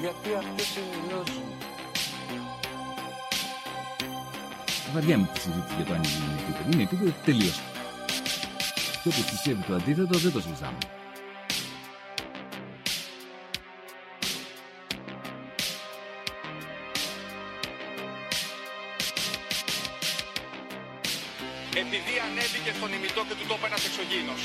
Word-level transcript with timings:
Γιατί 0.00 0.34
αυτές 0.38 0.76
είναι 0.76 0.96
οι 0.96 1.08
γνώσεις 1.08 1.34
μου. 1.34 1.54
Βαριά 4.92 5.18
με 5.18 5.28
τη 5.32 5.40
συζήτηση 5.40 5.74
για 5.76 5.84
το 5.84 5.92
αν 5.92 6.02
είναι 6.02 6.40
επίπεδο. 6.42 6.70
Είναι 6.72 6.82
επίπεδο 6.82 7.14
τελείω. 7.24 7.52
Και 9.02 9.08
όποιο 9.08 9.22
πιστεύει 9.30 9.62
το 9.62 9.74
αντίθετο 9.74 10.18
δεν 10.18 10.32
το 10.32 10.40
συζητάμε. 10.40 10.78
επειδή 21.84 22.14
ανέβηκε 22.26 22.70
στον 22.78 22.90
ημιτό 22.96 23.20
και 23.28 23.34
του 23.38 23.46
τόπου 23.50 23.66
ένας 23.70 23.82
εξωγήινος. 23.88 24.42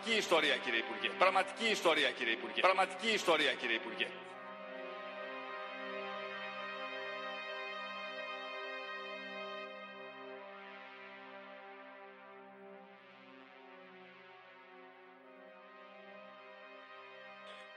Πραγματική 0.00 0.18
ιστορία 0.18 0.56
κύριε 0.56 0.78
Υπουργέ. 0.78 1.08
Πραγματική 1.18 1.70
ιστορία 1.70 2.10
κύριε 2.10 2.32
Υπουργέ. 2.32 2.60
Πραγματική 2.60 3.08
ιστορία 3.14 3.52
κύριε 3.52 3.76
Υπουργέ. 3.76 4.06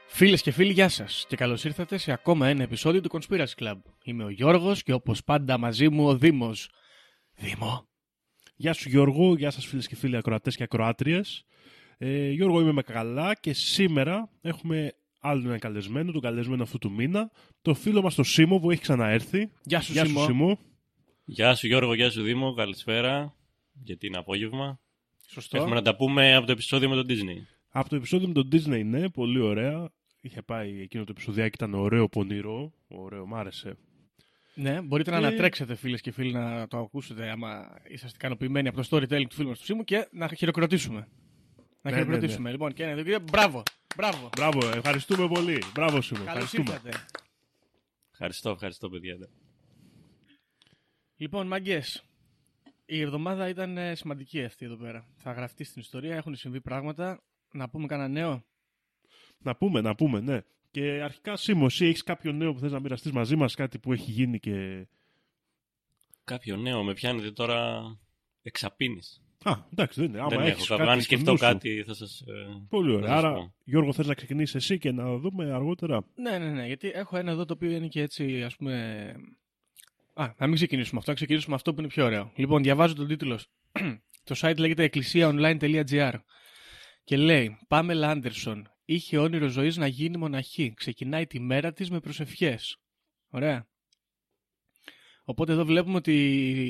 Φίλες 0.07 0.41
και 0.41 0.51
φίλοι, 0.51 0.71
γεια 0.71 0.89
σας 0.89 1.25
και 1.27 1.35
καλώς 1.35 1.63
ήρθατε 1.63 1.97
σε 1.97 2.11
ακόμα 2.11 2.47
ένα 2.47 2.63
επεισόδιο 2.63 3.01
του 3.01 3.09
Conspiracy 3.13 3.55
Club. 3.59 3.81
Είμαι 4.03 4.23
ο 4.23 4.29
Γιώργος 4.29 4.83
και 4.83 4.93
όπως 4.93 5.23
πάντα 5.23 5.57
μαζί 5.57 5.89
μου 5.89 6.07
ο 6.07 6.17
Δήμος. 6.17 6.69
Δήμο. 7.35 7.87
Γεια 8.55 8.73
σου 8.73 8.89
Γιώργο, 8.89 9.35
γεια 9.35 9.51
σας 9.51 9.65
φίλες 9.65 9.87
και 9.87 9.95
φίλοι 9.95 10.17
ακροατές 10.17 10.55
και 10.55 10.63
ακροάτριες. 10.63 11.45
Ε, 12.05 12.29
Γιώργο 12.31 12.61
είμαι 12.61 12.71
με 12.71 12.81
καλά 12.81 13.35
και 13.35 13.53
σήμερα 13.53 14.29
έχουμε 14.41 14.93
άλλο 15.19 15.41
έναν 15.45 15.59
καλεσμένο, 15.59 16.11
τον 16.11 16.21
καλεσμένο 16.21 16.63
αυτού 16.63 16.77
του 16.77 16.91
μήνα, 16.91 17.31
το 17.61 17.73
φίλο 17.73 18.01
μας 18.01 18.15
το 18.15 18.23
Σίμω 18.23 18.59
που 18.59 18.71
έχει 18.71 18.81
ξαναέρθει. 18.81 19.49
Γεια 19.63 19.81
σου, 19.81 19.91
Γεια 19.91 20.05
Σίμω. 20.05 20.19
σου 20.19 20.25
Σίμω. 20.25 20.59
Γεια 21.25 21.55
σου 21.55 21.67
Γιώργο, 21.67 21.93
γεια 21.93 22.09
σου 22.09 22.21
Δήμο, 22.23 22.53
καλησπέρα. 22.53 23.35
Γιατί 23.73 24.07
είναι 24.07 24.17
απόγευμα. 24.17 24.79
Σωστό. 25.27 25.57
Έχουμε 25.57 25.75
να 25.75 25.81
τα 25.81 25.95
πούμε 25.95 26.35
από 26.35 26.45
το 26.45 26.51
επεισόδιο 26.51 26.89
με 26.89 26.95
τον 26.95 27.05
Disney. 27.09 27.37
Από 27.69 27.89
το 27.89 27.95
επεισόδιο 27.95 28.27
με 28.27 28.33
τον 28.33 28.49
Disney, 28.51 28.85
ναι, 28.85 29.09
πολύ 29.09 29.39
ωραία. 29.39 29.89
Είχε 30.21 30.41
πάει 30.41 30.81
εκείνο 30.81 31.03
το 31.03 31.11
επεισοδιάκι, 31.11 31.55
ήταν 31.55 31.73
ωραίο, 31.73 32.09
πονηρό. 32.09 32.73
Ωραίο, 32.87 33.25
μ' 33.27 33.35
άρεσε. 33.35 33.77
Ναι, 34.55 34.81
μπορείτε 34.81 35.11
να 35.11 35.15
Ε, 35.17 35.19
ανατρέξετε 35.19 35.75
φίλες 35.75 36.01
και 36.01 36.11
φίλοι 36.11 36.31
να 36.31 36.67
το 36.67 36.77
ακούσετε 36.77 37.29
άμα 37.29 37.77
είσαστε 37.89 38.15
ικανοποιημένοι 38.19 38.67
από 38.67 38.81
το 38.83 38.87
storytelling 38.89 39.25
του 39.29 39.35
φίλου 39.35 39.47
μας 39.49 39.59
του 39.59 39.65
Σίμου 39.65 39.83
και 39.83 40.07
να 40.11 40.27
χειροκροτήσουμε. 40.27 41.07
Να 41.85 41.91
Ναι, 41.91 41.97
χειροκροτήσουμε. 41.97 42.51
Λοιπόν, 42.51 42.73
και 42.73 42.83
ένα, 42.83 42.93
δύο, 42.93 43.03
τρία. 43.03 43.19
Μπράβο! 43.19 43.63
Μπράβο! 43.95 44.29
Μπράβο, 44.35 44.67
ευχαριστούμε 44.67 45.27
πολύ. 45.27 45.63
Μπράβο 45.73 46.01
Σίμω, 46.01 46.23
Καλώς 46.23 46.43
ευχαριστούμε. 46.43 46.71
ήρθατε. 46.89 47.05
Ευχαριστώ, 48.11 48.49
ευχαριστώ 48.49 48.89
παιδιά. 48.89 49.29
Λοιπόν, 51.15 51.47
μαγκές. 51.47 52.03
Η 52.85 53.01
εβδομάδα 53.01 53.47
ήταν 53.47 53.77
ε, 53.77 53.95
σημαντική 53.95 54.43
αυτή 54.43 54.65
εδώ 54.65 54.75
πέρα. 54.75 55.07
Θα 55.15 55.31
γραφτεί 55.31 55.63
στην 55.63 55.81
ιστορία, 55.81 56.15
έχουν 56.15 56.35
συμβεί 56.35 56.61
πράγματα. 56.61 57.23
Να 57.51 57.69
πούμε 57.69 57.87
κανένα 57.87 58.07
νέο; 58.09 58.43
Να 59.37 59.55
πούμε, 59.55 59.81
να 59.81 59.95
πούμε, 59.95 60.19
ναι. 60.19 60.41
Και 60.71 61.01
αρχικά 61.01 61.35
Σίμω, 61.35 61.65
εσύ 61.65 61.85
έχεις 61.85 62.03
κάποιο 62.03 62.31
νέο 62.31 62.53
που 62.53 62.59
θες 62.59 62.71
να 62.71 62.79
μοιραστείς 62.79 63.11
μαζί 63.11 63.35
μας, 63.35 63.55
κάτι 63.55 63.79
που 63.79 63.93
έχει 63.93 64.11
γίνει 64.11 64.39
και... 64.39 64.87
Κάποιο 66.23 66.55
νέο, 66.57 66.83
με 66.83 66.93
πιάνετε 66.93 67.31
τώρα 67.31 67.83
εξαπίνης. 68.41 69.22
Α, 69.43 69.53
εντάξει, 69.71 69.99
δεν 69.99 70.09
είναι. 70.09 70.19
Άμα 70.19 70.29
Δεν 70.29 70.39
έχεις 70.39 70.69
έχω 70.69 70.77
κάτι 70.77 70.77
κάποιο. 70.77 70.91
Αν 70.91 71.01
στο 71.01 71.03
σκεφτώ 71.03 71.31
νου 71.31 71.37
σου. 71.37 71.43
κάτι 71.43 71.83
θα 71.87 71.93
σας... 71.93 72.19
ε, 72.19 72.65
Πολύ 72.69 72.91
θα 72.91 72.97
ωραία. 72.97 73.09
σας 73.09 73.17
Άρα, 73.23 73.33
πω. 73.33 73.53
Γιώργο, 73.63 73.93
θες 73.93 74.07
να 74.07 74.13
ξεκινήσεις 74.13 74.55
εσύ 74.55 74.77
και 74.77 74.91
να 74.91 75.17
δούμε 75.17 75.51
αργότερα; 75.53 76.05
Ναι, 76.15 76.37
ναι, 76.37 76.49
ναι. 76.49 76.65
Γιατί 76.65 76.91
έχω 76.93 77.17
ένα 77.17 77.31
εδώ 77.31 77.45
το 77.45 77.53
οποίο 77.53 77.71
είναι 77.71 77.87
και 77.87 78.01
έτσι, 78.01 78.43
ας 78.43 78.55
πούμε. 78.55 79.13
Α, 80.13 80.33
να 80.37 80.45
μην 80.47 80.55
ξεκινήσουμε 80.55 80.99
αυτό, 80.99 81.11
να 81.11 81.15
ξεκινήσουμε 81.17 81.55
αυτό 81.55 81.73
που 81.73 81.79
είναι 81.79 81.89
πιο 81.89 82.05
ωραίο. 82.05 82.31
Λοιπόν, 82.35 82.63
διαβάζω 82.63 82.93
τον 82.95 83.07
τίτλο. 83.07 83.39
το 84.23 84.35
site 84.37 84.57
λέγεται 84.57 84.89
εκκλησίαonline.gr 84.93 86.13
και 87.03 87.17
λέει 87.17 87.57
Πάμελ 87.67 88.03
Άντερσον 88.03 88.67
είχε 88.85 89.17
όνειρο 89.17 89.47
ζωής 89.47 89.77
να 89.77 89.87
γίνει 89.87 90.17
μοναχή. 90.17 90.73
Ξεκινάει 90.73 91.27
τη 91.27 91.39
μέρα 91.39 91.73
της 91.73 91.89
με 91.89 91.99
προσευχές. 91.99 92.77
Ωραία. 93.29 93.67
Οπότε 95.23 95.51
εδώ 95.51 95.65
βλέπουμε 95.65 95.95
ότι 95.95 96.15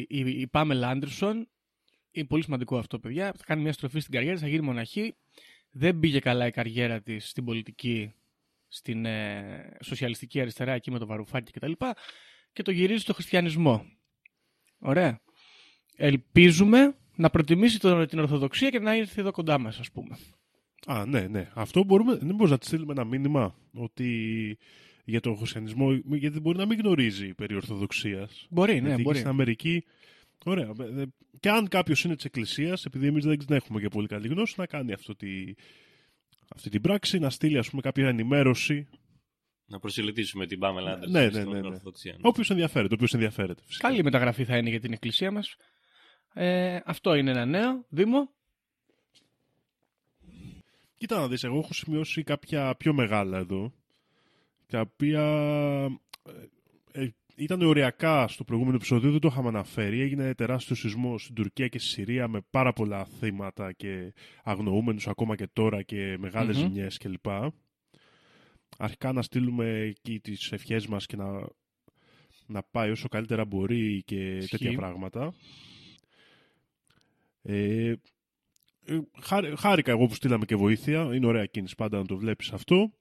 η, 0.10 0.20
η 0.40 0.48
Πάμελ 0.48 0.84
Άντερσον 0.84 1.48
είναι 2.14 2.28
πολύ 2.28 2.44
σημαντικό 2.44 2.78
αυτό, 2.78 3.00
παιδιά. 3.00 3.34
Θα 3.38 3.44
κάνει 3.46 3.62
μια 3.62 3.74
στροφή 3.74 4.00
στην 4.00 4.14
καριέρα, 4.14 4.34
της, 4.34 4.44
θα 4.44 4.50
γίνει 4.50 4.62
μοναχή. 4.62 5.16
Δεν 5.72 6.00
πήγε 6.00 6.20
καλά 6.20 6.48
η 6.48 6.52
καριέρα 6.52 7.02
της 7.02 7.30
στην 7.30 7.46
πολιτική 7.46 8.14
στην 8.68 9.06
ε, 9.06 9.78
σοσιαλιστική 9.82 10.42
αριστερά 10.42 10.72
εκεί 10.72 10.92
με 10.92 11.00
το 11.00 11.06
Βαρουφάκι 11.06 11.52
και 11.52 11.60
τα 11.60 11.68
λοιπά 11.68 11.96
και 12.54 12.64
το 12.64 12.72
γυρίζει 12.72 13.02
στο 13.02 13.14
χριστιανισμό. 13.14 13.86
Ωραία. 14.80 15.22
Ελπίζουμε 15.96 16.96
να 17.16 17.30
προτιμήσει 17.30 17.80
τον, 17.80 18.08
την 18.08 18.20
Ορθοδοξία 18.20 18.70
και 18.70 18.80
να 18.80 18.96
έρθει 18.96 19.20
εδώ 19.20 19.32
κοντά 19.32 19.58
μας 19.58 19.80
ας 19.80 19.92
πούμε. 19.92 20.18
Α, 20.86 21.06
ναι, 21.06 21.28
ναι. 21.28 21.50
Αυτό 21.54 21.84
μπορούμε, 21.84 22.16
δεν 22.16 22.28
μπορούμε 22.28 22.50
να 22.50 22.58
της 22.58 22.68
στείλουμε 22.68 22.92
ένα 22.92 23.04
μήνυμα 23.04 23.56
ότι 23.74 24.58
για 25.06 25.20
τον 25.20 25.38
χριστιανισμό, 25.38 25.92
γιατί 26.06 26.40
μπορεί 26.40 26.58
να 26.58 26.66
μην 26.66 26.80
γνωρίζει 26.80 27.34
περί 27.34 27.56
Ορθοδοξίας. 27.56 28.48
Μπορεί, 28.50 28.82
ναι, 28.82 28.88
γιατί 28.88 29.02
μπορεί. 29.02 29.18
στην 29.18 29.30
Αμερική. 29.30 29.84
Ωραία. 30.46 30.72
ε, 30.80 31.04
Και 31.40 31.50
αν 31.50 31.68
κάποιος 31.68 32.04
είναι 32.04 32.16
της 32.16 32.26
Εκκλησίας, 32.26 32.86
επειδή 32.86 33.08
εμείς 33.08 33.26
δεν 33.26 33.38
έχουμε 33.50 33.80
και 33.82 33.88
πολύ 33.88 34.08
καλή 34.08 34.28
γνώση, 34.28 34.54
να 34.58 34.66
κάνει 34.66 34.94
αυτό 34.94 35.16
τη, 35.16 35.54
αυτή 36.56 36.70
την 36.70 36.82
πράξη, 36.82 37.20
να 37.20 37.30
στείλει 37.30 37.58
ας 37.58 37.70
πούμε, 37.70 37.82
κάποια 37.82 38.08
ενημέρωση. 38.08 38.88
Να 39.66 39.80
προσελητήσουμε 39.80 40.46
την 40.46 40.60
Πάμελα 40.60 40.92
Άντερσον 40.92 41.12
Ναι, 41.12 41.26
ναι, 41.26 41.32
στην 41.32 41.50
ναι, 41.52 41.60
ναι. 41.60 41.68
Ορθοδοξία. 41.68 42.12
ναι. 42.12 42.20
Όποιος 42.22 42.50
ενδιαφέρεται, 42.50 42.94
όποιος 42.94 43.14
ενδιαφέρεται. 43.14 43.62
Φυσικά. 43.66 43.88
Καλή 43.88 44.04
μεταγραφή 44.04 44.46
θα 44.46 44.58
είναι 44.58 44.70
για 44.70 44.80
την 44.80 44.94
εκκλησία 44.94 45.32
μας. 45.32 45.56
Ε, 46.34 46.80
αυτό 46.86 47.14
είναι 47.14 47.32
ένα 47.32 47.46
νέο. 47.46 47.86
Δήμο. 47.90 48.30
Κοίτα 50.96 51.20
να 51.20 51.28
δεις, 51.28 51.44
εγώ 51.44 51.58
έχω 51.58 51.74
σημειώσει 51.74 52.24
κάποια 52.24 52.76
πιο 52.76 52.94
μεγάλα 52.94 53.38
εδώ, 53.38 53.74
τα 54.68 54.80
οποία 54.80 55.22
ε, 56.94 57.02
ε, 57.04 57.10
ήταν 57.36 57.62
οριακά 57.62 58.28
στο 58.28 58.44
προηγούμενο 58.44 58.76
επεισόδιο, 58.76 59.12
δεν 59.12 59.20
το 59.20 59.28
είχαμε 59.32 59.48
αναφέρει. 59.48 60.00
Έγινε 60.00 60.34
τεράστιος 60.36 60.80
σεισμός 60.80 61.24
στην 61.24 61.36
Τουρκία 61.36 61.68
και 61.68 61.80
στη 61.80 61.88
Συρία 61.90 62.28
με 62.28 62.40
πάρα 62.50 62.74
πολλά 62.74 63.06
θύματα 63.06 63.72
και 63.72 64.14
αγνοούμενους 64.44 65.08
ακόμα 65.08 65.36
και 65.36 65.48
τώρα 65.54 65.82
και 65.84 66.16
μεγάλες 66.20 66.58
Μμμ. 66.58 66.64
ζημιές 66.64 66.98
κλπ. 66.98 67.26
Αρχικά 68.78 69.12
να 69.12 69.22
στείλουμε 69.22 69.80
εκεί 69.80 70.20
τις 70.20 70.52
ευχές 70.52 70.88
μας 70.88 71.06
και 71.06 71.16
να, 71.16 71.48
να 72.46 72.64
πάει 72.72 72.92
όσο 72.92 73.08
καλύτερα 73.08 73.46
μπορεί 73.46 74.04
και 74.06 74.36
Ισχύει. 74.38 74.58
τέτοια 74.58 74.78
πράγματα. 74.78 75.34
Ε, 77.42 77.94
ε, 78.86 79.00
χάρη- 79.22 79.60
χάρηκα 79.60 79.92
εγώ 79.92 80.06
που 80.06 80.16
στείλαμε 80.16 80.46
και 80.46 80.56
βοήθεια. 80.56 81.16
Είναι 81.16 81.26
ωραία 81.26 81.46
κίνηση 81.46 81.76
πάντα 81.76 81.98
να 81.98 82.06
το 82.06 82.18
βλέπεις 82.18 82.52
αυτό. 82.52 82.92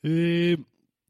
Ε, 0.00 0.54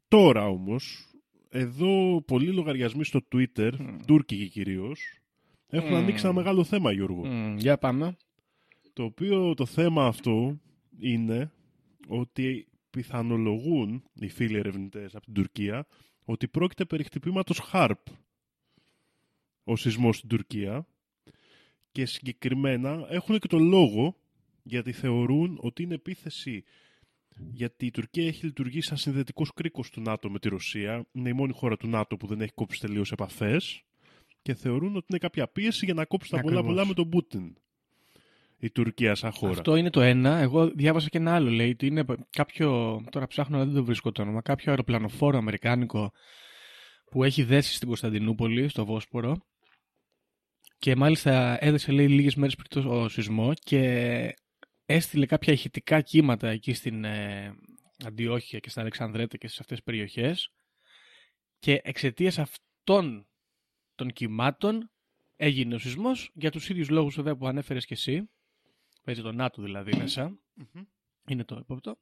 τώρα 0.07 0.47
όμως, 0.47 1.12
εδώ 1.55 2.21
πολλοί 2.27 2.51
λογαριασμοί 2.53 3.03
στο 3.03 3.19
Twitter, 3.31 3.71
τουρκικοί 4.05 4.49
κυρίως, 4.49 5.19
έχουν 5.67 5.89
Μμμ. 5.89 5.95
ανοίξει 5.95 6.25
ένα 6.25 6.33
μεγάλο 6.33 6.63
θέμα, 6.63 6.91
Γιώργο. 6.91 7.25
Μμ, 7.25 7.57
για 7.57 7.77
πάμε. 7.77 8.17
Το 8.93 9.03
οποίο 9.03 9.53
το 9.53 9.65
θέμα 9.65 10.05
αυτό 10.05 10.59
είναι 10.99 11.51
ότι 12.07 12.67
πιθανολογούν 12.89 14.03
οι 14.13 14.29
φίλοι 14.29 14.57
ερευνητές 14.57 15.15
από 15.15 15.25
την 15.25 15.33
Τουρκία 15.33 15.87
ότι 16.25 16.47
πρόκειται 16.47 16.85
περί 16.85 17.03
χτυπήματος 17.03 17.61
HARP 17.71 17.93
ο 19.63 19.75
σεισμός 19.75 20.17
στην 20.17 20.29
Τουρκία 20.29 20.87
και 21.91 22.05
συγκεκριμένα 22.05 23.05
έχουν 23.09 23.39
και 23.39 23.47
το 23.47 23.59
λόγο 23.59 24.15
γιατί 24.63 24.91
θεωρούν 24.91 25.57
ότι 25.61 25.83
είναι 25.83 25.93
επίθεση 25.93 26.63
γιατί 27.37 27.85
η 27.85 27.91
Τουρκία 27.91 28.27
έχει 28.27 28.45
λειτουργήσει 28.45 28.87
σαν 28.87 28.97
συνδετικός 28.97 29.53
κρίκος 29.53 29.89
του 29.89 30.01
ΝΑΤΟ 30.01 30.29
με 30.29 30.39
τη 30.39 30.49
Ρωσία. 30.49 31.05
Είναι 31.11 31.29
η 31.29 31.33
μόνη 31.33 31.53
χώρα 31.53 31.77
του 31.77 31.87
ΝΑΤΟ 31.87 32.17
που 32.17 32.27
δεν 32.27 32.41
έχει 32.41 32.51
κόψει 32.53 32.79
τελείως 32.79 33.11
επαφές 33.11 33.83
και 34.41 34.53
θεωρούν 34.53 34.95
ότι 34.95 35.05
είναι 35.09 35.19
κάποια 35.19 35.47
πίεση 35.47 35.85
για 35.85 35.93
να 35.93 36.05
κόψει 36.05 36.29
τα 36.29 36.39
πολλά 36.39 36.53
Ακριβώς. 36.53 36.73
πολλά 36.73 36.87
με 36.87 36.93
τον 36.93 37.09
Πούτιν. 37.09 37.55
Η 38.59 38.69
Τουρκία 38.71 39.15
σαν 39.15 39.31
χώρα. 39.31 39.51
Αυτό 39.51 39.75
είναι 39.75 39.89
το 39.89 40.01
ένα. 40.01 40.37
Εγώ 40.37 40.67
διάβασα 40.67 41.09
και 41.09 41.17
ένα 41.17 41.35
άλλο. 41.35 41.49
Λέει 41.49 41.69
ότι 41.69 41.87
είναι 41.87 42.05
κάποιο. 42.29 43.01
Τώρα 43.11 43.27
ψάχνω 43.27 43.57
να 43.57 43.65
δεν 43.65 43.73
το 43.73 43.83
βρίσκω 43.83 44.11
το 44.11 44.21
όνομα. 44.21 44.41
Κάποιο 44.41 44.71
αεροπλανοφόρο 44.71 45.37
αμερικάνικο 45.37 46.11
που 47.11 47.23
έχει 47.23 47.43
δέσει 47.43 47.73
στην 47.73 47.87
Κωνσταντινούπολη, 47.87 48.67
στο 48.67 48.85
Βόσπορο. 48.85 49.37
Και 50.77 50.95
μάλιστα 50.95 51.57
έδεσε 51.65 51.91
λέει 51.91 52.07
λίγες 52.07 52.35
μέρες 52.35 52.55
πριν 52.55 52.83
το 52.83 53.09
σεισμό 53.09 53.53
και 53.53 54.35
έστειλε 54.85 55.25
κάποια 55.25 55.53
ηχητικά 55.53 56.01
κύματα 56.01 56.49
εκεί 56.49 56.73
στην 56.73 57.03
ε, 57.03 57.55
Αντιόχεια 58.05 58.59
και 58.59 58.69
στην 58.69 58.81
Αλεξανδρέτα 58.81 59.37
και 59.37 59.47
σε 59.47 59.57
αυτές 59.59 59.77
τις 59.77 59.85
περιοχές 59.85 60.51
και 61.59 61.81
εξαιτίας 61.83 62.39
αυτών 62.39 63.27
των 63.95 64.11
κυμάτων 64.11 64.91
έγινε 65.35 65.75
ο 65.75 65.77
σεισμός 65.77 66.31
για 66.33 66.51
τους 66.51 66.69
ίδιους 66.69 66.89
λόγους 66.89 67.15
βέβαια 67.15 67.35
που 67.35 67.47
ανέφερες 67.47 67.85
και 67.85 67.93
εσύ. 67.93 68.29
Παίζει 69.03 69.21
το 69.21 69.31
ΝΑΤΟ 69.31 69.61
δηλαδή 69.61 69.95
μέσα. 69.97 70.39
Είναι 71.27 71.43
το 71.43 71.55
επόπτο. 71.55 71.97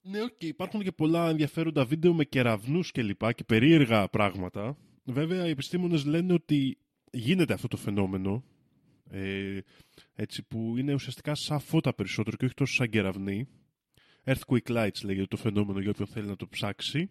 Ναι, 0.00 0.22
οκ, 0.22 0.42
υπάρχουν 0.42 0.82
και 0.82 0.92
πολλά 0.92 1.28
ενδιαφέροντα 1.28 1.84
βίντεο 1.84 2.14
με 2.14 2.24
κεραυνούς 2.24 2.90
και 2.90 3.02
λοιπά 3.02 3.32
και 3.32 3.44
περίεργα 3.44 4.08
πράγματα. 4.08 4.76
Βέβαια, 5.04 5.46
οι 5.46 5.50
επιστήμονες 5.50 6.04
λένε 6.04 6.32
ότι 6.32 6.78
γίνεται 7.12 7.52
αυτό 7.52 7.68
το 7.68 7.76
φαινόμενο, 7.76 8.44
ε, 9.14 9.58
έτσι 10.14 10.42
που 10.42 10.74
είναι 10.76 10.94
ουσιαστικά 10.94 11.34
σαν 11.34 11.60
φώτα 11.60 11.94
περισσότερο 11.94 12.36
και 12.36 12.44
όχι 12.44 12.54
τόσο 12.54 12.74
σαν 12.74 12.88
κεραυνοί. 12.90 13.48
Earthquake 14.24 14.66
lights 14.66 15.04
λέγεται 15.04 15.26
το 15.26 15.36
φαινόμενο 15.36 15.80
για 15.80 15.90
όποιον 15.90 16.08
θέλει 16.08 16.26
να 16.26 16.36
το 16.36 16.48
ψάξει. 16.48 17.10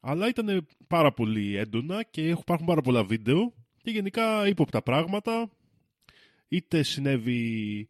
Αλλά 0.00 0.28
ήταν 0.28 0.66
πάρα 0.86 1.12
πολύ 1.12 1.56
έντονα 1.56 2.02
και 2.02 2.28
υπάρχουν 2.28 2.66
πάρα 2.66 2.80
πολλά 2.80 3.04
βίντεο 3.04 3.54
και 3.82 3.90
γενικά 3.90 4.48
ύποπτα 4.48 4.82
πράγματα. 4.82 5.50
Είτε 6.48 6.82
συνέβη 6.82 7.88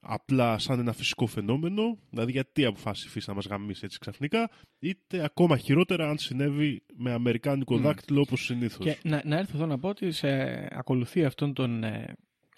απλά 0.00 0.58
σαν 0.58 0.78
ένα 0.78 0.92
φυσικό 0.92 1.26
φαινόμενο, 1.26 1.98
δηλαδή 2.10 2.32
γιατί 2.32 2.64
αποφάσισε 2.64 3.08
η 3.08 3.10
φύση 3.10 3.28
να 3.28 3.34
μας 3.34 3.46
γαμίσεις 3.46 3.82
έτσι 3.82 3.98
ξαφνικά, 3.98 4.50
είτε 4.78 5.24
ακόμα 5.24 5.56
χειρότερα 5.56 6.08
αν 6.08 6.18
συνέβη 6.18 6.82
με 6.94 7.12
αμερικάνικο 7.12 7.76
Μμ. 7.76 7.82
δάκτυλο 7.82 8.20
όπως 8.20 8.44
συνήθως. 8.44 8.84
και 8.84 8.98
να, 9.02 9.22
να 9.24 9.38
έρθω 9.38 9.56
εδώ 9.56 9.66
να 9.66 9.78
πω 9.78 9.88
ότι 9.88 10.10
σε 10.12 10.28
ακολουθία 10.70 11.26
αυτών 11.26 11.52
των 11.52 11.84
ε, 11.84 12.14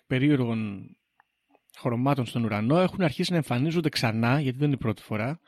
περίεργων 0.07 0.89
χρωμάτων 1.77 2.27
στον 2.27 2.45
ουρανό 2.45 2.79
έχουν 2.79 3.03
αρχίσει 3.03 3.31
να 3.31 3.37
εμφανίζονται 3.37 3.89
ξανά, 3.89 4.41
γιατί 4.41 4.59
δεν 4.59 4.67
είναι 4.67 4.77
η 4.77 4.83
πρώτη 4.83 5.03
φορά, 5.03 5.41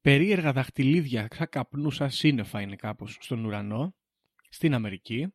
περίεργα 0.00 0.52
δαχτυλίδια, 0.52 1.28
σαν 1.32 1.48
καπνού, 1.50 1.90
σαν 1.90 2.10
σύννεφα 2.10 2.60
είναι 2.60 2.76
κάπως 2.76 3.16
στον 3.20 3.44
ουρανό, 3.44 3.94
στην 4.48 4.74
Αμερική. 4.74 5.34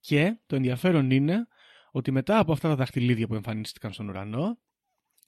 Και 0.00 0.38
το 0.46 0.56
ενδιαφέρον 0.56 1.10
είναι 1.10 1.46
ότι 1.90 2.10
μετά 2.10 2.38
από 2.38 2.52
αυτά 2.52 2.68
τα 2.68 2.74
δαχτυλίδια 2.74 3.26
που 3.26 3.34
εμφανίστηκαν 3.34 3.92
στον 3.92 4.08
ουρανό, 4.08 4.58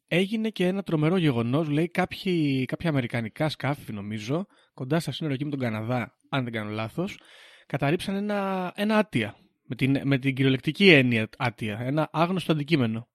έγινε 0.07 0.49
και 0.49 0.67
ένα 0.67 0.83
τρομερό 0.83 1.17
γεγονός, 1.17 1.69
λέει 1.69 1.89
κάποιοι, 1.89 2.65
κάποια 2.65 2.91
αμερικανικά 2.91 3.49
σκάφη 3.49 3.93
νομίζω, 3.93 4.47
κοντά 4.75 5.01
στα 5.01 5.13
σύνορα 5.13 5.35
εκεί 5.35 5.45
με 5.45 5.51
τον 5.51 5.59
Καναδά, 5.59 6.19
αν 6.29 6.45
δεν 6.45 6.53
κάνω 6.53 6.71
λάθος, 6.71 7.19
καταρρίψαν 7.67 8.15
ένα, 8.15 8.73
ένα 8.77 8.99
άτια, 8.99 9.37
με 9.71 9.77
την, 9.77 10.01
με 10.05 10.19
την 10.19 10.35
κυριολεκτική 10.35 10.91
έννοια 10.91 11.29
άτια, 11.39 11.79
ένα 11.79 12.09
άγνωστο 12.13 12.53
αντικείμενο. 12.53 13.09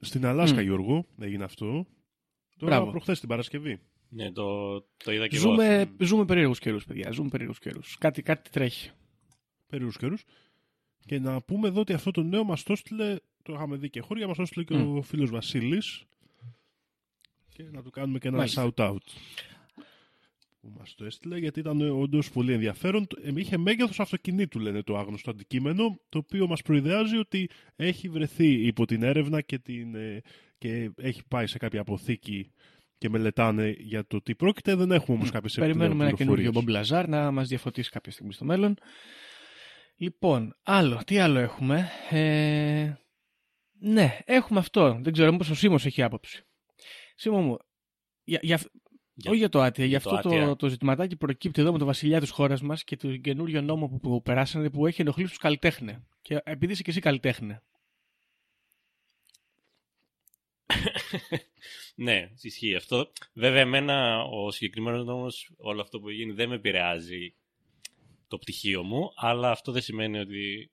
Στην 0.00 0.26
Αλάσκα, 0.26 0.60
Μμ. 0.60 0.64
Γιώργο, 0.64 1.06
έγινε 1.20 1.44
αυτό. 1.44 1.86
Τώρα 2.58 2.74
Μπράβο. 2.76 2.90
προχθές 2.90 3.20
την 3.20 3.28
Παρασκευή. 3.28 3.80
Ναι, 4.08 4.32
το, 4.32 4.80
το 4.80 5.12
είδα 5.12 5.28
και 5.28 5.36
εγώ. 5.36 5.50
Ζούμε, 5.50 5.80
αυτό. 5.80 6.04
ζούμε 6.04 6.24
περίεργους 6.24 6.58
καιρούς, 6.58 6.84
παιδιά, 6.84 7.10
ζούμε 7.10 7.28
περίεργους 7.28 7.58
καιρούς. 7.58 7.96
Κάτι, 7.98 8.22
κάτι 8.22 8.50
τρέχει. 8.50 8.90
περίεργους 9.66 9.96
καιρούς. 9.98 10.24
Και 11.06 11.18
να 11.18 11.40
πούμε 11.42 11.68
εδώ 11.68 11.80
ότι 11.80 11.92
αυτό 11.92 12.10
το 12.10 12.22
νέο 12.22 12.44
μας 12.44 12.62
το 12.62 12.72
έστειλε, 12.72 13.16
το 13.42 13.52
είχαμε 13.52 13.76
δει 13.76 13.90
και 13.90 14.00
χώρια, 14.00 14.26
μας 14.26 14.36
το 14.36 14.42
έστειλε 14.42 14.64
και 14.64 14.76
Μμ. 14.76 14.96
ο 14.96 15.02
φίλος 15.02 15.30
Βασίλης. 15.30 16.02
Και 17.48 17.62
να 17.62 17.82
του 17.82 17.90
κάνουμε 17.90 18.18
και 18.18 18.28
ένα 18.28 18.36
Μάλιστα. 18.36 18.72
shout-out. 18.76 18.96
Που 20.62 20.72
μας 20.78 20.94
το 20.94 21.04
έστειλε, 21.04 21.38
γιατί 21.38 21.60
ήταν 21.60 21.80
όντως 21.80 22.30
πολύ 22.30 22.52
ενδιαφέρον. 22.52 23.06
Ε, 23.22 23.30
Είχε 23.34 23.56
μέγεθος 23.56 24.00
αυτοκινήτου, 24.00 24.58
λένε 24.58 24.82
το 24.82 24.96
άγνωστο 24.96 25.30
αντικείμενο, 25.30 26.00
το 26.08 26.18
οποίο 26.18 26.46
μας 26.46 26.62
προειδεάζει 26.62 27.16
ότι 27.16 27.48
έχει 27.76 28.08
βρεθεί 28.08 28.66
υπό 28.66 28.84
την 28.84 29.02
έρευνα 29.02 29.40
και, 29.40 29.58
την, 29.58 29.94
ε, 29.94 30.20
και 30.58 30.90
έχει 30.96 31.22
πάει 31.28 31.46
σε 31.46 31.58
κάποια 31.58 31.80
αποθήκη 31.80 32.52
και 32.98 33.08
μελετάνε 33.08 33.74
για 33.78 34.06
το 34.06 34.22
τι 34.22 34.34
πρόκειται. 34.34 34.74
Δεν 34.74 34.90
έχουμε 34.90 35.16
όμως 35.16 35.30
κάποιες 35.30 35.54
Περιμένουμε 35.54 35.84
ένα 35.84 35.92
επιπλέον 35.94 36.16
καινούργιο 36.16 36.50
πληροφορίες. 36.50 36.84
Μπομπλαζάρ 36.88 37.08
να 37.08 37.30
μας 37.30 37.48
διαφωτίσει 37.48 37.90
κάποια 37.90 38.12
στιγμή 38.12 38.32
στο 38.32 38.44
μέλλον. 38.44 38.74
Λοιπόν, 39.96 40.56
άλλο, 40.62 41.00
τι 41.06 41.18
άλλο 41.18 41.38
έχουμε; 41.38 41.88
Ε, 42.10 42.92
ναι, 43.78 44.18
έχουμε 44.24 44.58
αυτό. 44.58 44.98
Δεν 45.02 45.12
ξέρω 45.12 45.32
μήπως 45.32 45.50
ο 45.50 45.54
Σίμος 45.54 45.86
έχει 45.86 46.02
άποψη. 46.02 46.42
Σίμω 47.14 47.40
μου, 47.40 47.56
για, 48.24 48.38
για, 48.42 48.60
Για- 49.14 49.30
όχι 49.30 49.38
για 49.38 49.48
το 49.48 49.60
άτια, 49.60 49.84
για 49.84 49.98
για 49.98 50.08
το 50.10 50.16
αυτό 50.16 50.28
το, 50.28 50.34
άτια. 50.36 50.56
το, 50.56 50.68
ζητηματάκι 50.68 51.16
που 51.16 51.26
προκύπτει 51.26 51.60
εδώ 51.60 51.72
με 51.72 51.78
το 51.78 51.84
βασιλιά 51.84 52.20
της 52.20 52.30
χώρας 52.30 52.62
μας 52.62 52.84
και 52.84 52.96
το 52.96 53.16
καινούριο 53.16 53.62
νόμο 53.62 53.88
που, 53.88 54.00
που 54.00 54.22
περάσανε 54.22 54.70
που 54.70 54.86
έχει 54.86 55.00
ενοχλήσει 55.00 55.28
τους 55.30 55.38
καλλιτέχνες. 55.38 55.96
Και 56.22 56.40
επειδή 56.44 56.72
είσαι 56.72 56.82
και 56.82 56.90
εσύ 56.90 57.00
καλλιτέχνε. 57.00 57.62
Ναι, 61.94 62.30
ισχύει 62.40 62.74
αυτό. 62.74 63.12
Βέβαια, 63.32 63.60
εμένα 63.60 64.22
ο 64.22 64.50
συγκεκριμένος 64.50 65.04
νόμος, 65.04 65.50
όλο 65.56 65.80
αυτό 65.80 66.00
που 66.00 66.10
γίνει 66.10 66.32
δεν 66.32 66.48
με 66.48 66.54
επηρεάζει 66.54 67.34
το 68.28 68.38
πτυχίο 68.38 68.82
μου, 68.82 69.12
αλλά 69.14 69.50
αυτό 69.50 69.72
δεν 69.72 69.82
σημαίνει 69.82 70.18
ότι 70.18 70.70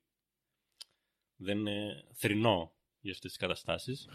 δεν 1.36 1.58
είναι 1.58 2.04
θρηνό 2.14 2.74
για 3.02 3.12
αυτές 3.12 3.30
τις 3.32 3.40
καταστάσεις. 3.40 4.08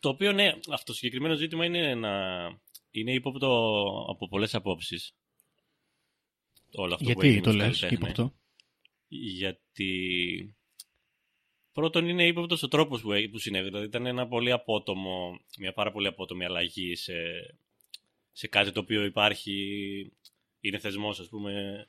Το 0.00 0.08
οποίο, 0.08 0.32
ναι, 0.32 0.48
αυτό 0.48 0.84
το 0.84 0.92
συγκεκριμένο 0.92 1.34
ζήτημα 1.34 1.64
είναι, 1.64 1.94
να... 1.94 2.10
είναι 2.90 3.12
ύποπτο 3.12 3.48
από 4.08 4.28
πολλές 4.28 4.54
απόψεις. 4.54 5.14
Όλο 6.72 6.94
αυτό 6.94 7.04
που 7.04 7.10
Γιατί 7.10 7.26
έγινε 7.26 7.42
το 7.42 7.50
στους 7.50 7.62
λες, 7.62 7.80
καλλιτέχνες. 7.80 8.10
ύποπτο; 8.10 8.34
Γιατί 9.08 10.56
πρώτον 11.72 12.08
είναι 12.08 12.26
ύποπτο 12.26 12.56
ο 12.62 12.68
τρόπος 12.68 13.00
που, 13.00 13.12
έ- 13.12 13.30
που 13.30 13.38
συνέβη. 13.38 13.68
Δηλαδή 13.68 13.86
ήταν 13.86 14.06
ένα 14.06 14.28
πολύ 14.28 14.52
απότομο, 14.52 15.40
μια 15.58 15.72
πάρα 15.72 15.92
πολύ 15.92 16.06
απότομη 16.06 16.44
αλλαγή 16.44 16.96
σε, 16.96 17.14
σε 18.32 18.46
κάτι 18.48 18.72
το 18.72 18.80
οποίο 18.80 19.04
υπάρχει, 19.04 20.12
είναι 20.60 20.78
θεσμός 20.78 21.20
ας 21.20 21.28
πούμε 21.28 21.86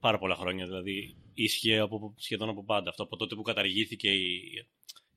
πάρα 0.00 0.18
πολλά 0.18 0.34
χρόνια. 0.34 0.66
Δηλαδή 0.66 1.16
ίσχυε 1.34 1.78
από, 1.78 2.14
σχεδόν 2.16 2.48
από 2.48 2.64
πάντα. 2.64 2.90
Αυτό 2.90 3.02
από 3.02 3.16
τότε 3.16 3.34
που 3.34 3.42
καταργήθηκε 3.42 4.12
η, 4.12 4.66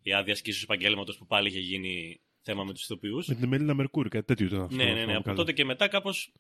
η 0.04 0.14
άδεια 0.14 0.34
ασκήσεως 0.34 0.64
επαγγέλματος 0.64 1.18
που 1.18 1.26
πάλι 1.28 1.48
είχε 1.48 1.60
γίνει 1.60 2.20
θέμα 2.42 2.64
με 2.64 2.74
τους 2.74 2.84
ηθοποιούς. 2.84 3.28
Με 3.28 3.36
την 3.36 3.48
Μελίνα 3.48 3.74
Μερκούρη, 3.74 4.10
κάτι 4.10 4.26
τέτοιο 4.26 4.46
ήταν 4.46 4.62
αυτό. 4.62 4.76
Ναι, 4.76 4.84
ναι, 4.84 4.90
ναι. 4.90 4.96
θυμάμαι 5.00 5.14
Από 5.16 5.24
καλά. 5.24 5.36
τότε 5.38 5.52
και 5.54 5.66
μετά 5.66 5.88
κάπως 5.88 6.32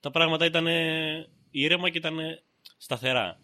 τα 0.00 0.10
πράγματα 0.10 0.44
ήταν 0.44 0.66
ήρεμα 1.50 1.90
και 1.90 1.98
ήταν 1.98 2.18
σταθερά. 2.76 3.40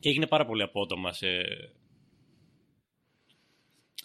Και 0.00 0.08
έγινε 0.08 0.26
πάρα 0.26 0.46
πολύ 0.46 0.62
απότομα 0.62 1.12
σε 1.12 1.26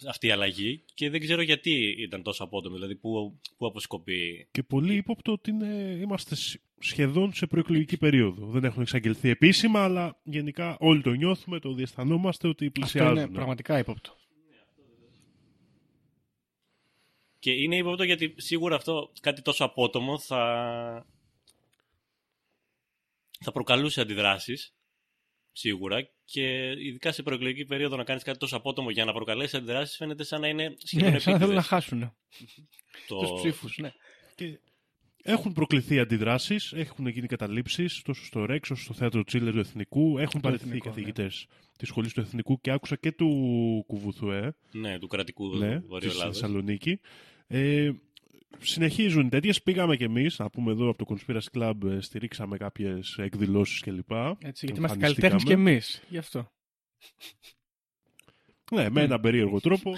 αυτή 0.08 0.26
η 0.26 0.30
αλλαγή 0.30 0.82
και 0.94 1.10
δεν 1.10 1.20
ξέρω 1.20 1.42
γιατί 1.42 1.94
ήταν 1.98 2.22
τόσο 2.22 2.44
απότομη, 2.44 2.74
δηλαδή 2.74 2.94
πού, 2.96 3.40
πού 3.56 3.66
αποσκοπεί. 3.66 4.48
Και 4.50 4.62
πολύ 4.62 4.94
ύποπτο 4.94 5.32
ότι 5.32 5.50
είναι, 5.50 5.98
είμαστε 6.00 6.34
σ- 6.34 6.60
σχεδόν 6.78 7.32
σε 7.32 7.46
προεκλογική 7.46 7.96
περίοδο. 7.96 8.46
Δεν 8.46 8.64
έχουν 8.64 8.82
εξαγγελθεί 8.82 9.28
επίσημα, 9.28 9.82
αλλά 9.84 10.20
γενικά 10.22 10.76
όλοι 10.80 11.02
το 11.02 11.12
νιώθουμε, 11.12 11.58
το 11.58 11.72
διαισθανόμαστε 11.74 12.48
ότι 12.48 12.66
Αυτό 12.66 12.80
πλησιάζουν. 12.80 13.16
είναι 13.16 13.28
πραγματικά 13.28 13.78
ύποπτο. 13.78 14.16
Και 17.46 17.52
είναι 17.52 17.76
ύποπτο 17.76 18.04
γιατί 18.04 18.34
σίγουρα 18.36 18.76
αυτό 18.76 19.12
κάτι 19.20 19.42
τόσο 19.42 19.64
απότομο 19.64 20.18
θα, 20.18 21.06
θα 23.40 23.52
προκαλούσε 23.52 24.00
αντιδράσεις, 24.00 24.74
σίγουρα, 25.52 26.08
και 26.24 26.70
ειδικά 26.70 27.12
σε 27.12 27.22
προεκλογική 27.22 27.64
περίοδο 27.64 27.96
να 27.96 28.04
κάνεις 28.04 28.22
κάτι 28.22 28.38
τόσο 28.38 28.56
απότομο 28.56 28.90
για 28.90 29.04
να 29.04 29.12
προκαλέσεις 29.12 29.54
αντιδράσεις 29.54 29.96
φαίνεται 29.96 30.24
σαν 30.24 30.40
να 30.40 30.48
είναι 30.48 30.76
σχεδόν 30.78 31.12
Ναι, 31.12 31.18
σαν 31.18 31.32
να 31.32 31.38
θέλουν 31.38 31.54
να 31.54 31.60
επίτηδες. 31.60 31.66
χάσουν 31.66 32.16
Το... 33.06 33.18
τους 33.18 33.32
ψήφους. 33.40 33.78
Ναι. 33.78 33.92
Και 34.34 34.60
έχουν 35.22 35.52
προκληθεί 35.52 35.98
αντιδράσεις, 35.98 36.72
έχουν 36.72 37.06
γίνει 37.06 37.26
καταλήψεις 37.26 38.02
τόσο 38.02 38.24
στο 38.24 38.44
Ρέξ 38.44 38.70
όσο 38.70 38.82
στο 38.82 38.94
θέατρο 38.94 39.24
Τσίλερ 39.24 39.52
του 39.52 39.58
Εθνικού. 39.58 40.18
Έχουν 40.18 40.40
παραιτηθεί 40.40 40.68
Εθνικό, 40.68 40.88
καθηγητέ 40.88 41.30
της 41.78 41.88
σχολής 41.88 42.12
του 42.12 42.20
Εθνικού 42.20 42.60
και 42.60 42.70
άκουσα 42.70 42.96
και 42.96 43.12
του 43.12 43.28
Κουβουθουέ. 43.86 44.56
Ναι, 44.72 44.98
του 44.98 45.06
κρατικού 45.06 45.56
ναι, 45.56 45.78
Βορείου 45.78 46.10
στη 46.10 46.18
Ελλάδος. 46.18 46.38
Θεσσαλονίκη. 46.38 47.00
Ε, 47.46 47.90
συνεχίζουν 48.58 49.28
τέτοιες. 49.28 49.62
Πήγαμε 49.62 49.96
κι 49.96 50.04
εμείς, 50.04 50.38
να 50.38 50.50
πούμε 50.50 50.72
εδώ 50.72 50.88
από 50.88 51.04
το 51.04 51.14
Conspiracy 51.16 51.58
Club, 51.58 51.90
ε, 51.90 52.00
στηρίξαμε 52.00 52.56
κάποιες 52.56 53.16
εκδηλώσεις 53.18 53.80
κλπ. 53.80 54.10
Έτσι, 54.10 54.66
γιατί 54.66 54.78
είμαστε 54.78 54.78
Εμφανιστήκαμε. 54.78 54.98
καλλιτέχνες 54.98 55.42
και 55.44 55.52
εμείς. 55.52 56.02
Γι' 56.08 56.18
αυτό. 56.18 56.50
Ναι, 58.72 58.90
με 58.90 59.02
έναν 59.02 59.20
περίεργο 59.20 59.60
τρόπο. 59.66 59.92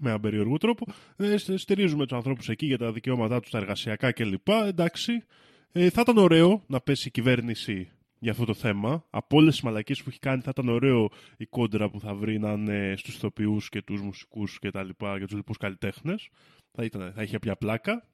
με 0.00 0.08
έναν 0.08 0.20
περίεργο 0.20 0.58
τρόπο. 0.58 0.86
Ε, 1.16 1.36
στε- 1.36 1.58
στηρίζουμε 1.58 2.06
τους 2.06 2.16
ανθρώπους 2.16 2.48
εκεί 2.48 2.66
για 2.66 2.78
τα 2.78 2.92
δικαιώματά 2.92 3.40
τους, 3.40 3.50
τα 3.50 3.58
εργασιακά 3.58 4.12
κλπ. 4.12 4.48
Εντάξει. 4.48 5.24
Ε, 5.72 5.90
θα 5.90 6.00
ήταν 6.00 6.16
ωραίο 6.18 6.64
να 6.66 6.80
πέσει 6.80 7.08
η 7.08 7.10
κυβέρνηση 7.10 7.90
για 8.18 8.30
αυτό 8.32 8.44
το 8.44 8.54
θέμα. 8.54 9.06
Από 9.10 9.36
όλες 9.36 9.52
τις 9.54 9.62
μαλακίες 9.62 10.02
που 10.02 10.08
έχει 10.08 10.18
κάνει, 10.18 10.40
θα 10.42 10.50
ήταν 10.50 10.68
ωραίο 10.68 11.10
η 11.36 11.46
κόντρα 11.46 11.90
που 11.90 12.00
θα 12.00 12.14
βρει 12.14 12.38
να 12.38 12.52
είναι 12.52 12.94
στους 12.96 13.14
ηθοποιούς 13.14 13.68
και 13.68 13.82
τους 13.82 14.00
μουσικούς 14.02 14.58
και 14.58 14.70
τα 14.70 14.82
λοιπά, 14.82 15.16
για 15.16 15.26
τους 15.26 15.36
λοιπούς 15.36 15.56
καλλιτέχνες. 15.56 16.28
Θα, 16.72 16.84
ήταν, 16.84 17.12
θα 17.14 17.22
είχε 17.22 17.38
πια 17.38 17.56
πλάκα. 17.56 18.08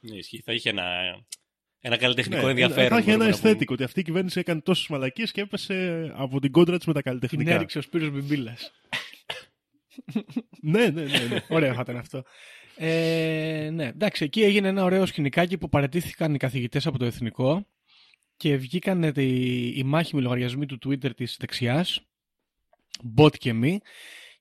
Ναι, 0.00 0.16
ισχύει. 0.16 0.40
Θα 0.44 0.52
είχε 0.52 0.68
ένα, 0.70 0.84
ένα 1.80 1.96
καλλιτεχνικό 1.96 2.42
Ναι, 2.42 2.50
ενδιαφέρον. 2.50 2.88
θα 2.88 2.98
είχε 2.98 3.10
ένα 3.10 3.16
μπορούμε 3.18 3.30
να 3.30 3.36
πούμε. 3.36 3.48
αισθέτικο 3.50 3.74
ότι 3.74 3.82
αυτή 3.84 4.00
η 4.00 4.02
κυβέρνηση 4.02 4.38
έκανε 4.38 4.60
τόσες 4.60 4.88
μαλακίες 4.88 5.32
και 5.32 5.40
έπεσε 5.40 6.10
από 6.16 6.40
την 6.40 6.50
κόντρα 6.52 6.76
της 6.76 6.86
με 6.86 6.92
τα 6.92 7.00
Την 7.00 7.08
καλλιτεχνικά. 7.10 7.52
έριξε 7.54 7.78
ο 7.78 7.82
Σπύρος 7.82 8.10
Μπιμπίλας. 8.10 8.72
ναι, 10.60 10.86
ναι, 10.88 11.02
ναι. 11.02 11.18
ναι. 11.30 11.40
Ωραίο 11.48 11.74
θα 11.74 11.80
ήταν 11.80 11.96
αυτό. 11.96 12.22
Ε, 12.76 13.70
ναι, 13.72 13.86
εντάξει, 13.86 14.24
εκεί 14.24 14.42
έγινε 14.42 14.68
ένα 14.68 14.84
ωραίο 14.84 15.06
σκηνικάκι 15.06 15.58
που 15.58 15.68
παρετήθηκαν 15.68 16.34
οι 16.34 16.38
καθηγητές 16.38 16.86
από 16.86 16.98
το 16.98 17.04
εθνικό 17.04 17.66
και 18.40 18.56
βγήκαν 18.56 19.02
οι, 19.02 19.72
οι 19.76 19.82
μάχημοι 19.82 20.22
λογαριασμοί 20.22 20.66
του 20.66 20.78
Twitter 20.86 21.14
της 21.16 21.36
δεξιάς, 21.40 22.00
bot 23.16 23.36
και 23.38 23.52
μη, 23.52 23.80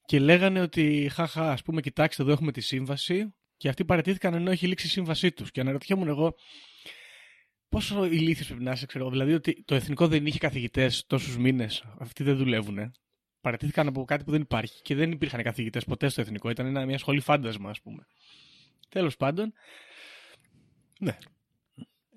και 0.05 0.19
λέγανε 0.19 0.61
ότι 0.61 1.09
χαχα, 1.11 1.51
ας 1.51 1.61
πούμε, 1.61 1.81
κοιτάξτε 1.81 2.23
εδώ 2.23 2.31
έχουμε 2.31 2.51
τη 2.51 2.61
σύμβαση 2.61 3.33
και 3.57 3.69
αυτοί 3.69 3.85
παρετήθηκαν 3.85 4.33
ενώ 4.33 4.51
έχει 4.51 4.67
λήξει 4.67 4.87
η 4.87 4.89
σύμβασή 4.89 5.31
τους. 5.31 5.51
Και 5.51 5.61
αναρωτιόμουν 5.61 6.07
εγώ 6.07 6.35
πόσο 7.69 8.05
ηλίθιος 8.05 8.47
πρέπει 8.47 8.63
να 8.63 8.71
είσαι, 8.71 8.85
ξέρω, 8.85 9.03
εγώ. 9.03 9.13
δηλαδή 9.13 9.33
ότι 9.33 9.63
το 9.63 9.75
εθνικό 9.75 10.07
δεν 10.07 10.25
είχε 10.25 10.37
καθηγητές 10.37 11.05
τόσους 11.07 11.37
μήνες, 11.37 11.83
αυτοί 11.99 12.23
δεν 12.23 12.37
δουλεύουν. 12.37 12.91
Παρατήθηκαν 13.41 13.87
από 13.87 14.05
κάτι 14.05 14.23
που 14.23 14.31
δεν 14.31 14.41
υπάρχει 14.41 14.81
και 14.81 14.95
δεν 14.95 15.11
υπήρχαν 15.11 15.43
καθηγητές 15.43 15.85
ποτέ 15.85 16.09
στο 16.09 16.21
εθνικό. 16.21 16.49
Ήταν 16.49 16.65
ένα, 16.65 16.85
μια 16.85 16.97
σχολή 16.97 17.19
φάντασμα, 17.19 17.69
ας 17.69 17.81
πούμε. 17.81 18.05
Τέλος 18.89 19.17
πάντων, 19.17 19.53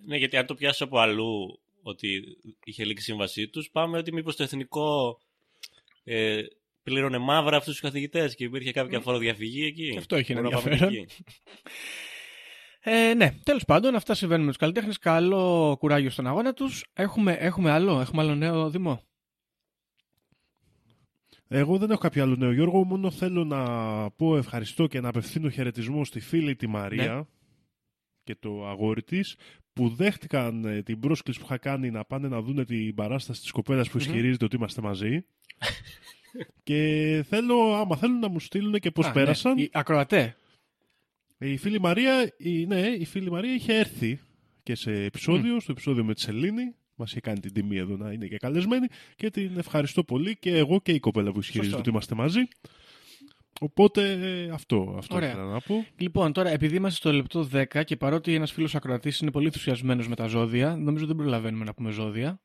Ναι, 0.04 0.16
γιατί 0.16 0.36
αν 0.36 0.46
το 0.46 0.54
πιάσει 0.54 0.82
από 0.82 0.98
αλλού 0.98 1.61
ότι 1.82 2.38
είχε 2.64 2.84
λήξει 2.84 3.02
η 3.02 3.06
σύμβασή 3.12 3.48
τους, 3.48 3.70
πάμε 3.70 3.98
ότι 3.98 4.12
μήπως 4.12 4.36
το 4.36 4.42
εθνικό 4.42 5.20
ε, 6.04 6.40
πλήρωνε 6.82 7.18
μαύρα 7.18 7.56
αυτούς 7.56 7.72
τους 7.72 7.82
καθηγητές 7.82 8.34
και 8.34 8.44
υπήρχε 8.44 8.72
κάποια 8.72 9.00
φοροδιαφυγή 9.00 9.64
εκεί. 9.66 9.90
Και 9.90 9.98
αυτό 9.98 10.16
έχει 10.16 10.32
ένα 10.32 10.40
Μπορούμε 10.40 10.56
να 10.56 10.62
πάμε 10.62 10.74
ενδιαφέρον. 10.74 11.02
εκεί. 11.02 11.24
Ε, 12.84 13.14
ναι, 13.14 13.34
τέλος 13.42 13.64
πάντων, 13.64 13.94
αυτά 13.94 14.14
συμβαίνουν 14.14 14.44
με 14.44 14.50
τους 14.50 14.60
καλλιτέχνες. 14.60 14.98
Καλό 14.98 15.76
κουράγιο 15.78 16.10
στον 16.10 16.26
αγώνα 16.26 16.52
τους. 16.52 16.84
Έχουμε, 16.92 17.32
έχουμε 17.32 17.70
άλλο, 17.70 18.00
έχουμε 18.00 18.22
άλλο 18.22 18.34
νέο 18.34 18.70
Δημό. 18.70 19.02
Εγώ 21.48 21.78
δεν 21.78 21.90
έχω 21.90 22.00
κάποιο 22.00 22.22
άλλο 22.22 22.36
νέο 22.36 22.52
Γιώργο, 22.52 22.84
μόνο 22.84 23.10
θέλω 23.10 23.44
να 23.44 24.10
πω 24.10 24.36
ευχαριστώ 24.36 24.86
και 24.86 25.00
να 25.00 25.08
απευθύνω 25.08 25.48
χαιρετισμό 25.48 26.04
στη 26.04 26.20
φίλη 26.20 26.56
τη 26.56 26.66
Μαρία 26.66 27.14
Ναι. 27.14 27.22
Και 28.24 28.36
το 28.40 28.66
αγόρι 28.68 29.02
της 29.02 29.36
που 29.72 29.88
δέχτηκαν 29.88 30.64
ε, 30.64 30.82
την 30.82 31.00
πρόσκληση 31.00 31.38
που 31.38 31.44
είχα 31.44 31.58
κάνει 31.58 31.90
να 31.90 32.04
πάνε 32.04 32.28
να 32.28 32.42
δουν 32.42 32.64
την 32.64 32.94
παράσταση 32.94 33.40
της 33.40 33.50
κοπέλας 33.50 33.90
που 33.90 33.98
ισχυρίζεται 33.98 34.44
ότι 34.44 34.56
είμαστε 34.56 34.82
μαζί. 34.82 35.24
και 36.62 37.24
θέλω, 37.28 37.74
άμα 37.74 37.96
θέλουν 37.96 38.18
να 38.18 38.28
μου 38.28 38.40
στείλουν 38.40 38.72
και 38.72 38.90
πώς 38.90 39.06
Α, 39.06 39.12
πέρασαν. 39.12 39.54
Ναι. 39.54 39.62
Η 39.62 39.70
ακροατέ. 39.72 40.36
Η 41.38 41.56
φίλη 41.56 41.80
Μαρία, 41.80 42.34
η, 42.36 42.66
ναι, 42.66 42.80
η 42.80 43.04
φίλη 43.04 43.30
Μαρία 43.30 43.54
είχε 43.54 43.78
έρθει 43.78 44.20
και 44.62 44.74
σε 44.74 44.92
επεισόδιο, 44.92 45.60
στο 45.60 45.72
επεισόδιο 45.72 46.04
με 46.04 46.14
τη 46.14 46.20
Σελήνη. 46.20 46.74
Μας 46.94 47.10
είχε 47.10 47.20
κάνει 47.20 47.40
την 47.40 47.52
τιμή 47.52 47.76
εδώ 47.76 47.96
να 47.96 48.12
είναι 48.12 48.26
και 48.26 48.36
καλεσμένη 48.36 48.86
και 49.16 49.30
την 49.30 49.58
ευχαριστώ 49.58 50.04
πολύ 50.04 50.36
και 50.36 50.56
εγώ 50.56 50.80
και 50.80 50.92
η 50.92 51.00
κοπέλα 51.00 51.32
που 51.32 51.38
ισχυρίζεται 51.38 51.76
Σωστό. 51.76 51.78
ότι 51.78 51.88
είμαστε 51.88 52.14
μαζί. 52.14 52.40
Οπότε 53.62 54.10
ε, 54.12 54.50
αυτό, 54.50 54.94
αυτό 54.98 55.16
Ωραία. 55.16 55.28
ήθελα 55.28 55.44
να 55.44 55.60
πω. 55.60 55.86
Λοιπόν, 55.96 56.32
τώρα 56.32 56.50
επειδή 56.50 56.76
είμαστε 56.76 56.96
στο 56.98 57.12
λεπτό 57.12 57.48
10 57.52 57.84
και 57.84 57.96
παρότι 57.96 58.34
ένας 58.34 58.52
φίλος 58.52 58.74
ακροατής 58.74 59.18
είναι 59.18 59.30
πολύ 59.30 59.46
ενθουσιασμένος 59.46 60.08
με 60.08 60.14
τα 60.14 60.26
ζώδια, 60.26 60.76
νομίζω 60.76 61.06
δεν 61.06 61.16
προλαβαίνουμε 61.16 61.64
να 61.64 61.74
πούμε 61.74 61.90
ζώδια. 61.90 62.40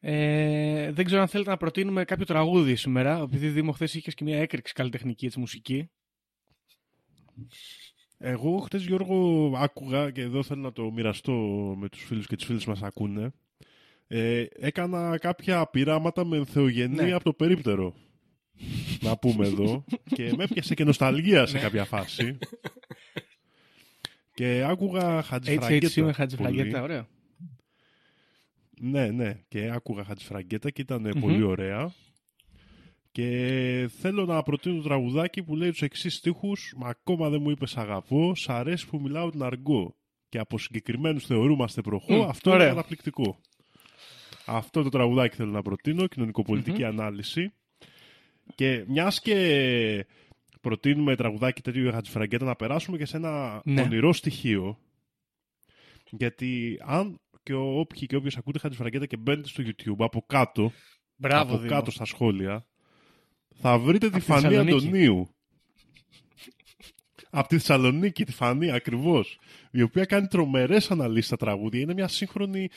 Ε, 0.00 0.92
δεν 0.92 1.04
ξέρω 1.04 1.20
αν 1.20 1.28
θέλετε 1.28 1.50
να 1.50 1.56
προτείνουμε 1.56 2.04
κάποιο 2.04 2.24
τραγούδι 2.24 2.76
σήμερα, 2.76 3.18
επειδή 3.18 3.48
Δήμο 3.48 3.72
χθες 3.72 3.94
είχε 3.94 4.10
και 4.10 4.24
μια 4.24 4.38
έκρηξη 4.38 4.72
καλλιτεχνική 4.72 5.26
έτσι, 5.26 5.38
μουσική. 5.38 5.90
Εγώ 8.18 8.58
χτε 8.58 8.78
Γιώργο 8.78 9.52
άκουγα 9.56 10.10
και 10.10 10.20
εδώ 10.20 10.42
θέλω 10.42 10.60
να 10.60 10.72
το 10.72 10.90
μοιραστώ 10.90 11.32
με 11.78 11.88
τους 11.88 12.04
φίλους 12.04 12.26
και 12.26 12.36
τις 12.36 12.44
φίλες 12.44 12.64
μας 12.64 12.82
ακούνε. 12.82 13.32
Ε, 14.06 14.44
έκανα 14.58 15.18
κάποια 15.18 15.66
πειράματα 15.66 16.24
με 16.24 16.44
θεογενή 16.44 16.94
Ναι. 16.94 17.12
από 17.12 17.24
το 17.24 17.32
περίπτερο. 17.32 17.94
Να 19.00 19.16
πούμε 19.16 19.46
εδώ. 19.46 19.84
και 20.16 20.32
με 20.36 20.44
έπιασε 20.44 20.74
και 20.74 20.84
νοσταλγία 20.84 21.46
σε 21.46 21.58
κάποια 21.58 21.84
φάση. 21.84 22.38
και 24.34 24.64
άκουγα 24.68 25.22
Χατζηφραγκέτα. 25.22 25.88
HHC 25.88 26.02
με 26.04 26.12
Χατζηφραγκέτα, 26.12 26.70
πολύ. 26.70 26.82
ωραίο. 26.82 27.06
Ναι, 28.80 29.06
ναι. 29.10 29.40
Και 29.48 29.70
άκουγα 29.70 30.04
Χατζηφραγκέτα 30.04 30.70
και 30.70 30.80
ήταν 30.80 31.00
Μμμ. 31.14 31.20
πολύ 31.20 31.42
ωραία. 31.42 31.92
Και 33.12 33.90
θέλω 34.00 34.24
να 34.24 34.42
προτείνω 34.42 34.76
το 34.76 34.82
τραγουδάκι 34.82 35.42
που 35.42 35.56
λέει 35.56 35.70
τους 35.70 35.82
εξής 35.82 36.14
στίχους 36.14 36.74
«Μα 36.76 36.88
ακόμα 36.88 37.28
δεν 37.28 37.40
μου 37.42 37.50
είπες 37.50 37.76
αγαπώ, 37.76 38.34
σ' 38.34 38.48
αρέσει 38.48 38.86
που 38.88 39.00
μιλάω 39.00 39.30
την 39.30 39.42
αργό 39.42 39.96
και 40.28 40.38
από 40.38 40.58
συγκεκριμένους 40.58 41.26
θεωρούμαστε 41.26 41.80
προχώ, 41.80 42.14
Μμ, 42.14 42.28
αυτό 42.28 42.50
ωραίο. 42.50 42.66
είναι 42.66 42.74
καταπληκτικό». 42.74 43.40
Αυτό 44.46 44.82
το 44.82 44.88
τραγουδάκι 44.88 45.36
θέλω 45.36 45.50
να 45.50 45.62
προτείνω, 45.62 46.06
κοινωνικοπολιτική 46.06 46.84
ανάλυση. 46.84 47.52
Και 48.54 48.84
μιας 48.88 49.20
και 49.20 50.06
προτείνουμε 50.60 51.16
τραγουδάκι 51.16 51.62
τέτοιο 51.62 51.82
για 51.82 51.92
Χατζηφραγκέτα 51.92 52.44
να 52.44 52.56
περάσουμε 52.56 52.96
και 52.96 53.06
σε 53.06 53.16
ένα 53.16 53.62
Ναι. 53.64 53.82
ονειρό 53.82 54.12
στοιχείο. 54.12 54.78
Γιατί 56.10 56.78
αν 56.84 57.20
και 57.42 57.52
ο- 57.54 57.78
όποιοι 57.78 58.06
και 58.06 58.16
όποιος 58.16 58.36
ακούτε 58.36 58.58
Χατζηφραγκέτα 58.58 59.06
και 59.06 59.16
μπαίνετε 59.16 59.48
στο 59.48 59.62
YouTube 59.66 59.96
από 60.04 60.24
κάτω, 60.26 60.72
Μπράβο, 61.16 61.52
από 61.52 61.56
Δήμο. 61.62 61.74
κάτω 61.74 61.90
στα 61.90 62.04
σχόλια, 62.04 62.66
θα 63.54 63.78
βρείτε 63.78 64.06
τη 64.10 64.14
τη 64.14 64.20
Φανή 64.20 64.40
Θεσσαλονίκη. 64.42 64.76
Αντωνίου. 64.86 65.28
από 67.30 67.48
τη 67.48 67.54
Θεσσαλονίκη, 67.54 68.24
τη 68.24 68.32
Φανή, 68.32 68.70
ακριβώς. 68.70 69.38
Η 69.70 69.82
οποία 69.82 70.04
κάνει 70.04 70.26
τρομερές 70.26 70.90
αναλύσεις 70.90 71.26
στα 71.26 71.36
τραγούδια. 71.36 71.80
Είναι 71.80 71.94
μια 71.94 72.08
σύγχρονη 72.08 72.68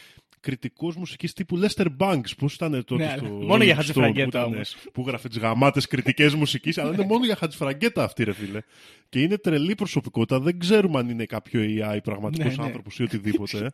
κριτικός 0.48 0.96
μουσικής 0.96 1.34
τύπου 1.34 1.60
Lester 1.62 1.86
Banks. 2.00 2.38
Πώς 2.38 2.54
ήταν 2.54 2.84
τότε 2.86 3.06
Ναι, 3.06 3.14
στο 3.18 3.26
μόνο 3.26 3.64
για 3.64 3.74
Rolling 3.74 3.76
Stone, 3.76 3.76
Χατζηφραγκέτα 3.76 4.24
που 4.24 4.30
ήταν- 4.38 4.54
όμως. 4.54 4.76
Που 4.94 5.04
γράφε 5.08 5.28
τις 5.28 5.38
γαμάτες 5.38 5.88
κριτικές 5.88 6.34
μουσικής, 6.34 6.78
αλλά 6.78 6.94
είναι 6.94 7.06
μόνο 7.06 7.26
για 7.26 7.36
Χατζηφραγκέτα 7.36 8.04
αυτή, 8.04 8.24
ρε 8.24 8.34
φίλε. 8.34 8.60
Και 9.10 9.20
είναι 9.22 9.38
τρελή 9.38 9.76
προσωπικότητα. 9.76 10.40
Δεν 10.40 10.60
ξέρουμε 10.60 11.00
αν 11.00 11.10
είναι 11.10 11.26
κάποιο 11.26 11.62
AI 11.62 12.00
πραγματικός 12.04 12.46
Ναι, 12.50 12.56
ναι. 12.56 12.64
άνθρωπος 12.64 13.00
ή 13.00 13.04
οτιδήποτε. 13.04 13.72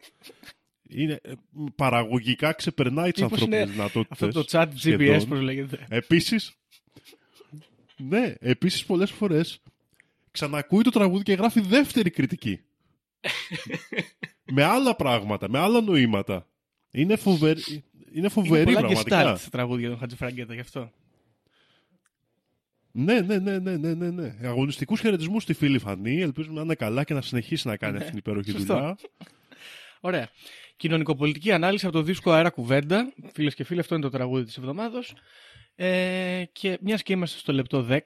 Είναι, 0.89 1.19
ε, 1.23 1.31
παραγωγικά 1.75 2.53
ξεπερνάει 2.53 3.11
τις 3.11 3.21
Μήπως 3.21 3.41
ανθρώπινες 3.41 3.65
είναι 3.65 3.75
δυνατότητες. 3.75 4.21
Αυτό 4.21 4.43
το 4.43 4.45
chat 4.51 4.65
GPS, 4.65 4.77
σχεδόν. 4.77 5.27
πώς 5.27 5.41
λέγεται. 5.41 5.85
Επίσης, 5.89 6.53
ναι, 7.97 8.33
επίσης 8.39 8.85
πολλές 8.85 9.11
φορές 9.11 9.59
ξανακούει 10.31 10.83
το 10.83 10.89
τραγούδι 10.89 11.23
και 11.23 11.33
γράφει 11.33 11.59
δεύτερη 11.61 12.09
κριτική. 12.09 12.59
με 14.55 14.63
άλλα 14.63 14.95
πράγματα, 14.95 15.49
με 15.49 15.59
άλλα 15.59 15.81
νοήματα. 15.81 16.47
Είναι, 16.95 17.15
φοβερ... 17.15 17.57
είναι 18.11 18.29
φοβερή 18.29 18.71
Είναι 18.71 18.81
πολλά 18.81 18.87
πραγματικά. 18.87 19.33
gestalt 19.33 19.37
στα 19.39 19.49
τραγούδια 19.49 19.89
του 19.89 19.97
Χατζηφραγκέτα 19.97 20.53
γι' 20.53 20.59
αυτό. 20.59 20.91
Ναι, 22.91 23.21
ναι, 23.21 23.37
ναι, 23.37 23.59
ναι, 23.59 23.77
ναι, 23.77 23.93
ναι, 23.93 24.09
ναι. 24.09 24.35
Αγωνιστικούς 24.43 24.99
χαιρετισμούς 24.99 25.43
στη 25.43 25.53
φίλη 25.53 25.79
Φανή. 25.79 26.21
Ελπίζουμε 26.21 26.55
να 26.55 26.61
είναι 26.61 26.75
καλά 26.75 27.03
και 27.03 27.13
να 27.13 27.21
συνεχίσει 27.21 27.67
να 27.67 27.77
κάνει 27.77 27.97
αυτή 27.97 28.09
την 28.09 28.17
υπέροχη 28.17 28.51
Ναι. 28.51 28.57
Σωστό. 28.57 28.73
δουλειά. 28.73 28.97
Ωραία. 29.99 30.29
Κοινωνικοπολιτική 30.75 31.51
ανάλυση 31.51 31.85
από 31.85 31.95
το 31.95 32.01
δίσκο 32.01 32.31
Αέρα 32.31 32.49
Κουβέντα. 32.49 33.13
Φίλες 33.33 33.55
και 33.55 33.63
φίλοι, 33.63 33.79
αυτό 33.79 33.95
είναι 33.95 34.03
το 34.03 34.09
τραγούδι 34.09 34.43
της 34.43 34.57
εβδομάδα. 34.57 35.03
Ε, 35.75 36.43
και 36.51 36.77
μιας 36.81 37.03
και 37.03 37.13
είμαστε 37.13 37.39
στο 37.39 37.53
λεπτό 37.53 37.87
10, 37.89 37.99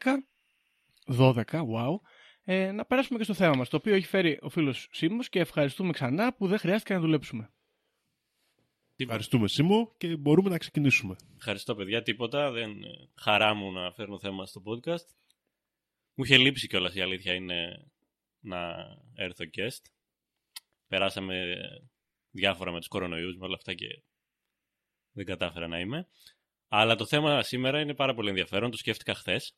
12, 1.18 1.34
wow, 1.44 2.00
ε, 2.44 2.72
να 2.72 2.86
περάσουμε 2.86 3.18
και 3.18 3.24
στο 3.24 3.34
θέμα 3.34 3.56
μας, 3.56 3.70
το 3.70 3.78
οποίο 3.78 3.96
έχει 3.96 4.06
φέρει 4.08 4.40
ο 4.42 4.50
φίλος 4.50 4.88
Σίμω 4.92 5.24
και 5.30 5.40
ευχαριστούμε 5.40 5.92
ξανά 5.92 6.34
που 6.34 6.48
δεν 6.48 6.58
χρειάστηκε 6.60 6.94
να 6.94 7.00
δουλέψουμε. 7.00 7.50
Ευχαριστούμε 9.00 9.48
Σίμω 9.48 9.94
και 9.98 10.16
μπορούμε 10.16 10.50
να 10.50 10.58
ξεκινήσουμε. 10.58 11.16
Ευχαριστώ, 11.36 11.76
παιδιά. 11.76 12.02
Τίποτα. 12.02 12.52
Δεν 12.52 12.84
ε, 12.84 13.10
χαρά 13.16 13.54
μου 13.54 13.72
να 13.72 13.92
φέρνω 13.92 14.20
θέμα 14.20 14.46
στο 14.46 14.62
podcast. 14.66 15.06
Μου 16.14 16.24
είχε 16.24 16.38
λείψει 16.38 16.68
κιόλας 16.68 16.96
η 16.96 17.02
αλήθεια 17.02 17.34
είναι 17.34 17.88
να 18.40 18.76
έρθω 19.16 19.46
guest. 19.58 19.82
Περάσαμε 20.88 21.56
διάφορα 22.32 22.72
με 22.72 22.78
τους 22.78 22.88
κορονοϊούς 22.88 23.36
με 23.38 23.46
όλα 23.46 23.56
αυτά 23.56 23.74
και 23.74 24.04
δεν 25.12 25.26
κατάφερα 25.26 25.68
να 25.68 25.80
είμαι. 25.80 26.08
Αλλά 26.68 26.96
το 26.96 27.06
θέμα 27.06 27.44
σήμερα 27.44 27.80
είναι 27.80 27.94
πάρα 27.94 28.14
πολύ 28.14 28.30
ενδιαφέρον. 28.30 28.72
Το 28.72 28.78
σκέφτηκα 28.78 29.14
χθες, 29.14 29.56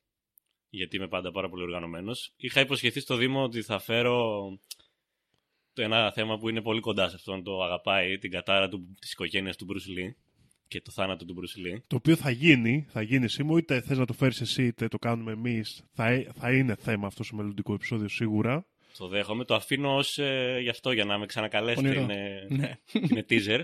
γιατί 0.69 0.95
είμαι 0.95 1.07
πάντα 1.07 1.31
πάρα 1.31 1.49
πολύ 1.49 1.63
οργανωμένος. 1.63 2.33
Είχα 2.35 2.61
υποσχεθεί 2.61 2.99
στο 2.99 3.15
Δήμο 3.15 3.43
ότι 3.43 3.61
θα 3.61 3.79
φέρω 3.79 4.47
το 5.73 5.81
ένα 5.81 6.11
θέμα 6.11 6.37
που 6.37 6.49
είναι 6.49 6.61
πολύ 6.61 6.79
κοντά 6.79 7.09
σε 7.09 7.15
αυτόν. 7.15 7.43
Το 7.43 7.63
αγαπάει, 7.63 8.17
την 8.17 8.31
κατάρα 8.31 8.69
του, 8.69 8.95
της 8.99 9.11
οικογένειας 9.11 9.55
του 9.55 9.65
Bruce 9.69 9.89
Lee 9.99 10.13
και 10.67 10.81
το 10.81 10.91
θάνατο 10.91 11.25
του 11.25 11.35
Bruce 11.37 11.75
Lee. 11.75 11.81
Το 11.87 11.95
οποίο 11.95 12.15
θα 12.15 12.29
γίνει, 12.29 12.85
θα 12.89 13.01
γίνει 13.01 13.27
Σίμω, 13.29 13.57
είτε 13.57 13.81
θες 13.81 13.97
να 13.97 14.05
το 14.05 14.13
φέρεις 14.13 14.41
εσύ 14.41 14.65
είτε 14.65 14.87
το 14.87 14.97
κάνουμε 14.97 15.31
εμείς. 15.31 15.83
Θα, 15.91 16.07
ε- 16.07 16.27
θα 16.33 16.53
είναι 16.53 16.75
θέμα 16.75 17.07
αυτό 17.07 17.23
στο 17.23 17.35
μελλοντικό 17.35 17.73
επεισόδιο 17.73 18.07
σίγουρα. 18.07 18.67
Το 18.97 19.07
δέχομαι. 19.07 19.45
Το 19.45 19.55
αφήνω 19.55 19.95
ως, 19.95 20.17
ε, 20.17 20.59
γι' 20.61 20.69
αυτό, 20.69 20.91
για 20.91 21.05
να 21.05 21.17
με 21.17 21.25
ξανακαλέσετε. 21.25 21.87
Ονειρό. 21.87 22.01
Είναι, 22.03 22.45
Ναι. 22.49 22.77
είναι 23.09 23.25
teaser. 23.29 23.63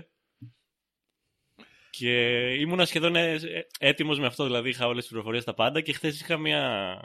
Και 1.90 2.10
ήμουνα 2.58 2.84
σχεδόν 2.84 3.16
ε, 3.16 3.38
έτοιμος 3.78 4.18
με 4.18 4.26
αυτό, 4.26 4.44
δηλαδή 4.44 4.68
είχα 4.68 4.86
όλες 4.86 5.00
τις 5.00 5.08
πληροφορίες 5.08 5.44
τα 5.44 5.54
πάντα 5.54 5.80
και 5.80 5.92
χθες 5.92 6.20
είχα 6.20 6.36
μια 6.36 7.00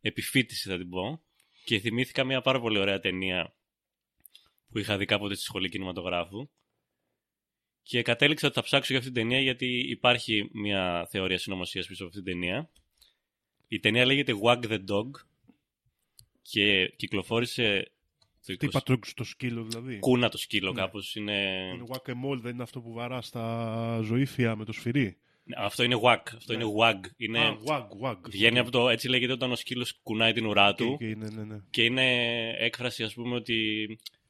επιφύτηση 0.00 0.68
θα 0.68 0.76
την 0.76 0.88
πω 0.88 1.22
και 1.64 1.78
θυμήθηκα 1.78 2.24
μια 2.24 2.40
πάρα 2.40 2.60
πολύ 2.60 2.78
ωραία 2.78 2.98
ταινία 3.00 3.54
που 4.70 4.78
είχα 4.78 4.96
δει 4.96 5.04
κάποτε 5.04 5.34
στη 5.34 5.42
σχολή 5.44 5.68
κινηματογράφου 5.68 6.48
και 7.82 8.02
κατέληξα 8.02 8.46
ότι 8.46 8.56
θα 8.56 8.62
ψάξω 8.62 8.92
για 8.92 8.98
αυτή 9.00 9.12
την 9.12 9.22
ταινία 9.22 9.40
γιατί 9.40 9.66
υπάρχει 9.90 10.48
μια 10.52 11.06
θεωρία 11.10 11.38
συνωμοσίας 11.38 11.86
πίσω 11.86 12.04
από 12.04 12.12
αυτή 12.16 12.24
την 12.24 12.40
ταινία. 12.40 12.70
Η 13.68 13.78
ταινία 13.80 14.04
λέγεται 14.06 14.32
Wag 14.44 14.64
the 14.64 14.78
Dog 14.78 15.10
και 16.42 16.92
κυκλοφόρησε 16.96 17.90
το 18.46 18.56
Τι 18.56 18.66
20... 18.66 18.70
πατρόκου 18.72 19.06
στο 19.06 19.24
σκύλο 19.24 19.64
δηλαδή; 19.64 19.98
Κούνα 19.98 20.28
το 20.28 20.38
σκύλο 20.38 20.72
Ναι. 20.72 20.80
κάπως. 20.80 21.14
Είναι... 21.14 21.70
Είναι 21.74 21.84
whack-a-mole, 21.88 22.38
δεν 22.40 22.52
είναι 22.52 22.62
αυτό 22.62 22.80
που 22.80 22.92
βαρά 22.92 23.22
στα 23.22 24.00
ζωήφια 24.02 24.56
με 24.56 24.64
το 24.64 24.72
σφυρί; 24.72 25.16
Ναι, 25.44 25.56
Αυτό 25.58 25.82
είναι 25.82 25.96
wag. 26.02 26.20
Αυτό 26.36 26.56
Ναι. 26.56 26.64
είναι 26.64 26.72
wag. 26.80 27.00
Είναι... 27.16 27.38
Α, 27.38 27.58
wag, 27.66 27.86
wag. 28.08 28.16
Βγαίνει 28.28 28.58
από 28.58 28.70
το, 28.70 28.88
έτσι 28.88 29.08
λέγεται 29.08 29.32
όταν 29.32 29.52
ο 29.52 29.56
σκύλος 29.56 29.98
κουνάει 30.02 30.32
την 30.32 30.46
ουρά 30.46 30.72
Και- 30.72 30.84
του 30.84 30.96
και 30.98 31.08
είναι, 31.08 31.28
ναι, 31.28 31.44
ναι. 31.44 31.60
και 31.70 31.82
είναι 31.84 32.04
έκφραση 32.58 33.02
ας 33.02 33.14
πούμε 33.14 33.34
ότι 33.34 33.86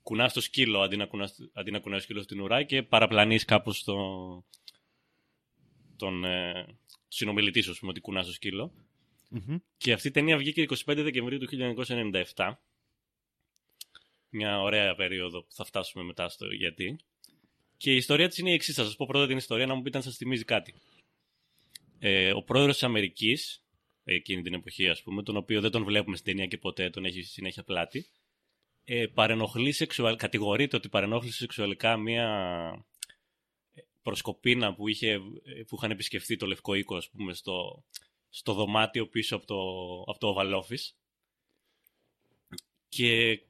κουνάς 0.06 0.32
το 0.32 0.40
σκύλο 0.40 0.80
αντί 0.80 0.96
να, 0.96 1.06
κουνάς, 1.06 1.38
αντί 1.52 1.70
να 1.70 1.78
κουνάει 1.78 1.98
ο 1.98 2.02
σκύλος 2.02 2.26
την 2.26 2.40
ουρά 2.40 2.62
και 2.62 2.82
παραπλανείς 2.82 3.44
κάπως 3.44 3.84
το, 3.84 3.96
τον 5.96 6.24
ε, 6.24 6.66
συνομιλητή 7.08 7.60
σου, 7.60 7.70
ας 7.70 7.78
πούμε, 7.78 7.90
ότι 7.90 8.00
κουνάς 8.00 8.26
το 8.26 8.32
σκύλο. 8.32 8.72
Μμμ. 9.28 9.56
Και 9.76 9.92
αυτή 9.92 10.08
η 10.08 10.10
ταινία 10.10 10.36
βγήκε 10.36 10.66
25 10.68 10.74
Δεκεμβρίου 10.84 11.38
του 11.38 11.74
1997. 12.34 12.52
Μια 14.28 14.60
ωραία 14.60 14.94
περίοδο 14.94 15.42
που 15.42 15.52
θα 15.52 15.64
φτάσουμε 15.64 16.04
μετά 16.04 16.28
στο 16.28 16.46
γιατί. 16.46 16.96
Και 17.76 17.92
η 17.92 17.96
ιστορία 17.96 18.28
της 18.28 18.38
είναι 18.38 18.50
η 18.50 18.54
εξής. 18.54 18.74
Θα 18.74 18.84
σας 18.84 18.96
πω 18.96 19.06
πρώτα 19.06 19.26
την 19.26 19.36
ιστορία 19.36 19.66
να 19.66 19.74
μου 19.74 19.82
πείτε 19.82 19.96
αν 19.96 20.02
σας 20.02 20.16
θυμίζει 20.16 20.44
κάτι. 20.44 20.74
Ε, 21.98 22.32
ο 22.32 22.42
πρόεδρος 22.42 22.72
της 22.74 22.82
Αμερικής, 22.82 23.62
εκείνη 24.04 24.42
την 24.42 24.54
εποχή 24.54 24.88
ας 24.88 25.02
πούμε, 25.02 25.22
τον 25.22 25.36
οποίο 25.36 25.60
δεν 25.60 25.70
τον 25.70 25.84
βλέπουμε 25.84 26.16
στην 26.16 26.32
ταινία 26.32 26.46
και 26.46 26.58
ποτέ, 26.58 26.90
τον 26.90 27.04
έχει 27.04 27.22
συνέχεια 27.22 27.62
πλάτη, 27.62 28.06
ε, 28.88 29.06
παρενοχλεί 29.06 29.72
σεξουαλ... 29.72 30.16
κατηγορείται 30.16 30.76
ότι 30.76 30.88
παρενόχλησε 30.88 31.36
σεξουαλικά 31.36 31.96
μία 31.96 32.28
ε, 33.74 33.80
προσκοπίνα 34.02 34.74
που, 34.74 34.88
είχε, 34.88 35.10
ε, 35.10 35.62
που 35.66 35.76
είχαν 35.76 35.90
επισκεφθεί 35.90 36.36
το 36.36 36.46
Λευκό 36.46 36.74
Οίκο, 36.74 36.96
ας 36.96 37.10
πούμε, 37.10 37.34
στο, 37.34 37.84
στο 38.28 38.52
δωμάτιο 38.52 39.06
πίσω 39.06 39.36
από 39.36 39.46
το, 39.46 39.60
από 40.06 40.18
το 40.18 40.34
Oval 40.36 40.62
Office 40.62 40.94
και 42.88 43.40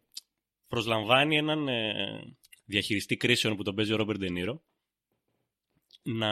προσλαμβάνει 0.68 1.36
έναν 1.36 1.68
ε, 1.68 2.36
διαχειριστή 2.64 3.16
κρίσεων 3.16 3.56
που 3.56 3.62
τον 3.62 3.74
παίζει 3.74 3.92
ο 3.92 3.96
Ρόμπερ 3.96 4.18
Ντενίρο 4.18 4.62
να 6.02 6.30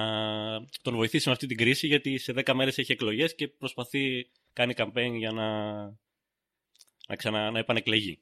τον 0.83 0.95
βοηθήσει 0.95 1.29
με 1.29 1.35
αυτή 1.35 1.47
την 1.47 1.57
κρίση 1.57 1.87
γιατί 1.87 2.19
σε 2.19 2.33
10 2.37 2.53
μέρες 2.55 2.79
έχει 2.79 2.93
εκλογές 2.93 3.35
και 3.35 3.49
προσπαθεί, 3.49 4.31
κάνει 4.53 4.75
campaign 4.77 5.13
για 5.17 5.33
να, 5.33 5.83
να, 7.09 7.17
ξανα, 7.17 7.51
να 7.51 7.59
επανεκλεγεί. 7.59 8.19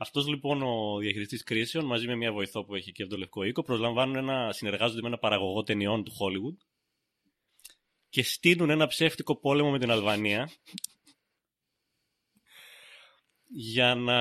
Αυτός 0.00 0.26
λοιπόν 0.26 0.62
ο 0.62 0.98
διαχειριστής 0.98 1.42
κρίσεων 1.42 1.84
μαζί 1.84 2.06
με 2.06 2.16
μια 2.16 2.32
βοηθό 2.32 2.64
που 2.64 2.74
έχει 2.74 2.92
και 2.92 3.02
από 3.02 3.10
το 3.10 3.18
Λευκό 3.18 3.44
Οίκο 3.44 3.62
προσλαμβάνουν 3.62 4.16
ένα, 4.16 4.52
συνεργάζονται 4.52 5.00
με 5.00 5.06
ένα 5.06 5.18
παραγωγό 5.18 5.62
ταινιών 5.62 6.04
του 6.04 6.12
Hollywood 6.12 6.56
και 8.08 8.22
στείλουν 8.22 8.70
ένα 8.70 8.86
ψεύτικο 8.86 9.36
πόλεμο 9.36 9.70
με 9.70 9.78
την 9.78 9.90
Αλβανία 9.90 10.50
για 13.46 13.94
να 13.94 14.18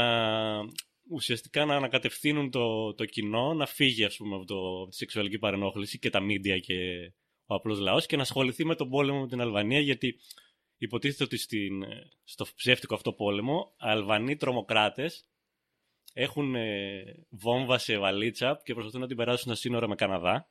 ουσιαστικά 1.09 1.65
να 1.65 1.75
ανακατευθύνουν 1.75 2.51
το, 2.51 2.93
το 2.93 3.05
κοινό 3.05 3.53
να 3.53 3.65
φύγει 3.65 4.03
ας 4.03 4.17
πούμε 4.17 4.35
από, 4.35 4.45
το, 4.45 4.81
από 4.81 4.89
τη 4.89 4.95
σεξουαλική 4.95 5.37
παρενόχληση 5.37 5.99
και 5.99 6.09
τα 6.09 6.19
μίντια 6.19 6.59
και 6.59 6.75
ο 7.45 7.55
απλός 7.55 7.79
λαός 7.79 8.05
και 8.05 8.15
να 8.15 8.21
ασχοληθεί 8.21 8.65
με 8.65 8.75
τον 8.75 8.89
πόλεμο 8.89 9.19
με 9.19 9.27
την 9.27 9.41
Αλβανία 9.41 9.79
γιατί 9.79 10.19
υποτίθεται 10.77 11.23
ότι 11.23 11.37
στην, 11.37 11.83
στο 12.23 12.45
ψεύτικο 12.55 12.95
αυτό 12.95 13.13
πόλεμο 13.13 13.73
Αλβανοί 13.77 14.35
τρομοκράτες 14.35 15.27
έχουν 16.13 16.55
ε, 16.55 17.03
βόμβα 17.29 17.77
σε 17.77 17.97
βαλίτσα 17.97 18.61
και 18.63 18.73
προσπαθούν 18.73 19.01
να 19.01 19.07
την 19.07 19.17
περάσουν 19.17 19.43
στα 19.43 19.55
σύνορα 19.55 19.87
με 19.87 19.95
Καναδά. 19.95 20.49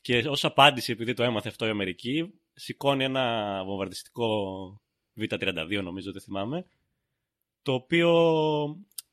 Και 0.00 0.18
ως 0.18 0.44
απάντηση 0.44 0.92
επειδή 0.92 1.14
το 1.14 1.22
έμαθε 1.22 1.48
αυτό 1.48 1.66
η 1.66 1.70
Αμερική 1.70 2.32
σηκώνει 2.52 3.04
ένα 3.04 3.62
βομβαρδιστικό 3.64 4.28
Β-32 5.14 5.80
νομίζω 5.82 6.12
δεν 6.12 6.22
θυμάμαι 6.22 6.66
το 7.62 7.72
οποίο 7.72 8.10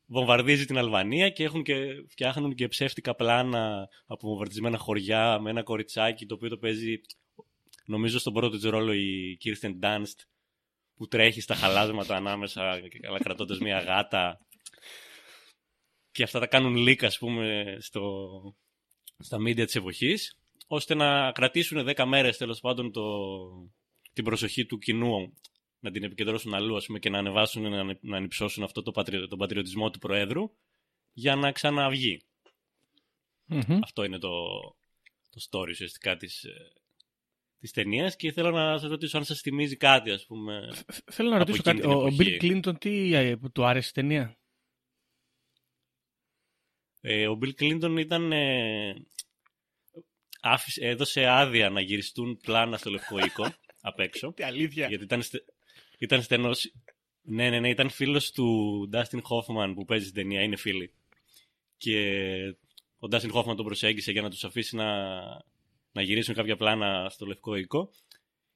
βομβαρδίζει 0.05 0.65
την 0.65 0.77
Αλβανία 0.77 1.29
και, 1.29 1.43
έχουν 1.43 1.63
και 1.63 1.75
φτιάχνουν 2.07 2.55
και 2.55 2.67
ψεύτικα 2.67 3.15
πλάνα 3.15 3.89
από 4.05 4.27
βομβαρδισμένα 4.27 4.77
χωριά 4.77 5.39
με 5.39 5.49
ένα 5.49 5.63
κοριτσάκι 5.63 6.25
το 6.25 6.33
οποίο 6.35 6.49
το 6.49 6.57
παίζει 6.57 7.01
νομίζω 7.85 8.19
στον 8.19 8.33
πρώτο 8.33 8.57
της 8.57 8.69
ρόλο 8.69 8.93
η 8.93 9.37
Kirsten 9.43 9.79
Dunst 9.81 10.19
που 10.95 11.07
τρέχει 11.07 11.41
στα 11.41 11.55
χαλάσματα 11.55 12.15
ανάμεσα 12.15 12.79
και 12.89 12.99
καλά 12.99 13.19
κρατώντας 13.19 13.59
μια 13.59 13.79
γάτα 13.79 14.39
και 16.15 16.23
αυτά 16.23 16.39
τα 16.39 16.47
κάνουν 16.47 16.75
leak 16.87 17.03
ας 17.05 17.17
πούμε 17.17 17.77
στο, 17.79 18.29
στα 19.17 19.37
media 19.37 19.65
της 19.65 19.75
εποχής 19.75 20.37
ώστε 20.67 20.95
να 20.95 21.31
κρατήσουν 21.31 21.87
10 21.95 22.03
μέρες 22.07 22.37
τέλος 22.37 22.59
πάντων 22.59 22.91
το, 22.91 23.03
την 24.13 24.23
προσοχή 24.23 24.65
του 24.65 24.77
κοινού 24.77 25.33
να 25.79 25.91
την 25.91 26.03
επικεντρώσουν 26.03 26.53
αλλού 26.53 26.75
ας 26.75 26.85
πούμε, 26.85 26.99
και 26.99 27.09
να 27.09 27.17
ανεβάσουν, 27.17 27.69
να, 27.69 27.83
να 28.01 28.17
ανυψώσουν 28.17 28.63
αυτό 28.63 28.81
το 28.81 28.91
πατριο, 28.91 29.27
τον 29.27 29.37
πατριωτισμό 29.37 29.89
του 29.89 29.99
Προέδρου 29.99 30.51
για 31.13 31.35
να 31.35 31.51
ξαναβγεί. 31.51 32.21
Μμμ. 33.45 33.79
Αυτό 33.83 34.03
είναι 34.03 34.17
το, 34.17 34.29
το 35.29 35.45
story 35.49 35.69
ουσιαστικά 35.69 36.17
της, 36.17 36.43
ε, 36.43 36.71
της 37.59 37.71
ταινίας 37.71 38.15
και 38.15 38.31
θέλω 38.31 38.51
να 38.51 38.77
σας 38.77 38.89
ρωτήσω 38.89 39.17
αν 39.17 39.23
σας 39.25 39.39
θυμίζει 39.41 39.75
κάτι 39.77 40.11
ας 40.11 40.25
πούμε. 40.25 40.69
Θ- 40.73 41.11
Θέλω 41.11 41.29
να 41.29 41.35
Από 41.35 41.45
ρωτήσω 41.51 41.69
εκείνη 41.69 41.81
κάτι. 41.81 41.87
την 41.93 41.97
Ο, 41.99 42.03
ο 42.03 42.07
εποχή. 42.07 42.37
Bill 42.41 42.43
Clinton 42.67 42.79
τι 42.79 43.13
ε, 43.13 43.37
του 43.53 43.65
άρεσε 43.65 43.89
η 43.89 43.93
ταινία; 43.93 44.37
Ε, 47.07 47.27
ο 47.27 47.39
Bill 47.41 47.51
Clinton 47.61 47.95
ήταν... 47.99 48.31
Ε, 48.31 48.93
άφησε, 50.41 50.85
έδωσε 50.85 51.27
άδεια 51.27 51.69
να 51.69 51.81
γυριστούν 51.81 52.37
πλάνα 52.37 52.77
στο 52.77 52.89
Λευκό 52.89 53.17
Οίκο 53.19 53.53
απ' 53.81 53.99
έξω. 53.99 54.33
Τι 54.33 54.43
αλήθεια. 54.43 54.87
γιατί 54.87 55.03
ήταν, 55.03 55.21
στε, 55.21 55.43
ήταν 55.97 56.21
στενός. 56.21 56.73
Ναι, 57.21 57.49
ναι, 57.49 57.59
ναι, 57.59 57.69
ήταν 57.69 57.89
φίλος 57.89 58.31
του 58.31 58.89
Dustin 58.93 59.19
Hoffman 59.19 59.71
που 59.75 59.85
παίζει 59.85 60.07
στην 60.07 60.21
ταινία, 60.21 60.41
είναι 60.41 60.55
φίλοι. 60.55 60.93
Και 61.77 61.99
ο 62.99 63.07
Dustin 63.11 63.31
Hoffman 63.31 63.55
τον 63.55 63.65
προσέγγισε 63.65 64.11
για 64.11 64.21
να 64.21 64.29
τους 64.29 64.43
αφήσει 64.43 64.75
να, 64.75 65.09
να 65.91 66.01
γυρίσουν 66.01 66.35
κάποια 66.35 66.55
πλάνα 66.55 67.09
στο 67.09 67.25
Λευκό 67.25 67.55
Οίκο. 67.55 67.91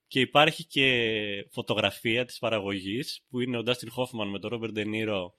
Και 0.08 0.20
υπάρχει 0.20 0.66
και 0.66 1.48
φωτογραφία 1.50 2.26
της 2.26 2.40
παραγωγής 2.40 3.22
που 3.30 3.40
είναι 3.40 3.58
ο 3.58 3.64
Dustin 3.66 3.90
Hoffman 3.96 4.28
με 4.32 4.40
τον 4.40 4.52
Robert 4.54 4.78
De 4.78 4.86
Niro 4.86 5.32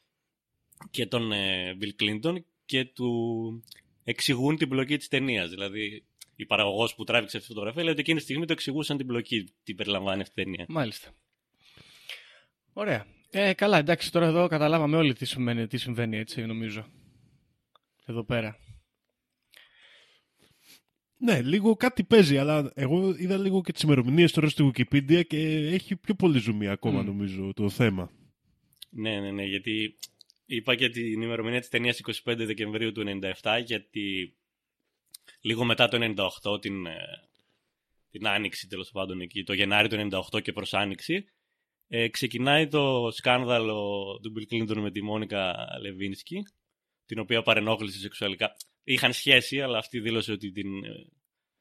και 0.90 1.07
τον 1.07 1.33
ε, 1.33 1.77
Bill 1.81 2.03
Clinton 2.03 2.37
και 2.70 2.85
του 2.85 3.11
εξηγούν 4.04 4.56
την 4.56 4.68
πλοκή 4.68 4.96
της 4.96 5.09
ταινίας. 5.09 5.50
Δηλαδή 5.50 6.04
η 6.37 6.46
παραγωγός 6.46 6.94
που 6.94 7.04
τράβηξε 7.04 7.37
αυτή 7.37 7.48
τη 7.48 7.54
φωτογραφία 7.54 7.83
λέει 7.83 7.92
ότι 7.92 8.00
εκείνη 8.00 8.18
τη 8.18 8.22
στιγμή 8.24 8.46
το 8.46 8.52
εξηγούσαν 8.52 8.96
την 8.96 9.06
πλοκή, 9.06 9.52
τι 9.62 9.74
περιλαμβάνει 9.74 10.22
αυτή 10.22 10.40
η 10.40 10.44
ταινία. 10.44 10.64
Μάλιστα. 10.68 11.11
Ωραία. 12.72 13.06
Ε, 13.30 13.52
καλά, 13.52 13.78
εντάξει, 13.78 14.12
τώρα 14.12 14.26
εδώ 14.26 14.46
καταλάβαμε 14.46 14.96
όλοι 14.96 15.14
τι 15.14 15.24
συμβαίνει, 15.24 15.66
τι 15.66 15.76
συμβαίνει 15.76 16.16
έτσι, 16.16 16.46
νομίζω. 16.46 16.87
Εδώ 18.06 18.24
πέρα. 18.24 18.59
Ναι, 21.16 21.42
λίγο 21.42 21.76
κάτι 21.76 22.04
παίζει, 22.04 22.38
αλλά 22.38 22.72
εγώ 22.74 23.14
είδα 23.18 23.37
λίγο 23.37 23.61
και 23.61 23.72
τις 23.72 23.83
ημερομηνίες 23.83 24.33
τώρα 24.33 24.48
στη 24.48 24.70
Wikipedia 24.70 25.26
και 25.26 25.38
έχει 25.72 25.96
πιο 25.96 26.14
πολύ 26.14 26.38
ζουμί 26.38 26.68
ακόμα 26.68 27.02
Μμ. 27.02 27.06
νομίζω 27.06 27.52
το 27.54 27.68
θέμα. 27.68 28.11
Ναι, 28.90 29.20
ναι, 29.20 29.30
ναι, 29.30 29.44
γιατί 29.44 29.98
είπα 30.50 30.74
και 30.74 30.88
την 30.88 31.22
ημερομηνία 31.22 31.60
της 31.60 31.68
ταινίας 31.68 32.00
25 32.24 32.34
Δεκεμβρίου 32.36 32.92
του 32.92 33.20
97, 33.42 33.62
γιατί 33.64 34.36
λίγο 35.40 35.64
μετά 35.64 35.88
το 35.88 36.14
98, 36.52 36.60
την, 36.60 36.86
ε, 36.86 37.28
την 38.10 38.28
Άνοιξη 38.28 38.66
τέλος 38.66 38.90
πάντων 38.90 39.20
εκεί, 39.20 39.42
το 39.42 39.52
Γενάρη 39.52 39.88
του 39.88 39.96
98 40.32 40.40
και 40.42 40.52
προς 40.52 40.74
Άνοιξη, 40.74 41.24
ε, 41.88 42.08
ξεκινάει 42.08 42.68
το 42.68 43.10
σκάνδαλο 43.10 44.04
του 44.22 44.32
Bill 44.36 44.54
Clinton 44.54 44.76
με 44.76 44.90
τη 44.90 45.02
Μόνικα 45.02 45.68
Λεβίνσκι, 45.80 46.42
την 47.06 47.18
οποία 47.18 47.42
παρενόχλησε 47.42 47.98
σεξουαλικά. 47.98 48.56
Είχαν 48.84 49.12
σχέση, 49.12 49.60
αλλά 49.60 49.78
αυτή 49.78 50.00
δήλωσε 50.00 50.32
ότι 50.32 50.50
την, 50.50 50.84
ε, 50.84 51.06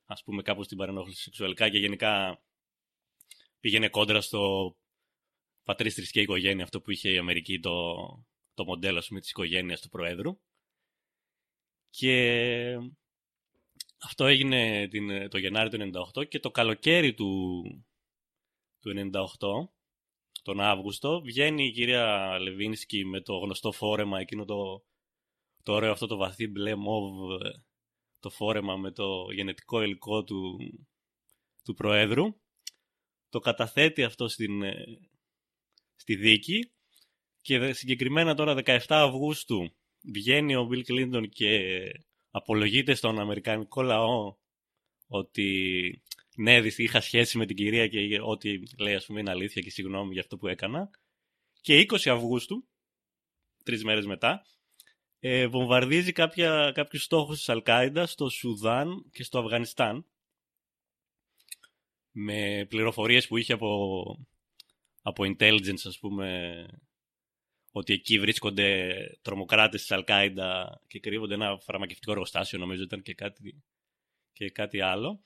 ας 0.05 0.23
πούμε, 0.23 0.41
κάπως 0.41 0.67
την 0.67 0.77
παρενόχλησε 0.77 1.21
σεξουαλικά 1.21 1.69
και 1.69 1.77
γενικά 1.77 2.41
πήγαινε 3.59 3.89
κόντρα 3.89 4.21
στο 4.21 4.75
πατρίς 5.63 5.93
θρησκεία 5.93 6.21
οικογένεια, 6.21 6.63
αυτό 6.63 6.81
που 6.81 6.91
είχε 6.91 7.09
η 7.09 7.17
Αμερική, 7.17 7.59
το, 7.59 7.71
το 8.59 8.65
μοντέλο 8.65 8.97
ας 8.97 9.07
πούμε, 9.07 9.19
της 9.19 9.29
οικογένειας 9.29 9.81
του 9.81 9.89
Προέδρου. 9.89 10.39
Και 11.89 12.13
αυτό 14.01 14.25
έγινε 14.25 14.87
την, 14.87 15.29
το 15.29 15.37
Γενάρη 15.37 15.69
του 15.69 15.91
98 16.17 16.27
και 16.27 16.39
το 16.39 16.51
καλοκαίρι 16.51 17.13
του, 17.13 17.61
του 18.79 19.11
98 19.13 19.69
τον 20.41 20.59
Αύγουστο, 20.59 21.21
βγαίνει 21.21 21.65
η 21.65 21.71
κυρία 21.71 22.39
Λεβίνσκι 22.39 23.05
με 23.05 23.21
το 23.21 23.37
γνωστό 23.37 23.71
φόρεμα, 23.71 24.19
εκείνο 24.19 24.45
το, 24.45 24.85
το 25.63 25.73
ωραίο 25.73 25.91
αυτό 25.91 26.07
το 26.07 26.17
βαθύ 26.17 26.47
μπλε 26.47 26.75
μοβ, 26.75 27.41
το 28.19 28.29
φόρεμα 28.29 28.77
με 28.77 28.91
το 28.91 29.31
γενετικό 29.31 29.81
υλικό 29.81 30.23
του, 30.23 30.57
του 31.63 31.73
Προέδρου. 31.73 32.25
Το 33.29 33.39
καταθέτει 33.39 34.03
αυτό 34.03 34.27
στην, 34.27 34.63
ε, 34.63 34.83
στη 35.95 36.15
δίκη 36.15 36.71
και 37.41 37.73
συγκεκριμένα 37.73 38.35
τώρα 38.35 38.55
17 38.65 38.79
Αυγούστου 38.87 39.71
βγαίνει 40.01 40.55
ο 40.55 40.63
Μπιλ 40.63 40.83
Κλίντον 40.83 41.29
και 41.29 41.79
απολογείται 42.31 42.93
στον 42.93 43.19
Αμερικανικό 43.19 43.81
λαό 43.81 44.35
ότι 45.07 46.01
ναι, 46.35 46.57
είχα 46.57 47.01
σχέση 47.01 47.37
με 47.37 47.45
την 47.45 47.55
κυρία 47.55 47.87
και 47.87 48.19
ό,τι 48.21 48.61
λέει 48.77 48.95
ας 48.95 49.05
πούμε 49.05 49.19
είναι 49.19 49.29
αλήθεια 49.29 49.61
και 49.61 49.69
συγγνώμη 49.69 50.11
για 50.11 50.21
αυτό 50.21 50.37
που 50.37 50.47
έκανα. 50.47 50.89
Και 51.61 51.85
20 51.89 52.09
Αυγούστου, 52.09 52.67
τρεις 53.63 53.83
μέρες 53.83 54.05
μετά, 54.05 54.45
ε, 55.19 55.47
βομβαρδίζει 55.47 56.11
κάποια, 56.11 56.71
κάποιους 56.75 57.03
στόχους 57.03 57.37
της 57.37 57.49
Αλκάιντα 57.49 58.05
στο 58.05 58.29
Σουδάν 58.29 59.09
και 59.11 59.23
στο 59.23 59.39
Αφγανιστάν 59.39 60.05
με 62.11 62.65
πληροφορίες 62.69 63.27
που 63.27 63.37
είχε 63.37 63.53
από, 63.53 64.27
από 65.01 65.23
intelligence 65.23 65.81
ας 65.83 65.99
πούμε 65.99 66.65
ότι 67.71 67.93
εκεί 67.93 68.19
βρίσκονται 68.19 68.95
τρομοκράτες 69.21 69.81
της 69.81 69.91
Αλκάιντα 69.91 70.81
και 70.87 70.99
κρύβονται 70.99 71.33
ένα 71.33 71.57
φαρμακευτικό 71.59 72.11
εργοστάσιο 72.11 72.59
νομίζω 72.59 72.83
ήταν 72.83 73.01
και 73.01 73.13
κάτι, 73.13 73.63
και 74.33 74.49
κάτι 74.49 74.81
άλλο 74.81 75.23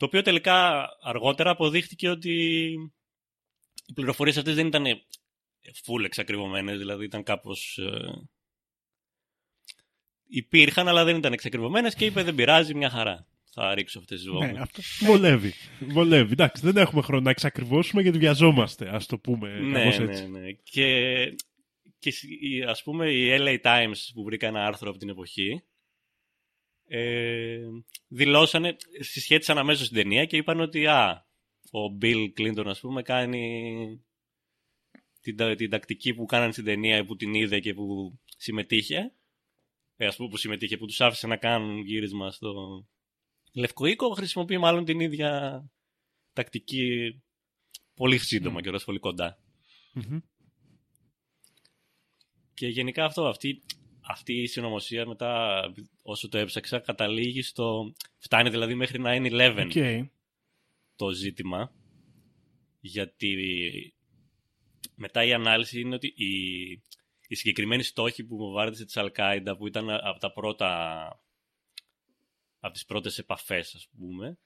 το 0.00 0.06
οποίο 0.06 0.22
τελικά 0.22 0.88
αργότερα 1.02 1.50
αποδείχτηκε 1.50 2.08
ότι 2.08 2.32
οι 3.86 3.92
πληροφορίες 3.94 4.36
αυτές 4.36 4.54
δεν 4.54 4.66
ήταν 4.66 4.84
full 5.84 6.04
εξακριβωμένες, 6.04 6.78
δηλαδή 6.78 7.04
ήταν 7.04 7.22
κάπως... 7.22 7.78
Ε, 7.78 8.28
υπήρχαν, 10.26 10.88
αλλά 10.88 11.04
δεν 11.04 11.16
ήταν 11.16 11.32
εξακριβωμένες 11.32 11.94
και 11.94 12.04
είπε 12.04 12.22
δεν 12.22 12.34
πειράζει, 12.34 12.74
μια 12.74 12.90
χαρά. 12.90 13.26
Θα 13.52 13.74
ρίξω 13.74 13.98
αυτές 13.98 14.18
τις 14.18 14.28
βόμβες. 14.28 14.52
Ναι, 14.52 14.60
αυτό 14.60 14.82
βολεύει. 15.00 15.54
βολεύει. 15.80 16.32
Εντάξει, 16.32 16.62
δεν 16.62 16.76
έχουμε 16.76 17.02
χρόνο 17.02 17.22
να 17.22 17.30
εξακριβώσουμε 17.30 18.02
γιατί 18.02 18.18
βιαζόμαστε, 18.18 18.88
ας 18.88 19.06
το 19.06 19.18
πούμε 19.18 19.60
ναι, 19.60 19.82
έτσι. 19.82 20.02
Ναι, 20.02 20.38
ναι. 20.38 20.52
Και, 20.52 21.36
και 22.00 22.12
ας 22.66 22.82
πούμε 22.82 23.12
οι 23.12 23.36
LA 23.38 23.60
Times 23.62 23.96
που 24.14 24.24
βρήκα 24.24 24.46
ένα 24.46 24.66
άρθρο 24.66 24.90
από 24.90 24.98
την 24.98 25.08
εποχή 25.08 25.64
ε, 26.92 27.66
δηλώσανε, 28.08 28.76
συσχέτισαν 28.98 29.58
αμέσως 29.58 29.88
την 29.88 29.96
ταινία 29.96 30.24
και 30.24 30.36
είπαν 30.36 30.60
ότι 30.60 30.86
α, 30.86 31.26
ο 31.70 31.98
Bill 32.00 32.32
Clinton 32.38 32.66
ας 32.66 32.80
πούμε 32.80 33.02
κάνει 33.02 34.04
την, 35.20 35.56
την 35.56 35.70
τακτική 35.70 36.14
που 36.14 36.24
κάνανε 36.24 36.52
στην 36.52 36.64
ταινία 36.64 37.04
που 37.04 37.16
την 37.16 37.34
είδε 37.34 37.60
και 37.60 37.74
που 37.74 38.18
συμμετείχε. 38.36 39.14
Ε, 39.96 40.06
ας 40.06 40.16
πούμε 40.16 40.28
που 40.28 40.36
συμμετείχε 40.36 40.76
που 40.76 40.86
τους 40.86 41.00
άφησε 41.00 41.26
να 41.26 41.36
κάνουν 41.36 41.78
γύρισμα 41.78 42.30
στο 42.30 42.52
Λευκό 43.52 43.86
Οίκο 43.86 44.08
χρησιμοποιεί 44.08 44.58
μάλλον 44.58 44.84
την 44.84 45.00
ίδια 45.00 45.62
τακτική 46.32 47.20
πολύ 47.94 48.18
σύντομα 48.18 48.58
mm. 48.58 48.62
και 48.62 48.70
πολύ 48.84 49.00
Και 52.54 52.66
γενικά 52.66 53.04
αυτό, 53.04 53.26
αυτή 53.26 53.62
αυτή 54.10 54.32
η 54.42 54.46
συνωμοσία 54.46 55.06
μετά, 55.06 55.62
όσο 56.02 56.28
το 56.28 56.38
έψαξα, 56.38 56.78
καταλήγει 56.78 57.42
στο... 57.42 57.94
Φτάνει 58.18 58.50
δηλαδή 58.50 58.74
μέχρι 58.74 58.98
να 58.98 59.14
είναι 59.14 59.28
11 59.32 59.70
okay. 59.72 60.08
το 60.96 61.10
ζήτημα. 61.10 61.72
Γιατί 62.80 63.34
μετά 64.94 65.24
η 65.24 65.32
ανάλυση 65.32 65.80
είναι 65.80 65.94
ότι 65.94 66.06
η, 66.16 66.70
η 67.28 67.34
συγκεκριμένη 67.34 67.82
στόχη 67.82 68.24
που 68.24 68.36
βομβάρδισε 68.36 68.84
της 68.84 68.96
Αλκάιντα, 68.96 69.56
που 69.56 69.66
ήταν 69.66 69.90
από 69.90 70.18
τα 70.18 70.32
πρώτα... 70.32 71.06
από 72.60 72.72
τις 72.72 72.84
πρώτες 72.84 73.18
επαφές, 73.18 73.74
ας 73.74 73.88
πούμε, 73.96 74.38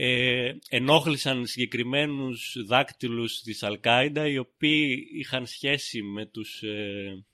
ε, 0.00 0.52
ενόχλησαν 0.68 1.46
συγκεκριμένους 1.46 2.56
δάκτυλους 2.66 3.40
της 3.40 3.62
Αλκάιντα, 3.62 4.28
οι 4.28 4.38
οποίοι 4.38 5.08
είχαν 5.12 5.46
σχέση 5.46 6.02
με 6.02 6.26
τους... 6.26 6.62
Ε, 6.62 7.24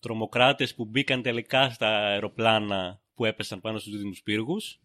τρομοκράτες 0.00 0.74
που 0.74 0.84
μπήκαν 0.84 1.22
τελικά 1.22 1.70
στα 1.70 1.88
αεροπλάνα 1.88 3.02
που 3.14 3.24
έπεσαν 3.24 3.60
πάνω 3.60 3.78
στους 3.78 3.92
δίδυμους 3.92 4.22
πύργους 4.22 4.80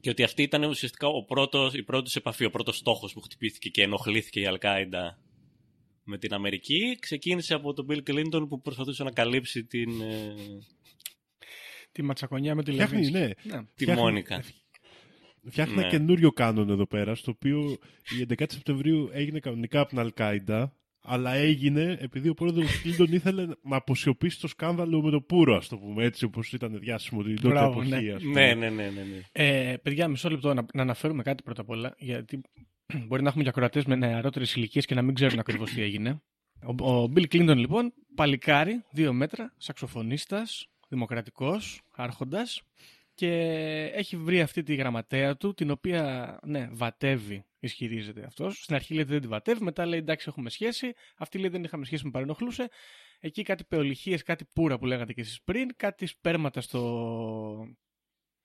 και 0.00 0.10
ότι 0.10 0.22
αυτή 0.22 0.42
ήταν 0.42 0.62
ουσιαστικά 0.62 1.06
ο 1.06 1.24
πρώτος, 1.24 1.74
η 1.74 1.82
πρώτη 1.82 2.10
επαφή, 2.14 2.44
ο 2.44 2.50
πρώτος 2.50 2.76
στόχος 2.76 3.12
που 3.12 3.20
χτυπήθηκε 3.20 3.68
και 3.68 3.82
ενοχλήθηκε 3.82 4.40
η 4.40 4.46
Αλκάιντα 4.46 5.18
με 6.02 6.18
την 6.18 6.32
Αμερική. 6.32 6.96
Ξεκίνησε 7.00 7.54
από 7.54 7.72
τον 7.72 7.86
Bill 7.90 8.02
Clinton 8.10 8.46
που 8.48 8.60
προσπαθούσε 8.60 9.04
να 9.04 9.10
καλύψει 9.10 9.64
την... 9.64 10.00
Ε, 10.00 10.34
τη 11.92 12.02
ματσακονιά 12.02 12.54
με 12.54 12.62
τη 12.62 12.72
Λεβίνσκι. 12.72 13.12
Ναι. 13.12 13.20
ναι. 13.20 13.32
Τη 13.74 13.82
Φτιάχνει, 13.82 14.02
Μόνικα. 14.02 14.44
Φτιάχνει 15.48 15.74
ναι. 15.74 15.80
ένα 15.80 15.90
καινούριο 15.90 16.32
κάνον 16.32 16.70
εδώ 16.70 16.86
πέρα, 16.86 17.14
στο 17.14 17.30
οποίο 17.30 17.76
η 18.20 18.26
11 18.38 18.44
Σεπτεμβρίου 18.48 19.08
έγινε 19.12 19.38
κανονικά 19.38 19.80
από 19.80 19.88
την 19.88 19.98
Αλκάιντα 19.98 20.72
αλλά 21.06 21.34
έγινε 21.34 21.96
επειδή 22.00 22.28
ο 22.28 22.34
πρόεδρος 22.34 22.80
Κλίντον 22.80 23.12
ήθελε 23.12 23.46
να 23.62 23.76
αποσιωπήσει 23.76 24.40
το 24.40 24.48
σκάνδαλο 24.48 25.02
με 25.02 25.10
το 25.10 25.20
Πούρο, 25.20 25.56
ας 25.56 25.68
το 25.68 25.78
πούμε 25.78 26.04
έτσι, 26.04 26.24
όπως 26.24 26.52
ήταν 26.52 26.78
διάσημο 26.78 27.22
την 27.22 27.36
τότε 27.36 27.48
Μπράβο, 27.48 27.80
εποχή. 27.80 28.04
Ναι. 28.04 28.12
Ας 28.12 28.22
πούμε. 28.22 28.54
ναι, 28.54 28.54
ναι, 28.54 28.70
ναι, 28.70 28.90
ναι. 28.90 29.02
ναι. 29.02 29.20
Ε, 29.32 29.76
παιδιά, 29.82 30.08
μισό 30.08 30.30
λεπτό 30.30 30.54
να, 30.54 30.66
να 30.74 30.82
αναφέρουμε 30.82 31.22
κάτι 31.22 31.42
πρώτα 31.42 31.60
απ' 31.60 31.70
όλα, 31.70 31.94
γιατί 31.98 32.40
μπορεί 33.06 33.22
να 33.22 33.28
έχουμε 33.28 33.42
και 33.42 33.48
ακροατές 33.48 33.84
με 33.84 33.94
νεαρότερες 33.94 34.54
ηλικίες 34.54 34.86
και 34.86 34.94
να 34.94 35.02
μην 35.02 35.14
ξέρουν 35.14 35.38
ακριβώς 35.38 35.72
τι 35.72 35.82
έγινε. 35.82 36.22
Ο, 36.78 36.92
ο 36.92 37.12
Bill 37.14 37.24
Clinton, 37.32 37.56
λοιπόν, 37.56 37.92
παλικάρι, 38.14 38.84
δύο 38.90 39.12
μέτρα, 39.12 39.54
σαξοφωνίστας, 39.56 40.68
δημοκρατικός, 40.88 41.80
άρχοντας, 41.96 42.62
και 43.16 43.30
έχει 43.94 44.16
βρει 44.16 44.40
αυτή 44.40 44.62
τη 44.62 44.74
γραμματέα 44.74 45.36
του, 45.36 45.54
την 45.54 45.70
οποία, 45.70 46.38
ναι, 46.42 46.68
βατεύει, 46.72 47.44
ισχυρίζεται 47.58 48.24
αυτός. 48.24 48.62
Στην 48.62 48.74
αρχή 48.74 48.94
λέει 48.94 49.04
δεν 49.04 49.20
τη 49.20 49.26
βατεύει, 49.26 49.62
μετά 49.62 49.86
λέει 49.86 49.98
εντάξει, 49.98 50.26
έχουμε 50.28 50.50
σχέση. 50.50 50.92
Αυτή 51.16 51.38
λέει 51.38 51.48
δεν 51.48 51.64
είχαμε 51.64 51.84
σχέση, 51.84 52.04
με 52.04 52.10
παρενοχλούσε. 52.10 52.68
Εκεί 53.20 53.42
κάτι 53.42 53.64
πεολυχίες, 53.64 54.22
κάτι 54.22 54.44
πουρα 54.44 54.78
που 54.78 54.86
λέγατε 54.86 55.12
και 55.12 55.20
εσείς 55.20 55.42
πριν, 55.42 55.68
κάτι 55.76 56.06
σπέρματα 56.06 56.60
στο, 56.60 57.76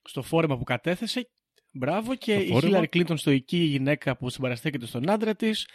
στο 0.03 0.21
φόρεμα 0.21 0.57
που 0.57 0.63
κατέθεσε. 0.63 1.29
Μπράβο. 1.71 2.15
Και 2.15 2.33
η 2.33 2.59
Χίλαρη 2.59 2.87
Κλίντον 2.87 3.17
στο 3.17 3.29
εκεί 3.31 3.57
η 3.57 3.65
γυναίκα 3.65 4.17
που 4.17 4.29
συμπαραστέκεται 4.29 4.85
στον 4.85 5.09
άντρα 5.09 5.35
της. 5.35 5.67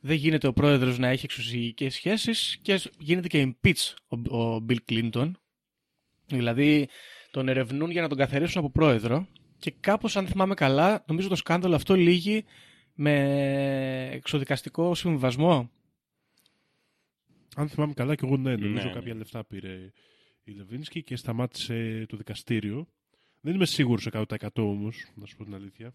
Δεν 0.00 0.16
γίνεται 0.16 0.46
ο 0.46 0.52
πρόεδρος 0.52 0.98
να 0.98 1.08
έχει 1.08 1.24
εξουσιαστικέ 1.24 1.90
σχέσεις 1.90 2.58
και 2.62 2.80
γίνεται 2.98 3.28
και 3.28 3.54
impeach 3.62 3.94
ο, 4.08 4.36
ο 4.38 4.64
Bill 4.68 4.78
Clinton. 4.88 5.30
Δηλαδή 6.26 6.88
τον 7.34 7.48
ερευνούν 7.48 7.90
για 7.90 8.02
να 8.02 8.08
τον 8.08 8.18
καθαρίσουν 8.18 8.60
από 8.60 8.70
πρόεδρο 8.70 9.26
και 9.58 9.74
κάπως 9.80 10.16
αν 10.16 10.26
θυμάμαι 10.26 10.54
καλά 10.54 11.04
νομίζω 11.06 11.28
το 11.28 11.34
σκάνδαλο 11.34 11.74
αυτό 11.74 11.94
λύγει 11.94 12.44
με 12.94 13.14
εξοδικαστικό 14.12 14.94
συμβιβασμό. 14.94 15.70
Αν 17.56 17.68
θυμάμαι 17.68 17.92
καλά 17.92 18.14
και 18.14 18.26
εγώ 18.26 18.36
ναι, 18.36 18.56
νομίζω 18.56 18.86
ναι. 18.86 18.92
κάποια 18.92 19.14
λεφτά 19.14 19.44
πήρε 19.44 19.92
η 20.44 20.52
Λεβίνσκι 20.52 21.02
και 21.02 21.16
σταμάτησε 21.16 22.06
το 22.08 22.16
δικαστήριο. 22.16 22.88
Δεν 23.40 23.54
είμαι 23.54 23.66
σίγουρος 23.66 24.08
100% 24.12 24.48
όμως, 24.54 25.06
να 25.14 25.26
σου 25.26 25.36
πω 25.36 25.44
την 25.44 25.54
αλήθεια. 25.54 25.94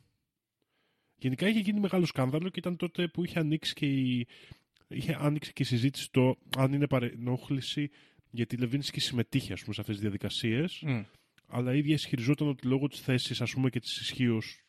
Γενικά 1.15 1.47
είχε 1.47 1.59
γίνει 1.59 1.79
μεγάλο 1.79 2.05
σκάνδαλο 2.05 2.49
και 2.49 2.59
ήταν 2.59 2.75
τότε 2.75 3.07
που 3.07 3.23
είχε 3.23 3.39
ανοίξει 3.39 3.73
και 3.73 3.85
η, 3.85 4.27
είχε 4.87 5.17
άνοιξε 5.19 5.51
και 5.51 5.63
η 5.63 5.65
συζήτηση 5.65 6.11
το 6.11 6.35
αν 6.57 6.73
είναι 6.73 6.87
παρενόχληση 6.87 7.89
γιατί 8.29 8.55
η 8.55 8.57
Λεβίνσκι 8.57 8.99
συμμετείχε 8.99 9.53
ας 9.53 9.61
πούμε, 9.61 9.73
σε 9.73 9.81
αυτές 9.81 9.95
τις 9.95 10.03
διαδικασίες 10.03 10.83
αλλά 11.49 11.73
η 11.73 11.77
ίδια 11.77 11.93
ισχυριζόταν 11.93 12.47
ότι 12.47 12.67
λόγω 12.67 12.87
της 12.87 12.99
θέσης 12.99 13.41
ας 13.41 13.53
πούμε 13.53 13.69
και 13.69 13.79
της 13.79 13.99
ισχύως 13.99 14.63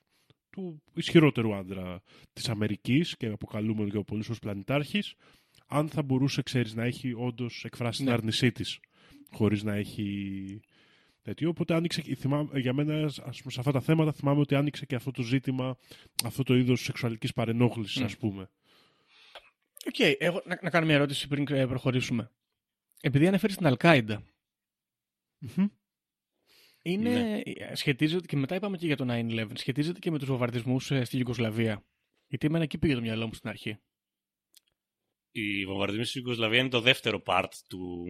του 0.51 0.83
ισχυρότερου 0.95 1.55
άντρα 1.55 2.03
της 2.33 2.49
Αμερικής 2.49 3.17
και 3.17 3.27
αποκαλούμενο 3.27 3.89
και 3.89 3.97
ο 3.97 4.05
πολύς 4.05 4.29
ως 4.29 4.39
πλανητάρχης 4.39 5.15
αν 5.67 5.89
θα 5.89 6.03
μπορούσε 6.03 6.43
ξέρεις 6.43 6.75
να 6.75 6.85
έχει 6.85 7.13
όντως 7.17 7.65
εκφράσει 7.65 8.03
ναι. 8.03 8.09
την 8.09 8.17
άρνησή 8.17 8.53
της, 8.53 8.81
χωρίς 9.31 9.63
να 9.63 9.75
έχει 9.75 10.61
τέτοιο. 11.23 11.49
Οπότε 11.49 11.75
άνοιξε, 11.75 12.03
θυμάμαι, 12.03 12.59
για 12.59 12.73
μένα 12.73 13.05
ας 13.05 13.39
πούμε, 13.39 13.53
σε 13.53 13.61
αυτά 13.61 13.73
τα 13.73 13.81
θέματα 13.81 14.13
θυμάμαι 14.13 14.41
ότι 14.41 14.55
άνοιξε 14.55 14.87
και 14.87 14.95
αυτό 14.95 15.11
το 15.11 15.23
ζήτημα, 15.23 15.77
αυτό 16.25 16.43
το 16.43 16.55
είδος 16.55 16.81
σεξουαλικής 16.81 17.33
παρενόχλησης 17.33 18.03
mm. 18.03 18.05
ας 18.05 18.17
πούμε. 18.17 18.51
Ok, 19.87 19.95
okay, 19.99 20.15
εγώ 20.19 20.43
να, 20.47 20.59
να 20.63 20.71
κάνω 20.71 20.87
μια 20.87 20.95
ερώτηση 20.95 21.29
πριν 21.29 21.47
ε, 21.51 21.67
προχωρήσουμε. 21.67 22.31
Επειδή 23.01 23.27
αναφέρει 23.27 23.55
την 23.55 23.67
Αλκάιντα, 23.67 24.23
mm-hmm. 25.47 25.67
Είναι, 26.83 27.11
ναι. 27.11 27.75
σχετίζεται 27.75 28.27
και 28.27 28.37
μετά 28.37 28.55
είπαμε 28.55 28.77
και 28.77 28.87
για 28.87 28.97
το 28.97 29.05
9-11, 29.09 29.47
σχετίζεται 29.55 29.99
και 29.99 30.11
με 30.11 30.19
τους 30.19 30.29
βομβαρδισμούς 30.29 30.91
ε, 30.91 31.05
στη 31.05 31.17
Ιουγκοσλαβία. 31.17 31.85
Γιατί 32.27 32.47
εμένα 32.47 32.65
εκεί 32.65 32.79
πήγε 32.79 32.95
το 32.95 33.01
μυαλό 33.01 33.27
μου 33.27 33.35
στην 33.35 33.49
αρχή. 33.49 33.79
Οι 35.31 35.67
βομβαρδισμοί 35.67 36.05
στη 36.05 36.19
Ιουγκοσλαβία 36.19 36.59
είναι 36.59 36.69
το 36.69 36.81
δεύτερο 36.81 37.23
part 37.27 37.51
του, 37.69 38.05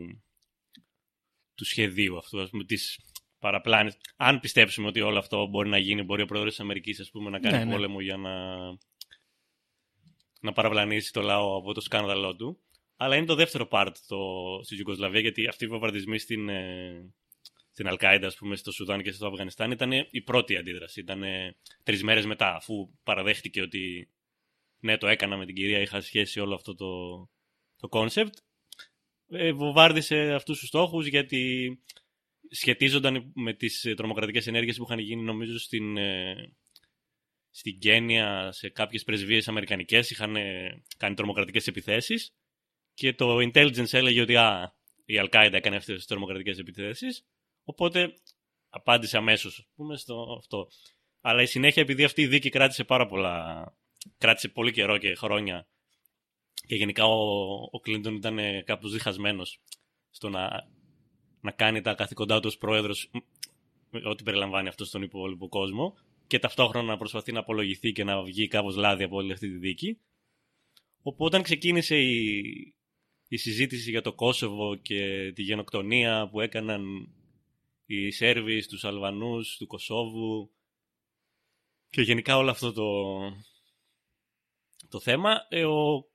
του 1.55 1.65
σχεδίου 1.65 2.17
αυτού, 2.17 2.41
ας 2.41 2.51
πούμε, 2.51 2.65
της 2.65 3.01
παραπλάνης. 3.39 3.97
Αν 4.17 4.41
πιστέψουμε 4.41 4.87
ότι 4.87 5.01
όλο 5.01 5.19
αυτό 5.19 5.47
μπορεί 5.47 5.69
να 5.69 5.79
γίνει, 5.79 6.03
μπορεί 6.03 6.23
ο 6.23 6.27
πρόεδρος 6.27 6.53
της 6.53 6.61
Αμερικής 6.61 7.01
ας 7.01 7.11
πούμε, 7.11 7.31
να 7.31 7.39
κάνει 7.39 7.57
ναι, 7.57 7.65
ναι. 7.65 7.73
πόλεμο 7.73 8.01
για 8.01 8.17
να 8.17 8.33
να 10.41 10.53
παραπλανήσει 10.53 11.13
το 11.13 11.21
λαό 11.21 11.57
από 11.57 11.75
το 11.75 11.81
σκάνδαλό 11.81 12.37
του. 12.37 12.61
Αλλά 12.97 13.17
είναι 13.17 13.27
το 13.27 13.35
δεύτερο 13.35 13.69
part 13.71 13.93
το, 14.07 14.19
στη 14.63 14.77
Ιουγκοσλαβία, 14.77 15.21
γιατί 15.21 15.47
αυτοί 15.47 15.65
οι 15.65 15.69
βομβαρδισμοί 15.69 16.19
στην, 16.19 16.49
ε, 16.49 17.15
στην 17.81 17.93
Αλκάιντα, 17.93 18.27
ας 18.27 18.37
πούμε, 18.37 18.57
στο 18.57 18.73
Σουδάν 18.73 19.03
και 19.03 19.13
στο 19.13 19.27
Αφγανιστάν 19.27 19.71
ήταν 19.71 19.91
η 20.11 20.23
πρώτη 20.23 20.57
αντίδραση. 20.57 21.01
Ήταν 21.01 21.23
τρεις 21.83 22.03
μέρες 22.03 22.27
μετά, 22.27 22.55
αφού 22.55 22.91
παραδέχτηκε 23.03 23.63
ότι 23.63 24.11
ναι, 24.81 24.97
το 24.97 25.07
έκανα 25.07 25.37
με 25.37 25.47
την 25.47 25.55
κυρία, 25.55 25.81
είχα 25.81 26.01
σχέση 26.01 26.41
όλο 26.41 26.55
αυτό 26.55 26.75
το, 26.75 27.19
το 27.77 27.89
concept. 27.91 28.33
Ε, 29.29 29.53
βομβάρδισε 29.53 30.33
αυτούς 30.33 30.59
τους 30.59 30.69
στόχους 30.69 31.07
γιατί 31.07 31.83
σχετίζονταν 32.51 33.33
με 33.35 33.55
τις 33.55 33.93
τρομοκρατικές 33.97 34.47
ενέργειες 34.47 34.77
που 34.77 34.83
είχαν 34.83 34.99
γίνει 34.99 35.23
νομίζω 35.23 35.59
στην, 35.59 35.97
ε, 35.97 36.53
στην 37.51 37.79
Κένια 37.79 38.53
σε 38.53 38.69
κάποιες 38.69 39.05
πρεσβείες 39.05 39.49
αμερικανικές 39.49 40.11
είχαν 40.11 40.37
ε, 40.37 40.83
κάνει 40.97 41.15
τρομοκρατικές 41.15 41.67
επιθέσεις 41.67 42.35
και 42.95 43.13
το 43.13 43.37
intelligence 43.37 43.93
έλεγε 43.93 44.21
ότι 44.21 44.37
α, 44.37 44.75
η 45.05 45.15
Al-Qaeda 45.25 45.53
έκανε 45.53 45.77
αυτές 45.77 45.97
τις 45.97 46.07
τρομοκρατικές 46.07 46.59
επιθέσεις 46.59 47.25
οπότε 47.71 48.15
απάντησε 48.69 49.17
αμέσως 49.17 49.69
πούμε, 49.75 49.97
στο 49.97 50.37
αυτό. 50.39 50.69
Αλλά 51.21 51.43
η 51.43 51.47
συνέχεια 51.47 51.83
επειδή 51.83 52.05
αυτή 52.05 52.23
η 52.23 52.27
δίκη 52.27 52.49
κράτησε 52.49 52.85
πάρα 52.85 53.07
πολλά 53.07 53.65
κράτησε 54.19 54.49
πολύ 54.49 54.73
καιρό 54.73 54.99
και 54.99 55.15
χρόνια 55.15 55.67
και 56.67 56.75
γενικά 56.75 57.05
ο, 57.05 57.19
ο 57.71 57.81
Κλίντον 57.81 58.15
ήταν 58.15 58.39
ε, 58.39 58.63
κάπως 58.63 58.93
διχασμένος 58.93 59.61
στο 60.11 60.29
να, 60.29 60.69
να 61.41 61.51
κάνει 61.51 61.81
τα 61.81 61.95
καθηκοντά 61.95 62.41
του 62.41 62.47
ως 62.47 62.59
πρόεδρος 62.59 63.11
ό,τι 64.05 64.23
περιλαμβάνει 64.23 64.69
αυτό 64.69 64.85
στον 64.85 65.03
υπόλοιπο 65.03 65.49
κόσμο 65.49 65.95
και 66.27 66.39
ταυτόχρονα 66.39 66.87
να 66.87 66.97
προσπαθεί 66.97 67.33
να 67.33 67.41
απολογηθεί 67.41 67.93
και 67.93 68.05
να 68.05 68.23
βγει 68.23 68.49
κάπως 68.49 68.77
λάδι 68.77 69.03
από 69.03 69.17
όλη 69.17 69.33
αυτή 69.33 69.49
τη 69.49 69.57
δίκη. 69.57 69.99
Οπότε 71.03 71.25
όταν 71.25 71.43
ξεκίνησε 71.43 71.97
η, 71.97 72.35
η 73.29 73.37
συζήτηση 73.37 73.91
για 73.91 74.03
το 74.03 74.13
Κόσοβο 74.13 74.77
και 74.77 75.33
τη 75.35 75.43
γενοκτονία 75.43 76.29
που 76.31 76.41
έκαναν 76.41 77.09
οι 77.93 78.11
Σέρβοι 78.11 78.61
στους 78.61 78.85
Αλβανούς 78.85 79.57
του 79.57 79.67
Κωσόβου 79.67 80.51
και 81.91 82.03
γενικά 82.03 82.37
όλο 82.37 82.51
αυτό 82.51 82.73
το, 82.73 82.87
το 84.89 85.01
θέμα, 85.01 85.47
ε, 85.49 85.65
ο, 85.65 86.09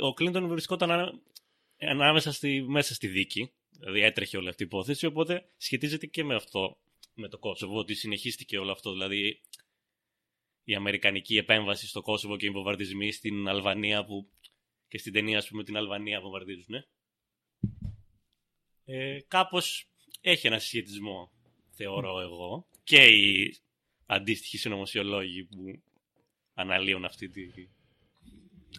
ο 0.00 0.14
Κλίντον 0.14 0.48
βρισκόταν 0.48 1.20
ανάμεσα 1.78 2.32
στη, 2.32 2.62
μέσα 2.62 2.94
στη 2.94 3.08
δίκη, 3.08 3.52
δηλαδή 3.70 4.00
έτρεχε 4.00 4.36
όλη 4.36 4.48
αυτή 4.48 4.62
η 4.62 4.66
υπόθεση, 4.66 5.06
οπότε 5.06 5.50
σχετίζεται 5.56 6.06
και 6.06 6.24
με 6.24 6.34
αυτό 6.34 6.78
με 7.14 7.28
το 7.28 7.38
Κόσοβο, 7.38 7.78
ότι 7.78 7.94
συνεχίστηκε 7.94 8.58
όλο 8.58 8.72
αυτό. 8.72 8.92
Δηλαδή 8.92 9.40
η 10.64 10.74
αμερικανική 10.74 11.36
επέμβαση 11.36 11.86
στο 11.86 12.02
Κόσοβο 12.02 12.36
και 12.36 12.46
οι 12.46 12.50
βομβαρδισμοί 12.50 13.12
στην 13.12 13.48
Αλβανία 13.48 14.04
που 14.04 14.30
και 14.88 14.98
στην 14.98 15.12
ταινία, 15.12 15.38
ας 15.38 15.48
πούμε, 15.48 15.64
την 15.64 15.76
Αλβανία 15.76 16.20
βομβαρδίζουν. 16.20 16.66
Ναι. 16.68 16.84
Ε, 18.84 19.20
κάπως 19.28 19.89
έχει 20.20 20.46
ένα 20.46 20.58
συσχετισμό, 20.58 21.32
θεωρώ 21.70 22.20
εγώ, 22.20 22.66
και 22.84 23.04
οι 23.04 23.56
αντίστοιχοι 24.06 24.58
συνωμοσιολόγοι 24.58 25.44
που 25.44 25.82
αναλύουν 26.54 27.04
αυτή 27.04 27.28
τη, 27.28 27.42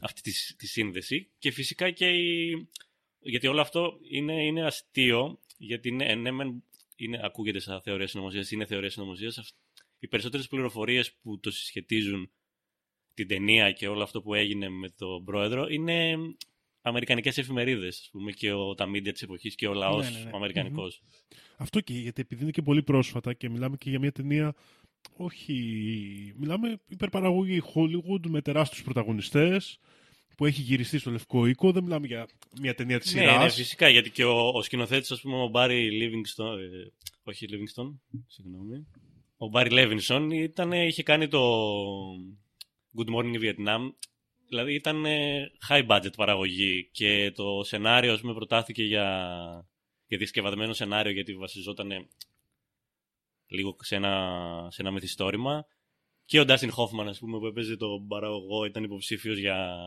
αυτή 0.02 0.22
τη, 0.22 0.56
τη 0.56 0.68
σύνδεση 0.68 1.30
και 1.38 1.52
φυσικά 1.52 1.92
και 1.92 2.10
η, 2.10 2.68
γιατί 3.20 3.48
όλο 3.48 3.62
αυτό 3.62 4.00
είναι, 4.10 4.46
είναι 4.46 4.66
αστείο 4.66 5.40
γιατί 5.58 5.92
ναι, 5.92 6.16
ναι, 6.16 6.32
είναι, 6.96 7.20
ακούγεται 7.24 7.60
σαν 7.60 7.82
θεωρία 7.82 8.08
συνωμοσίας, 8.08 8.52
είναι 8.52 8.66
θεωρία 8.66 8.90
συνωμοσίας. 8.90 9.54
Οι 10.00 10.08
περισσότερες 10.08 10.48
πληροφορίες 10.48 11.14
που 11.14 11.40
το 11.40 11.52
συσχετίζουν 11.52 12.32
την 13.14 13.28
ταινία 13.28 13.72
και 13.72 13.88
όλο 13.88 14.04
αυτό 14.04 14.22
που 14.22 14.34
έγινε 14.34 14.70
με 14.70 14.90
τον 14.90 15.26
πρόεδρο 15.26 15.68
είναι 15.68 16.18
αμερικανικές 16.82 17.38
εφημερίδες, 17.38 18.00
ας 18.00 18.10
πούμε, 18.12 18.32
και 18.32 18.52
ο, 18.52 18.76
τα 18.76 18.86
μίντια 18.86 19.12
της 19.12 19.22
εποχής 19.22 19.56
και 19.56 19.68
ο 19.68 19.74
λαός 19.74 20.12
ναι, 20.12 20.18
ναι, 20.18 20.24
ναι. 20.24 20.30
ο 20.34 20.36
αμερικανικος 20.36 21.02
Αυτό 21.58 21.80
και 21.80 21.94
γιατί 21.94 22.22
επειδή 22.22 22.42
είναι 22.42 22.52
και 22.52 22.62
πολύ 22.62 22.84
πρόσφατα 22.84 23.34
και 23.34 23.50
μιλάμε 23.50 23.78
και 23.78 23.90
για 23.90 24.00
μια 24.00 24.12
ταινία 24.12 24.56
όχι, 25.18 25.56
μιλάμε 26.38 26.80
υπερπαραγωγή 26.88 27.62
Hollywood 27.74 28.28
με 28.28 28.42
τεράστιους 28.42 28.84
πρωταγωνιστές 28.84 29.80
που 30.38 30.46
έχει 30.46 30.62
γυριστεί 30.62 30.98
στο 30.98 31.12
Λευκό 31.12 31.46
Οίκο. 31.46 31.72
Δεν 31.72 31.84
μιλάμε 31.84 32.08
για 32.08 32.28
μια 32.62 32.76
ταινία 32.76 33.00
της 33.00 33.10
σειράς. 33.10 33.38
Ναι, 33.38 33.44
ναι, 33.44 33.50
φυσικά. 33.50 33.90
Γιατί 33.90 34.10
και 34.10 34.24
ο, 34.24 34.48
ο 34.48 34.62
σκηνοθέτης, 34.62 35.12
ας 35.12 35.22
πούμε, 35.22 35.44
ο 35.44 35.48
Μπάρι 35.48 35.92
Λίβινγκστον. 35.92 36.60
Ε, 36.60 36.92
όχι 37.24 37.48
Λίβινγκστον, 37.48 38.02
συγγνώμη. 38.28 38.88
Ο 39.38 39.48
Μπάρι 39.48 39.70
Λέβινσον 39.70 40.32
είχε 40.88 41.04
κάνει 41.04 41.28
το 41.28 41.42
Good 42.98 43.16
Morning 43.16 43.42
Vietnam. 43.42 43.94
Δηλαδή 44.52 44.74
ήταν 44.74 45.06
high 45.70 45.88
budget 45.88 46.14
παραγωγή 46.16 46.90
και 46.92 47.32
το 47.36 47.64
σενάριο, 47.64 48.14
ας 48.14 48.22
πούμε, 48.22 48.34
προτάθηκε 48.34 48.84
για, 48.84 49.08
για 50.08 50.18
δισκευασμένο 50.18 50.74
σενάριο 50.74 51.12
γιατί 51.12 51.36
βασιζόταν 51.36 52.08
λίγο 53.48 53.76
σε 53.80 53.96
ένα, 53.96 54.68
σε 54.72 54.82
ένα 54.82 54.92
μυθιστόρημα. 54.92 55.66
Και 56.26 56.40
ο 56.40 56.46
Ντάστιν 56.46 56.72
Χόφμαν, 56.72 57.08
ας 57.08 57.20
πούμε, 57.20 57.40
που 57.40 57.46
έπαιζε 57.46 57.78
τον 57.78 58.08
παραγωγό, 58.08 58.66
ήταν 58.66 58.84
υποψήφιος 58.84 59.38
για, 59.38 59.78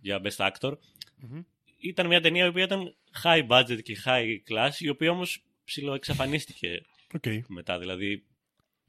για 0.00 0.20
Best 0.24 0.50
Actor. 0.50 0.72
Ήταν 1.78 2.06
μια 2.06 2.20
ταινία 2.20 2.44
η 2.44 2.48
οποία 2.48 2.64
ήταν 2.64 2.96
high 3.22 3.48
budget 3.48 3.82
και 3.82 3.96
high 4.04 4.36
class, 4.50 4.70
η 4.78 4.88
οποία 4.88 5.10
όμως 5.10 5.44
ψηλοεξαφανίστηκε 5.64 6.82
okay. 7.12 7.40
μετά. 7.46 7.78
Δηλαδή. 7.78 8.26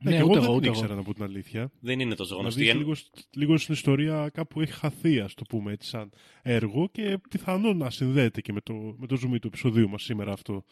Ναι, 0.04 0.12
ναι 0.12 0.18
εγώ 0.18 0.34
δεν 0.34 0.62
την 0.62 0.72
ήξερα 0.72 0.96
να 0.96 1.04
πω 1.04 1.14
την 1.14 1.24
αλήθεια. 1.24 1.72
Δεν 1.80 2.00
είναι 2.00 2.16
τόσο 2.16 2.36
γνωστή. 2.36 2.60
Δηλαδή, 2.60 2.80
λίγο, 2.80 2.94
λίγο 3.36 3.58
στην 3.58 3.74
ιστορία 3.74 4.30
κάπου 4.30 4.62
έχει 4.62 4.72
χαθεί, 4.72 5.20
ας 5.20 5.34
το 5.34 5.44
πούμε 5.50 5.72
έτσι, 5.72 5.90
σαν 5.90 6.12
έργο 6.42 6.90
και 6.92 7.20
πιθανόν 7.30 7.78
να 7.78 7.90
συνδέεται 7.90 8.42
και 8.42 8.54
με 8.54 8.62
το, 8.62 8.74
με 8.74 9.08
το 9.08 9.16
zoom 9.16 9.40
του 9.42 9.48
επεισοδίου 9.48 9.90
μας 9.90 10.04
σήμερα 10.04 10.32
αυτό. 10.32 10.64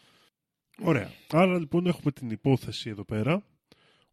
Ωραία. 0.82 1.10
Άρα 1.30 1.58
λοιπόν 1.58 1.86
έχουμε 1.86 2.12
την 2.12 2.30
υπόθεση 2.30 2.90
εδώ 2.90 3.04
πέρα 3.04 3.46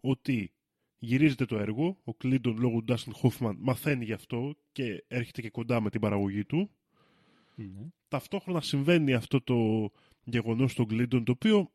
ότι 0.01 0.53
γυρίζεται 0.99 1.45
το 1.45 1.57
έργο, 1.57 1.97
ο 2.03 2.13
Κλίντον 2.13 2.57
λόγω 2.59 2.77
του 2.77 2.83
Ντάστιν 2.83 3.13
Χόφμαν 3.13 3.57
μαθαίνει 3.59 4.05
γι' 4.05 4.13
αυτό 4.13 4.55
και 4.71 5.03
έρχεται 5.07 5.41
και 5.41 5.49
κοντά 5.49 5.81
με 5.81 5.89
την 5.89 6.01
παραγωγή 6.01 6.45
του. 6.45 6.69
Mm-hmm. 7.57 7.87
Ταυτόχρονα 8.07 8.61
συμβαίνει 8.61 9.13
αυτό 9.13 9.41
το 9.41 9.89
γεγονός 10.23 10.71
στον 10.71 10.87
Κλίντον 10.87 11.23
το 11.23 11.31
οποίο 11.31 11.71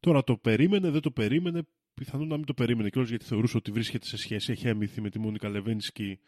τώρα 0.00 0.24
το 0.24 0.36
περίμενε, 0.36 0.90
δεν 0.90 1.00
το 1.00 1.10
περίμενε, 1.10 1.62
πιθανόν 1.98 2.28
να 2.28 2.36
μην 2.36 2.46
το 2.46 2.54
περίμενε 2.54 2.88
κιόλας 2.88 3.10
γιατί 3.10 3.24
θεωρούσε 3.24 3.56
ότι 3.56 3.70
βρίσκεται 3.70 4.06
σε 4.06 4.16
σχέση, 4.16 4.52
έχει 4.52 4.68
έμυθει 4.68 5.00
με 5.00 5.10
τη 5.10 5.18
Μόνικα 5.18 5.48
Λεβένσκι 5.48 6.18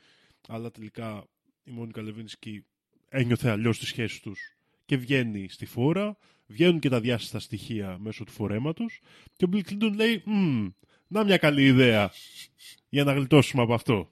αλλά 0.49 0.71
τελικά 0.71 1.25
η 1.65 1.71
Μόνικα 1.71 2.03
Λεβένσκι 2.03 2.65
ένιωθε 3.09 3.51
αλλιώς 3.51 3.79
τη 3.79 3.87
σχέση 3.87 4.23
τους 4.23 4.57
και 4.85 4.97
βγαίνει 4.97 5.49
στη 5.49 5.67
φόρα, 5.67 6.17
βγαίνουν 6.47 6.79
και 6.79 6.89
τα 6.89 7.01
διάστατα 7.01 7.39
στοιχεία 7.39 7.99
μέσω 7.99 8.25
του 8.25 8.33
φορέματος 8.33 9.01
και 9.37 9.45
ο 9.45 9.49
Μπιλ 9.49 9.63
Κλίντον 9.63 9.95
λέει 9.95 10.23
να 11.07 11.25
μια 11.25 11.37
καλή 11.37 11.65
ιδέα 11.65 12.11
για 12.89 13.05
να 13.05 13.13
γλιτώσουμε 13.13 13.63
από 13.63 13.75
αυτό. 13.75 14.11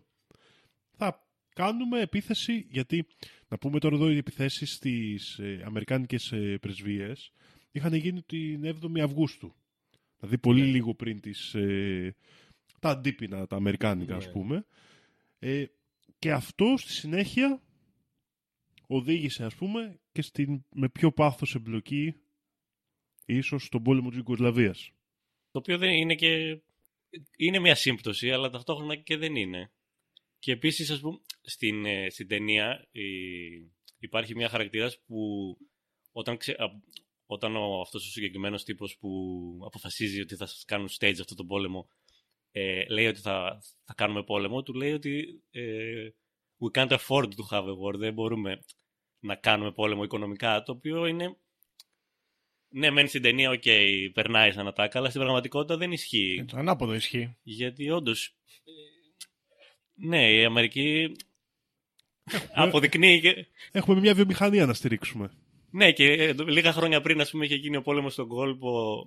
Θα 0.97 1.27
κάνουμε 1.55 2.01
επίθεση, 2.01 2.67
γιατί 2.71 3.07
να 3.49 3.59
πούμε 3.59 3.79
τώρα 3.79 3.95
εδώ 3.95 4.11
οι 4.11 4.17
επιθέσεις 4.17 4.73
στις 4.73 5.39
ε, 5.39 5.63
αμερικάνικες 5.65 6.33
ε, 6.33 6.59
πρεσβείες 6.61 7.33
είχαν 7.71 7.95
γίνει 7.95 8.23
την 8.23 8.65
7η 8.65 9.01
Αυγούστου. 9.01 9.55
Δηλαδή 10.19 10.39
πολύ 10.39 10.61
ναι. 10.61 10.67
λίγο 10.67 10.95
πριν 10.95 11.21
τις, 11.21 11.55
ε, 11.55 12.15
τα 12.81 12.91
αντίπεινα, 12.91 13.47
τα 13.47 13.57
αμερικάνικα 13.57 14.17
ας 14.17 14.27
ναι. 14.27 14.33
πούμε. 14.33 14.67
Ε, 15.39 15.65
και 16.19 16.33
αυτό 16.33 16.75
στη 16.77 16.93
συνέχεια 16.93 17.63
οδήγησε 18.87 19.45
ας 19.45 19.55
πούμε 19.55 20.01
και 20.13 20.23
στην, 20.23 20.65
με 20.73 20.89
πιο 20.89 21.13
πάθος 21.13 21.55
εμπλοκή 21.55 22.15
ίσως 23.25 23.65
στον 23.65 23.83
πόλεμο 23.83 24.09
της 24.09 24.19
Ιουγκοσλαβίας. 24.19 24.93
Το 25.51 25.59
οποίο 25.59 25.79
δεν 25.79 25.91
είναι 25.91 26.15
και 26.15 26.61
είναι 27.37 27.59
μια 27.59 27.75
σύμπτωση, 27.75 28.31
αλλά 28.31 28.51
ταυτόχρονα 28.51 28.97
και 28.97 29.17
δεν 29.17 29.37
είναι. 29.37 29.71
Και 30.39 30.53
επίσης, 30.53 30.91
ας 30.91 31.01
πούμε, 31.01 31.19
στην, 31.41 31.85
ε, 31.85 32.11
στην 32.11 32.29
ταινία 32.29 32.89
υπάρχει 33.99 34.35
μια 34.35 34.49
χαρακτήρας 34.49 34.99
που 35.07 35.57
όταν, 36.13 36.37
ξε, 36.37 36.57
όταν 37.31 37.57
ο, 37.57 37.81
αυτός 37.81 38.07
ο 38.07 38.11
συγκεκριμένος 38.11 38.65
τύπος 38.65 38.97
που 39.01 39.11
αποφασίζει 39.65 40.21
ότι 40.21 40.37
θα 40.37 40.49
κάνουν 40.67 40.89
stage 40.99 41.17
αυτό 41.21 41.35
το 41.35 41.45
πόλεμο 41.45 41.89
ε, 42.51 42.85
λέει 42.89 43.07
ότι 43.07 43.21
θα, 43.21 43.63
θα 43.85 43.95
κάνουμε 43.95 44.23
πόλεμο, 44.23 44.63
του 44.63 44.75
λέει 44.75 44.93
ότι 44.93 45.43
ε, 45.51 46.09
we 46.59 46.79
can't 46.79 46.99
afford 46.99 47.29
to 47.29 47.45
have 47.51 47.65
a 47.65 47.77
war, 47.83 47.95
δεν 47.97 48.13
μπορούμε 48.13 48.65
να 49.21 49.35
κάνουμε 49.35 49.73
πόλεμο 49.73 50.03
οικονομικά, 50.03 50.63
το 50.63 50.73
οποίο 50.73 51.07
είναι 51.07 51.37
ναι, 52.71 52.91
μένει 52.91 53.09
στην 53.09 53.23
ταινία, 53.23 53.51
ok, 53.51 53.63
okay, 53.65 54.11
περνάει 54.13 54.53
σαν 54.53 54.67
ατάκα, 54.67 54.99
αλλά 54.99 55.09
στην 55.09 55.21
πραγματικότητα 55.21 55.77
δεν 55.77 55.93
ισχύει. 55.93 56.45
Το 56.49 56.57
ανάποδο 56.57 56.95
ισχύει. 56.95 57.37
Γιατί 57.43 57.91
όντως. 57.91 58.37
Ναι, 59.95 60.33
η 60.33 60.45
Αμερική 60.45 61.17
αποδεικνύει. 62.53 63.21
Και... 63.21 63.47
Έχουμε 63.73 64.01
μια 64.01 64.15
βιομηχανία 64.15 64.67
να 64.67 64.75
στηρίξουμε. 64.75 65.31
Ναι, 65.71 65.93
και 65.93 66.13
ε, 66.13 66.33
λίγα 66.33 66.73
χρόνια 66.73 67.01
πριν, 67.01 67.21
ας 67.21 67.31
πούμε, 67.31 67.45
είχε 67.45 67.55
γίνει 67.55 67.77
ο 67.77 67.83
πόλεμος 67.83 68.13
στον 68.13 68.29
κόλπο, 68.29 69.07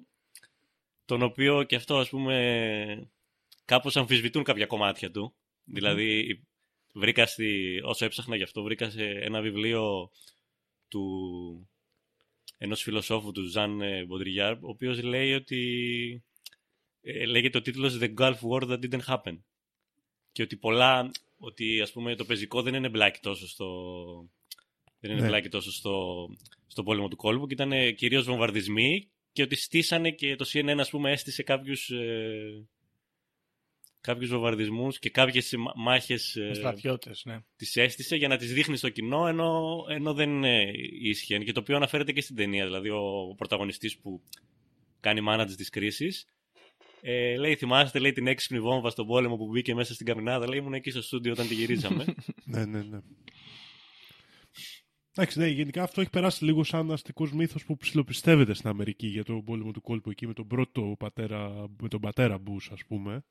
τον 1.06 1.22
οποίο 1.22 1.64
και 1.64 1.76
αυτό, 1.76 1.98
ας 1.98 2.10
πούμε, 2.10 3.10
κάπως 3.66 3.96
αμφισβητούν 3.96 4.44
κάποια 4.44 4.66
κομμάτια 4.66 5.12
του. 5.12 5.34
Δηλαδή, 5.64 6.42
βρήκα 6.94 7.26
στη, 7.26 7.80
όσο 7.84 8.06
έψαχνα 8.06 8.36
γι' 8.36 8.44
αυτό, 8.44 8.64
βρήκα 8.64 8.90
σε 8.90 9.04
ένα 9.04 9.42
βιβλίο 9.42 10.12
του 10.88 11.70
ενός 12.58 12.82
φιλοσόφου 12.82 13.32
του 13.32 13.44
Ζαν 13.44 13.82
Μποντριγιάρ, 14.08 14.54
ο 14.54 14.70
οποίος 14.70 15.02
λέει 15.02 15.34
ότι 15.34 16.24
ε, 17.02 17.26
λέγεται 17.26 17.58
ο 17.58 17.62
τίτλος 17.62 17.98
The 18.02 18.14
Gulf 18.18 18.40
War 18.52 18.70
That 18.70 18.80
Didn't 18.80 19.06
Happen. 19.08 19.38
Και 20.32 20.44
ότι 20.44 20.58
πολλά, 20.58 21.12
ότι 21.38 21.82
ας 21.82 21.92
πούμε 21.92 22.16
το 22.16 22.26
πεζικό 22.26 22.62
δεν 22.62 22.74
είναι 22.74 22.90
μπλάκι 22.90 23.20
τόσο 23.20 23.48
στο, 23.48 23.68
δεν 25.02 25.12
είναι 25.12 25.22
Ναι. 25.22 25.28
μπλάκι 25.28 25.50
τόσο 25.50 25.72
στο, 25.72 26.28
στο 26.68 26.84
πόλεμο 26.84 27.08
του 27.08 27.16
κόλπου 27.16 27.48
και 27.48 27.54
ήταν 27.54 27.72
ε, 27.72 27.92
κυρίως 27.92 28.26
βομβαρδισμοί 28.26 29.10
και 29.34 29.42
ότι 29.42 29.56
στήσανε 29.56 30.12
και 30.12 30.36
το 30.36 30.46
CNN 30.54 30.76
ας 30.80 30.90
πούμε 30.90 31.12
έστησε 31.12 31.44
κάποιους, 31.44 31.90
ε, 31.90 32.68
κάποιους 34.02 34.30
βομβαρδισμούς 34.30 35.00
και 35.00 35.10
κάποιες 35.10 35.54
μα- 35.58 35.74
μάχες 35.76 36.36
ε, 36.36 36.54
Στρατιώτες, 36.54 37.22
ναι. 37.26 37.40
τις 37.56 37.76
έστησε 37.76 38.16
για 38.16 38.28
να 38.28 38.38
τις 38.38 38.54
δείχνει 38.54 38.78
στο 38.78 38.90
κοινό 38.90 39.28
ενώ, 39.28 39.62
ενώ 39.90 40.14
δεν 40.14 40.44
ε, 40.44 40.72
ίσχυε 41.02 41.38
και 41.38 41.52
το 41.52 41.60
οποίο 41.60 41.76
αναφέρεται 41.76 42.12
και 42.12 42.22
στην 42.22 42.36
ταινία 42.36 42.66
δηλαδή 42.66 42.90
ο 42.90 43.34
πρωταγωνιστής 43.38 43.98
που 43.98 44.22
κάνει 45.00 45.22
μάνατζ 45.22 45.54
της 45.54 45.70
κρίσης 45.70 46.26
ε, 47.02 47.38
λέει 47.38 47.56
θυμάστε 47.56 48.00
λέει 48.00 48.12
την 48.12 48.28
έξυπνη 48.28 48.60
βόμβα 48.60 48.90
στον 48.90 49.08
πόλεμο 49.08 49.36
που 49.38 49.48
μπήκε 49.48 49.76
μέσα 49.76 49.94
στην 49.94 50.06
καμινάδα 50.06 50.48
λέει 50.48 50.60
ήμουν 50.60 50.74
εκεί 50.74 50.90
στο 50.92 51.02
στούντιο 51.02 51.32
όταν 51.32 51.48
τη 51.48 51.54
γυρίζαμε 51.54 52.06
Ναι, 52.44 52.66
ναι, 52.66 52.82
ναι. 52.84 53.00
Εντάξει, 55.16 55.40
ναι, 55.40 55.48
γενικά 55.48 55.84
αυτό 55.84 56.02
έχει 56.02 56.10
περάσει 56.10 56.46
λίγο 56.46 56.64
σαν 56.64 56.92
αστικός 56.92 57.32
μύθος 57.32 57.66
που 57.66 57.78
ψιλοπιστεύεται 57.78 58.54
στην 58.54 58.70
Αμερική 58.70 59.08
για 59.08 59.24
τον 59.24 59.44
πόλεμο 59.44 59.72
του 59.72 59.82
κόλπου 59.82 60.10
εκεί 60.10 60.28
με 60.28 60.34
τον 60.34 60.48
πρώτο 60.48 60.96
πατέρα, 61.00 61.68
με 61.82 61.88
τον 61.88 62.00
πατέρα 62.00 62.38
Μπούς, 62.38 62.70
ας 62.72 62.86
πούμε, 62.88 63.24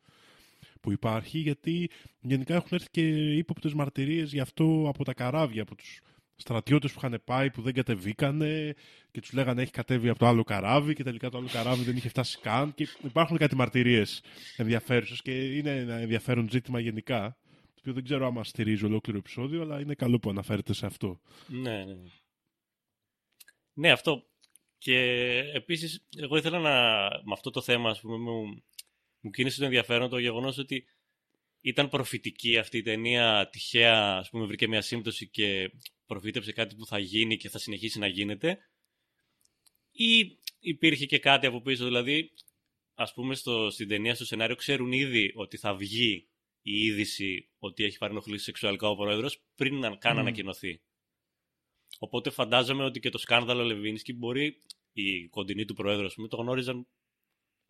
που 0.81 0.93
υπάρχει, 0.93 1.39
γιατί 1.39 1.91
γενικά 2.21 2.55
έχουν 2.55 2.69
έρθει 2.71 2.89
και 2.91 3.35
ύποπτες 3.37 3.75
μαρτυρίες 3.75 4.33
γι' 4.33 4.41
αυτό 4.41 4.87
από 4.89 5.05
τα 5.05 5.15
καράβια, 5.15 5.63
από 5.63 5.75
τους 5.75 6.01
στρατιώτες 6.41 6.93
που 6.93 7.01
είχαν 7.03 7.23
πάει 7.25 7.51
που 7.51 7.63
δεν 7.63 7.73
κατεβήκανε 7.73 8.75
και 9.11 9.21
τους 9.21 9.33
λέγανε 9.33 9.63
έχει 9.63 9.71
κατέβει 9.71 10.09
από 10.09 10.19
το 10.19 10.27
άλλο 10.27 10.45
καράβι 10.45 10.95
και 10.95 11.03
τελικά 11.03 11.29
το 11.29 11.39
άλλο 11.39 11.49
καράβι 11.53 11.85
δεν 11.85 11.97
είχε 11.97 12.09
φτάσει 12.09 12.39
καν. 12.41 12.75
Και 12.75 12.89
υπάρχουν 13.03 13.37
κάτι 13.37 13.57
μαρτυρίες 13.57 14.23
ενδιαφέρουσες 14.57 15.23
και 15.23 15.57
είναι 15.57 15.77
ένα 15.77 15.95
ενδιαφέρον 15.95 16.49
ζήτημα 16.51 16.81
γενικά. 16.81 17.37
Το 17.81 17.91
οποίο 17.91 17.93
δεν 17.93 18.05
ξέρω 18.05 18.27
άμα 18.27 18.45
στηρίζει 18.45 18.85
ολόκληρο 18.85 19.19
επεισόδιο, 19.19 19.63
αλλά 19.63 19.81
είναι 19.81 19.95
καλό 19.95 20.19
που 20.19 20.31
αναφέρεται 20.31 20.73
σε 20.73 20.87
αυτό. 20.87 21.21
Ναι, 21.47 21.85
ναι. 21.85 21.97
Ναι, 23.73 23.91
αυτό. 23.91 24.25
Και 24.79 24.99
επίσης, 25.55 26.07
εγώ 26.17 26.37
ήθελα 26.37 26.59
να, 26.59 26.71
με 27.25 27.33
αυτό 27.33 27.51
το 27.51 27.61
θέμα, 27.63 27.91
ας 27.91 28.01
πούμε, 28.01 28.17
μου, 28.17 28.63
μου 29.21 29.31
κίνησε 29.31 29.59
το 29.59 29.65
ενδιαφέρον 29.65 30.09
το 30.09 30.19
γεγονός 30.19 30.59
ότι 30.59 30.85
ήταν 31.61 31.89
προφητική 31.89 32.59
αυτή 32.59 32.79
η 32.79 32.83
ταινία, 32.83 33.49
τυχαία, 33.53 34.17
ας 34.17 34.31
πούμε, 34.31 34.47
βρήκε 34.47 34.69
μια 34.69 34.81
σύμπτωση 34.81 35.29
και 35.29 35.73
προφήτεψε 36.07 36.53
κάτι 36.53 36.75
που 36.75 36.87
θα 36.87 36.99
γίνει 36.99 37.37
και 37.37 37.49
θα 37.49 37.59
συνεχίσει 37.59 37.99
να 37.99 38.07
γίνεται. 38.07 38.59
Ή 39.91 40.39
υπήρχε 40.59 41.07
και 41.07 41.19
κάτι 41.19 41.47
από 41.47 41.61
πίσω, 41.61 41.85
δηλαδή, 41.85 42.33
ας 42.95 43.13
πούμε, 43.13 43.35
στο, 43.35 43.71
στην 43.71 43.89
ταινία, 43.89 44.15
στο 44.15 44.25
σενάριο, 44.25 44.57
ξέρουν 44.57 44.93
ήδη 44.93 45.33
ότι 45.35 45.57
θα 45.57 45.75
βγει 45.75 46.30
η 46.63 46.85
είδηση 46.85 47.49
ότι 47.59 47.85
έχει 47.85 47.99
παρενοχλήσει 47.99 48.45
σεξουαλικά 48.45 48.89
ο 48.89 48.97
πρόεδρος 48.97 49.43
πριν 49.55 49.75
να 49.79 49.97
καν 49.97 50.19
ανακοινωθεί. 50.19 50.81
Οπότε 51.99 52.31
φαντάζομαι 52.31 52.85
ότι 52.85 53.01
και 53.01 53.11
το 53.11 53.19
σκάνδαλο 53.19 53.63
Λεβίνσκι 53.63 54.13
μπορεί 54.13 54.63
οι 54.93 55.29
κοντινοί 55.29 55.65
του 55.65 55.75
πρόεδρου 55.75 56.07
ας 56.07 56.15
πούμε, 56.15 56.29
το 56.29 56.37
γνώριζαν 56.37 56.87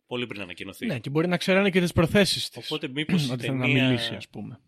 πολύ 0.05 0.27
πριν 0.27 0.41
ανακοινωθεί. 0.41 0.85
Ναι, 0.85 0.99
και 0.99 1.09
μπορεί 1.09 1.27
να 1.27 1.37
ξέρανε 1.37 1.69
και 1.69 1.79
τις 1.81 1.91
προθέσεις 1.93 2.49
της. 2.49 2.65
Οπότε 2.65 2.87
μήπως 2.87 3.27
η 3.27 3.31
ότι 3.33 3.45
θέλει 3.45 3.57
να 3.57 3.65
ταινία... 3.65 3.85
μιλήσει, 3.87 4.13
ας 4.15 4.29
πούμε. 4.29 4.59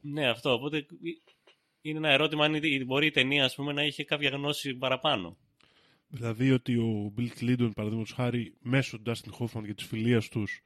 Ναι, 0.00 0.28
αυτό. 0.28 0.52
Οπότε 0.52 0.86
είναι 1.80 1.98
ένα 1.98 2.08
ερώτημα 2.08 2.44
αν 2.44 2.54
η- 2.54 2.84
μπορεί 2.84 3.06
η 3.06 3.10
ταινία 3.10 3.44
ας 3.44 3.54
πούμε, 3.54 3.72
να 3.72 3.84
είχε 3.84 4.04
κάποια 4.04 4.28
γνώση 4.28 4.74
παραπάνω. 4.74 5.36
Δηλαδή 6.08 6.50
ότι 6.50 6.76
ο 6.76 7.14
Bill 7.18 7.28
Clinton, 7.40 7.70
παραδείγματος 7.74 8.12
χάρη, 8.12 8.54
μέσω 8.60 8.98
του 9.00 9.12
Dustin 9.12 9.38
Hoffman 9.38 9.64
και 9.66 9.74
τη 9.74 9.84
φιλία 9.84 10.20
τους, 10.20 10.62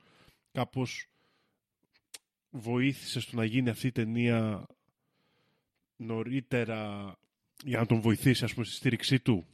κάπως 0.59 1.07
βοήθησε 2.51 3.21
στο 3.21 3.37
να 3.37 3.45
γίνει 3.45 3.69
αυτή 3.69 3.87
η 3.87 3.93
ταινία 3.93 4.67
νωρίτερα 5.97 7.13
για 7.65 7.79
να 7.79 7.87
τον 7.87 8.01
βοηθήσει, 8.01 8.45
ας 8.45 8.53
πούμε, 8.55 8.65
στη 8.65 8.75
στήριξή 8.75 9.21
του; 9.21 9.47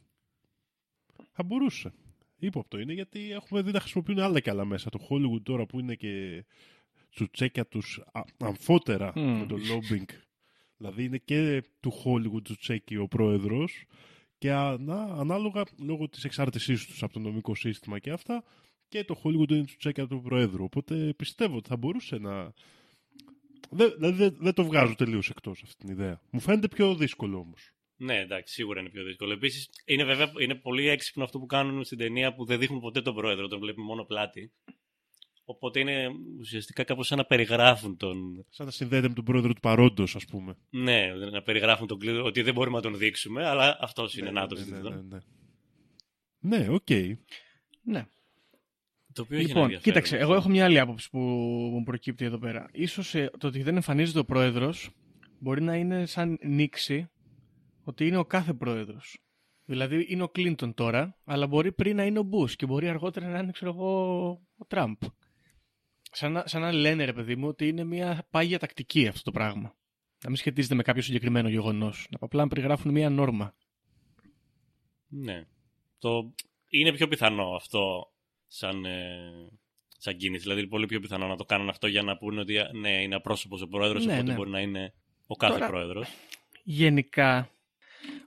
Θα 1.31 1.43
μπορούσε. 1.43 1.93
Ύποπτο 2.37 2.79
είναι 2.79 2.93
γιατί 2.93 3.31
έχουμε 3.31 3.61
δει 3.61 3.71
να 3.71 3.79
χρησιμοποιούν 3.79 4.19
άλλα 4.19 4.39
και 4.39 4.49
άλλα 4.49 4.65
μέσα. 4.65 4.89
Το 4.89 5.07
Hollywood 5.09 5.41
τώρα 5.43 5.65
που 5.65 5.79
είναι 5.79 5.95
και 5.95 6.45
τσουτσέκια 7.09 7.65
τους 7.65 8.01
α- 8.11 8.23
αμφότερα 8.37 9.11
Μμμ. 9.15 9.39
με 9.39 9.45
το 9.45 9.55
lobbying. 9.55 10.09
Δηλαδή 10.77 11.03
είναι 11.03 11.17
και 11.17 11.63
του 11.79 11.91
Hollywood 12.03 12.43
τσουτσέκι 12.43 12.97
ο 12.97 13.07
πρόεδρος 13.07 13.85
και 14.37 14.51
ανά, 14.51 15.03
ανάλογα 15.03 15.63
λόγω 15.79 16.09
της 16.09 16.23
εξάρτησής 16.23 16.85
τους 16.85 17.03
από 17.03 17.13
το 17.13 17.19
νομικό 17.19 17.55
σύστημα 17.55 17.99
και 17.99 18.11
αυτά 18.11 18.43
και 18.87 19.03
το 19.03 19.21
Hollywood 19.23 19.49
είναι 19.49 19.65
τσουτσέκια 19.65 20.07
του 20.07 20.21
Προέδρου. 20.21 20.63
Οπότε 20.63 21.13
πιστεύω 21.17 21.57
ότι 21.57 21.69
θα 21.69 21.77
μπορούσε 21.77 22.17
να... 22.17 22.53
Δεν 23.69 23.93
δε, 23.97 24.11
δε, 24.11 24.29
δεν 24.29 24.53
το 24.53 24.63
βγάζω 24.63 24.95
τελείως 24.95 25.29
εκτός 25.29 25.61
αυτή 25.63 25.75
την 25.75 25.89
ιδέα. 25.89 26.21
Μου 26.31 26.39
φαίνεται 26.39 26.67
πιο 26.67 26.95
δύσκολο 26.95 27.37
όμως. 27.39 27.73
Ναι, 27.97 28.19
εντάξει, 28.19 28.53
σίγουρα 28.53 28.79
είναι 28.79 28.89
πιο 28.89 29.03
δύσκολο. 29.03 29.33
Επίσης, 29.33 29.69
είναι 29.85 30.03
βέβαια 30.03 30.31
είναι 30.39 30.55
πολύ 30.55 30.87
έξυπνο 30.87 31.23
αυτό 31.23 31.39
που 31.39 31.45
κάνουν 31.45 31.83
στην 31.83 31.97
ταινία 31.97 32.33
που 32.33 32.45
δεν 32.45 32.59
δείχνουν 32.59 32.79
ποτέ 32.79 33.01
τον 33.01 33.15
πρόεδρο, 33.15 33.47
τον 33.47 33.59
βλέπουμε 33.59 33.85
μόνο 33.85 34.03
πλάτη. 34.03 34.51
Οπότε 35.45 35.79
είναι 35.79 36.09
ουσιαστικά 36.39 36.83
κάπως 36.83 37.07
σαν 37.07 37.17
να 37.17 37.25
περιγράφουν 37.25 37.97
τον. 37.97 38.45
Σαν 38.49 38.65
να 38.65 38.71
συνδέεται 38.71 39.07
με 39.07 39.13
τον 39.13 39.23
πρόεδρο 39.23 39.53
του 39.53 39.59
παρόντος, 39.59 40.15
ας 40.15 40.25
πούμε. 40.25 40.57
Ναι, 40.69 41.13
να 41.31 41.41
περιγράφουν 41.41 41.87
τον 41.87 41.99
Κλίντον, 41.99 42.23
ότι 42.23 42.41
δεν 42.41 42.53
μπορούμε 42.53 42.75
να 42.75 42.81
τον 42.81 42.97
δείξουμε, 42.97 43.45
αλλά 43.45 43.77
αυτός 43.81 44.17
είναι 44.17 44.31
ναι, 44.31 44.39
να 44.39 44.47
το 44.47 44.55
ναι, 44.55 44.61
ναι, 44.61 44.67
ζητητό. 44.67 44.89
ναι, 44.89 45.01
ναι. 45.01 45.19
Ναι, 46.39 46.69
οκ. 46.69 46.89
Ναι. 47.81 48.07
Το 49.15 49.21
οποίο 49.21 49.37
έχει 49.37 49.51
ένα 49.51 49.53
Λοιπόν, 49.53 49.63
ενδιαφέρον. 49.63 49.93
κοίταξε, 49.93 50.17
εγώ 50.17 50.35
έχω 50.35 50.49
μια 50.49 50.65
άλλη 50.65 50.79
άποψη 50.79 51.09
που 51.09 51.19
μου 51.73 51.83
προκύπτει 51.83 52.25
εδώ 52.25 52.37
πέρα. 52.37 52.69
Ίσως 52.71 53.15
ε, 53.15 53.31
το 53.37 53.47
ότι 53.47 53.61
δεν 53.61 53.75
εμφανίζεται 53.75 54.19
ο 54.19 54.25
πρόεδρος 54.25 54.89
μπορεί 55.39 55.61
να 55.61 55.75
είναι 55.75 56.05
σαν 56.05 56.37
νήξη 56.41 57.09
ότι 57.83 58.07
είναι 58.07 58.17
ο 58.17 58.25
κάθε 58.25 58.53
πρόεδρος. 58.53 59.17
Δηλαδή 59.65 60.05
είναι 60.09 60.23
ο 60.23 60.29
Κλίντον 60.29 60.73
τώρα, 60.73 61.17
αλλά 61.23 61.47
μπορεί 61.47 61.71
πριν 61.71 61.95
να 61.95 62.05
είναι 62.05 62.19
ο 62.19 62.23
Μπούς 62.23 62.55
και 62.55 62.65
μπορεί 62.65 62.89
αργότερα 62.89 63.27
να 63.27 63.39
είναι, 63.39 63.51
ξέρω 63.51 63.71
εγώ, 63.71 64.29
ο 64.57 64.65
Τραμπ. 64.67 64.97
Σαν 66.11 66.31
να, 66.31 66.43
σαν 66.47 66.61
να 66.61 66.71
λένε, 66.71 67.05
ρε 67.05 67.13
παιδί 67.13 67.35
μου, 67.35 67.47
ότι 67.47 67.67
είναι 67.67 67.83
μια 67.83 68.27
πάγια 68.29 68.59
τακτική 68.59 69.07
αυτό 69.07 69.23
το 69.23 69.31
πράγμα. 69.31 69.75
Να 70.23 70.29
μην 70.29 70.35
σχετίζεται 70.35 70.75
με 70.75 70.83
κάποιο 70.83 71.01
συγκεκριμένο 71.01 71.49
γεγονός. 71.49 72.07
Να 72.09 72.17
απλά 72.21 72.41
να 72.41 72.47
περιγράφουν 72.47 72.91
μια 72.91 73.09
νόρμα. 73.09 73.55
Ναι. 75.07 75.45
Το... 75.99 76.33
Είναι 76.69 76.93
πιο 76.93 77.07
πιθανό 77.07 77.55
αυτό 77.55 78.09
σαν, 78.47 78.85
ε... 78.85 79.17
σαν 79.97 80.17
κίνηση. 80.17 80.41
Δηλαδή 80.41 80.59
είναι 80.61 80.69
πολύ 80.69 80.85
πιο 80.85 80.99
πιθανό 80.99 81.27
να 81.27 81.35
το 81.35 81.45
κάνουν 81.45 81.69
αυτό 81.69 81.87
για 81.87 82.01
να 82.01 82.17
πούνε 82.17 82.39
ότι 82.39 82.55
ναι, 82.79 83.01
είναι 83.01 83.15
απρόσωπος 83.15 83.61
ο 83.61 83.67
πρόεδρος, 83.67 84.05
Ναι, 84.05 84.13
οπότε 84.13 84.27
ναι. 84.27 84.33
μπορεί 84.33 84.49
να 84.49 84.59
είναι 84.59 84.93
ο 85.27 85.35
κάθε 85.35 85.53
Τώρα- 85.53 85.67
πρόεδρος. 85.67 86.07
Γενικά, 86.63 87.49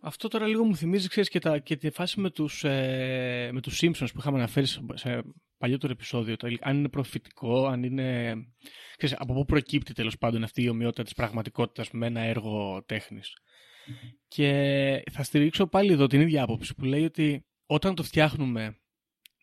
αυτό 0.01 0.29
τώρα 0.29 0.47
λίγο 0.47 0.65
μου 0.65 0.77
θυμίζει, 0.77 1.09
ξέρεις, 1.09 1.29
και, 1.29 1.39
τα, 1.39 1.59
και 1.59 1.77
τη 1.77 1.91
φάση 1.91 2.21
με 2.21 2.31
τους, 2.31 2.65
ε, 2.65 3.51
με 3.53 3.61
τους 3.61 3.79
Simpsons 3.83 4.09
που 4.13 4.19
είχαμε 4.19 4.39
αναφέρει 4.39 4.67
σε, 4.67 4.81
σε 4.95 5.23
παλιότερο 5.59 5.93
επεισόδιο. 5.93 6.37
Το, 6.37 6.49
αν 6.61 6.77
είναι 6.79 6.89
προφητικό, 6.89 7.67
αν 7.67 7.83
είναι... 7.83 8.35
Ξέρεις, 8.97 9.17
από 9.19 9.35
πού 9.35 9.45
προκύπτει 9.45 9.93
τέλος 9.93 10.19
πάντων 10.19 10.43
αυτή 10.43 10.63
η 10.63 10.69
ομοιότητα 10.69 11.03
της 11.03 11.13
πραγματικότητας 11.13 11.91
με 11.91 12.07
ένα 12.07 12.21
έργο 12.21 12.83
τέχνης. 12.87 13.37
Και 14.29 15.03
θα 15.11 15.23
στηρίξω 15.23 15.67
πάλι 15.67 15.93
εδώ 15.93 16.07
την 16.07 16.21
ίδια 16.21 16.43
άποψη 16.43 16.75
που 16.75 16.85
λέει 16.85 17.05
ότι 17.05 17.47
όταν 17.67 17.95
το 17.95 18.03
φτιάχνουμε 18.03 18.79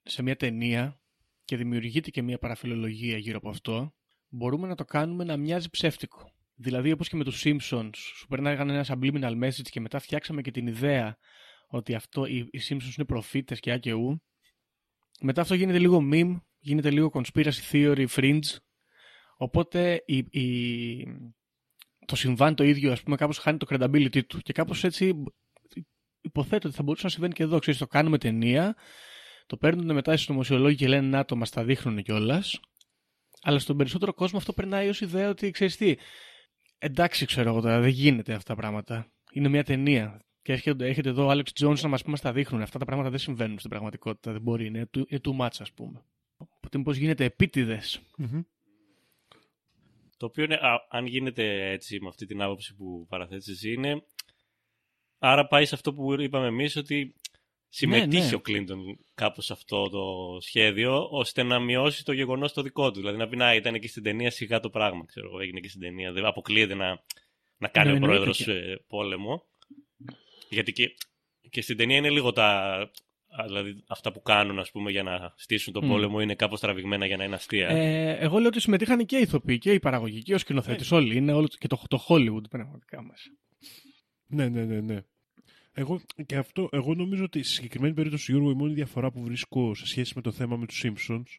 σε 0.05 0.21
μια 0.21 0.35
ταινία 0.35 0.99
και 1.45 1.57
δημιουργείται 1.57 2.09
και 2.09 2.21
μια 2.21 2.37
παραφιλολογία 2.37 3.17
γύρω 3.17 3.37
από 3.37 3.49
αυτό, 3.49 3.93
μπορούμε 4.27 4.67
να 4.67 4.75
το 4.75 4.85
κάνουμε 4.85 5.23
να 5.23 5.37
μοιάζει 5.37 5.69
ψεύτικο. 5.69 6.33
Δηλαδή, 6.55 6.91
όπως 6.91 7.09
και 7.09 7.15
με 7.15 7.23
τους 7.23 7.43
Simpsons, 7.45 7.89
σου 7.93 8.27
περνάγανε 8.27 8.73
ένας 8.73 8.89
subliminal 8.91 9.43
message 9.43 9.69
και 9.69 9.79
μετά 9.79 9.99
φτιάξαμε 9.99 10.41
και 10.41 10.51
την 10.51 10.67
ιδέα 10.67 11.17
ότι 11.67 11.95
αυτό, 11.95 12.25
οι, 12.25 12.37
οι 12.51 12.59
Simpsons 12.69 12.95
είναι 12.97 13.05
προφήτες 13.05 13.59
και 13.59 13.71
α 13.71 13.77
και 13.77 13.93
ου. 13.93 14.21
Μετά 15.21 15.41
αυτό 15.41 15.53
γίνεται 15.53 15.79
λίγο 15.79 16.09
meme, 16.11 16.39
γίνεται 16.59 16.91
λίγο 16.91 17.11
conspiracy 17.13 17.71
theory, 17.71 18.07
fringe. 18.07 18.55
Οπότε 19.37 20.03
η, 20.05 20.17
η, 20.17 21.07
το 22.05 22.15
συμβάν 22.15 22.55
το 22.55 22.63
ίδιο, 22.63 22.91
ας 22.91 23.03
πούμε, 23.03 23.15
κάπως 23.15 23.37
χάνει 23.37 23.57
το 23.57 23.65
credibility 23.69 24.25
του. 24.25 24.39
Και 24.39 24.53
κάπως 24.53 24.83
έτσι 24.83 25.13
υποθέτω 26.21 26.67
ότι 26.67 26.77
θα 26.77 26.83
μπορούσε 26.83 27.03
να 27.03 27.09
συμβαίνει 27.09 27.33
και 27.33 27.43
εδώ. 27.43 27.59
Ξέρεις, 27.59 27.79
το 27.79 27.87
κάνουμε 27.87 28.17
ταινία, 28.17 28.75
το 29.45 29.57
παίρνουν 29.57 29.93
μετά 29.93 30.13
οι 30.13 30.17
συνωμοσιολόγοι 30.17 30.75
και 30.75 30.87
λένε 30.87 31.07
να 31.07 31.25
το 31.25 31.35
μας 31.35 31.49
τα 31.49 31.63
δείχνουν 31.63 32.03
κιόλας. 32.03 32.59
Αλλά 33.41 33.59
στον 33.59 33.77
περισσότερο 33.77 34.13
κόσμο 34.13 34.37
αυτό 34.37 34.53
περνάει 34.53 34.89
ως 34.89 35.01
ιδέα 35.01 35.29
ότι 35.29 35.51
ξέρεις 35.51 35.77
τι, 35.77 35.95
εντάξει 36.77 37.25
ξέρω 37.25 37.49
εγώ 37.49 37.61
τώρα, 37.61 37.79
δεν 37.79 37.89
γίνεται 37.89 38.33
αυτά 38.33 38.53
τα 38.53 38.59
πράγματα. 38.59 39.11
Είναι 39.31 39.49
μια 39.49 39.63
ταινία. 39.63 40.19
Και 40.41 40.51
έρχεται, 40.51 40.87
έρχεται 40.87 41.09
εδώ 41.09 41.27
ο 41.27 41.31
Alex 41.31 41.65
Jones 41.65 41.79
να 41.81 41.87
μας 41.87 42.03
πει 42.03 42.09
μας 42.09 42.21
τα 42.21 42.31
δείχνουν. 42.31 42.61
Αυτά 42.61 42.79
τα 42.79 42.85
πράγματα 42.85 43.09
δεν 43.09 43.19
συμβαίνουν 43.19 43.57
στην 43.57 43.69
πραγματικότητα. 43.69 44.31
Δεν 44.31 44.41
μπορεί, 44.41 44.65
είναι 44.65 44.89
too, 44.97 45.03
είναι 45.07 45.21
too 45.23 45.37
much 45.39 45.55
ας 45.59 45.71
πούμε. 45.71 46.05
Οπότε 46.37 46.77
μήπως 46.77 46.97
γίνεται 46.97 47.23
επίτηδες. 47.23 48.01
Το 50.17 50.25
οποίο 50.25 50.43
είναι, 50.43 50.55
α, 50.55 50.87
αν 50.89 51.05
γίνεται 51.05 51.71
έτσι 51.71 51.99
με 52.01 52.07
αυτή 52.07 52.25
την 52.25 52.41
άποψη 52.41 52.75
που 52.75 53.05
παραθέτεις 53.09 53.47
εσύ 53.47 53.71
είναι 53.71 54.03
άρα 55.19 55.47
πάει 55.47 55.65
σε 55.65 55.75
αυτό 55.75 55.93
που 55.93 56.21
είπαμε 56.21 56.47
εμείς 56.47 56.75
ότι 56.75 57.15
συμμετείχε 57.75 58.29
ναι. 58.29 58.35
ο 58.35 58.39
Κλίντον 58.39 58.79
κάπως 59.15 59.45
σε 59.45 59.53
αυτό 59.53 59.89
το 59.89 60.37
σχέδιο 60.41 61.07
ώστε 61.11 61.43
να 61.43 61.59
μειώσει 61.59 62.05
το 62.05 62.11
γεγονός 62.11 62.53
το 62.53 62.61
δικό 62.61 62.91
του. 62.91 62.99
Δηλαδή 62.99 63.17
να 63.17 63.27
πει 63.27 63.35
να 63.35 63.55
ήταν 63.55 63.73
εκεί 63.75 63.87
στην 63.87 64.03
ταινία 64.03 64.31
σιγά 64.31 64.59
το 64.59 64.69
πράγμα, 64.69 65.05
ξέρω 65.05 65.27
εγώ, 65.27 65.39
έγινε 65.39 65.59
και 65.59 65.69
στην 65.69 65.81
ταινία. 65.81 66.11
Δεν 66.11 66.25
αποκλείεται 66.25 66.75
να, 66.75 67.03
να 67.57 67.67
κάνει 67.67 67.87
Ναι, 67.87 67.93
ο 67.93 67.95
εννοείται 67.95 68.15
πρόεδρος 68.15 68.43
και- 68.43 68.51
ε, 68.51 68.75
πόλεμο. 68.87 69.45
Γιατί 70.49 70.71
και, 70.71 70.95
και 71.49 71.61
στην 71.61 71.77
ταινία 71.77 71.97
είναι 71.97 72.09
λίγο 72.09 72.31
τα... 72.31 72.45
α, 73.27 73.43
Δηλαδή 73.45 73.83
αυτά 73.87 74.11
που 74.11 74.21
κάνουν 74.21 74.59
ας 74.59 74.71
πούμε 74.71 74.91
για 74.91 75.03
να 75.03 75.33
στήσουν 75.35 75.73
τον 75.73 75.85
Μμ. 75.85 75.89
πόλεμο 75.89 76.19
είναι 76.19 76.35
κάπως 76.35 76.59
τραβηγμένα 76.59 77.05
για 77.05 77.17
να 77.17 77.23
είναι 77.23 77.35
αστεία. 77.35 77.67
Ε, 77.67 78.17
εγώ 78.19 78.37
λέω 78.37 78.47
ότι 78.47 78.59
συμμετείχαν 78.59 79.05
και 79.05 79.17
οι 79.17 79.21
ηθοποιοί 79.21 79.57
και 79.57 79.71
οι 79.71 79.79
παραγωγοί 79.79 80.21
και 80.21 80.33
ο 80.33 80.37
σκηνοθέτης. 80.37 80.91
Ναι. 80.91 80.97
Όλοι 80.97 81.15
είναι 81.15 81.33
όλο, 81.33 81.47
και 81.57 81.67
το, 81.67 81.81
το 81.87 82.05
Hollywood 82.07 82.49
πραγματικά 82.49 83.03
μας. 83.03 83.29
Ναι, 84.27 84.49
ναι, 84.49 84.65
ναι, 84.65 84.81
ναι. 84.81 85.03
Εγώ, 85.77 85.99
και 86.25 86.35
αυτό, 86.35 86.69
εγώ 86.71 86.93
νομίζω 86.93 87.23
ότι 87.23 87.43
στη 87.43 87.53
συγκεκριμένη 87.53 87.93
περίπτωση, 87.93 88.31
Γιώργο, 88.31 88.49
η 88.51 88.53
μόνη 88.53 88.73
διαφορά 88.73 89.11
που 89.11 89.23
βρίσκω 89.23 89.75
σε 89.75 89.87
σχέση 89.87 90.13
με 90.15 90.21
το 90.21 90.31
θέμα 90.31 90.55
με 90.55 90.65
τους 90.65 90.83
Simpsons 90.85 91.37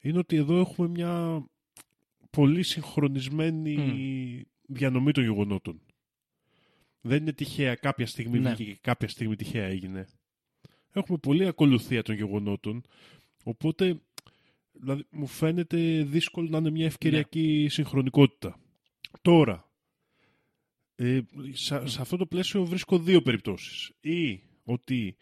είναι 0.00 0.18
ότι 0.18 0.36
εδώ 0.36 0.58
έχουμε 0.60 0.88
μια 0.88 1.44
πολύ 2.30 2.62
συγχρονισμένη 2.62 4.46
διανομή 4.66 5.12
των 5.12 5.24
γεγονότων. 5.24 5.80
Δεν 7.00 7.20
είναι 7.20 7.32
τυχαία 7.32 7.74
κάποια 7.74 8.06
στιγμή 8.06 8.38
Ναι. 8.38 8.52
βγήκε 8.52 8.72
και 8.72 8.78
κάποια 8.80 9.08
στιγμή 9.08 9.36
τυχαία 9.36 9.64
έγινε. 9.66 10.06
Έχουμε 10.92 11.18
πολλή 11.18 11.46
ακολουθία 11.46 12.02
των 12.02 12.14
γεγονότων, 12.14 12.82
οπότε 13.44 14.00
δηλαδή, 14.72 15.06
μου 15.10 15.26
φαίνεται 15.26 16.02
δύσκολο 16.02 16.48
να 16.48 16.58
είναι 16.58 16.70
μια 16.70 16.86
ευκαιριακή 16.86 17.66
συγχρονικότητα. 17.70 18.56
Τώρα, 19.22 19.69
ε, 21.02 21.20
σε, 21.52 21.86
σε 21.86 22.00
αυτό 22.00 22.16
το 22.16 22.26
πλαίσιο 22.26 22.64
βρίσκω 22.64 22.98
δύο 22.98 23.22
περιπτώσεις. 23.22 23.92
Ή 24.00 24.40
ότι 24.64 25.16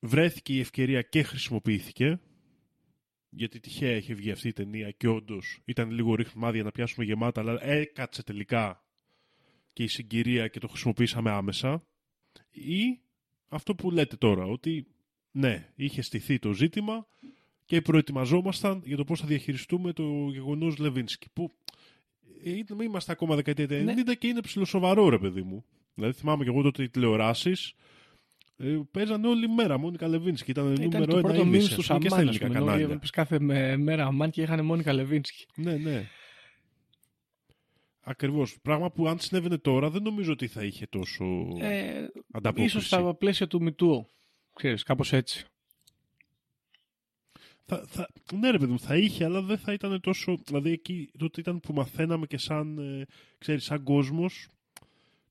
βρέθηκε 0.00 0.54
η 0.54 0.60
ευκαιρία 0.60 1.02
και 1.02 1.22
χρησιμοποιήθηκε, 1.22 2.20
γιατί 3.30 3.60
τυχαία 3.60 3.96
είχε 3.96 4.14
βγει 4.14 4.30
αυτή 4.30 4.48
η 4.48 4.52
ταινία 4.52 4.90
και 4.90 5.08
όντως 5.08 5.60
ήταν 5.64 5.90
λίγο 5.90 6.14
ρίχνουμε 6.14 6.62
να 6.62 6.70
πιάσουμε 6.70 7.04
γεμάτα, 7.04 7.40
αλλά 7.40 7.64
έκατσε 7.64 8.22
τελικά 8.22 8.84
και 9.72 9.82
η 9.82 9.88
συγκυρία 9.88 10.48
και 10.48 10.58
το 10.58 10.68
χρησιμοποίησαμε 10.68 11.30
άμεσα. 11.30 11.86
Ή 12.50 13.00
αυτό 13.48 13.74
που 13.74 13.90
λέτε 13.90 14.16
τώρα, 14.16 14.44
ότι 14.44 14.86
ναι, 15.30 15.72
είχε 15.74 16.02
στηθεί 16.02 16.38
το 16.38 16.52
ζήτημα 16.52 17.06
και 17.64 17.80
προετοιμαζόμασταν 17.80 18.82
για 18.84 18.96
το 18.96 19.04
πώς 19.04 19.20
θα 19.20 19.26
διαχειριστούμε 19.26 19.92
το 19.92 20.28
γεγονός 20.32 20.78
Λεβίνσκι. 20.78 21.28
Που 21.32 21.50
ε, 21.52 21.83
είμαστε 22.82 23.12
ακόμα 23.12 23.34
δεκαετία 23.34 23.68
του 23.68 23.74
90 23.74 24.14
και 24.18 24.26
είναι 24.26 24.40
ψηλοσοβαρό 24.40 25.08
ρε 25.08 25.18
παιδί 25.18 25.42
μου. 25.42 25.64
Δηλαδή 25.94 26.12
θυμάμαι 26.18 26.44
και 26.44 26.50
εγώ 26.50 26.62
τότε 26.62 26.82
οι 26.82 26.88
τηλεοράσεις 26.88 27.74
ε, 28.56 28.78
παίζανε 28.90 29.26
όλη 29.28 29.48
μέρα 29.48 29.78
Μόνικα 29.78 30.08
Λεβίνσκι. 30.08 30.50
Ήταν, 30.50 30.72
Ήταν 30.72 30.82
νούμερο 30.90 31.04
το 31.06 31.12
ένα 31.12 31.20
πρώτο 31.20 31.34
μήνυμα 31.44 31.56
είδηση, 31.56 31.66
ας 31.66 31.72
στους 31.72 31.86
πούμε, 31.86 31.98
και 31.98 32.06
στα 32.08 32.16
Αμάν. 32.16 32.26
ελληνικά 32.28 32.46
Νομίζω 32.48 32.64
κανάλια. 32.64 32.84
έβλεπες 32.84 33.10
κάθε 33.10 33.38
με- 33.40 33.76
μέρα 33.76 34.04
Αμάν 34.06 34.30
και 34.30 34.42
είχαν 34.42 34.64
Μόνικα 34.64 34.92
Λεβίνσκι. 34.92 35.46
Ναι, 35.56 35.76
ναι. 35.76 36.08
Ακριβώς. 38.06 38.56
Πράγμα 38.62 38.90
που 38.90 39.08
αν 39.08 39.18
συνέβαινε 39.18 39.58
τώρα 39.58 39.90
δεν 39.90 40.02
νομίζω 40.02 40.32
ότι 40.32 40.46
θα 40.46 40.64
είχε 40.64 40.86
τόσο 40.86 41.24
Ε, 41.60 42.06
ανταπόκριση. 42.32 42.76
ίσως 42.76 42.86
στα 42.86 43.14
πλαίσια 43.14 43.46
του 43.46 43.62
Μητού. 43.62 44.06
Ξέρεις, 44.52 44.82
κάπως 44.82 45.12
έτσι. 45.12 45.46
Θα, 47.66 47.86
θα, 47.86 48.08
ναι 48.34 48.50
ρε 48.50 48.58
παιδί 48.58 48.72
μου, 48.72 48.78
θα 48.80 48.96
είχε, 48.96 49.24
αλλά 49.24 49.42
δεν 49.42 49.58
θα 49.58 49.72
ήταν 49.72 50.00
τόσο... 50.00 50.36
Δηλαδή 50.44 50.70
εκεί 50.70 51.10
τότε 51.18 51.40
ήταν 51.40 51.60
που 51.60 51.72
μαθαίναμε 51.72 52.26
και 52.26 52.38
σαν, 52.38 52.78
ε, 52.78 53.06
ξέρεις, 53.38 53.64
σαν 53.64 53.82
κόσμος 53.82 54.48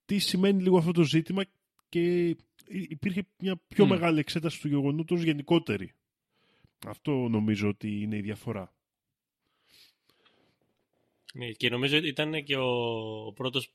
τι 0.05 0.19
σημαίνει 0.19 0.61
λίγο 0.61 0.77
αυτό 0.77 0.91
το 0.91 1.03
ζήτημα 1.03 1.43
και 1.89 2.27
υ- 2.27 2.39
υπήρχε 2.67 3.25
μια 3.39 3.55
πιο 3.67 3.85
Μμ. 3.85 3.89
μεγάλη 3.89 4.19
εξέταση 4.19 4.61
του 4.61 4.67
γεγονότος 4.67 5.21
γενικότερη. 5.21 5.93
Αυτό 6.87 7.11
νομίζω 7.11 7.67
ότι 7.67 8.01
είναι 8.01 8.17
η 8.17 8.21
διαφορά. 8.21 8.73
Ναι, 11.33 11.51
και 11.51 11.69
νομίζω 11.69 11.97
ότι 11.97 12.07
ήταν 12.07 12.43
και 12.43 12.55
ο, 12.57 12.69
ο 13.25 13.31
πρώτος 13.33 13.71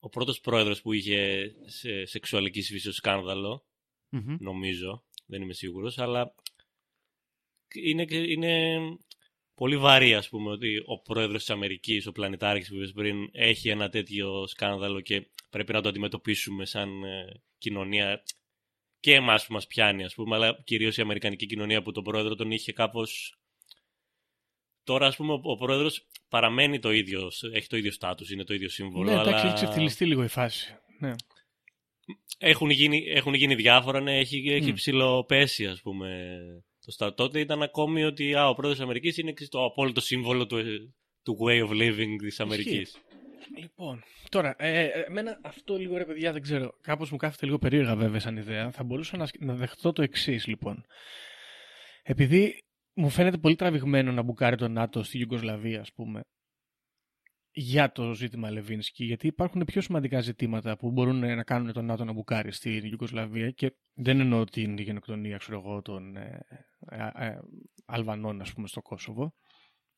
ο 0.00 0.08
πρώτος 0.08 0.40
πρόεδρος 0.40 0.82
που 0.82 0.92
είχε 0.92 1.52
σε 1.64 2.04
σεξουαλική 2.04 2.62
φύσεως 2.62 2.94
σκάνδαλο, 2.96 3.64
Μμμ. 4.08 4.36
νομίζω, 4.40 5.02
δεν 5.26 5.42
είμαι 5.42 5.52
σίγουρος, 5.52 5.98
αλλά 5.98 6.34
είναι, 7.74 8.04
και- 8.04 8.30
είναι 8.32 8.78
πολύ 9.54 9.76
βαρύ, 9.76 10.14
ας 10.14 10.28
πούμε, 10.28 10.50
ότι 10.50 10.82
ο 10.86 11.00
πρόεδρος 11.00 11.38
της 11.40 11.50
Αμερικής, 11.50 12.06
ο 12.06 12.12
πλανητάρχης 12.12 12.68
που 12.68 12.74
είπες 12.74 12.92
πριν, 12.92 13.28
έχει 13.32 13.68
ένα 13.68 13.88
τέτοιο 13.88 14.46
σκάνδαλο 14.46 15.00
και 15.00 15.30
πρέπει 15.50 15.72
να 15.72 15.80
το 15.80 15.88
αντιμετωπίσουμε 15.88 16.64
σαν 16.64 17.04
ε, 17.04 17.40
κοινωνία 17.58 18.22
και 19.00 19.14
εμάς 19.14 19.46
που 19.46 19.52
μας 19.52 19.66
πιάνει, 19.66 20.04
ας 20.04 20.14
πούμε, 20.14 20.36
αλλά 20.36 20.60
κυρίως 20.64 20.96
η 20.96 21.00
αμερικανική 21.00 21.46
κοινωνία 21.46 21.82
που 21.82 21.92
τον 21.92 22.04
πρόεδρο 22.04 22.34
τον 22.34 22.50
είχε 22.50 22.72
κάπως... 22.72 23.36
Τώρα, 24.84 25.06
ας 25.06 25.16
πούμε, 25.16 25.32
ο, 25.32 25.40
ο 25.42 25.56
πρόεδρος 25.56 26.06
παραμένει 26.28 26.78
το 26.78 26.90
ίδιο, 26.90 27.30
έχει 27.52 27.66
το 27.66 27.76
ίδιο 27.76 27.92
στάτους, 27.92 28.30
είναι 28.30 28.44
το 28.44 28.54
ίδιο 28.54 28.68
σύμβολο, 28.68 29.04
Ναι, 29.04 29.20
εντάξει, 29.20 29.32
αλλά 29.32 29.44
έχει 29.46 29.54
ξεφτυλιστεί 29.54 30.06
λίγο 30.06 30.22
η 30.24 30.28
φάση. 30.28 30.76
Ναι. 30.98 31.12
έχουν 32.38 32.70
γίνει, 32.70 33.04
έχουν 33.06 33.34
γίνει 33.34 33.54
διάφορα, 33.54 34.00
ναι, 34.00 34.18
έχει, 34.18 34.48
έχει 34.48 34.70
Μμ. 34.70 34.74
ψηλοπέσει, 34.74 35.66
ας 35.66 35.80
πούμε. 35.80 36.36
Το 36.84 36.90
στά- 36.90 37.14
τότε 37.14 37.40
ήταν 37.40 37.62
ακόμη 37.62 38.04
ότι 38.04 38.34
α, 38.34 38.48
ο 38.48 38.52
πρόεδρος 38.54 38.74
της 38.74 38.84
Αμερικής 38.84 39.16
είναι 39.18 39.32
το 39.50 39.64
απόλυτο 39.64 40.00
σύμβολο 40.00 40.46
του, 40.46 40.56
του 41.22 41.36
way 41.46 41.66
of 41.68 41.70
living 41.70 42.16
της 42.18 42.40
Αμερικής. 42.40 42.96
Λοιπόν, 43.58 44.02
τώρα, 44.28 44.54
ε, 44.58 44.82
ε, 44.84 44.88
εμένα 45.06 45.38
αυτό 45.42 45.76
λίγο 45.76 45.96
ρε 45.96 46.04
παιδιά 46.04 46.32
δεν 46.32 46.42
ξέρω. 46.42 46.74
Κάπως 46.80 47.10
μου 47.10 47.16
κάθεται 47.16 47.46
λίγο 47.46 47.58
περίεργα 47.58 47.96
βέβαια 47.96 48.20
σαν 48.20 48.36
ιδέα. 48.36 48.70
Θα 48.70 48.84
μπορούσα 48.84 49.16
να, 49.16 49.26
σκ- 49.26 49.40
να 49.42 49.54
δεχτώ 49.54 49.92
το 49.92 50.02
εξής 50.02 50.46
λοιπόν. 50.46 50.84
Επειδή 52.02 52.62
μου 52.94 53.08
φαίνεται 53.08 53.38
πολύ 53.38 53.54
τραβηγμένο 53.56 54.12
να 54.12 54.22
μπουκάρει 54.22 54.56
το 54.56 54.68
ΝΑΤΟ 54.68 55.02
στη 55.02 55.18
Ιουγκοσλαβία, 55.18 55.80
ας 55.80 55.92
πούμε, 55.92 56.20
για 57.54 57.92
το 57.92 58.14
ζήτημα 58.14 58.50
Λεβίνσκι, 58.50 59.04
γιατί 59.04 59.26
υπάρχουν 59.26 59.64
πιο 59.64 59.80
σημαντικά 59.80 60.20
ζητήματα 60.20 60.76
που 60.76 60.90
μπορούν 60.90 61.18
να 61.18 61.42
κάνουν 61.42 61.72
τον 61.72 61.84
ΝΑΤΟ 61.84 62.04
να 62.04 62.12
μπουκάρει 62.12 62.52
στη 62.52 62.76
Ιουγκοσλαβία 62.76 63.50
και 63.50 63.76
δεν 63.94 64.20
εννοώ 64.20 64.44
την 64.44 64.78
γενοκτονία, 64.78 65.36
ξέρω 65.36 65.58
εγώ, 65.58 65.82
των 65.82 66.16
ε, 66.16 66.46
ε, 66.78 67.26
ε, 67.26 67.38
Αλβανών, 67.84 68.40
ας 68.40 68.52
πούμε, 68.52 68.68
στο 68.68 68.82
Κόσοβο. 68.82 69.34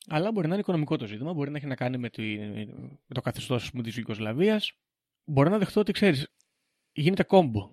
Αλλά 0.06 0.32
μπορεί 0.32 0.46
να 0.46 0.52
είναι 0.52 0.62
οικονομικό 0.62 0.96
το 0.96 1.06
ζήτημα, 1.06 1.32
μπορεί 1.32 1.50
να 1.50 1.56
έχει 1.56 1.66
να 1.66 1.74
κάνει 1.74 1.98
με, 1.98 2.10
τη, 2.10 2.38
με 3.06 3.14
το 3.14 3.20
καθεστώς 3.20 3.70
της 3.70 3.96
Ιουγκοσλαβίας. 3.96 4.72
Μπορεί 5.24 5.50
να 5.50 5.58
δεχτώ 5.58 5.80
ότι 5.80 5.92
ξέρεις, 5.92 6.28
γίνεται 6.92 7.22
κόμπο. 7.22 7.70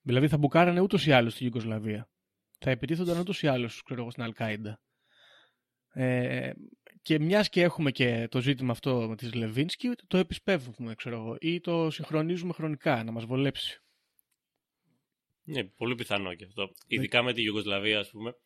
Δηλαδή 0.00 0.28
θα 0.28 0.38
μπουκάρανε 0.38 0.80
ούτως 0.80 1.06
ή 1.06 1.12
άλλως 1.12 1.32
στη 1.32 1.44
Ιουγκοσλαβία. 1.44 2.08
Θα 2.58 2.70
επιτίθονταν 2.70 3.18
ούτως 3.18 3.42
ή 3.42 3.46
άλλως 3.46 3.82
στην 4.08 4.22
Αλκάιντα. 4.22 4.80
Ε, 5.92 6.52
και 7.04 7.18
μιας 7.18 7.48
και 7.48 7.62
έχουμε 7.62 7.90
και 7.90 8.28
το 8.30 8.40
ζήτημα 8.40 8.72
αυτό 8.72 9.08
με 9.08 9.16
της 9.16 9.34
Λεβίνσκι, 9.34 9.90
το 10.06 10.16
επισπεύουμε, 10.16 10.94
ξέρω 10.94 11.16
εγώ, 11.16 11.36
ή 11.40 11.60
το 11.60 11.90
συγχρονίζουμε 11.90 12.52
χρονικά 12.52 13.04
να 13.04 13.12
μας 13.12 13.24
βολέψει. 13.24 13.82
Ναι, 15.44 15.64
πολύ 15.64 15.94
πιθανό 15.94 16.34
και 16.34 16.44
αυτό. 16.44 16.72
Ειδικά 16.86 17.22
με 17.22 17.32
τη 17.32 17.42
Ιουγκοσλαβία, 17.42 17.98
ας 17.98 18.10
πούμε. 18.10 18.36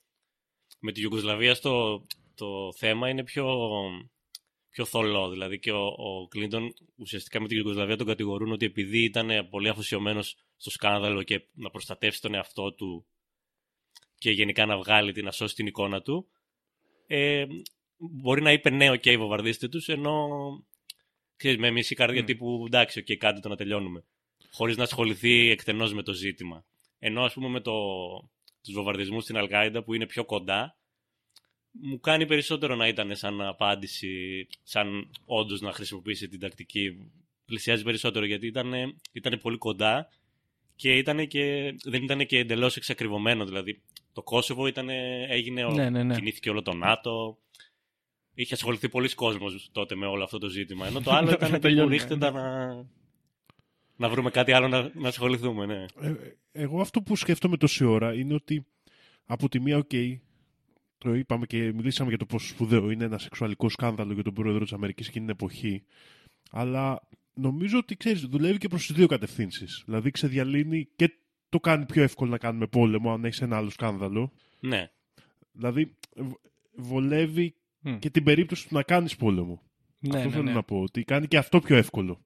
Με 0.79 0.93
τη 0.93 1.01
Ιουγκοσλαβία 1.01 1.55
στο, 1.55 2.07
το 2.35 2.73
θέμα 2.73 3.09
είναι 3.09 3.25
πιο, 3.25 3.57
πιο 4.71 4.85
θολό. 4.85 5.31
Δηλαδή 5.31 5.59
και 5.59 5.73
ο, 5.73 5.85
ο 5.87 6.29
Κλίντον 6.29 6.75
ουσιαστικά 6.97 7.41
με 7.41 7.49
τη 7.49 7.57
Ιουγκοσλαβία 7.57 7.97
τον 7.97 8.07
κατηγορούν 8.07 8.53
ότι 8.53 8.67
επειδή 8.67 9.05
ήταν 9.05 9.49
πολύ 9.49 9.69
αφοσιωμένος 9.69 10.37
στο 10.57 10.71
σκάνδαλο 10.71 11.23
και 11.23 11.47
να 11.53 11.71
προστατεύσει 11.71 12.21
τον 12.21 12.35
εαυτό 12.35 12.73
του 12.73 13.07
και 14.19 14.31
γενικά 14.31 14.67
να 14.67 14.77
βγάλει 14.77 15.13
την 15.13 15.25
να 15.25 15.31
σώσει 15.31 15.55
την 15.55 15.67
εικόνα 15.67 16.03
του, 16.03 16.29
ε, 17.07 17.47
μπορεί 17.99 18.42
να 18.42 18.53
είπε 18.53 18.70
ναι, 18.70 18.90
ok, 18.91 19.03
okay, 19.05 19.14
βομβαρδίστε 19.18 19.68
τους, 19.68 19.88
ενώ 19.88 20.28
ξέρεις, 21.36 21.59
με 21.59 21.70
μισή 21.70 21.94
καρδιά 21.94 22.22
Mm. 22.22 22.26
τύπου 22.26 22.62
εντάξει, 22.66 22.99
ok, 22.99 23.07
okay, 23.09 23.16
κάντε 23.16 23.40
το 23.40 23.49
να 23.49 23.57
τελειώνουμε. 23.57 24.05
Χωρίς 24.51 24.76
να 24.76 24.82
ασχοληθεί 24.82 25.51
εκτενώς 25.51 25.94
με 25.94 26.03
το 26.03 26.12
ζήτημα. 26.12 26.64
Ενώ 26.99 27.22
ας 27.22 27.32
πούμε 27.32 27.49
με 27.49 27.61
το, 27.61 27.72
τους 28.62 28.74
βομβαρδισμούς 28.74 29.22
στην 29.22 29.36
Αλκάιντα 29.36 29.82
που 29.82 29.94
είναι 29.94 30.07
πιο 30.07 30.24
κοντά, 30.24 30.76
μου 31.70 32.01
κάνει 32.01 32.26
περισσότερο 32.26 32.74
να 32.74 32.88
ήταν 32.88 33.16
σαν 33.16 33.40
απάντηση, 33.40 34.46
σαν 34.62 35.11
όντως 35.24 35.61
να 35.61 35.72
χρησιμοποιήσει 35.72 36.28
την 36.28 36.40
τακτική. 36.40 37.11
Πλησιάζει 37.44 37.82
περισσότερο 37.82 38.24
γιατί 38.24 38.46
ήταν, 38.46 38.72
ήταν 39.12 39.38
πολύ 39.42 39.59
κοντά 39.59 40.09
και, 40.76 40.96
ήτανε 40.96 41.24
και 41.24 41.74
δεν 41.84 42.03
ήταν 42.03 42.26
και 42.26 42.38
εντελώς 42.38 42.76
εξακριβωμένο. 42.76 43.44
Δηλαδή 43.44 43.82
το 44.12 44.22
Κόσοβο 44.22 44.66
ήτανε, 44.66 45.26
έγινε, 45.28 45.64
Ναι, 45.64 45.90
ναι, 45.90 46.03
ναι. 46.03 46.14
κινήθηκε 46.14 46.51
όλο 46.51 46.62
το 46.62 46.72
ΝΑΤΟ. 46.72 47.38
Είχε 48.41 48.55
ασχοληθεί 48.55 48.89
πολλοί 48.89 49.14
κόσμος 49.14 49.68
τότε 49.72 49.95
με 49.95 50.07
όλο 50.07 50.24
αυτό 50.24 50.39
το 50.39 50.49
ζήτημα. 50.49 50.86
Ενώ 50.86 51.01
το 51.01 51.11
άλλο 51.16 51.26
Θα 51.28 51.32
ήταν 51.34 51.49
τύπου 51.49 51.61
τελειώνουμε. 51.61 51.95
ρίχτε 51.95 52.16
τα 52.16 52.30
να, 52.30 52.74
να 53.97 54.09
βρούμε 54.09 54.30
κάτι 54.30 54.53
άλλο 54.53 54.68
να, 54.68 54.91
να 54.95 55.09
ασχοληθούμε. 55.09 55.66
Ναι. 55.66 55.84
Ε, 56.01 56.14
εγώ 56.53 56.80
αυτό 56.80 57.03
που 57.03 57.16
σκέφτομαι 57.16 57.57
τόση 57.57 57.84
ώρα 57.84 58.14
είναι 58.14 58.34
ότι 58.34 58.66
από 59.24 59.49
τη 59.49 59.61
μία, 59.61 59.76
οκ, 59.76 59.91
το 60.99 61.14
είπαμε 61.14 61.47
και 61.47 61.72
μιλήσαμε 61.72 62.09
για 62.09 62.18
το 62.18 62.26
πόσο 62.26 62.47
σπουδαίο 62.49 62.91
είναι 62.91 63.05
ένα 63.05 63.18
σεξουαλικό 63.18 63.68
σκάνδαλο 63.68 64.12
για 64.12 64.22
τον 64.22 64.34
πρόεδρο 64.34 64.62
της 64.62 64.72
Αμερικής 64.72 65.09
εκείνη 65.09 65.24
την 65.24 65.34
εποχή. 65.34 65.84
Αλλά 66.51 67.09
νομίζω 67.34 67.78
ότι 67.78 67.97
ξέρεις, 67.97 68.20
δουλεύει 68.20 68.59
και 68.59 68.68
προς 68.68 68.86
τις 68.86 68.97
δύο 68.97 69.07
κατευθύνσεις. 69.07 69.82
Δηλαδή 69.84 70.11
ξεδιαλύνει 70.11 70.89
και 70.97 71.18
το 71.49 71.61
κάνει 71.61 71.86
πιο 71.86 72.03
εύκολο 72.03 72.30
να 72.30 72.39
κάνουμε 72.39 72.66
πόλεμο 72.66 73.12
αν 73.12 73.24
έχεις 73.24 73.41
ένα 73.41 73.57
άλλο 73.57 73.70
σκάνδαλο. 73.70 74.32
Ναι. 74.61 74.91
Δηλαδή 75.53 75.95
β- 76.16 76.32
βολεύει 76.74 77.55
Μμ. 77.91 77.99
και 77.99 78.11
την 78.11 78.24
περίπτωση 78.24 78.68
του 78.68 78.74
να 78.74 78.82
κάνεις 78.82 79.16
πόλεμο. 79.16 79.62
Ναι, 80.01 80.16
αυτό 80.16 80.28
ναι, 80.28 80.34
θέλω 80.34 80.45
ναι. 80.45 80.53
να 80.53 80.62
πω. 80.62 80.80
Ότι 80.80 81.05
κάνει 81.05 81.26
και 81.26 81.36
αυτό 81.39 81.61
πιο 81.61 81.76
εύκολο. 81.76 82.20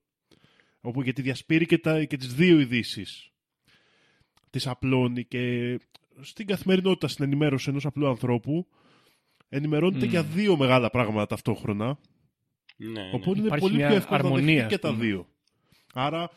Όπου 0.81 1.01
γιατί 1.01 1.21
διασπείρει 1.21 1.65
και, 1.65 1.77
τα, 1.77 2.03
και 2.03 2.17
τις 2.17 2.33
δύο 2.33 2.59
ειδήσεις. 2.59 3.31
Τις 4.49 4.67
απλώνει 4.67 5.25
και 5.25 5.79
στην 6.21 6.45
καθημερινότητα, 6.47 7.07
στην 7.07 7.25
ενημέρωση 7.25 7.69
ενός 7.69 7.85
απλού 7.85 8.07
ανθρώπου 8.07 8.67
ενημερώνεται 9.49 10.05
Μμ. 10.05 10.09
για 10.09 10.23
δύο 10.23 10.57
μεγάλα 10.57 10.89
πράγματα 10.89 11.25
ταυτόχρονα. 11.25 11.97
ναι, 12.77 12.89
ναι. 13.01 13.09
Οπότε 13.13 13.37
είναι 13.39 13.47
Υπάρχει 13.47 13.63
πολύ 13.65 13.75
μια 13.75 13.87
πιο 13.87 13.95
εύκολο 13.95 14.19
να 14.21 14.25
αρμονία, 14.27 14.53
δεχτεί 14.55 14.67
και 14.69 14.75
ας 14.75 14.81
τα 14.81 14.89
πούμε. 14.89 15.03
δύο. 15.05 15.27
Άρα 15.93 16.21
α- 16.23 16.29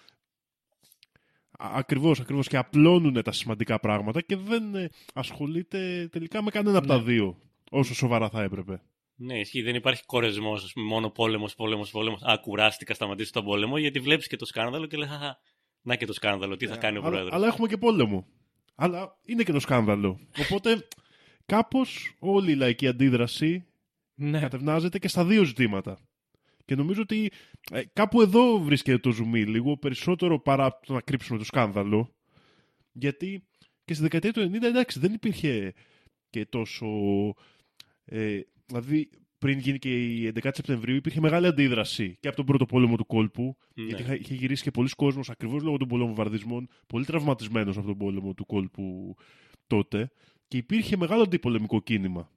ακριβώς, 1.74 2.20
ακριβώς 2.20 2.48
και 2.48 2.56
απλώνουν 2.56 3.22
τα 3.22 3.32
σημαντικά 3.32 3.80
πράγματα 3.80 4.20
και 4.20 4.36
δεν 4.36 4.74
ε, 4.74 4.88
ασχολείται 5.14 6.08
τελικά 6.12 6.42
με 6.42 6.50
κανένα 6.50 6.78
από 6.78 6.86
τα 6.86 6.96
Ναι. 6.96 7.02
δύο 7.02 7.38
όσο 7.70 7.94
σοβαρά 7.94 8.28
θα 8.28 8.42
έπρεπε. 8.42 8.80
Ναι, 9.16 9.38
ισχύει. 9.38 9.62
Δεν 9.62 9.74
υπάρχει 9.74 10.02
κορεσμός, 10.06 10.64
α 10.64 10.72
πούμε, 10.72 10.86
μόνο 10.86 11.10
πόλεμος, 11.10 11.54
πόλεμος, 11.54 11.90
πόλεμος. 11.90 12.22
Α, 12.22 12.38
κουράστηκα, 12.42 12.94
σταματήσω 12.94 13.32
τον 13.32 13.44
πόλεμο, 13.44 13.78
γιατί 13.78 14.00
βλέπεις 14.00 14.26
και 14.26 14.36
το 14.36 14.44
σκάνδαλο 14.44 14.86
και 14.86 14.96
λες, 14.96 15.08
Αχα, 15.08 15.38
να 15.82 15.96
και 15.96 16.06
το 16.06 16.12
σκάνδαλο, 16.12 16.56
τι 16.56 16.66
θα 16.66 16.76
κάνει 16.76 16.96
ο 16.96 17.00
αλλά, 17.00 17.08
πρόεδρος. 17.10 17.32
αλλά 17.34 17.46
έχουμε 17.46 17.68
και 17.68 17.76
πόλεμο. 17.76 18.26
Αλλά 18.74 19.18
είναι 19.26 19.42
και 19.42 19.52
το 19.52 19.60
σκάνδαλο. 19.60 20.20
Οπότε 20.38 20.88
κάπως 21.46 22.16
όλη 22.18 22.50
η 22.50 22.54
λαϊκή 22.54 22.86
αντίδραση 22.86 23.66
Ναι. 24.14 24.40
κατευνάζεται 24.40 24.98
και 24.98 25.08
στα 25.08 25.24
δύο 25.24 25.44
ζητήματα. 25.44 25.98
Και 26.64 26.74
νομίζω 26.74 27.02
ότι 27.02 27.30
ε, 27.72 27.82
κάπου 27.92 28.20
εδώ 28.20 28.58
βρίσκεται 28.58 28.98
το 28.98 29.10
ζουμί 29.10 29.44
λίγο 29.44 29.76
περισσότερο 29.76 30.40
παρά 30.40 30.78
το 30.86 30.92
να 30.92 31.00
κρύψουμε 31.00 31.38
το 31.38 31.44
σκάνδαλο. 31.44 32.14
Γιατί 32.92 33.46
και 33.84 33.94
στη 33.94 34.02
δεκαετία 34.02 34.32
του 34.32 34.50
90 34.54 34.62
εντάξει 34.62 34.98
δεν 34.98 35.12
υπήρχε 35.12 35.74
και 36.30 36.46
τόσο... 36.46 36.86
Ε, 38.04 38.40
δηλαδή 38.66 39.10
πριν 39.38 39.58
γίνει 39.58 39.78
και 39.78 40.04
η 40.04 40.32
11 40.42 40.50
Σεπτεμβρίου 40.52 40.96
υπήρχε 40.96 41.20
μεγάλη 41.20 41.46
αντίδραση 41.46 42.16
και 42.20 42.28
από 42.28 42.36
τον 42.36 42.46
πρώτο 42.46 42.66
πόλεμο 42.66 42.96
του 42.96 43.06
κόλπου 43.06 43.56
Ναι. 43.74 43.84
γιατί 43.84 44.02
είχα- 44.02 44.14
είχε 44.16 44.34
γυρίσει 44.34 44.62
και 44.62 44.70
πολλοί 44.70 44.88
κόσμος 44.88 45.30
ακριβώς 45.30 45.62
λόγω 45.62 45.76
των 45.76 45.88
πολλών 45.88 46.06
βομβαρδισμών 46.06 46.68
πολύ 46.86 47.04
τραυματισμένος 47.04 47.76
από 47.76 47.86
τον 47.86 47.96
πόλεμο 47.98 48.34
του 48.34 48.46
κόλπου 48.46 49.14
τότε 49.66 50.10
και 50.48 50.56
υπήρχε 50.56 50.96
μεγάλο 50.96 51.22
αντιπολεμικό 51.22 51.80
κίνημα 51.82 52.30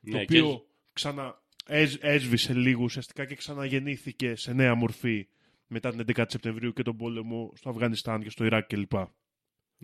Ναι, 0.00 0.10
το 0.18 0.24
και- 0.24 0.40
οποίο 0.40 0.66
ξανα 0.92 1.42
έσ- 1.66 1.98
έσβησε 2.04 2.54
λίγο 2.54 2.82
ουσιαστικά 2.82 3.24
και 3.24 3.34
ξαναγεννήθηκε 3.34 4.34
σε 4.36 4.52
νέα 4.52 4.74
μορφή 4.74 5.26
μετά 5.66 5.90
την 5.90 5.98
11 6.00 6.24
Σεπτεμβρίου 6.28 6.72
και 6.72 6.82
τον 6.82 6.96
πόλεμο 6.96 7.52
στο 7.54 7.70
Αφγανιστάν 7.70 8.22
και 8.22 8.30
στο 8.30 8.44
Ιράκ 8.44 8.66
κλπ. 8.66 8.92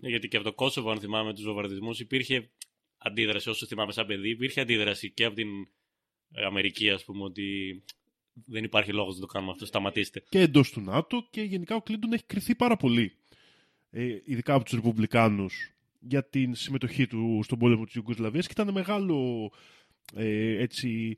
Ναι, 0.01 0.09
γιατί 0.09 0.27
και 0.27 0.35
από 0.37 0.45
το 0.45 0.53
Κόσοβο, 0.53 0.91
αν 0.91 0.99
θυμάμαι 0.99 1.33
τους 1.33 1.43
βομβαρδισμούς, 1.43 1.99
υπήρχε 1.99 2.49
αντίδραση, 2.97 3.49
όσο 3.49 3.65
θυμάμαι 3.65 3.91
σαν 3.91 4.05
παιδί, 4.05 4.29
υπήρχε 4.29 4.61
αντίδραση 4.61 5.11
και 5.11 5.25
από 5.25 5.35
την 5.35 5.47
ε, 5.47 5.69
Αμερική, 6.47 6.89
ας 6.89 7.03
πούμε, 7.05 7.23
ότι 7.23 7.81
δεν 8.45 8.63
υπάρχει 8.63 8.93
λόγος 8.93 9.15
να 9.15 9.21
το 9.21 9.25
κάνουμε 9.25 9.51
αυτό, 9.51 9.65
σταματήστε. 9.65 10.23
Και 10.29 10.39
εντός 10.39 10.71
του 10.71 10.81
ΝΑΤΟ 10.81 11.27
και 11.29 11.41
γενικά 11.41 11.75
ο 11.75 11.81
Κλίντον 11.81 12.13
έχει 12.13 12.25
κρυθεί 12.25 12.55
πάρα 12.55 12.77
πολύ. 12.77 13.13
Ε, 13.91 14.17
ειδικά 14.23 14.53
από 14.53 14.63
τους 14.63 14.73
Ρεπουμπλικάνους 14.73 15.73
για 15.99 16.29
την 16.29 16.55
συμμετοχή 16.55 17.07
του 17.07 17.39
στον 17.43 17.59
πόλεμο 17.59 17.85
της 17.85 17.93
Ιουγκοσλαβίας 17.93 18.47
και 18.47 18.61
ήταν 18.61 18.73
μεγάλο 18.73 19.51
ε, 20.15 20.61
έτσι, 20.61 21.17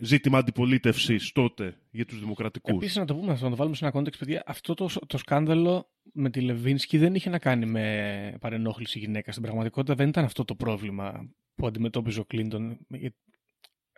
ζήτημα 0.00 0.38
αντιπολίτευσης 0.38 1.32
τότε 1.32 1.78
για 1.90 2.06
τους 2.06 2.20
δημοκρατικούς. 2.20 2.74
Επίσης, 2.74 2.96
να 2.96 3.04
το 3.04 3.14
πούμε, 3.14 3.32
να 3.32 3.50
το 3.50 3.56
βάλουμε 3.56 3.76
σε 3.76 3.84
ένα 3.84 3.92
context, 3.92 4.16
παιδιά, 4.16 4.42
αυτό 4.46 4.74
το, 4.74 4.90
το 5.06 5.18
σκάνδαλο 5.18 5.88
με 6.12 6.30
τη 6.30 6.40
Λεβίνσκι 6.40 6.98
δεν 6.98 7.14
είχε 7.14 7.30
να 7.30 7.38
κάνει 7.38 7.66
με 7.66 8.36
παρενόχληση 8.40 8.98
γυναίκα. 8.98 9.30
Στην 9.30 9.42
πραγματικότητα 9.42 9.94
δεν 9.94 10.08
ήταν 10.08 10.24
αυτό 10.24 10.44
το 10.44 10.54
πρόβλημα 10.54 11.30
που 11.54 11.66
αντιμετώπιζε 11.66 12.20
ο 12.20 12.24
Κλίντον. 12.24 12.78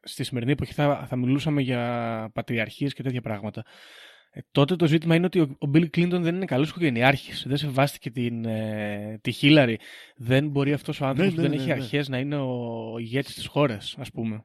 Ε, 0.01 0.09
Στη 0.09 0.25
σημερινή 0.25 0.53
εποχή 0.53 0.73
θα, 0.73 1.07
θα 1.09 1.17
μιλούσαμε 1.17 1.63
για 1.63 2.31
πατριαρχίες 2.35 2.95
και 2.95 3.03
τέτοια 3.03 3.21
πράγματα. 3.21 3.65
Ε, 4.33 4.41
τότε 4.51 4.77
το 4.77 4.87
ζήτημα 4.87 5.15
είναι 5.15 5.27
ότι 5.27 5.41
ο, 5.41 5.57
ο 5.59 5.67
Μπίλ 5.67 5.91
Κλίντον 5.91 6.23
δεν 6.23 6.35
είναι 6.35 6.45
καλός 6.45 6.71
οικογενειάρχης. 6.71 7.45
Δεν 7.47 7.57
σεβάστηκε 7.57 8.11
την, 8.11 8.45
ε, 8.45 9.19
τη 9.23 9.33
Χίλαρη. 9.33 9.79
Δεν 10.17 10.49
μπορεί 10.49 10.73
αυτός 10.73 11.01
ο 11.01 11.07
άνθρωπος 11.07 11.35
ναι, 11.35 11.37
που 11.37 11.41
δεν 11.43 11.51
ναι, 11.51 11.57
έχει 11.57 11.67
ναι. 11.67 11.73
αρχές 11.73 12.09
να 12.09 12.19
είναι 12.19 12.37
ο 12.37 12.95
ηγέτης 12.99 13.35
της 13.35 13.47
χώρας, 13.47 13.95
ας 13.99 14.11
πούμε. 14.11 14.45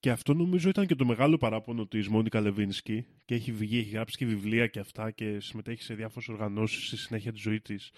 Και 0.00 0.10
αυτό 0.10 0.34
νομίζω 0.34 0.68
ήταν 0.68 0.86
και 0.86 0.94
το 0.94 1.04
μεγάλο 1.04 1.36
παράπονο 1.36 1.86
της 1.86 2.08
Μόνικα 2.08 2.40
Λεβίνσκι 2.40 3.06
και 3.24 3.34
έχει 3.34 3.52
βγει, 3.52 3.78
έχει 3.78 3.90
γράψει 3.90 4.16
και 4.16 4.26
βιβλία 4.26 4.66
και 4.66 4.78
αυτά 4.78 5.10
και 5.10 5.40
συμμετέχει 5.40 5.82
σε 5.82 5.94
διάφορες 5.94 6.28
οργανώσεις 6.28 6.86
στη 6.86 6.96
συνέχεια 6.96 7.32
της 7.32 7.40
ζωής 7.40 7.62
της 7.62 7.90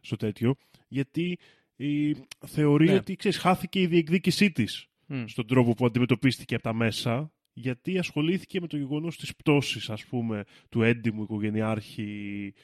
στο 0.00 0.16
τέτοιο. 0.16 0.54
Γιατί 0.88 1.38
η, 1.76 2.16
θεωρεί 2.46 2.86
Ναι. 2.86 2.94
ότι 2.94 3.16
ξέρεις, 3.16 3.38
χάθηκε 3.38 3.80
η 3.80 3.86
διεκδίκησή 3.86 4.50
της 4.50 4.89
Μμ. 5.12 5.24
στον 5.26 5.46
τρόπο 5.46 5.74
που 5.74 5.86
αντιμετωπίστηκε 5.86 6.54
από 6.54 6.62
τα 6.62 6.72
μέσα, 6.72 7.32
γιατί 7.52 7.98
ασχολήθηκε 7.98 8.60
με 8.60 8.66
το 8.66 8.76
γεγονός 8.76 9.16
της 9.16 9.36
πτώσης, 9.36 9.90
ας 9.90 10.04
πούμε, 10.04 10.44
του 10.68 10.82
έντιμου 10.82 11.22
οικογενειάρχη 11.22 12.54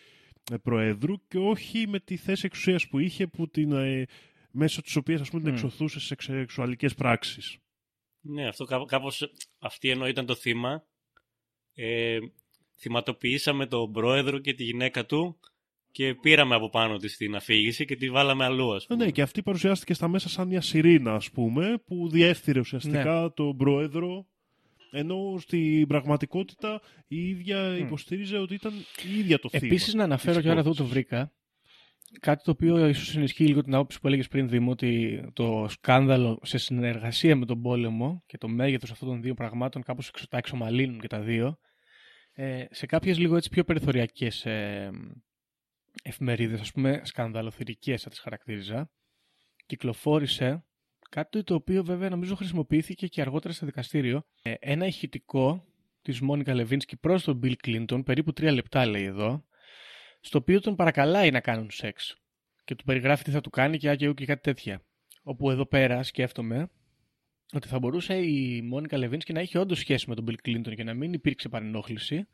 ε, 0.52 0.56
προέδρου 0.56 1.26
και 1.28 1.38
όχι 1.38 1.88
με 1.88 2.00
τη 2.00 2.16
θέση 2.16 2.46
εξουσίας 2.46 2.88
που 2.88 2.98
είχε, 2.98 3.26
που 3.26 3.48
την, 3.48 3.72
ε, 3.72 4.04
μέσω 4.50 4.82
της 4.82 4.96
οποίας 4.96 5.30
την 5.30 5.40
Μμ. 5.40 5.46
εξωθούσε 5.46 6.00
σε 6.00 6.16
σεξουαλικές 6.18 6.94
πράξεις. 6.94 7.58
Ναι, 8.20 8.48
αυτό 8.48 8.64
κάπω 8.64 8.84
κάπως, 8.84 9.32
αυτή 9.58 9.90
ενώ 9.90 10.06
ήταν 10.06 10.26
το 10.26 10.34
θύμα. 10.34 10.86
Ε, 11.74 12.18
θυματοποιήσαμε 12.78 13.66
τον 13.66 13.92
πρόεδρο 13.92 14.38
και 14.38 14.54
τη 14.54 14.64
γυναίκα 14.64 15.06
του 15.06 15.40
και 15.96 16.14
πήραμε 16.14 16.54
από 16.54 16.68
πάνω 16.68 16.96
της 16.96 17.16
την 17.16 17.34
αφήγηση 17.34 17.84
και 17.84 17.96
τη 17.96 18.10
βάλαμε 18.10 18.44
αλλού, 18.44 18.74
ας 18.74 18.82
Ε, 18.84 18.86
πούμε. 18.88 19.04
Ναι, 19.04 19.10
και 19.10 19.22
αυτή 19.22 19.42
παρουσιάστηκε 19.42 19.94
στα 19.94 20.08
μέσα 20.08 20.28
σαν 20.28 20.48
μια 20.48 20.60
σιρήνα, 20.60 21.14
ας 21.14 21.30
πούμε, 21.30 21.82
που 21.86 22.08
διέφθυρε 22.08 22.58
ουσιαστικά 22.58 23.20
Ναι. 23.22 23.30
τον 23.30 23.56
πρόεδρο, 23.56 24.26
ενώ 24.90 25.36
στην 25.38 25.86
πραγματικότητα 25.86 26.80
η 27.06 27.28
ίδια 27.28 27.76
υποστήριζε 27.76 28.38
ότι 28.38 28.54
ήταν 28.54 28.72
η 29.14 29.18
ίδια 29.18 29.38
το 29.38 29.48
θύμα. 29.48 29.66
Επίσης, 29.66 29.94
να 29.94 30.04
αναφέρω 30.04 30.34
της 30.34 30.44
και 30.44 30.50
άρα 30.50 30.60
εδώ 30.60 30.68
το 30.68 30.74
υπόθεσης. 30.74 30.92
βρήκα. 30.92 31.32
Κάτι 32.20 32.44
το 32.44 32.50
οποίο 32.50 32.88
ίσως 32.88 33.16
ενισχύει 33.16 33.46
λίγο 33.46 33.62
την 33.62 33.74
άποψη 33.74 34.00
που 34.00 34.06
έλεγες 34.06 34.28
πριν, 34.28 34.48
Δήμο, 34.48 34.70
ότι 34.70 35.20
το 35.32 35.66
σκάνδαλο 35.68 36.40
σε 36.42 36.58
συνεργασία 36.58 37.36
με 37.36 37.46
τον 37.46 37.62
πόλεμο 37.62 38.22
και 38.26 38.38
το 38.38 38.48
μέγεθος 38.48 38.90
αυτών 38.90 39.08
των 39.08 39.22
δύο 39.22 39.34
πραγμάτων 39.34 39.82
κάπως 39.82 40.10
τα 40.28 40.36
εξομαλύνουν 40.38 41.00
και 41.00 41.06
τα 41.08 41.20
δύο. 41.20 41.58
Ε, 42.32 42.64
σε 42.70 42.86
κάποιες 42.86 43.18
λίγο 43.18 43.36
έτσι 43.36 43.48
πιο 43.48 43.64
περιθωριακές 43.64 44.46
ε, 44.46 44.90
εφημερίδες, 46.02 46.60
ας 46.60 46.72
πούμε, 46.72 47.00
σκανδαλοθυρικές 47.04 48.02
θα 48.02 48.10
τις 48.10 48.18
χαρακτήριζα, 48.18 48.90
κυκλοφόρησε 49.66 50.64
κάτι 51.10 51.42
το 51.42 51.54
οποίο 51.54 51.84
βέβαια 51.84 52.08
νομίζω 52.08 52.34
χρησιμοποιήθηκε 52.34 53.06
και 53.06 53.20
αργότερα 53.20 53.54
στο 53.54 53.66
δικαστήριο. 53.66 54.22
Ε, 54.42 54.54
ένα 54.58 54.86
ηχητικό 54.86 55.64
της 56.02 56.20
Μόνικα 56.20 56.54
Λεβίνσκι 56.54 56.96
προς 56.96 57.24
τον 57.24 57.40
Bill 57.42 57.54
Clinton, 57.66 58.04
περίπου 58.04 58.32
τρία 58.32 58.52
λεπτά 58.52 58.86
λέει 58.86 59.04
εδώ, 59.04 59.44
στο 60.20 60.38
οποίο 60.38 60.60
τον 60.60 60.76
παρακαλάει 60.76 61.30
να 61.30 61.40
κάνουν 61.40 61.70
σεξ. 61.70 62.16
Και 62.64 62.74
του 62.74 62.84
περιγράφει 62.84 63.24
τι 63.24 63.30
θα 63.30 63.40
του 63.40 63.50
κάνει 63.50 63.78
και 63.78 63.88
άκαιο 63.88 64.14
και 64.14 64.26
κάτι 64.26 64.42
τέτοια. 64.42 64.82
Όπου 65.22 65.50
εδώ 65.50 65.66
πέρα 65.66 66.02
σκέφτομαι 66.02 66.70
ότι 67.52 67.68
θα 67.68 67.78
μπορούσε 67.78 68.14
η 68.14 68.62
Μόνικα 68.62 68.98
Λεβίνσκι 68.98 69.32
να 69.32 69.40
είχε 69.40 69.58
όντως 69.58 69.78
σχέση 69.78 70.08
με 70.08 70.14
τον 70.14 70.24
Bill 70.28 70.48
Clinton 70.48 70.74
και 70.74 70.84
να 70.84 70.94
μην 70.94 71.12
υπήρξε 71.12 71.48
παρενόχληση, 71.48 72.26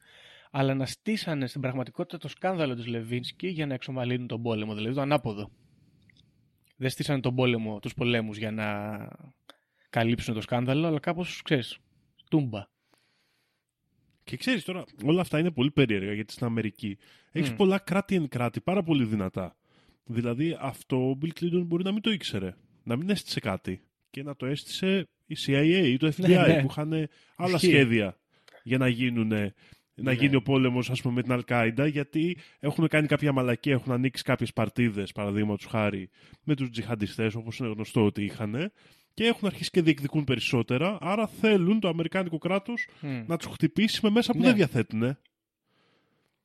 αλλά 0.55 0.74
να 0.74 0.86
στήσανε 0.86 1.46
στην 1.46 1.61
πραγματικότητα 1.61 2.18
το 2.18 2.28
σκάνδαλο 2.28 2.74
της 2.74 2.86
Λεβίνσκι 2.86 3.48
για 3.48 3.66
να 3.66 3.74
εξομαλύνουν 3.74 4.26
τον 4.26 4.42
πόλεμο, 4.42 4.74
δηλαδή 4.74 4.94
το 4.94 5.00
ανάποδο. 5.00 5.50
Δεν 6.76 6.90
στήσανε 6.90 7.20
τον 7.20 7.34
πόλεμο, 7.34 7.78
τους 7.80 7.94
πολέμους 7.94 8.36
για 8.38 8.50
να 8.50 8.98
καλύψουν 9.90 10.34
το 10.34 10.40
σκάνδαλο, 10.40 10.86
αλλά 10.86 10.98
κάπως, 11.00 11.42
ξέρεις, 11.42 11.78
τούμπα. 12.30 12.66
Και 14.24 14.36
ξέρεις 14.36 14.64
τώρα, 14.64 14.84
όλα 15.05 15.20
αυτά 15.20 15.38
είναι 15.38 15.50
πολύ 15.50 15.70
περίεργα 15.70 16.12
γιατί 16.12 16.32
στην 16.32 16.46
Αμερική 16.46 16.98
έχεις 17.32 17.50
Μμ. 17.50 17.57
πολλά 17.57 17.78
κράτη 17.78 18.14
εν 18.14 18.28
κράτη, 18.28 18.61
πάρα 18.61 18.82
πολύ 18.82 19.05
δυνατά. 19.05 19.57
Δηλαδή 20.05 20.57
αυτό 20.61 21.11
ο 21.11 21.18
Bill 21.22 21.28
Clinton 21.40 21.62
μπορεί 21.66 21.84
να 21.84 21.92
μην 21.92 22.03
το 22.03 22.11
ήξερε, 22.11 22.55
να 22.82 22.96
μην 22.96 23.11
έστησε 23.11 23.40
κάτι 23.40 23.82
και 24.11 24.22
να 24.22 24.36
το 24.36 24.46
έστησε 24.46 25.09
η 25.26 25.36
CIA 25.46 25.82
ή 25.84 25.96
το 25.96 26.07
FBI 26.07 26.28
Ναι, 26.28 26.36
ναι. 26.46 26.61
που 26.61 26.66
είχαν 26.70 26.92
άλλα 27.36 27.55
Ισχύει. 27.55 27.66
σχέδια 27.66 28.16
για 28.62 28.78
να 28.78 28.88
γίνουν 28.88 29.32
να 29.95 30.11
Ναι. 30.12 30.18
γίνει 30.18 30.34
ο 30.36 30.43
πόλεμος 30.43 30.90
ας 30.90 31.03
πούμε 31.03 31.14
με 31.14 31.22
την 31.22 31.32
Αλκάιντα 31.32 31.86
γιατί 31.86 32.36
έχουν 32.61 32.88
κάνει 32.88 33.07
κάποια 33.07 33.32
μαλακία, 33.32 33.72
έχουν 33.72 33.93
ανοίξει 33.93 34.22
κάποιες 34.22 34.53
παρτίδες 34.53 35.12
παραδείγματος 35.12 35.66
χάρη 35.66 36.09
με 36.45 36.55
τους 36.55 36.70
τζιχαντιστές 36.70 37.34
όπως 37.34 37.59
είναι 37.59 37.68
γνωστό 37.68 38.05
ότι 38.05 38.24
είχαν 38.24 38.72
και 39.14 39.24
έχουν 39.24 39.49
αρχίσει 39.49 39.70
και 39.70 39.82
διεκδικούν 39.82 40.24
περισσότερα 40.24 40.99
άρα 41.01 41.26
θέλουν 41.26 41.80
το 41.80 41.88
Αμερικάνικο 41.88 42.38
κράτος 42.38 42.86
Μμ. 43.01 43.22
να 43.26 43.36
τους 43.36 43.47
χτυπήσει 43.53 44.01
με 44.03 44.11
μέσα 44.11 44.32
που 44.32 44.38
Ναι. 44.38 44.45
δεν 44.45 44.55
διαθέτουν. 44.55 45.16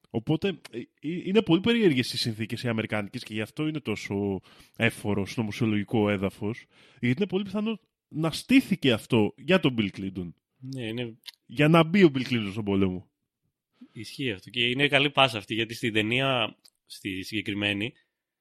Οπότε 0.09 0.47
ε, 0.71 0.77
ε, 0.77 0.83
είναι 0.99 1.41
πολύ 1.41 1.61
περίεργες 1.61 2.13
οι 2.13 2.17
συνθήκες 2.17 2.63
οι 2.63 2.67
Αμερικάνικες 2.67 3.23
και 3.23 3.33
γι' 3.33 3.41
αυτό 3.41 3.67
είναι 3.67 3.79
τόσο 3.79 4.41
έφορος 4.75 5.31
στο 5.31 5.39
νομοσιολογικό 5.41 6.09
έδαφος. 6.09 6.65
Γιατί 6.99 7.15
είναι 7.17 7.27
πολύ 7.27 7.43
πιθανό 7.43 7.79
να 8.07 8.31
στήθηκε 8.31 8.91
αυτό 8.91 9.33
για 9.37 9.59
τον 9.59 9.75
Bill 9.77 9.89
Clinton. 9.99 10.29
Ναι, 10.59 10.83
είναι... 10.87 11.17
Για 11.45 11.67
να 11.67 11.83
μπει 11.83 12.03
ο 12.03 12.11
Bill 12.15 12.21
Clinton 12.29 12.47
στον 12.51 12.63
πόλεμο. 12.63 13.07
Ισχύει 13.99 14.31
αυτό. 14.31 14.49
Και 14.49 14.69
είναι 14.69 14.87
καλή 14.87 15.09
πάσα 15.11 15.37
αυτή, 15.37 15.53
γιατί 15.53 15.73
στην 15.73 15.93
ταινία, 15.93 16.57
στη 16.85 17.23
συγκεκριμένη, 17.23 17.93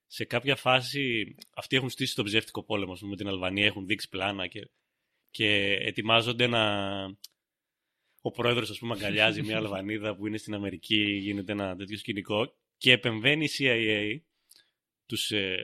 σε 0.07 0.25
κάποια 0.25 0.57
φάση 0.57 1.35
αυτοί 1.55 1.77
έχουν 1.77 1.91
στήσει 1.91 2.15
τον 2.15 2.25
ψεύτικο 2.25 2.63
πόλεμο 2.63 2.93
ας 2.93 2.99
πούμε, 2.99 3.11
με 3.11 3.17
την 3.17 3.29
Αλβανία, 3.29 3.67
έχουν 3.67 3.87
δείξει 3.87 4.09
πλάνα 4.09 4.47
και, 4.47 4.71
και 5.31 5.79
ετοιμάζονται 5.81 6.47
να. 6.47 6.63
Ο 8.21 8.31
πρόεδρος, 8.31 8.71
ας 8.71 8.79
πούμε, 8.79 8.95
αγκαλιάζει 8.95 9.43
μια 9.43 9.57
Αλβανίδα 9.63 10.17
που 10.17 10.27
είναι 10.27 10.37
στην 10.37 10.55
Αμερική, 10.55 11.03
γίνεται 11.03 11.53
ένα 11.53 11.77
τέτοιο 11.77 11.99
σκηνικό 11.99 12.55
και 12.79 12.93
επεμβαίνει 12.93 13.45
η 13.45 13.51
CIA, 13.59 14.19
τους, 15.07 15.31
ε, 15.31 15.57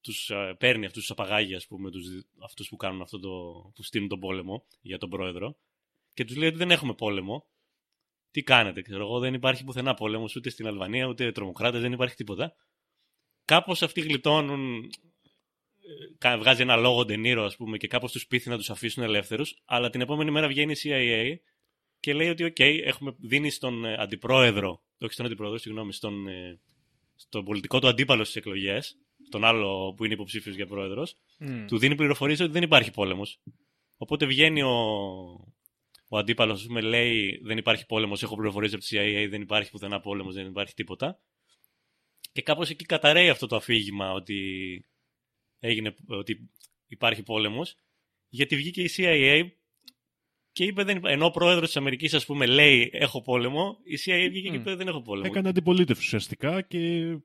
τους 0.00 0.30
ε, 0.30 0.56
παίρνει 0.58 0.86
αυτούς 0.86 1.00
τους 1.00 1.10
απαγάγει, 1.10 1.54
ας 1.54 1.66
πούμε, 1.66 1.90
τους, 1.90 2.06
αυτούς 2.44 2.68
που 2.68 2.76
κάνουν 2.76 3.00
αυτό 3.02 3.18
το, 3.18 3.28
που 3.74 3.82
στείλουν 3.82 4.08
τον 4.08 4.20
πόλεμο 4.20 4.66
για 4.80 4.98
τον 4.98 5.10
πρόεδρο 5.10 5.56
και 6.14 6.24
τους 6.24 6.36
λέει 6.36 6.48
ότι 6.48 6.58
δεν 6.58 6.70
έχουμε 6.70 6.94
πόλεμο. 6.94 7.46
Τι 8.32 8.42
κάνετε, 8.42 8.82
ξέρω 8.82 9.02
εγώ, 9.02 9.18
δεν 9.18 9.34
υπάρχει 9.34 9.64
πουθενά 9.64 9.94
πόλεμος 9.94 10.36
ούτε 10.36 10.50
στην 10.50 10.66
Αλβανία, 10.66 11.06
ούτε 11.06 11.32
τρομοκράτες, 11.32 11.80
δεν 11.80 11.92
υπάρχει 11.92 12.14
τίποτα 12.14 12.54
κάπως 13.44 13.82
αυτοί 13.82 14.00
γλιτώνουν, 14.00 14.90
ε, 16.18 16.36
βγάζει 16.36 16.62
ένα 16.62 16.76
λόγο 16.76 17.04
Ντε 17.04 17.21
Νίρο 17.21 17.44
ας 17.44 17.56
πούμε 17.56 17.76
και 17.76 17.86
κάπως 17.86 18.12
τους 18.12 18.26
πείθει 18.26 18.48
να 18.48 18.56
τους 18.56 18.70
αφήσουν 18.70 19.02
ελεύθερους, 19.02 19.62
αλλά 19.64 19.90
την 19.90 20.00
επόμενη 20.00 20.30
μέρα 20.30 20.48
βγαίνει 20.48 20.72
η 20.72 20.76
CIA 20.82 21.36
και 22.00 22.14
λέει 22.14 22.28
ότι 22.28 22.44
οκ, 22.44 22.58
έχουμε 22.58 23.14
δίνει 23.18 23.50
στον 23.50 23.84
ε, 23.84 23.94
αντιπρόεδρο, 23.98 24.82
όχι 24.98 25.12
στον 25.12 25.26
αντιπρόεδρο, 25.26 25.58
συγγνώμη, 25.58 25.92
στον, 25.92 26.28
ε, 26.28 26.60
στον 27.14 27.44
πολιτικό 27.44 27.78
του 27.78 27.88
αντίπαλο 27.88 28.24
στις 28.24 28.36
εκλογές, 28.36 28.96
τον 29.30 29.44
άλλο 29.44 29.94
που 29.96 30.04
είναι 30.04 30.14
υποψήφιος 30.14 30.54
για 30.54 30.66
πρόεδρος, 30.66 31.16
Mm. 31.40 31.64
του 31.66 31.78
δίνει 31.78 31.94
πληροφορίες 31.94 32.40
ότι 32.40 32.52
δεν 32.52 32.62
υπάρχει 32.62 32.90
πόλεμος. 32.90 33.40
Οπότε 33.96 34.26
βγαίνει 34.26 34.62
ο, 34.62 34.74
ο 36.12 36.18
αντίπαλος, 36.18 36.60
ας 36.60 36.66
πούμε, 36.66 36.80
λέει 36.80 37.40
δεν 37.42 37.58
υπάρχει 37.58 37.86
πόλεμος, 37.86 38.22
έχω 38.22 38.36
πληροφορίες 38.36 38.72
από 38.74 38.82
τη 38.82 38.88
CIA, 38.96 39.26
δεν 39.30 39.40
υπάρχει 39.42 39.70
πουθενά 39.70 40.00
πόλεμος, 40.00 40.34
δεν 40.34 40.46
υπάρχει 40.46 40.74
τίποτα. 40.74 41.20
Και 42.32 42.42
κάπως 42.42 42.70
εκεί 42.70 42.84
καταραίει 42.84 43.28
αυτό 43.28 43.46
το 43.46 43.56
αφήγημα 43.56 44.12
ότι, 44.12 44.38
έγινε, 45.58 45.94
ότι 46.06 46.50
υπάρχει 46.86 47.22
πόλεμος, 47.22 47.76
γιατί 48.28 48.56
βγήκε 48.56 48.82
η 48.82 48.90
CIA 48.96 49.48
και 50.52 50.64
είπε, 50.64 50.84
δεν, 50.84 50.96
υπά- 50.96 51.10
ενώ 51.10 51.26
ο 51.26 51.30
πρόεδρος 51.30 51.66
της 51.66 51.76
Αμερικής 51.76 52.14
ας 52.14 52.26
πούμε 52.26 52.46
λέει 52.46 52.90
έχω 52.92 53.22
πόλεμο, 53.22 53.78
η 53.84 53.98
CIA 54.04 54.28
βγήκε 54.30 54.48
και 54.48 54.58
Μμ. 54.58 54.60
είπε 54.60 54.74
δεν 54.74 54.88
έχω 54.88 55.02
πόλεμο. 55.02 55.26
Έκανε 55.30 55.48
αντιπολίτευση 55.48 56.02
ουσιαστικά 56.04 56.62
και 56.62 56.78
ε, 56.78 57.18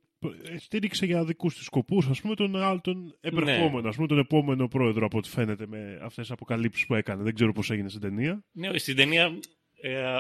στήριξε 0.58 1.06
για 1.06 1.26
δικούς 1.26 1.56
της 1.56 1.66
σκοπούς 1.66 2.08
ας 2.08 2.22
πούμε 2.22 2.36
τον, 2.36 2.56
άλλο- 2.56 2.82
τον 2.82 3.18
επερχόμενο, 3.22 3.90
ας 3.90 3.96
πούμε 3.96 4.08
τον 4.08 4.18
επόμενο 4.18 4.68
πρόεδρο 4.68 5.06
από 5.06 5.18
ό,τι 5.18 5.30
φαίνεται 5.30 5.68
με 5.68 5.94
αυτές 6.02 6.16
τις 6.16 6.32
αποκαλύψεις 6.32 6.86
που 6.86 6.96
έκανε. 6.96 7.24
Δεν 7.24 7.36
ξέρω 7.36 7.52
πώς 7.52 7.72
έγινε 7.72 7.90
στην 7.90 8.02
ταινία. 8.02 8.44
Ναι, 8.52 8.78
στην 8.78 8.96
ταινία 8.96 9.40
ε, 9.82 10.20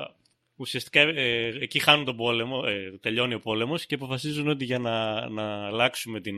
ουσιαστικά 0.55 1.01
ε, 1.01 1.47
εκεί 1.59 1.79
χάνουν 1.79 2.05
τον 2.05 2.15
πόλεμο, 2.15 2.63
ε, 2.65 2.97
τελειώνει 2.97 3.33
ο 3.33 3.39
πόλεμος 3.39 3.85
και 3.85 3.95
αποφασίζουν 3.95 4.47
ότι 4.47 4.65
για 4.65 4.79
να, 4.79 5.29
να 5.29 5.65
αλλάξουμε 5.65 6.21
την, 6.21 6.35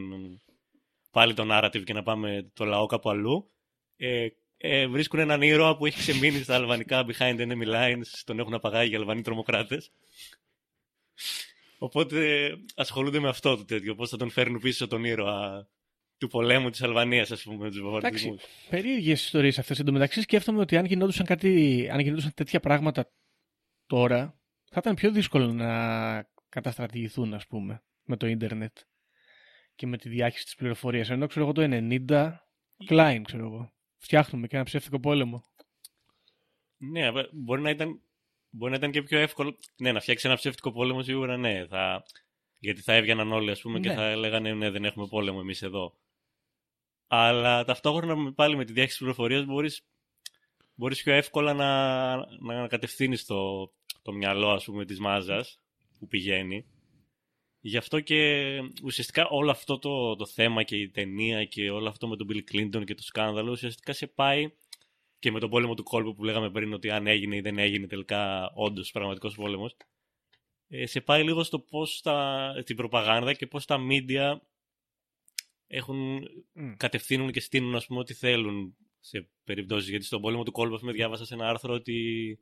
πάλι 1.12 1.34
το 1.34 1.48
narrative 1.52 1.84
και 1.84 1.94
να 1.94 2.04
πάμε 2.04 2.52
το 2.54 2.66
λαό 2.66 2.86
κάπου 2.86 3.10
αλλού 3.10 3.52
ε, 3.96 4.28
ε, 4.58 4.88
βρίσκουν 4.88 5.20
έναν 5.20 5.42
ήρωα 5.42 5.78
που 5.78 5.86
έχει 5.86 5.98
ξεμείνει 5.98 6.42
στα 6.42 6.56
αλβανικά 6.56 7.06
behind 7.08 7.40
enemy 7.40 7.68
lines, 7.74 8.08
τον 8.24 8.40
έχουν 8.40 8.54
απαγάγει 8.54 8.92
οι 8.92 8.96
αλβανοί 8.96 9.22
τρομοκράτες. 9.22 9.92
Οπότε 11.82 12.50
ασχολούνται 12.76 13.20
με 13.20 13.28
αυτό 13.30 13.58
το 13.58 13.66
τέτοιο, 13.66 13.96
πώς 13.96 14.10
θα 14.10 14.18
τον 14.18 14.30
φέρνουν 14.30 14.60
πίσω 14.60 14.88
τον 14.88 15.04
ήρωα 15.04 15.70
του 16.18 16.28
πολέμου 16.28 16.70
της 16.70 16.84
Αλβανίας, 16.84 17.32
ας 17.32 17.44
πούμε, 17.44 17.58
με 17.58 17.70
τους 17.70 17.82
βομβαρδισμούς. 17.82 18.44
Περίεργες 18.70 19.24
ιστορίες 19.24 19.60
αυτές. 19.60 19.80
Εν 19.80 19.86
τω 19.86 19.92
μεταξύ, 19.92 20.22
σκέφτομαι 20.22 20.60
ότι 20.60 20.78
αν 20.78 20.86
γινόντουσαν, 20.86 21.26
κάτι, 21.26 21.88
αν 21.92 22.00
γινόντουσαν 22.00 22.34
τέτοια 22.34 22.60
πράγματα 22.60 23.12
τώρα, 23.86 24.40
θα 24.64 24.80
ήταν 24.80 24.96
πιο 24.96 25.12
δύσκολο 25.12 25.54
να 25.54 26.32
καταστρατηγηθούν, 26.50 27.34
ας 27.34 27.48
πούμε, 27.48 27.84
με 28.04 28.18
το 28.18 28.28
ίντερνετ 28.28 28.78
και 29.76 29.88
με 29.88 29.98
τη 29.98 30.10
διάχυση 30.10 30.44
της 30.44 30.56
πληροφορίας. 30.56 31.10
Ενώ 31.10 31.28
ξέρω 31.28 31.46
εγώ 31.46 31.54
το 31.54 31.62
90, 31.62 32.50
Klein, 32.90 33.22
ξέρω 33.24 33.46
εγώ. 33.46 33.74
Φτιάχνουμε 33.98 34.48
και 34.48 34.56
ένα 34.56 34.66
ψεύτικο 34.66 35.00
πόλεμο. 35.00 35.44
Ναι, 36.78 37.06
αλλά 37.06 37.30
μπορεί 37.32 37.62
να 37.62 37.70
ήταν, 37.70 38.02
μπορεί 38.50 38.72
να 38.72 38.78
ήταν 38.78 38.92
και 38.92 39.02
πιο 39.02 39.20
εύκολο. 39.20 39.58
Ναι, 39.78 39.92
να 39.92 40.00
φτιάξει 40.00 40.28
ένα 40.28 40.36
ψεύτικο 40.36 40.72
πόλεμο 40.72 41.04
σίγουρα 41.04 41.38
ναι. 41.38 41.66
Θα... 41.68 42.04
Γιατί 42.60 42.82
θα 42.82 42.94
έβγαιναν 42.94 43.32
όλοι, 43.32 43.52
ας 43.52 43.62
πούμε, 43.62 43.80
και 43.80 43.90
Ναι. 43.90 43.96
θα 43.96 44.16
λέγανε 44.16 44.54
ναι, 44.54 44.70
δεν 44.70 44.86
έχουμε 44.86 45.08
πόλεμο 45.08 45.40
εμείς 45.42 45.62
εδώ. 45.62 45.98
Αλλά 47.08 47.64
ταυτόχρονα 47.64 48.16
με- 48.16 48.32
πάλι 48.32 48.56
με 48.56 48.66
τη 48.66 48.74
διάχυση 48.74 48.98
πληροφορίας 48.98 49.46
μπορείς, 49.46 49.86
μπορείς 50.76 51.04
πιο 51.04 51.14
εύκολα 51.14 51.54
να, 51.54 52.16
να 52.40 52.68
κατευθύνεις 52.68 53.26
το, 53.26 53.72
το 54.02 54.12
μυαλό, 54.12 54.50
ας 54.50 54.64
πούμε, 54.66 54.86
της 54.86 55.00
μάζας 55.00 55.60
που 56.00 56.08
πηγαίνει. 56.08 56.66
Γι' 57.62 57.78
αυτό 57.78 58.00
και 58.00 58.44
ουσιαστικά 58.84 59.28
όλο 59.28 59.52
αυτό 59.52 59.80
το, 59.80 60.16
το 60.16 60.26
θέμα 60.26 60.64
και 60.64 60.76
η 60.76 60.90
ταινία 60.90 61.46
και 61.46 61.70
όλο 61.70 61.90
αυτό 61.90 62.08
με 62.08 62.16
τον 62.16 62.28
Bill 62.32 62.54
Clinton 62.54 62.84
και 62.86 62.96
το 62.96 63.04
σκάνδαλο 63.04 63.52
ουσιαστικά 63.52 63.94
σε 63.94 64.08
πάει 64.08 64.52
και 65.20 65.32
με 65.32 65.40
τον 65.40 65.50
πόλεμο 65.50 65.74
του 65.74 65.84
κόλπου 65.84 66.16
που 66.16 66.24
λέγαμε 66.24 66.52
πριν 66.52 66.74
ότι 66.74 66.90
αν 66.90 67.08
έγινε 67.08 67.36
ή 67.36 67.42
δεν 67.42 67.58
έγινε 67.58 67.88
τελικά 67.88 68.52
όντως 68.54 68.92
πραγματικός 68.92 69.36
πόλεμος. 69.36 69.76
Ε, 70.68 70.86
σε 70.86 71.02
πάει 71.02 71.24
λίγο 71.24 71.44
στο 71.44 71.60
πώς 71.60 72.02
τα, 72.02 72.54
την 72.66 72.76
προπαγάνδα 72.76 73.34
και 73.34 73.48
πώς 73.48 73.66
τα 73.66 73.78
media 73.90 74.38
έχουν, 75.68 76.28
Μμ. 76.54 76.74
κατευθύνουν 76.78 77.32
και 77.32 77.40
στείλουν 77.40 77.76
ας 77.76 77.86
πούμε 77.86 78.00
ό,τι 78.00 78.14
θέλουν 78.14 78.76
σε 79.00 79.30
περιπτώσεις. 79.44 79.90
Γιατί 79.90 80.06
στον 80.06 80.22
πόλεμο 80.22 80.44
του 80.44 80.52
κόλπου 80.52 80.74
ας 80.76 80.80
πούμε, 80.80 80.92
διάβασα 80.92 81.26
σε 81.26 81.34
ένα 81.34 81.50
άρθρο 81.50 81.74
ότι 81.74 82.40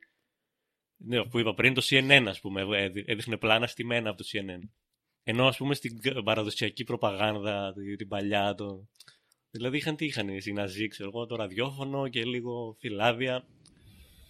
ναι, 0.96 1.24
που 1.24 1.38
είπα 1.38 1.54
πριν 1.54 1.74
το 1.74 1.82
CNN 1.84 2.24
ας 2.28 2.40
πούμε 2.40 2.60
έδει- 2.82 3.08
έδειχνε 3.08 3.36
πλάνα 3.36 3.66
στημένα 3.66 4.08
από 4.10 4.18
το 4.18 4.28
CNN. 4.32 4.68
Ενώ 5.22 5.46
ας 5.46 5.56
πούμε 5.56 5.74
στην 5.74 5.98
παραδοσιακή 6.24 6.84
προπαγάνδα 6.84 7.72
την- 7.72 7.96
την 7.96 8.08
παλιά 8.08 8.54
το... 8.54 8.88
Δηλαδή 9.58 9.76
είχαν 9.76 9.96
τι 9.96 10.04
είχαν 10.04 10.28
οι 10.28 10.52
Ναζί, 10.52 10.88
ξέρω 10.88 11.10
εγώ, 11.14 11.26
το 11.26 11.36
ραδιόφωνο 11.36 12.08
και 12.08 12.24
λίγο 12.24 12.76
φυλάδια. 12.78 13.44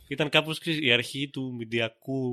Ήταν 0.08 0.28
κάπως 0.28 0.58
ξέρεις, 0.58 0.80
η 0.82 0.92
αρχή 0.92 1.28
του 1.30 1.54
μηντιακού 1.54 2.30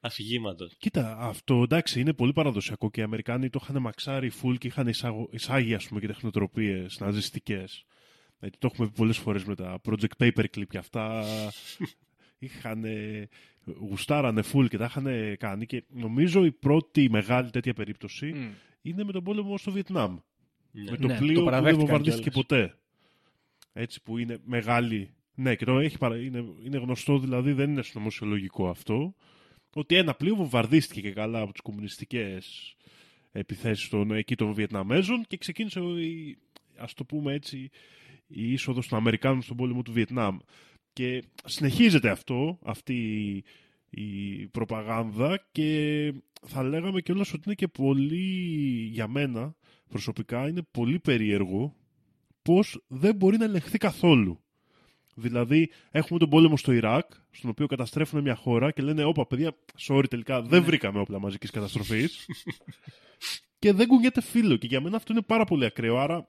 αφηγήματος. 0.00 0.74
Κοίτα, 0.78 1.16
αυτό 1.18 1.62
εντάξει 1.62 2.00
είναι 2.00 2.12
πολύ 2.12 2.32
παραδοσιακό 2.32 2.90
και 2.90 3.00
οι 3.00 3.02
Αμερικάνοι 3.02 3.50
το 3.50 3.60
είχαν 3.62 3.82
μαξάρει 3.82 4.30
full 4.42 4.54
και 4.58 4.66
είχαν 4.66 4.86
εισάγω- 4.88 5.28
εισάγει 5.32 5.74
ας 5.74 5.88
πούμε 5.88 6.00
και 6.00 6.06
τεχνοτροπίες 6.06 6.98
ναζιστικές. 7.00 7.84
Γιατί 8.40 8.58
το 8.58 8.68
έχουμε 8.72 8.88
πει 8.88 8.92
πολλές 8.96 9.18
φορές 9.18 9.44
με 9.44 9.54
τα 9.54 9.80
Project 9.88 10.16
Paperclip 10.18 10.66
και 10.68 10.78
αυτά 10.78 11.24
είχαν 12.38 12.84
γουστάρανε 13.80 14.42
full 14.52 14.66
και 14.68 14.76
τα 14.78 14.84
είχαν 14.84 15.36
κάνει 15.38 15.66
και 15.66 15.84
νομίζω 15.88 16.44
η 16.44 16.52
πρώτη 16.52 17.10
μεγάλη 17.10 17.50
τέτοια 17.50 17.74
περίπτωση 17.74 18.26
Μμ. 18.26 18.48
είναι 18.82 19.04
με 19.04 19.12
τον 19.12 19.24
πόλεμο 19.24 19.58
στο 19.58 19.70
Βιετνάμ. 19.70 20.18
Ναι. 20.72 20.90
Με 20.90 20.96
το 20.96 21.06
Ναι, 21.06 21.12
το 21.12 21.18
πλοίο 21.18 21.34
που 21.34 21.40
δεν 21.40 21.44
παραδέχτηκαν 21.44 21.86
βομβαρδίστηκε 21.86 22.30
κιόλας. 22.30 22.46
ποτέ. 22.46 22.74
Έτσι 23.72 24.02
που 24.02 24.18
είναι 24.18 24.38
μεγάλη. 24.44 25.14
Ναι, 25.34 25.54
και 25.54 25.64
το 25.64 25.78
έχει 25.78 25.98
παρα... 25.98 26.16
είναι, 26.16 26.44
είναι 26.64 26.78
γνωστό 26.78 27.18
δηλαδή, 27.18 27.52
δεν 27.52 27.70
είναι 27.70 27.82
συνωμοσιολογικό 27.82 28.68
αυτό. 28.68 29.14
Ότι 29.74 29.94
ένα 29.94 30.14
πλοίο 30.14 30.34
βομβαρδίστηκε 30.34 31.00
και 31.00 31.12
καλά 31.12 31.40
από 31.40 31.52
τις 31.52 31.60
κομμουνιστικές 31.60 32.76
επιθέσεις 33.32 33.88
των, 33.88 34.10
εκεί 34.10 34.34
των 34.34 34.52
Βιετναμέζων 34.52 35.24
και 35.28 35.36
ξεκίνησε 35.36 35.80
η, 35.80 36.38
ας 36.76 36.94
το 36.94 37.04
πούμε 37.04 37.32
έτσι 37.32 37.70
η 38.26 38.52
είσοδος 38.52 38.88
των 38.88 38.98
Αμερικάνων 38.98 39.42
στον 39.42 39.56
πόλεμο 39.56 39.82
του 39.82 39.92
Βιετνάμ. 39.92 40.38
Και 40.92 41.22
συνεχίζεται 41.44 42.10
αυτό, 42.10 42.58
αυτή 42.62 42.94
η, 43.90 44.02
η 44.02 44.46
προπαγάνδα 44.46 45.46
και 45.52 46.12
θα 46.46 46.62
λέγαμε 46.62 47.00
κιόλας 47.00 47.32
ότι 47.32 47.42
είναι 47.46 47.54
και 47.54 47.68
πολύ 47.68 48.26
για 48.92 49.08
μένα 49.08 49.54
προσωπικά 49.90 50.48
είναι 50.48 50.62
πολύ 50.70 50.98
περίεργο 50.98 51.74
πως 52.42 52.84
δεν 52.88 53.14
μπορεί 53.16 53.36
να 53.36 53.44
ελεγχθεί 53.44 53.78
καθόλου. 53.78 54.40
Δηλαδή, 55.14 55.70
έχουμε 55.90 56.18
τον 56.18 56.28
πόλεμο 56.28 56.56
στο 56.56 56.72
Ιράκ, 56.72 57.10
στον 57.30 57.50
οποίο 57.50 57.66
καταστρέφουν 57.66 58.20
μια 58.22 58.34
χώρα 58.34 58.70
και 58.70 58.82
λένε: 58.82 59.04
Όπα, 59.04 59.26
παιδιά, 59.26 59.56
sorry, 59.78 60.04
τελικά 60.10 60.42
δεν 60.42 60.62
βρήκαμε 60.62 61.00
όπλα 61.00 61.18
μαζικής 61.18 61.50
καταστροφής. 61.50 62.26
και 63.58 63.72
δεν 63.72 63.86
κουνιέται 63.86 64.20
φίλο. 64.22 64.56
Και 64.56 64.66
για 64.66 64.80
μένα 64.80 64.96
αυτό 64.96 65.12
είναι 65.12 65.22
πάρα 65.22 65.44
πολύ 65.44 65.64
ακραίο. 65.64 65.98
Άρα, 65.98 66.28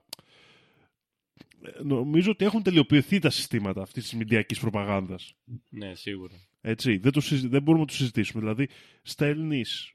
ε, 1.62 1.84
νομίζω 1.84 2.32
ότι 2.32 2.46
έχουν 2.46 2.64
τελειοποιηθεί 2.64 3.20
τα 3.20 3.30
συστήματα 3.30 3.82
αυτής 3.82 4.04
της 4.04 4.14
μηντιακής 4.14 4.60
προπαγάνδας. 4.60 5.36
ναι, 5.70 5.96
σίγουρα. 5.96 6.36
Έτσι, 6.62 6.98
δεν, 6.98 7.12
το 7.12 7.22
συζη- 7.22 7.50
δεν 7.50 7.62
μπορούμε 7.62 7.84
να 7.84 7.90
το 7.90 7.96
συζητήσουμε. 7.96 8.42
Δηλαδή, 8.42 8.68
στέλνεις 9.02 9.94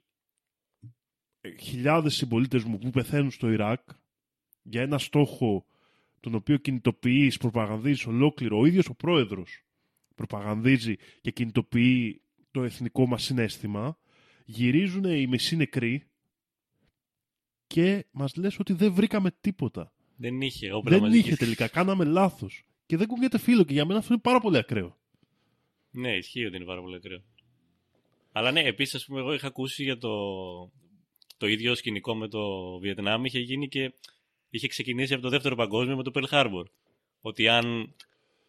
χιλιάδες 1.61 2.15
συμπολίτες 2.15 2.65
μου 2.65 2.79
που 2.79 2.91
πεθαίνουν 2.91 3.31
στο 3.31 3.51
Ιράκ 3.51 3.81
για 4.63 4.83
ένα 4.83 4.99
στόχο 4.99 5.67
τον 6.21 6.35
οποίο 6.35 6.57
κινητοποιεί, 6.57 7.33
προπαγανδίζει 7.39 8.09
ολόκληρο 8.09 8.59
ο 8.59 8.67
ίδιος 8.67 8.89
ο 8.89 8.95
πρόεδρος. 8.95 9.65
Προπαγανδίζει 10.15 10.97
και 11.21 11.31
κινητοποιεί 11.31 12.21
το 12.51 12.63
εθνικό 12.63 13.07
μας 13.07 13.23
συνέστημα 13.23 13.99
Γυρίζουν 14.49 15.05
οι 15.05 15.27
μισοί 15.27 15.57
νεκροί 15.57 16.07
και 17.67 18.07
μας 18.11 18.37
λες 18.37 18.59
ότι 18.59 18.73
δεν 18.73 18.93
βρήκαμε 18.93 19.31
τίποτα. 19.41 19.93
Δεν 20.17 20.41
είχε 20.41 20.73
όπλα 20.73 20.91
δεν 20.91 21.01
μαζικής. 21.01 21.27
είχε 21.27 21.37
τελικά, 21.37 21.69
κάναμε 21.69 22.05
λάθος. 22.05 22.65
Και 22.87 22.97
δεν 22.97 23.07
κουνιέται 23.07 23.39
φίλο 23.39 23.65
και 23.65 23.73
για 23.73 23.85
μένα 23.85 23.99
αυτό 23.99 24.13
είναι 24.13 24.23
πάρα 24.23 24.41
πολύ 24.41 24.59
ακραίο. 24.59 24.99
Ναι, 25.91 26.17
ισχύει 26.17 26.45
ότι 26.45 26.57
είναι 26.57 26.65
πάρα 26.65 26.81
πολύ 26.81 26.97
ακραίο. 26.97 27.23
Αλλά 28.33 28.51
ναι, 28.53 28.61
επίσης, 28.61 28.95
ας 28.95 29.05
πούμε, 29.05 29.21
εγώ 29.21 29.35
είχα 29.35 29.47
ακούσει 29.47 29.83
για 29.83 29.99
το, 29.99 30.11
το 31.37 31.47
ίδιο 31.47 31.75
σκηνικό 31.75 32.15
με 32.15 32.29
το 32.29 32.41
Βιετνάμ. 32.81 33.25
Είχε 33.25 33.39
γίνει 33.39 33.69
και 33.69 33.93
είχε 34.51 34.67
ξεκινήσει 34.67 35.13
από 35.13 35.23
το 35.23 35.29
δεύτερο 35.29 35.55
παγκόσμιο 35.55 35.97
με 35.97 36.03
το 36.03 36.11
Pearl 36.15 36.29
Harbor. 36.31 36.65
Ότι 37.21 37.49
αν, 37.49 37.95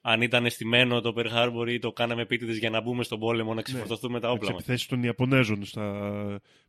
αν 0.01 0.21
ήταν 0.21 0.45
αισθημένο 0.45 1.01
το 1.01 1.13
Pearl 1.17 1.31
Harbor 1.33 1.67
ή 1.69 1.79
το 1.79 1.91
κάναμε 1.91 2.21
επίτηδες 2.21 2.57
για 2.57 2.69
να 2.69 2.81
μπούμε 2.81 3.03
στον 3.03 3.19
πόλεμο 3.19 3.53
να 3.53 3.61
ξεφορτωθούμε 3.61 4.19
τα 4.19 4.27
Τι 4.27 4.33
όπλα 4.33 4.51
μας. 4.51 4.59
επιθέσει 4.61 4.87
των 4.87 5.03
Ιαπωνέζων 5.03 5.65
στα... 5.65 5.83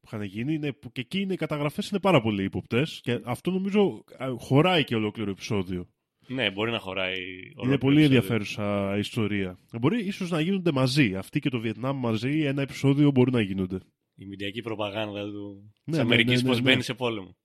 που 0.01 0.07
είχαν 0.07 0.23
γίνει 0.23 0.55
είναι, 0.55 0.73
που 0.73 0.93
και 0.93 1.01
εκεί 1.01 1.21
είναι, 1.21 1.33
οι 1.33 1.37
καταγραφές 1.37 1.89
είναι 1.89 2.01
πάρα 2.01 2.21
πολύ 2.21 2.45
ύποπτες. 2.45 3.01
Και 3.03 3.21
αυτό 3.25 3.51
νομίζω 3.51 4.05
α, 4.19 4.29
χωράει 4.39 4.85
και 4.85 4.95
ολόκληρο 4.95 5.31
επεισόδιο. 5.31 5.89
Ναι, 6.31 6.51
μπορεί 6.51 6.71
να 6.71 6.79
χωράει. 6.79 7.15
είναι 7.15 7.53
ολόκληρο 7.55 7.79
πολύ 7.79 8.03
επεισόδιο. 8.03 8.17
ενδιαφέρουσα 8.17 8.97
ιστορία. 8.99 9.59
Μπορεί 9.81 10.05
ίσως 10.05 10.31
να 10.31 10.41
γίνονται 10.41 10.73
μαζί. 10.73 11.15
Αυτή 11.15 11.41
και 11.41 11.49
το 11.49 11.61
Βιετνάμ 11.61 11.99
μαζί, 11.99 12.41
ένα 12.41 12.63
επεισόδιο 12.63 13.11
μπορεί 13.11 13.31
να 13.31 13.41
γίνονται. 13.41 13.79
Η 14.19 14.27
μηντιακή 14.27 14.61
προπαγάνδα 14.61 15.25
του 15.25 15.63
Ναι, 15.63 15.71
της 15.85 15.97
ναι, 15.97 16.01
Αμερικής 16.01 16.35
ναι, 16.35 16.43
ναι, 16.43 16.49
πώς 16.49 16.57
ναι. 16.57 16.63
μπαίνει 16.63 16.83
σε 16.83 16.95
πόλεμο. 16.95 17.37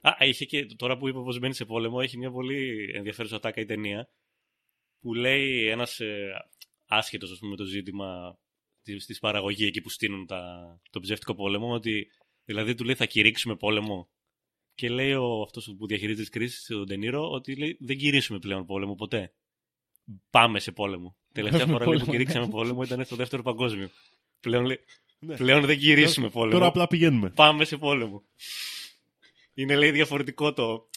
Α, 0.00 0.16
είχε 0.18 0.44
και 0.44 0.64
τώρα 0.64 0.96
που 0.96 1.08
είπε 1.08 1.18
πώς 1.18 1.38
μπαίνει 1.38 1.54
σε 1.54 1.64
πόλεμο, 1.64 1.98
έχει 2.02 2.18
μια 2.18 2.30
πολύ 2.30 2.90
ενδιαφέρουσα 2.94 3.40
τάκα 3.40 3.60
η 3.60 3.64
ταινία 3.64 4.08
που 5.00 5.14
λέει 5.14 5.68
ένας 5.68 6.00
ε, 6.00 6.30
άσχετος 6.86 7.40
με 7.40 7.56
το 7.56 7.64
ζήτημα 7.64 8.38
τη 8.82 9.18
παραγωγή 9.20 9.64
εκεί 9.64 9.80
που 9.80 9.88
στείλουν 9.88 10.26
τα, 10.26 10.80
το 10.90 11.00
ψεύτικο 11.00 11.34
πόλεμο, 11.34 11.72
ότι 11.72 12.06
δηλαδή 12.44 12.74
του 12.74 12.84
λέει 12.84 12.94
θα 12.94 13.06
κηρύξουμε 13.06 13.56
πόλεμο. 13.56 14.08
Και 14.74 14.88
λέει 14.88 15.12
ο, 15.12 15.42
αυτός 15.42 15.74
που 15.78 15.86
διαχειρίζεται 15.86 16.22
τις 16.22 16.30
κρίσεις, 16.30 16.70
ο 16.70 16.84
Ντενίρο, 16.84 17.30
ότι 17.30 17.56
λέει 17.56 17.76
δεν 17.80 17.96
κηρύσουμε 17.96 18.38
πλέον 18.38 18.66
πόλεμο 18.66 18.94
ποτέ. 18.94 19.32
Πάμε 20.30 20.60
σε 20.60 20.72
πόλεμο. 20.72 21.16
Τελευταία 21.32 21.60
Έχουμε 21.60 21.72
φορά 21.72 21.84
λέει, 21.84 21.98
που 21.98 22.04
πόλεμο, 22.04 22.18
κηρύξαμε 22.18 22.46
ναι. 22.46 22.50
πόλεμο 22.50 22.82
ήταν 22.82 23.04
στο 23.04 23.16
δεύτερο 23.16 23.42
παγκόσμιο. 23.42 23.88
Πλέον, 24.40 24.64
λέει, 24.64 24.78
Ναι. 25.18 25.36
πλέον 25.36 25.64
δεν 25.64 25.78
κηρύσουμε 25.78 26.28
πόλεμο. 26.28 26.52
Τώρα 26.52 26.66
απλά 26.66 26.86
πηγαίνουμε. 26.86 27.30
Πάμε 27.30 27.64
σε 27.64 27.76
πόλεμο. 27.76 28.22
Είναι 29.54 29.76
λέει 29.76 29.90
διαφορετικό 29.90 30.52
το, 30.52 30.88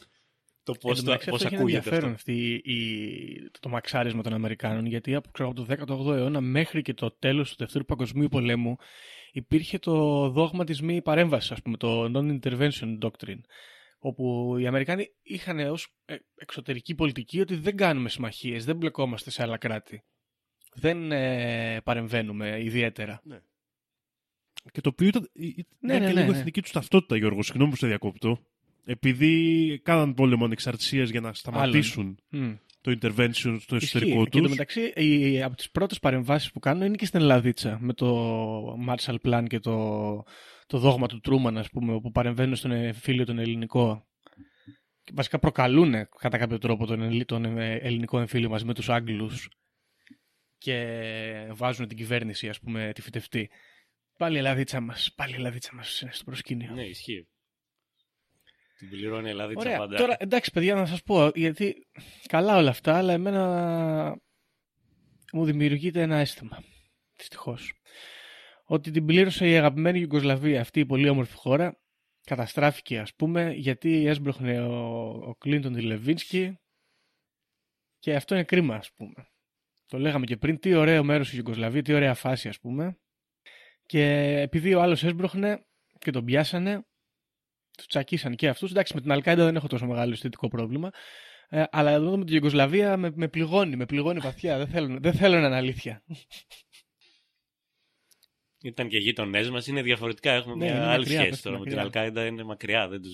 το 0.63 0.71
Εν 0.71 0.77
πώς, 0.81 0.97
τω 0.97 1.03
το, 1.03 1.11
μεταξύ, 1.11 1.29
πώς 1.29 1.35
αυτό 1.35 1.47
έχει 1.47 1.55
ακούγεται 1.55 1.77
ενδιαφέρον 1.77 2.13
αυτό. 2.13 2.31
αυτή 2.31 2.61
η, 2.63 3.49
το, 3.51 3.59
το 3.59 3.69
μαξάρισμα 3.69 4.23
των 4.23 4.33
Αμερικάνων, 4.33 4.85
γιατί 4.85 5.15
από, 5.15 5.29
ξέρω, 5.31 5.49
από 5.49 5.65
το 5.65 5.95
18ο 5.95 6.15
αιώνα 6.15 6.41
μέχρι 6.41 6.81
και 6.81 6.93
το 6.93 7.11
τέλος 7.11 7.49
του 7.49 7.55
Δευτέρου 7.57 7.85
Παγκοσμίου 7.85 8.27
Πολέμου 8.27 8.77
υπήρχε 9.31 9.79
το 9.79 10.29
δόγμα 10.29 10.63
της 10.63 10.81
μη 10.81 11.01
παρέμβασης, 11.01 11.51
ας 11.51 11.61
πούμε, 11.61 11.77
το 11.77 12.11
non-intervention 12.15 12.97
doctrine, 13.01 13.39
όπου 13.99 14.55
οι 14.59 14.67
Αμερικάνοι 14.67 15.07
είχαν 15.21 15.59
ως 15.59 15.95
ε, 16.05 16.15
εξωτερική 16.35 16.95
πολιτική 16.95 17.39
ότι 17.39 17.55
δεν 17.55 17.75
κάνουμε 17.75 18.09
συμμαχίες, 18.09 18.65
δεν 18.65 18.75
μπλεκόμαστε 18.75 19.29
σε 19.29 19.43
άλλα 19.43 19.57
κράτη. 19.57 20.03
Δεν 20.73 21.11
ε, 21.11 21.81
παρεμβαίνουμε 21.83 22.63
ιδιαίτερα. 22.63 23.21
Και 24.71 24.81
το 24.81 24.89
οποίο 24.89 25.07
ήταν, 25.07 25.29
ή- 25.33 25.45
ή- 25.47 25.65
Ναι, 25.79 25.93
ήταν 25.93 26.01
ναι, 26.01 26.07
και 26.07 26.13
ναι, 26.13 26.19
λίγο 26.21 26.31
ναι. 26.31 26.37
εθνική 26.37 26.61
του 26.61 26.69
ταυτότητα, 26.71 27.17
Γιώργο. 27.17 27.43
Συγγνώμη 27.43 27.69
που 27.71 27.77
σε 27.77 27.87
διακόπτω. 27.87 28.39
Επειδή 28.85 29.79
κάναν 29.83 30.13
πόλεμο 30.13 30.45
ανεξαρτησίας 30.45 31.09
για 31.09 31.21
να 31.21 31.33
σταματήσουν 31.33 32.17
Μμ. 32.29 32.53
το 32.81 32.97
intervention 33.01 33.57
στο 33.59 33.75
εσωτερικό 33.75 34.11
Ισχύει. 34.21 34.23
Και 34.23 34.29
τους. 34.29 34.39
εντωμεταξύ, 34.39 34.81
η, 34.95 35.41
από 35.43 35.55
τις 35.55 35.71
πρώτες 35.71 35.99
παρεμβάσεις 35.99 36.51
που 36.51 36.59
κάνουν 36.59 36.85
είναι 36.85 36.95
και 36.95 37.05
στην 37.05 37.19
Ελλαδίτσα, 37.19 37.77
με 37.81 37.93
το 37.93 38.77
Marshall 38.87 39.15
Plan 39.23 39.45
και 39.47 39.59
το, 39.59 40.23
το 40.67 40.77
δόγμα 40.77 41.07
του 41.07 41.19
Τρούμαν, 41.19 41.57
ας 41.57 41.69
πούμε, 41.69 41.93
όπου 41.93 42.11
παρεμβαίνουν 42.11 42.55
στον 42.55 42.71
εμφύλιο 42.71 43.25
τον 43.25 43.39
ελληνικό. 43.39 44.05
Και 45.03 45.11
βασικά 45.15 45.39
προκαλούν 45.39 45.93
κατά 46.19 46.37
κάποιο 46.37 46.57
τρόπο 46.57 46.85
τον, 46.85 47.01
ελλη- 47.01 47.25
τον 47.27 47.45
ε, 47.57 47.73
ελληνικό 47.75 48.19
εμφύλιο 48.19 48.49
μαζί 48.49 48.65
με 48.65 48.73
τους 48.73 48.89
Άγγλους 48.89 49.49
και 50.57 50.75
βάζουν 51.51 51.87
την 51.87 51.97
κυβέρνηση, 51.97 52.49
ας 52.49 52.59
πούμε, 52.59 52.91
τη 52.95 53.01
φυτευτή. 53.01 53.49
Πάλι 54.21 54.35
η 54.35 54.39
Ελλαδίτσα 54.39 54.81
μας, 54.81 55.13
πάλι 55.15 55.33
η 55.33 55.35
Ελλαδίτσα 55.35 55.75
μας 55.75 56.01
είναι 56.01 56.11
στο 56.11 56.23
προσκήνιο. 56.23 56.73
Ναι, 56.73 56.83
ισχύει. 56.83 57.27
Την 58.77 58.89
πληρώνει 58.89 59.27
η 59.27 59.29
Ελλάδα 59.29 59.53
Ωραία. 59.55 59.77
πάντα. 59.77 59.97
Τώρα, 59.97 60.15
εντάξει, 60.19 60.51
παιδιά, 60.51 60.75
να 60.75 60.85
σας 60.85 61.03
πω, 61.03 61.31
γιατί 61.35 61.87
καλά 62.27 62.57
όλα 62.57 62.69
αυτά, 62.69 62.97
αλλά 62.97 63.13
εμένα 63.13 64.21
μου 65.33 65.45
δημιουργείται 65.45 66.01
ένα 66.01 66.17
αίσθημα, 66.17 66.63
δυστυχώς. 67.17 67.73
Ότι 68.63 68.91
την 68.91 69.05
πλήρωσε 69.05 69.49
η 69.49 69.57
αγαπημένη 69.57 69.99
Ιουγκοσλαβία, 69.99 70.61
αυτή 70.61 70.79
η 70.79 70.85
πολύ 70.85 71.09
όμορφη 71.09 71.35
χώρα, 71.35 71.79
καταστράφηκε, 72.23 72.99
ας 72.99 73.15
πούμε, 73.15 73.51
γιατί 73.51 74.05
έσπροχνε 74.05 74.61
ο, 74.61 75.07
ο 75.09 75.35
Κλίντον 75.35 75.73
τη 75.73 75.81
Λεβίνσκι 75.81 76.59
και 77.99 78.15
αυτό 78.15 78.35
είναι 78.35 78.43
κρίμα, 78.43 78.75
ας 78.75 78.91
πούμε. 78.93 79.27
Το 79.85 79.99
λέγαμε 79.99 80.25
και 80.25 80.37
πριν, 80.37 80.59
τι 80.59 80.73
ωραίο 80.73 81.03
μέρος 81.03 81.33
η 81.33 81.33
Ιουγκοσλαβία, 81.35 81.81
τι 81.81 81.93
ωραία 81.93 82.13
φάση, 82.13 82.47
ας 82.47 82.59
πούμε. 82.59 83.00
Και 83.91 84.39
επειδή 84.41 84.73
ο 84.73 84.81
άλλος 84.81 85.03
έσπροχνε 85.03 85.65
και 85.99 86.11
τον 86.11 86.25
πιάσανε, 86.25 86.85
τους 87.77 87.87
τσακίσαν 87.87 88.35
και 88.35 88.47
αυτούς. 88.47 88.71
Εντάξει, 88.71 88.93
με 88.95 89.01
την 89.01 89.11
Αλκάιντα 89.11 89.45
δεν 89.45 89.55
έχω 89.55 89.67
τόσο 89.67 89.85
μεγάλο 89.85 90.13
αισθητικό 90.13 90.47
πρόβλημα. 90.47 90.89
Ε, 91.49 91.63
αλλά 91.71 91.91
εδώ 91.91 92.17
με 92.17 92.25
την 92.25 92.33
Ιουγκοσλαβία 92.33 92.97
με, 92.97 93.11
με 93.15 93.27
πληγώνει, 93.27 93.75
με 93.75 93.85
πληγώνει 93.85 94.19
βαθιά. 94.19 94.57
δεν, 94.57 94.67
θέλω, 94.67 94.97
δεν 94.99 95.13
θέλω 95.13 95.39
να 95.39 95.45
είναι 95.45 95.55
αλήθεια. 95.55 96.03
Ήταν 98.61 98.87
και 98.87 98.97
γείτονές 98.97 99.49
μας, 99.49 99.67
είναι 99.67 99.81
διαφορετικά. 99.81 100.31
Έχουμε 100.31 100.55
Ναι, 100.55 100.65
μια 100.65 100.75
είναι 100.75 100.85
άλλη 100.85 100.97
μακριά, 100.97 101.19
σχέση 101.19 101.29
πέφτουν 101.29 101.51
τώρα. 101.51 101.63
Με 101.63 101.69
την 101.69 101.77
μακριά. 101.77 102.01
Αλκάιντα 102.01 102.25
είναι 102.25 102.43
μακριά, 102.43 102.87
δεν 102.87 103.01
του 103.01 103.09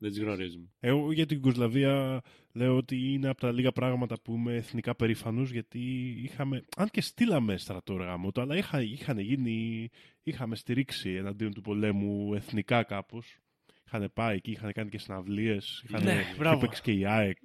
δεν 0.00 0.10
τους 0.10 0.18
γνωρίζουμε. 0.18 0.64
Εγώ 0.80 1.12
για 1.12 1.26
την 1.26 1.36
Ιουγκοσλαβία 1.36 2.22
λέω 2.52 2.76
ότι 2.76 3.12
είναι 3.12 3.28
από 3.28 3.40
τα 3.40 3.52
λίγα 3.52 3.72
πράγματα 3.72 4.20
που 4.20 4.34
είμαι 4.34 4.54
εθνικά 4.54 4.94
περήφανος 4.94 5.50
γιατί 5.50 5.80
είχαμε. 6.22 6.64
Αν 6.76 6.88
και 6.88 7.00
στείλαμε 7.00 7.56
στρατό 7.56 7.94
γάμο 7.94 8.32
το, 8.32 8.40
αλλά 8.40 8.56
είχα, 8.56 8.82
είχαν 8.82 9.18
γίνει. 9.18 9.88
Είχαμε 10.22 10.56
στηρίξει 10.56 11.10
εναντίον 11.10 11.52
του 11.54 11.60
πολέμου 11.60 12.34
εθνικά 12.34 12.82
κάπως. 12.82 13.38
Είχαν 13.86 14.10
πάει 14.14 14.36
εκεί, 14.36 14.50
είχαν 14.50 14.72
κάνει 14.72 14.90
και 14.90 14.98
συναυλίες. 14.98 15.82
Είχαν 15.88 16.02
Ναι, 16.04 16.22
μπράβο. 16.38 16.56
έπαιξε 16.56 16.82
και 16.82 16.92
η 16.92 17.04
ΑΕΚ. 17.06 17.38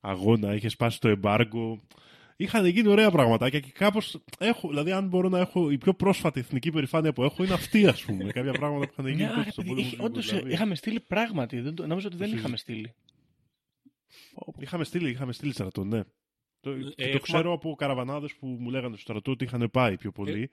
Αγώνα, 0.00 0.54
είχε 0.54 0.68
σπάσει 0.68 1.00
το 1.00 1.08
εμπάργκο. 1.08 1.80
Είχαν 2.40 2.66
γίνει 2.66 2.88
ωραία 2.88 3.10
πραγματάκια 3.10 3.60
και 3.60 3.70
κάπως 3.74 4.18
έχω. 4.38 4.68
Δηλαδή, 4.68 4.92
αν 4.92 5.08
μπορώ 5.08 5.28
να 5.28 5.38
έχω. 5.38 5.70
Η 5.70 5.78
πιο 5.78 5.94
πρόσφατη 5.94 6.40
εθνική 6.40 6.70
περηφάνεια 6.70 7.12
που 7.12 7.22
έχω 7.22 7.44
είναι 7.44 7.52
αυτή, 7.52 7.86
ας 7.86 8.04
πούμε. 8.04 8.24
κάποια 8.32 8.52
πράγματα 8.52 8.86
που 8.86 8.92
είχαν 8.92 9.06
γίνει 9.12 9.22
Ναι, 9.22 9.28
τότε 9.28 9.42
ρε 9.44 9.50
στον 9.50 9.64
παιδί, 9.64 9.74
πόλεμο. 9.74 9.86
είχε- 9.88 9.96
της 9.96 10.04
όντως, 10.06 10.24
Ιουγκοσλαβίας. 10.24 10.54
είχαμε 10.58 10.74
στείλει 10.74 11.00
πράγματι. 11.00 11.60
Δεν, 11.60 11.74
το- 11.74 11.86
νομίζω 11.86 12.06
ότι 12.06 12.16
δεν 12.16 12.30
Το 12.30 12.36
είχαμε 12.36 12.56
στείλει. 12.56 12.92
Είχαμε 14.58 14.84
στείλει, 14.84 15.10
είχαμε 15.10 15.32
στείλει 15.32 15.52
στρατό, 15.52 15.84
ναι. 15.84 16.00
Το, 16.60 16.72
και 16.74 16.82
το 16.84 16.92
έχουμε- 16.96 17.18
ξέρω 17.20 17.52
από 17.52 17.74
καραβανάδες 17.74 18.34
που 18.34 18.46
μου 18.46 18.70
λέγανε 18.70 18.94
στο 18.94 19.02
στρατό 19.02 19.30
ότι 19.30 19.44
είχαν 19.44 19.68
πάει 19.72 19.96
πιο 19.96 20.10
πολύ. 20.12 20.50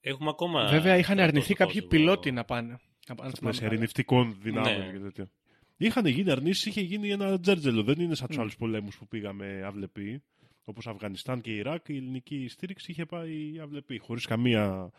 Έχουμε 0.00 0.30
ακόμα. 0.30 0.66
Βέβαια, 0.68 0.92
είχαν 0.96 1.02
στρατό 1.04 1.22
αρνηθεί 1.22 1.44
στο 1.44 1.54
κάποιοι 1.54 1.74
Κόσοβο. 1.74 1.88
πιλότοι 1.96 2.30
να 2.32 2.44
πάνε. 2.44 2.68
Να 3.08 3.14
πάνε 3.14 3.30
στα 3.30 3.38
θυμάμαι 3.38 3.38
πλαίσια 3.40 3.60
καλά. 3.60 3.72
ειρηνευτικών 3.72 4.36
δυνάμεων 4.42 4.86
Ναι. 4.86 4.92
και 4.92 4.98
τέτοια. 4.98 5.30
Είχαν 5.76 6.06
γίνει 6.06 6.30
αρνήσεις, 6.30 6.66
είχε 6.66 6.80
γίνει 6.80 7.10
ένα 7.10 7.40
τζέρτζελο. 7.40 7.82
Δεν 7.82 8.00
είναι 8.00 8.14
σαν 8.14 8.26
τους 8.28 8.36
Mm. 8.36 8.40
άλλους 8.40 8.56
πολέμους 8.56 8.96
που 8.98 9.06
πήγαμε 9.06 9.62
αυλεπή. 9.66 10.22
Όπως 10.64 10.86
Αφγανιστάν 10.86 11.40
και 11.40 11.50
Ιράκ, 11.50 11.88
η 11.88 11.96
ελληνική 11.96 12.48
στήριξη 12.48 12.90
είχε 12.90 13.06
πάει 13.06 13.58
αυλεπή. 13.62 13.98
Χωρίς 13.98 14.26
καμία, 14.26 14.92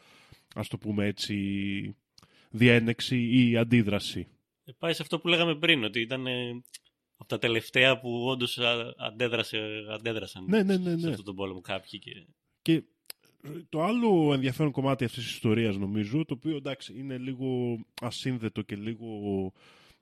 ας 0.55 0.68
το 0.68 0.78
πούμε 0.78 1.05
έτσι, 1.05 1.95
διένεξη 2.49 3.30
ή 3.32 3.57
αντίδραση. 3.57 4.28
Ε, 4.66 4.72
Πάει 4.80 4.93
σε 4.93 5.01
αυτό 5.01 5.20
που 5.20 5.28
λέγαμε 5.28 5.55
πριν, 5.55 5.84
ότι 5.84 5.99
ήταν 5.99 6.28
ε, 6.28 6.62
από 7.18 7.30
τα 7.30 7.39
τελευταία 7.39 7.99
που 7.99 8.26
όντως 8.28 8.59
αντέδρασε, 8.97 9.57
αντέδρασαν 9.91 10.45
Ναι, 10.47 10.64
ναι, 10.64 10.78
ναι, 10.78 10.89
σε 10.89 10.95
ναι. 10.95 11.09
αυτόν 11.09 11.26
τον 11.26 11.36
πόλεμο 11.36 11.62
κάποιοι. 11.62 11.99
Και... 11.99 12.26
Και 12.62 12.84
το 13.70 13.84
άλλο 13.84 14.34
ενδιαφέρον 14.34 14.72
κομμάτι 14.72 15.03
αυτής 15.03 15.24
της 15.24 15.34
ιστορίας 15.34 15.78
νομίζω, 15.78 16.26
το 16.26 16.34
οποίο 16.34 16.55
εντάξει 16.55 16.93
είναι 16.97 17.18
λίγο 17.18 17.80
ασύνδετο 18.01 18.62
και 18.62 18.76
λίγο 18.76 19.07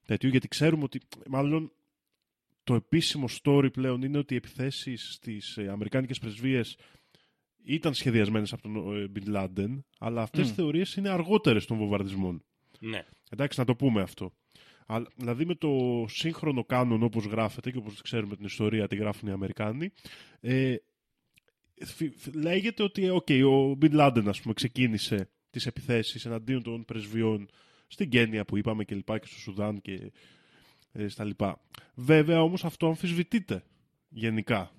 τέτοιο, 0.05 0.29
γιατί 0.29 0.47
ξέρουμε 0.47 0.83
ότι 0.83 1.01
μάλλον 1.27 1.71
το 2.69 2.75
επίσημο 2.75 3.25
story 3.43 3.71
πλέον 3.73 4.01
είναι 4.01 4.17
ότι 4.17 4.33
οι 4.33 4.37
επιθέσεις 4.37 5.13
στις 5.13 5.57
ε, 5.57 5.69
αμερικάνικες 5.69 6.19
πρεσβείες 6.19 6.77
ήταν 7.63 7.93
σχεδιασμένες 7.93 8.53
από 8.53 8.61
τον 8.61 9.01
ε, 9.01 9.11
Bin 9.15 9.35
Laden, 9.35 9.79
αλλά 9.99 10.21
αυτές 10.21 10.47
Μμ. 10.47 10.51
οι 10.51 10.53
θεωρίες 10.53 10.95
είναι 10.95 11.09
αργότερες 11.09 11.65
των 11.65 11.77
βομβαρδισμών. 11.77 12.43
Ναι. 12.79 13.05
Εντάξει, 13.29 13.59
να 13.59 13.65
το 13.65 13.75
πούμε 13.75 14.01
αυτό. 14.01 14.33
Αλλά, 14.85 15.07
δηλαδή 15.15 15.45
με 15.45 15.55
το 15.55 16.05
σύγχρονο 16.07 16.63
κάνον 16.63 17.03
όπως 17.03 17.25
γράφεται 17.25 17.71
και 17.71 17.77
όπως 17.77 18.01
ξέρουμε 18.01 18.35
την 18.35 18.45
ιστορία 18.45 18.87
τη 18.87 18.95
γράφουν 18.95 19.29
οι 19.29 19.31
Αμερικάνοι 19.31 19.91
ε, 20.39 20.75
φι- 21.85 22.15
φι- 22.17 22.35
λέγεται 22.35 22.83
ότι 22.83 23.05
ε, 23.05 23.11
okay, 23.11 23.43
ο 23.45 23.75
Μπιν 23.75 23.93
Λάντεν 23.93 24.27
ας 24.27 24.41
πούμε 24.41 24.53
ξεκίνησε 24.53 25.29
τις 25.49 25.65
επιθέσεις 25.65 26.25
εναντίον 26.25 26.63
των 26.63 26.85
πρεσβειών 26.85 27.49
στην 27.87 28.09
Κένια 28.09 28.45
που 28.45 28.57
είπαμε 28.57 28.83
και 28.83 28.95
λοιπά 28.95 29.19
και 29.19 29.27
στο 29.27 29.39
Σουδάν 29.39 29.81
και 29.81 29.93
ε, 29.93 30.09
στα 31.07 31.23
λοιπά. 31.23 31.61
Βέβαια 31.95 32.41
όμως 32.41 32.65
αυτό 32.65 32.87
αμφισβητείται 32.87 33.63
γενικά. 34.09 34.71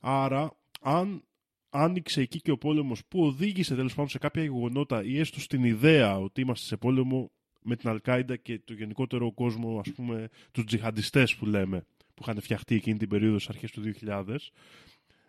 Άρα 0.00 0.56
αν 0.80 1.24
άνοιξε 1.70 2.20
εκεί 2.20 2.40
και 2.40 2.50
ο 2.50 2.58
πόλεμος 2.58 3.04
που 3.08 3.24
οδήγησε 3.24 3.74
τέλος 3.74 3.94
πάντων 3.94 4.08
σε 4.08 4.18
κάποια 4.18 4.42
γεγονότα 4.42 5.04
ή 5.04 5.18
έστω 5.18 5.40
στην 5.40 5.64
ιδέα 5.64 6.18
ότι 6.18 6.40
είμαστε 6.40 6.66
σε 6.66 6.76
πόλεμο 6.76 7.30
με 7.62 7.76
την 7.76 7.88
Αλκάιντα 7.88 8.36
και 8.36 8.60
το 8.64 8.72
γενικότερο 8.72 9.32
κόσμο, 9.32 9.78
ας 9.78 9.92
πούμε, 9.92 10.28
τους 10.52 10.64
τζιχαντιστές 10.64 11.36
που 11.36 11.46
λέμε, 11.46 11.86
που 12.14 12.22
είχαν 12.22 12.40
φτιαχτεί 12.40 12.74
εκείνη 12.74 12.98
την 12.98 13.08
περίοδο 13.08 13.38
στις 13.38 13.48
αρχές 13.54 13.70
του 13.70 13.80
2000, 13.80 14.52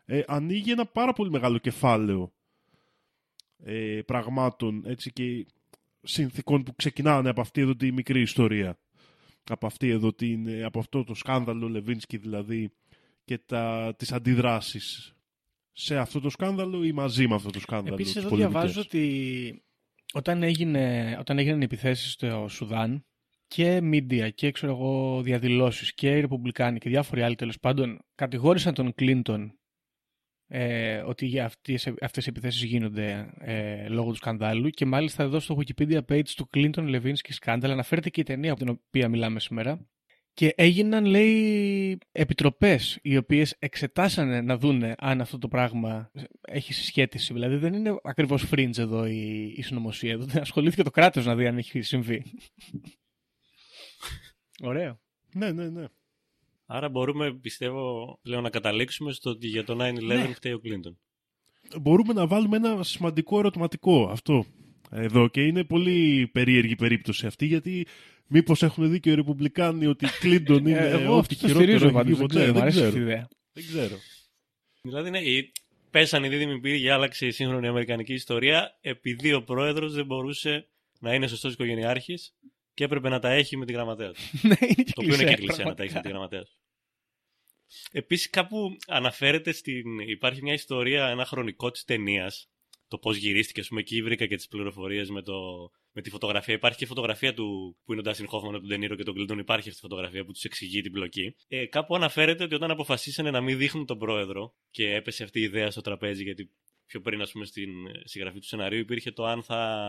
ε, 0.05 0.21
ανοίγει 0.27 0.71
ένα 0.71 0.85
πάρα 0.85 1.13
πολύ 1.13 1.29
μεγάλο 1.29 1.57
κεφάλαιο 1.57 2.33
ε, 3.63 4.01
πραγμάτων 4.05 4.83
έτσι, 4.85 5.11
και 5.11 5.45
συνθήκων 6.01 6.63
που 6.63 6.75
ξεκινάνε 6.75 7.29
από 7.29 7.41
αυτή 7.41 7.61
εδώ 7.61 7.75
τη 7.75 7.91
μικρή 7.91 8.21
ιστορία. 8.21 8.77
Από, 9.49 9.65
αυτή 9.65 9.89
εδώ 9.89 10.13
την, 10.13 10.65
από 10.65 10.79
αυτό 10.79 11.03
το 11.03 11.13
σκάνδαλο 11.13 11.69
Λεβίνσκι 11.69 12.17
δηλαδή 12.17 12.71
και 13.25 13.37
τα, 13.37 13.93
τις 13.97 14.11
αντιδράσεις 14.11 15.15
σε 15.71 15.97
αυτό 15.97 16.19
το 16.19 16.29
σκάνδαλο 16.29 16.83
ή 16.83 16.91
μαζί 16.91 17.27
με 17.27 17.35
αυτό 17.35 17.49
το 17.49 17.59
σκάνδαλο. 17.59 17.93
Επίσης 17.93 18.13
τις 18.13 18.21
εδώ 18.21 18.29
πολεμικές. 18.29 18.61
διαβάζω 18.61 18.81
ότι 18.81 19.63
όταν, 20.13 20.43
έγινε, 20.43 21.15
όταν 21.19 21.37
έγιναν 21.37 21.61
οι 21.61 21.63
επιθέσεις 21.63 22.11
στο 22.11 22.47
Σουδάν 22.49 23.05
και 23.47 23.79
media 23.83 24.29
και 24.35 24.51
ξέρω 24.51 24.71
εγώ 24.71 25.21
διαδηλώσεις 25.21 25.93
και 25.93 26.17
οι 26.17 26.19
Ρεπουμπλικάνοι 26.19 26.79
και 26.79 26.89
διάφοροι 26.89 27.21
άλλοι 27.21 27.35
τέλος 27.35 27.59
πάντων 27.59 27.99
κατηγόρησαν 28.15 28.73
τον 28.73 28.93
Κλίντον 28.93 29.59
ε, 30.53 30.97
ότι 30.97 31.25
για 31.25 31.45
αυτές, 31.45 31.93
αυτές 32.01 32.25
οι 32.25 32.29
επιθέσεις 32.29 32.63
γίνονται 32.63 33.33
ε, 33.39 33.87
λόγω 33.87 34.09
του 34.09 34.15
σκανδάλου 34.15 34.69
και 34.69 34.85
μάλιστα 34.85 35.23
εδώ 35.23 35.39
στο 35.39 35.57
Wikipedia 35.59 35.99
page 36.09 36.27
του 36.35 36.49
Clinton 36.53 36.71
Levinsky 36.95 37.33
Scandal 37.43 37.69
αναφέρεται 37.69 38.09
και 38.09 38.21
η 38.21 38.23
ταινία 38.23 38.51
από 38.51 38.65
την 38.65 38.69
οποία 38.69 39.09
μιλάμε 39.09 39.39
σήμερα. 39.39 39.87
Και 40.33 40.53
έγιναν 40.55 41.05
λέει 41.05 41.97
επιτροπές 42.11 42.99
οι 43.01 43.17
οποίες 43.17 43.55
εξετάσανε 43.59 44.41
να 44.41 44.57
δούνε 44.57 44.95
αν 44.97 45.21
αυτό 45.21 45.37
το 45.37 45.47
πράγμα 45.47 46.11
έχει 46.41 46.73
συσχέτιση. 46.73 47.33
Δηλαδή 47.33 47.55
δεν 47.55 47.73
είναι 47.73 47.95
ακριβώς 48.03 48.49
fringe 48.51 48.77
εδώ 48.77 49.05
η, 49.05 49.53
η 49.55 49.61
συνωμοσία. 49.61 50.11
Εδώ 50.11 50.41
ασχολήθηκε 50.41 50.83
το 50.83 50.91
κράτος 50.91 51.25
να 51.25 51.35
δει 51.35 51.47
αν 51.47 51.57
έχει 51.57 51.81
συμβεί. 51.81 52.23
Ωραίο. 54.63 54.99
Ναι, 55.33 55.51
ναι, 55.51 55.69
ναι. 55.69 55.85
Άρα 56.73 56.89
μπορούμε, 56.89 57.33
πιστεύω, 57.33 58.19
πλέον 58.21 58.43
να 58.43 58.49
καταλήξουμε 58.49 59.11
στο 59.11 59.29
ότι 59.29 59.47
για 59.47 59.63
το 59.63 59.73
9-11 59.79 59.93
Ναι. 60.03 60.33
φταίει 60.33 60.53
ο 60.53 60.59
Κλίντον. 60.59 60.99
Μπορούμε 61.81 62.13
να 62.13 62.27
βάλουμε 62.27 62.57
ένα 62.57 62.83
σημαντικό 62.83 63.39
ερωτηματικό 63.39 64.07
αυτό 64.11 64.45
εδώ 64.91 65.27
και 65.27 65.41
είναι 65.41 65.63
πολύ 65.63 66.27
περίεργη 66.33 66.75
περίπτωση 66.75 67.25
αυτή 67.25 67.45
γιατί 67.45 67.87
μήπως 68.27 68.63
έχουν 68.63 68.89
δίκιο 68.91 69.11
οι 69.11 69.15
Ρεπουμπλικάνοι 69.15 69.85
ότι 69.85 70.05
Κλίντον 70.21 70.65
είναι 70.65 70.77
Ε, 70.77 70.89
εγώ 70.89 71.17
ό,τι 71.17 71.35
αυτό 71.35 71.47
το 71.47 71.53
στηρίζω 71.53 71.77
χειρότερο 71.77 71.91
πάντως, 71.91 72.19
έχει 72.19 72.27
δεν 72.27 72.27
γίνει 72.27 72.27
ξέρω, 72.27 72.45
ποτέ. 72.45 72.53
μου 72.53 72.61
αρέσει 72.61 72.77
Δεν 72.79 72.87
αυτή 72.87 72.97
η 72.99 73.01
ξέρω. 73.01 73.11
ιδέα. 73.11 73.27
Δεν 73.53 73.63
ξέρω. 73.65 73.95
Δηλαδή, 74.81 75.09
ναι, 75.09 75.19
η- 75.19 75.51
πέσανε 75.91 76.27
οι 76.27 76.29
δίδυμοι 76.29 76.59
πύργοι, 76.59 76.89
άλλαξε 76.89 77.25
η 77.25 77.31
σύγχρονη 77.31 77.67
αμερικανική 77.67 78.13
ιστορία 78.13 78.77
επειδή 78.81 79.33
ο 79.33 79.43
πρόεδρος 79.43 79.93
δεν 79.93 80.05
μπορούσε 80.05 80.67
να 80.99 81.13
είναι 81.13 81.27
σωστός 81.27 81.53
οικογενειάρχης 81.53 82.33
και 82.73 82.83
έπρεπε 82.83 83.09
να 83.09 83.19
τα 83.19 83.29
έχει 83.31 83.57
με 83.57 83.65
τη 83.65 83.73
γραμματέα 83.73 84.11
του. 84.11 84.19
Ναι, 84.47 84.55
είναι 84.61 84.83
και 84.83 84.91
το 84.93 85.01
οποίο 85.01 85.13
είναι 85.13 85.23
και 85.23 85.35
κλισέ, 85.35 85.35
κλεισέ 85.35 85.63
να 85.63 85.73
τα 85.73 85.83
έχει 85.83 85.93
με 85.93 85.99
πραγματικά. 85.99 86.01
τη 86.01 86.07
γραμματέα 86.09 86.41
του. 86.43 86.51
Επίσης, 87.91 88.29
κάπου 88.29 88.77
αναφέρεται 88.87 89.51
στην. 89.51 89.99
Υπάρχει 89.99 90.41
μια 90.41 90.53
ιστορία, 90.53 91.07
ένα 91.07 91.25
χρονικό 91.25 91.71
της 91.71 91.83
ταινίας. 91.83 92.49
Το 92.87 92.97
πώς 92.97 93.17
γυρίστηκε, 93.17 93.59
ας 93.59 93.67
πούμε, 93.67 93.79
εκεί 93.79 94.01
βρήκα 94.01 94.25
και 94.25 94.35
τις 94.35 94.47
πληροφορίες 94.47 95.09
με, 95.09 95.21
το, 95.21 95.33
με 95.91 96.01
τη 96.01 96.09
φωτογραφία. 96.09 96.53
Υπάρχει 96.53 96.77
και 96.77 96.83
η 96.83 96.87
φωτογραφία 96.87 97.33
του 97.33 97.77
που 97.85 97.91
είναι 97.91 98.01
ο 98.01 98.03
Ντάσιν 98.03 98.27
Χόφμαν 98.27 98.51
από 98.51 98.59
τον 98.59 98.69
Τενήρο 98.69 98.95
και 98.95 99.03
τον 99.03 99.13
Κλίντον. 99.13 99.39
Υπάρχει 99.39 99.69
αυτή 99.69 99.79
η 99.79 99.89
φωτογραφία 99.89 100.25
που 100.25 100.31
τους 100.31 100.43
εξηγεί 100.43 100.81
την 100.81 100.91
πλοκή. 100.91 101.35
Ε, 101.47 101.65
κάπου 101.65 101.95
αναφέρεται 101.95 102.43
ότι 102.43 102.55
όταν 102.55 102.71
αποφασίσανε 102.71 103.31
να 103.31 103.41
μην 103.41 103.57
δείχνουν 103.57 103.85
τον 103.85 103.97
πρόεδρο 103.97 104.53
και 104.71 104.93
έπεσε 104.93 105.23
αυτή 105.23 105.39
η 105.39 105.43
ιδέα 105.43 105.71
στο 105.71 105.81
τραπέζι, 105.81 106.23
γιατί 106.23 106.51
πιο 106.85 107.01
πριν, 107.01 107.21
ας 107.21 107.31
πούμε, 107.31 107.45
στην 107.45 107.69
συγγραφή 108.03 108.39
του 108.39 108.47
σεναρίου 108.47 108.79
υπήρχε 108.79 109.11
το 109.11 109.25
αν 109.25 109.43
θα, 109.43 109.81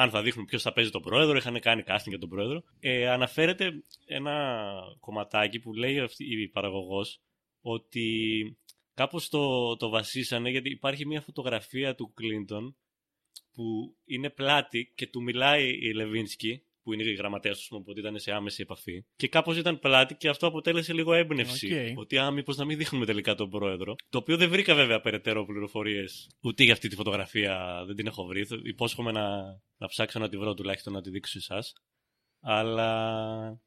αν 0.00 0.10
θα 0.10 0.22
δείχνουν 0.22 0.44
ποιος 0.44 0.62
θα 0.62 0.72
παίζει 0.72 0.90
τον 0.90 1.02
πρόεδρο. 1.02 1.36
Είχαν 1.36 1.60
κάνει 1.60 1.82
casting 1.86 2.08
για 2.08 2.18
τον 2.18 2.28
πρόεδρο. 2.28 2.62
Ε, 2.80 3.08
αναφέρεται 3.08 3.70
ένα 4.06 4.60
κομματάκι 5.00 5.58
που 5.58 5.74
λέει 5.74 5.98
αυτή 6.00 6.24
η 6.42 6.48
παραγωγός 6.48 7.20
ότι 7.60 8.06
κάπως 8.94 9.28
το, 9.28 9.76
το 9.76 9.88
βασίσανε 9.88 10.50
γιατί 10.50 10.70
υπάρχει 10.70 11.06
μια 11.06 11.20
φωτογραφία 11.20 11.94
του 11.94 12.12
Κλίντον 12.14 12.76
που 13.52 13.96
είναι 14.04 14.30
πλάτη 14.30 14.92
και 14.94 15.06
του 15.06 15.22
μιλάει 15.22 15.68
η 15.68 15.94
Λεβίνσκι 15.94 16.62
που 16.88 16.94
είναι 16.94 17.02
η 17.10 17.14
γραμματέα 17.14 17.52
του, 17.52 17.60
οπότε 17.70 18.00
ήταν 18.00 18.18
σε 18.18 18.32
άμεση 18.32 18.62
επαφή. 18.62 19.04
Και 19.16 19.28
κάπως 19.28 19.56
ήταν 19.56 19.78
πλάτη 19.78 20.14
και 20.14 20.28
αυτό 20.28 20.46
αποτέλεσε 20.46 20.92
λίγο 20.92 21.12
έμπνευση. 21.12 21.66
Οκ. 21.90 21.98
Ότι 21.98 22.18
α, 22.18 22.30
μήπως 22.30 22.56
να 22.56 22.64
μην 22.64 22.78
δείχνουμε 22.78 23.06
τελικά 23.06 23.34
τον 23.34 23.50
πρόεδρο. 23.50 23.94
Το 24.08 24.18
οποίο 24.18 24.36
δεν 24.36 24.48
βρήκα 24.50 24.74
βέβαια 24.74 25.00
περαιτέρω 25.00 25.44
πληροφορίες 25.46 26.28
ούτε 26.42 26.64
για 26.64 26.72
αυτή 26.72 26.88
τη 26.88 26.94
φωτογραφία 26.94 27.82
δεν 27.86 27.96
την 27.96 28.06
έχω 28.06 28.24
βρει. 28.24 28.44
Θα- 28.44 28.60
Υπόσχομαι 28.62 29.12
να, 29.12 29.28
να 29.76 29.86
ψάξω 29.86 30.18
να 30.18 30.28
τη 30.28 30.36
βρω 30.38 30.54
τουλάχιστον 30.54 30.92
να 30.92 31.00
τη 31.00 31.10
δείξω 31.10 31.40
σε 31.40 31.52
εσάς. 31.54 31.72
Αλλά 32.40 33.60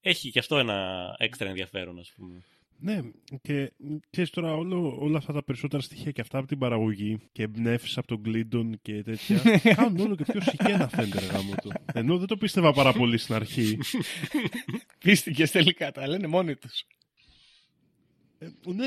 έχει 0.00 0.30
και 0.30 0.38
αυτό 0.38 0.58
ένα 0.58 1.06
έξτρα 1.18 1.48
ενδιαφέρον, 1.48 1.98
ας 1.98 2.12
πούμε. 2.16 2.44
Ναι, 2.78 3.00
και 3.42 3.72
ξέρεις 4.10 4.30
τώρα 4.30 4.54
όλο, 4.54 4.96
όλα 5.00 5.18
αυτά 5.18 5.32
τα 5.32 5.44
περισσότερα 5.44 5.82
στοιχεία 5.82 6.10
και 6.10 6.20
αυτά 6.20 6.38
από 6.38 6.46
την 6.46 6.58
παραγωγή 6.58 7.18
και 7.32 7.42
εμπνεύσεις 7.42 7.98
από 7.98 8.06
τον 8.06 8.22
Κλίντον 8.22 8.78
και 8.82 9.02
τέτοια 9.02 9.40
κάνουν 9.76 10.00
όλο 10.00 10.14
και 10.16 10.24
πιο 10.24 10.40
σιγένα 10.40 10.88
φαίνεται 10.88 11.18
ρε 11.20 11.26
γάμο 11.26 11.54
του. 11.62 11.72
Ενώ 11.92 12.18
δεν 12.18 12.26
το 12.26 12.36
πίστευα 12.36 12.72
πάρα 12.72 12.92
πολύ 12.92 13.18
στην 13.18 13.34
αρχή. 13.34 13.78
Πίστηκες 15.04 15.50
τελικά, 15.50 15.92
τα 15.92 16.08
λένε 16.08 16.26
μόνοι 16.26 16.56
τους. 16.56 16.84
Ε, 18.38 18.46
ναι, 18.74 18.86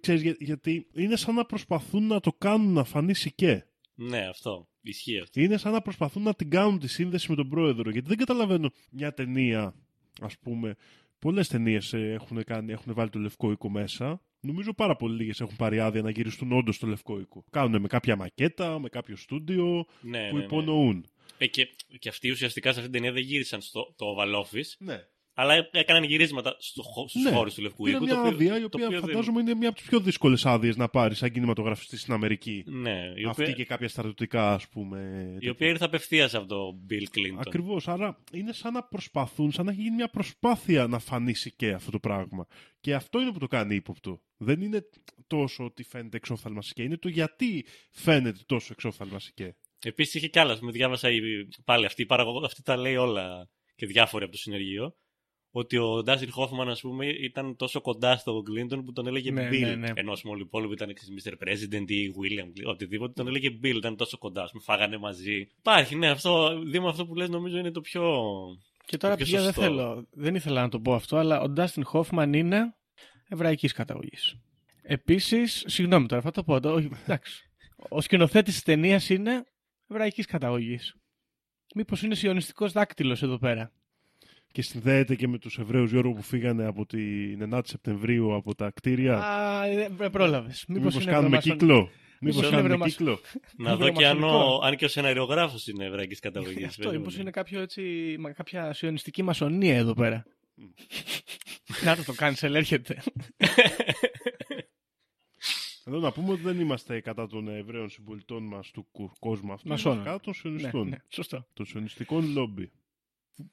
ξέρεις, 0.00 0.22
για- 0.22 0.36
γιατί 0.38 0.86
είναι 0.94 1.16
σαν 1.16 1.34
να 1.34 1.44
προσπαθούν 1.44 2.06
να 2.06 2.20
το 2.20 2.32
κάνουν 2.32 2.72
να 2.72 2.84
φανεί 2.84 3.14
σικέ. 3.14 3.66
Ναι, 3.94 4.28
αυτό. 4.28 4.68
Ισχύει 4.82 5.18
αυτό. 5.18 5.40
Είναι 5.40 5.56
σαν 5.56 5.72
να 5.72 5.80
προσπαθούν 5.82 6.22
να 6.22 6.34
την 6.34 6.50
κάνουν 6.50 6.78
τη 6.78 6.88
σύνδεση 6.88 7.30
με 7.30 7.36
τον 7.36 7.48
πρόεδρο. 7.48 7.90
Γιατί 7.90 8.08
δεν 8.08 8.16
καταλαβαίνω 8.16 8.70
μια 8.90 9.12
ταινία, 9.14 9.74
ας 10.20 10.38
πούμε. 10.38 10.76
Πολλές 11.22 11.48
ταινίες 11.48 11.92
ε, 11.92 12.12
έχουν, 12.12 12.44
κάνει, 12.44 12.72
έχουν 12.72 12.94
βάλει 12.94 13.10
το 13.10 13.18
λευκό 13.18 13.50
οίκο 13.50 13.70
μέσα. 13.70 14.22
Νομίζω 14.40 14.74
πάρα 14.74 14.96
πολύ 14.96 15.16
λίγες 15.16 15.40
έχουν 15.40 15.56
πάρει 15.56 15.80
άδεια 15.80 16.02
να 16.02 16.10
γυριστούν 16.10 16.52
όντως 16.52 16.78
το 16.78 16.86
λευκό 16.86 17.18
οίκο. 17.18 17.44
Κάνουν 17.50 17.80
με 17.80 17.88
κάποια 17.88 18.16
μακέτα, 18.16 18.78
με 18.78 18.88
κάποιο 18.88 19.16
στούντιο 19.16 19.86
Ναι, 20.00 20.28
που 20.28 20.34
ναι, 20.34 20.38
ναι. 20.38 20.44
υπονοούν. 20.44 21.06
Ε, 21.38 21.46
και, 21.46 21.68
και 21.98 22.08
αυτοί 22.08 22.30
ουσιαστικά 22.30 22.72
σε 22.72 22.78
αυτήν 22.78 22.92
την 22.92 23.02
ταινία 23.02 23.14
δεν 23.14 23.28
γύρισαν 23.28 23.60
στο 23.60 23.94
το 23.96 24.06
Oval 24.16 24.42
Office, 24.42 24.74
Ναι. 24.78 25.06
Αλλά 25.34 25.54
έ- 25.54 25.68
έκαναν 25.76 26.02
γυρίσματα 26.02 26.56
στο, 26.58 26.82
χω- 26.82 27.08
στους 27.08 27.22
Ναι. 27.22 27.30
χώρους 27.30 27.54
του 27.54 27.62
Λευκού 27.62 27.82
Πήρε 27.84 27.96
Οίκου. 27.96 28.04
μια 28.04 28.14
το 28.14 28.20
οποίο- 28.20 28.32
άδεια 28.34 28.56
η 28.56 28.60
το 28.60 28.66
οποία 28.66 28.86
οποίο 28.86 29.00
δεν- 29.00 29.08
φαντάζομαι 29.08 29.40
είναι 29.40 29.54
μια 29.54 29.68
από 29.68 29.78
τις 29.78 29.86
πιο 29.88 30.00
δύσκολες 30.00 30.46
άδειες 30.46 30.76
να 30.76 30.88
πάρεις 30.88 31.18
σαν 31.18 31.30
κινηματογραφιστής 31.30 32.00
στην 32.00 32.12
Αμερική. 32.12 32.64
Ναι, 32.66 33.12
η 33.16 33.24
Αυτή 33.28 33.42
οποία, 33.42 33.54
και 33.54 33.64
κάποια 33.64 33.88
στρατιωτικά, 33.88 34.52
ας 34.54 34.68
πούμε. 34.68 35.36
η 35.40 35.48
οποία 35.48 35.68
ήρθε 35.68 35.84
απευθείας 35.84 36.34
από 36.34 36.46
τον 36.46 36.86
Bill 36.90 37.02
Clinton. 37.18 37.36
Ακριβώς. 37.46 37.88
Άρα 37.88 38.18
είναι 38.32 38.52
σαν 38.52 38.72
να 38.72 38.82
προσπαθούν, 38.82 39.52
σαν 39.52 39.64
να 39.64 39.70
έχει 39.72 39.80
γίνει 39.80 39.94
μια 39.94 40.08
προσπάθεια 40.08 40.86
να 40.86 40.98
φανήσει 40.98 41.52
και 41.56 41.70
αυτό 41.72 41.90
το 41.90 41.98
πράγμα. 41.98 42.46
Και 42.80 42.94
αυτό 42.94 43.20
είναι 43.20 43.32
που 43.32 43.38
το 43.38 43.46
κάνει 43.46 43.74
ύποπτο. 43.74 44.20
Δεν 44.36 44.60
είναι 44.60 44.82
τόσο 45.26 45.64
ότι 45.64 45.82
φαίνεται 45.82 46.16
εξόφθαλμας 46.16 46.66
σικέ, 46.66 46.82
είναι 46.82 46.96
το 46.96 47.08
γιατί 47.08 47.64
φαίνεται 47.90 48.38
τόσο 48.46 48.68
εξόφθαλμας 48.72 49.22
σικέ. 49.24 49.56
Επίσης 49.84 50.14
είχε 50.14 50.28
κι 50.28 50.38
άλλα. 50.38 50.58
Με 50.60 50.70
διάβασα 50.70 51.10
η- 51.10 51.20
πάλι 51.64 51.86
αυτή 51.86 52.02
η 52.02 52.06
παραγωγό, 52.06 52.44
αυτή 52.44 52.62
τα 52.62 52.76
λέει 52.76 52.96
όλα 52.96 53.48
και 53.74 53.86
διάφοροι 53.86 54.24
από 54.24 54.32
το 54.32 54.38
συνεργείο. 54.38 54.96
Ότι 55.54 55.76
ο 55.76 56.02
Ντάσιν 56.02 56.30
Χόφμαν, 56.30 56.68
ας 56.68 56.80
πούμε, 56.80 57.06
ήταν 57.06 57.56
τόσο 57.56 57.80
κοντά 57.80 58.16
στον 58.16 58.44
Κλίντον 58.44 58.84
που 58.84 58.92
τον 58.92 59.06
έλεγε 59.06 59.30
Ναι, 59.30 59.48
Bill. 59.48 59.60
ναι, 59.60 59.74
ναι. 59.74 59.88
Ενώ 59.94 60.12
ας 60.12 60.20
πούμε, 60.20 60.32
όλοι 60.32 60.42
οι 60.42 60.46
υπόλοιποι 60.46 60.72
ήταν 60.72 60.94
ξέρεις, 60.94 61.24
Mr. 61.24 61.32
President 61.32 61.90
ή 61.90 62.06
William, 62.08 62.66
οτιδήποτε, 62.66 63.12
τον 63.12 63.26
έλεγε 63.28 63.48
Bill, 63.62 63.74
ήταν 63.76 63.96
τόσο 63.96 64.18
κοντά. 64.18 64.42
Ας 64.42 64.50
πούμε, 64.50 64.62
φάγανε 64.62 64.98
μαζί. 64.98 65.48
Υπάρχει, 65.58 65.96
ναι, 65.96 66.10
αυτό, 66.10 66.58
δίπλα 66.64 66.88
αυτό 66.88 67.06
που 67.06 67.14
λες 67.14 67.28
νομίζω 67.28 67.58
είναι 67.58 67.70
το 67.70 67.80
πιο. 67.80 68.02
Και 68.86 68.96
τώρα 68.96 69.16
πιο 69.16 69.24
πια 69.24 69.36
δεν 69.42 69.46
σωστό. 69.52 69.60
θέλω, 69.60 70.06
δεν 70.10 70.34
ήθελα 70.34 70.60
να 70.60 70.68
το 70.68 70.80
πω 70.80 70.94
αυτό, 70.94 71.16
αλλά 71.16 71.40
ο 71.40 71.48
Ντάστιν 71.48 71.84
Χόφμαν 71.84 72.32
είναι 72.32 72.74
εβραϊκής 73.28 73.72
καταγωγής. 73.72 74.36
Επίσης, 74.82 75.64
συγγνώμη 75.66 76.06
τώρα, 76.06 76.22
θα 76.22 76.30
το 76.30 76.42
πω, 76.44 76.60
το, 76.60 76.72
όχι, 76.72 76.90
εντάξει. 77.02 77.50
Ο 77.88 78.00
σκηνοθέτης 78.00 78.54
της 78.54 78.62
ταινίας 78.62 79.08
είναι 79.08 79.44
εβραϊκής 79.88 80.26
καταγωγής. 80.26 80.94
Μήπως 81.74 82.02
είναι 82.02 82.14
σιωνιστικός 82.14 82.72
δάκτυλος 82.72 83.22
εδώ 83.22 83.38
πέρα. 83.38 83.72
Και 84.52 84.62
συνδέεται 84.62 85.14
και 85.14 85.28
με 85.28 85.38
τους 85.38 85.58
Εβραίους 85.58 85.90
Γιώργο 85.90 86.12
που 86.12 86.22
φύγανε 86.22 86.64
από 86.66 86.86
την 86.86 87.54
9η 87.54 87.60
Σεπτεμβρίου 87.64 88.34
από 88.34 88.54
τα 88.54 88.70
κτίρια. 88.70 89.18
Α, 89.18 89.64
ε, 89.66 89.90
ε, 90.00 90.08
πρόλαβες. 90.08 90.64
Μήπως, 90.68 90.84
Μήπως 90.84 91.02
είναι 91.02 91.12
κάνουμε 91.12 91.36
ευρωμασον- 91.36 91.58
κύκλο. 91.58 91.90
Μήπως 92.20 92.38
είναι 92.40 92.48
κάνουμε 92.50 92.68
ευρωμασ- 92.68 92.96
κύκλο. 92.96 93.20
Να 93.56 93.76
δω 93.76 93.88
και 93.92 94.06
αν, 94.06 94.22
ο, 94.22 94.26
Ευρωμασονικό. 94.26 94.60
αν 94.66 94.76
και 94.76 94.84
ο 94.84 94.88
σεναριογράφος 94.88 95.66
είναι 95.66 95.84
εβραϊκής 95.84 96.18
καταγωγής. 96.20 96.66
Αυτό, 96.66 96.90
μήπως 96.90 97.16
είναι 97.16 97.30
κάποιο 97.30 97.60
έτσι, 97.60 98.16
μα- 98.18 98.32
κάποια 98.32 98.72
σιωνιστική 98.72 99.22
μασονία 99.22 99.76
εδώ 99.76 99.94
πέρα. 99.94 100.24
να 101.84 101.96
το 101.96 102.04
το 102.04 102.14
cancel, 102.18 102.54
έρχεται. 102.54 103.02
Εδώ 105.84 105.98
να 105.98 106.12
πούμε 106.12 106.32
ότι 106.32 106.42
δεν 106.42 106.60
είμαστε 106.60 107.00
κατά 107.00 107.26
των 107.26 107.48
Εβραίων 107.48 107.88
συμπολιτών 107.90 108.42
μας 108.46 108.70
του 108.70 108.86
κου- 108.92 109.12
κόσμου 109.18 109.52
αυτού. 109.52 109.68
Μασόνων. 109.68 109.98
Είμαστε 109.98 110.10
κατά 110.18 110.24
των 110.24 110.32
ναι, 110.36 110.58
σιωνιστών. 110.58 110.88
ναι, 110.88 110.96
σωστό. 111.08 111.46
Των 111.52 111.66
σιωνιστικών 111.66 112.32
λόμπι. 112.32 112.70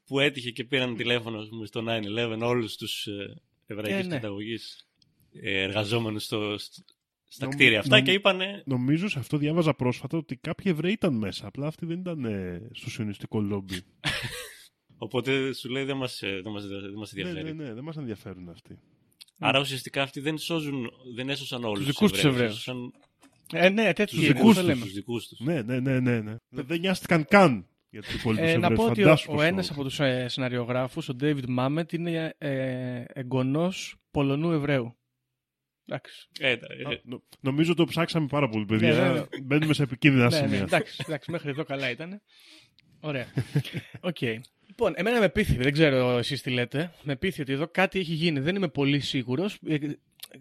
Που 0.06 0.20
έτυχε 0.20 0.52
και 0.52 0.64
πήραν 0.64 0.96
τηλέφωνο 0.96 1.38
ας 1.40 1.48
πούμε, 1.50 1.66
στο 1.66 1.84
9-11 1.88 2.40
όλους 2.42 2.76
τους 2.78 3.06
ε, 3.08 3.42
εβραϊκής 3.66 4.06
Ε, 4.06 4.08
ναι. 4.08 4.14
καταγωγής 4.16 4.88
ε, 5.34 5.62
εργαζόμενους 5.62 6.24
στο, 6.24 6.58
στο- 6.58 6.84
στα 7.28 7.46
Νομ- 7.46 7.56
κτίρια 7.56 7.80
αυτά 7.80 7.96
νομ- 7.96 8.06
και 8.06 8.12
είπανε 8.12 8.64
Νομίζω 8.66 9.10
σε 9.10 9.20
αυτό 9.20 9.38
διάβαζα 9.38 9.74
πρόσφατα 9.74 10.18
ότι 10.18 10.36
κάποιοι 10.36 10.66
Εβραίοι 10.76 10.92
ήταν 10.92 11.14
μέσα. 11.14 11.48
Απλά 11.48 11.68
αυτοί 11.68 11.86
δεν 11.86 12.00
ήταν 12.00 12.26
ε, 12.26 12.68
στο 12.74 12.90
σιωνιστικό 12.90 13.40
λόμπι. 13.42 13.82
Οπότε 14.98 15.54
σου 15.54 15.70
λέει 15.70 15.84
δεν 15.84 15.98
μας, 15.98 16.22
ε, 16.22 16.40
δεν 16.44 16.52
μας, 16.52 16.68
δεν 16.68 16.94
μας 16.98 17.12
ναι, 17.14 17.22
ενδιαφέρει. 17.22 17.54
ναι, 17.56 17.64
ναι, 17.64 17.74
δεν 17.74 17.84
μας 17.84 17.98
ενδιαφέρουν 17.98 18.50
αυτοί. 18.50 18.80
Άρα 19.40 19.60
ουσιαστικά 19.60 20.02
αυτοί 20.02 20.20
δεν, 20.20 20.38
σώζουν, 20.38 20.90
δεν 21.16 21.30
έσωσαν 21.30 21.64
όλους 21.64 21.78
Τους 21.78 21.88
τους 21.88 21.96
δικούς 21.96 22.12
τους 22.12 22.24
Εβραίους. 22.24 22.36
Εβραίους. 22.42 22.54
Έσωσαν 22.58 22.94
Ε, 23.54 23.70
ναι, 23.70 23.94
τέτοιο 23.94 24.18
τους 24.18 24.26
είναι, 24.28 24.34
δικούς 24.34 24.56
το 24.56 24.60
τους, 24.62 24.70
λέμε. 24.70 24.82
τους 24.86 24.94
δικούς 24.94 25.28
τους. 25.28 25.40
Ναι, 25.40 25.62
ναι, 25.62 25.80
ναι, 25.80 26.00
ναι. 26.00 26.20
ναι. 26.22 26.36
δεν 26.50 26.80
νοιάστηκαν 26.80 27.26
καν 27.26 27.68
για 27.90 28.02
τους 28.02 28.14
υπόλοιπους 28.14 28.48
Ε, 28.50 28.58
να 28.58 28.66
Εβραίου. 28.66 28.76
πω 28.76 28.84
ότι 28.86 29.02
ο, 29.02 29.04
Φαντάσου 29.04 29.32
ο 29.32 29.36
πόσο- 29.36 29.48
ένας 29.48 29.72
από 29.72 29.84
τους 29.84 30.00
ε, 30.00 30.28
σεναριογράφους, 30.28 31.10
ο 31.10 31.16
David 31.22 31.44
Mamet, 31.60 31.94
είναι 31.94 32.34
ε, 32.38 33.04
εγγονός 33.14 33.96
Πολωνού 34.12 34.52
Εβραίου. 34.52 34.98
Εντάξει. 35.86 36.28
Ε, 36.40 36.50
ε, 36.52 36.54
Α, 36.54 37.00
νο- 37.04 37.24
νομίζω 37.40 37.74
το 37.74 37.86
ψάξαμε 37.86 38.28
πάρα 38.28 38.50
πολύ, 38.50 38.66
παιδιά. 38.66 38.94
Ναι, 38.94 39.02
ναι, 39.08 39.14
ναι. 39.14 39.24
Μπαίνουμε 39.44 39.74
σε 39.74 39.84
επικίνδυνα 39.84 40.30
ναι, 40.30 40.40
ναι, 40.40 40.46
σημεία. 40.46 40.62
εντάξει, 40.62 41.04
εντάξει, 41.08 41.32
μέχρι 41.32 41.50
εδώ 41.50 41.64
καλά 41.64 41.90
ήταν. 41.90 42.22
Ωραία. 43.00 43.26
ΟΚ. 44.00 44.22
Λοιπόν, 44.68 44.94
εμένα 44.96 45.20
με 45.20 45.30
πείθει, 45.30 45.56
δεν 45.58 45.72
ξέρω 45.74 46.18
εσείς 46.18 46.42
τι 46.42 46.50
λέτε. 46.50 46.94
Με 47.04 47.16
πείθει 47.16 47.42
ότι 47.42 47.54
εδώ 47.54 47.68
κάτι 47.68 48.00
έχει 48.00 48.14
γίνει. 48.14 48.40
Δεν 48.40 48.56
είμαι 48.56 48.68
πολύ 48.68 49.00
σίγουρος. 49.00 49.60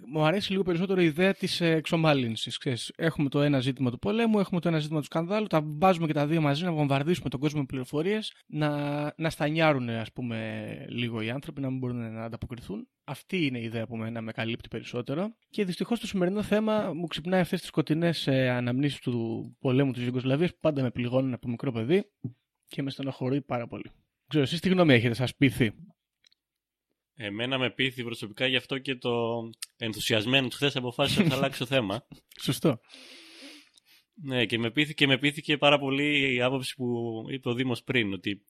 Μου 0.07 0.25
αρέσει 0.25 0.51
λίγο 0.51 0.63
περισσότερο 0.63 1.01
η 1.01 1.05
ιδέα 1.05 1.35
της 1.35 1.61
εξομάλυνσης. 1.61 2.59
Έχουμε 2.97 3.29
το 3.29 3.41
ένα 3.43 3.61
ζήτημα 3.61 3.91
του 3.91 3.99
πολέμου, 3.99 4.39
έχουμε 4.39 4.61
το 4.61 4.69
ένα 4.69 4.79
ζήτημα 4.79 4.99
του 4.99 5.05
σκανδάλου. 5.05 5.47
Τα 5.47 5.61
βάζουμε 5.65 6.07
και 6.07 6.13
τα 6.13 6.27
δύο 6.27 6.41
μαζί 6.41 6.65
να 6.65 6.73
βομβαρδίσουμε 6.73 7.29
τον 7.29 7.41
κόσμο 7.41 7.61
με 7.61 7.67
πληροφορίες, 7.67 8.33
να, 8.47 8.71
να 9.17 9.31
στανιάρουν 9.31 9.89
ας 9.89 10.13
πούμε, 10.13 10.87
λίγο 10.89 11.21
οι 11.21 11.31
άνθρωποι, 11.31 11.61
να 11.61 11.71
μην 11.71 11.79
μπορούν 11.79 12.13
να 12.13 12.25
ανταποκριθούν. 12.25 12.89
Αυτή 13.05 13.47
είναι 13.47 13.59
η 13.59 13.63
ιδέα 13.63 13.87
που 13.87 13.97
μένα 13.97 14.21
με 14.21 14.33
καλύπτει 14.33 14.69
περισσότερο. 14.69 15.35
Και 15.51 15.65
δυστυχώς 15.65 16.01
το 16.01 16.07
σημερινό 16.07 16.43
θέμα 16.43 16.93
μου 16.95 17.07
ξυπνάει 17.07 17.41
αυτές 17.41 17.59
τις 17.59 17.69
σκοτεινές 17.69 18.29
αναμνήσεις 18.29 18.99
του 18.99 19.57
πολέμου 19.61 19.93
της 19.93 20.03
Ιουγκοσλαβίας 20.03 20.51
που 20.51 20.59
πάντα 20.61 20.83
με 20.83 20.91
πληγώνουν 20.91 21.33
από 21.33 21.49
μικρό 21.49 21.73
παιδί 21.73 22.05
και 22.67 22.83
με 22.83 22.91
στενοχωρεί 22.91 23.41
πάρα 23.41 23.67
πολύ. 23.67 23.91
Ξέρω, 24.29 24.45
εσείς 24.45 24.61
τι 24.61 24.69
γνώμη 24.69 24.95
έχετε, 24.95 25.15
σας 25.15 25.37
πείθει; 25.37 25.73
Εμένα 27.21 27.59
με 27.59 27.71
πείθει 27.71 28.05
προσωπικά 28.05 28.47
γι' 28.47 28.57
αυτό 28.57 28.79
και 28.79 28.95
το 28.95 29.41
ενθουσιασμένο 29.77 30.49
χθες 30.49 30.77
αποφάσισα 30.77 31.23
να 31.23 31.29
θα 31.29 31.35
αλλάξει 31.39 31.59
το 31.59 31.67
θέμα. 31.67 32.07
Σωστό. 32.43 32.81
Ναι, 34.23 34.47
και 34.47 34.59
με 34.59 34.71
πείθηκε, 34.71 35.07
με 35.07 35.19
πείθηκε 35.19 35.57
πάρα 35.57 35.79
πολύ 35.79 36.35
η 36.35 36.43
άποψη 36.43 36.75
που 36.75 37.25
είπε 37.29 37.49
ο 37.49 37.55
Δήμος 37.55 37.83
πριν, 37.83 38.13
ότι 38.13 38.47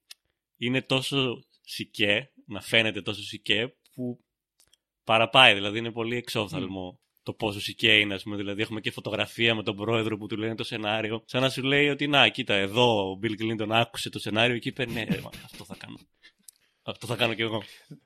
είναι 0.57 0.83
τόσο 0.83 1.45
σικέ, 1.61 2.33
να 2.47 2.61
φαίνεται 2.61 3.03
τόσο 3.03 3.23
σικέ, 3.23 3.75
που 3.95 4.25
παραπάει, 5.05 5.55
δηλαδή 5.55 5.79
είναι 5.79 5.93
πολύ 5.93 6.17
εξόφθαλμο 6.17 7.01
το 7.23 7.35
πόσο 7.35 7.61
σικέ 7.61 7.93
είναι, 7.99 8.15
ας 8.15 8.23
πούμε, 8.23 8.37
δηλαδή 8.37 8.63
έχουμε 8.63 8.81
και 8.81 8.91
φωτογραφία 8.91 9.55
με 9.55 9.63
τον 9.63 9.77
πρόεδρο 9.77 10.17
που 10.17 10.27
του 10.27 10.37
λένε 10.37 10.55
το 10.55 10.65
σενάριο, 10.65 11.23
σαν 11.27 11.43
να 11.43 11.51
σου 11.51 11.63
λέει 11.63 11.89
ότι 11.89 12.07
να, 12.07 12.29
κοίτα, 12.29 12.55
εδώ 12.55 13.11
ο 13.11 13.19
Bill 13.23 13.43
Clinton 13.43 13.69
άκουσε 13.71 14.11
το 14.11 14.19
σενάριο 14.19 14.59
και 14.59 14.69
είπε, 14.69 14.87
ναι, 14.87 15.05
ρε, 15.05 15.21
μα, 15.21 15.31
αυτό 15.45 15.65
θα 15.65 15.77
κάνω. 15.79 15.99
Αυτό 16.89 17.07
θα 17.07 17.17
κάνω 17.17 17.35
κι 17.35 17.43
εγώ. 17.43 17.63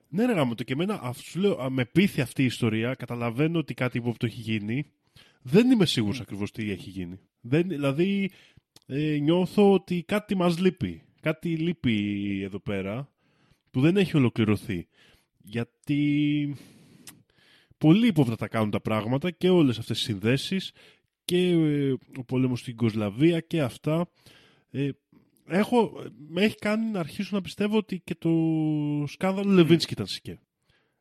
Ναι, 0.09 0.26
ρε 0.26 0.33
γάμο, 0.33 0.55
το 0.55 0.62
και 0.62 0.72
εμένα 0.72 1.01
αυτό 1.03 1.22
σου 1.22 1.41
λέω, 1.41 1.62
α, 1.62 1.70
με 1.70 1.85
πείθει 1.85 2.20
αυτή 2.20 2.43
η 2.43 2.45
ιστορία. 2.45 2.95
Καταλαβαίνω 2.95 3.59
ότι 3.59 3.74
κάτι 3.74 3.99
υπόπτω 3.99 4.26
έχει 4.26 4.41
γίνει. 4.41 4.87
Δεν 5.43 5.70
είμαι 5.70 5.87
σίγουρος 5.87 6.20
ακριβώς 6.20 6.51
τι 6.51 6.70
έχει 6.70 6.91
γίνει. 6.91 7.18
Δεν, 7.41 7.68
δηλαδή, 7.68 8.30
ε, 8.87 9.18
νιώθω 9.20 9.72
ότι 9.72 10.03
κάτι 10.03 10.35
μας 10.35 10.59
λείπει. 10.59 11.03
Κάτι 11.20 11.57
λείπει 11.57 12.41
εδώ 12.43 12.59
πέρα 12.59 13.12
που 13.70 13.80
δεν 13.80 13.97
έχει 13.97 14.16
ολοκληρωθεί. 14.16 14.89
Γιατί 15.39 16.57
πολύ 17.78 18.07
υπόπτα 18.07 18.37
τα 18.37 18.49
κάνουν 18.49 18.70
τα 18.70 18.80
πράγματα 18.80 19.30
και 19.30 19.49
όλες 19.49 19.78
αυτές 19.78 20.01
οι 20.01 20.03
συνδέσεις 20.03 20.72
και 21.24 21.51
ε, 21.51 21.95
ο 22.16 22.24
πόλεμος 22.24 22.61
στην 22.61 22.76
Κοσλαβία 22.76 23.41
και 23.41 23.61
αυτά. 23.61 24.11
Ε, 24.70 24.89
έχω, 25.47 26.03
με 26.28 26.43
έχει 26.43 26.57
κάνει 26.57 26.90
να 26.90 27.01
αρχίσω 27.01 27.36
να 27.36 27.43
πιστεύω 27.43 27.76
ότι 27.76 28.01
και 28.05 28.14
το 28.14 28.30
σκάνδαλο 29.07 29.53
Λεβίνσκι 29.53 29.93
ήταν 29.93 30.07
σικέ. 30.07 30.38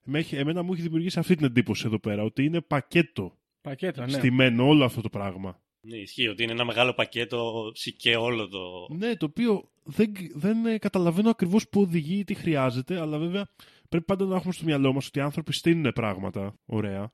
Με 0.04 0.20
έχει, 0.20 0.36
εμένα 0.36 0.64
μου 0.64 0.74
έχει 0.74 0.82
δημιουργήσει 0.82 1.20
αυτή 1.20 1.36
την 1.36 1.46
εντύπωση 1.46 1.84
εδώ 1.86 2.00
πέρα, 2.00 2.24
ότι 2.24 2.44
είναι 2.44 2.62
πακέτο 2.62 3.36
Πακέτο, 3.62 4.02
ναι. 4.02 4.10
στημένο 4.10 4.68
όλο 4.68 4.84
αυτό 4.84 5.02
το 5.02 5.10
πράγμα. 5.10 5.62
Ναι, 5.82 5.98
ισχύει 5.98 6.28
ότι 6.28 6.44
είναι 6.44 6.52
ένα 6.52 6.66
μεγάλο 6.66 6.94
πακέτο, 6.94 7.72
σικέ 7.74 8.16
όλο 8.16 8.48
το... 8.48 8.88
Ναι, 8.90 9.16
το 9.16 9.26
οποίο 9.26 9.70
δεν, 9.84 10.12
δεν 10.34 10.66
ε, 10.66 10.78
καταλαβαίνω 10.78 11.30
ακριβώς 11.30 11.70
που 11.70 11.82
οδηγεί 11.82 12.20
ή 12.20 12.24
τι 12.24 12.34
χρειάζεται, 12.34 13.00
αλλά 13.00 13.18
βέβαια 13.18 13.50
πρέπει 13.90 14.06
πάντα 14.06 14.26
να 14.26 14.36
έχουμε 14.36 14.54
στο 14.54 14.66
μυαλό 14.66 14.94
μας 14.94 15.08
ότι 15.08 15.20
οι 15.20 15.22
άνθρωποι 15.22 15.54
στείλουν 15.54 15.92
πράγματα, 15.94 16.56
ωραία, 16.66 17.14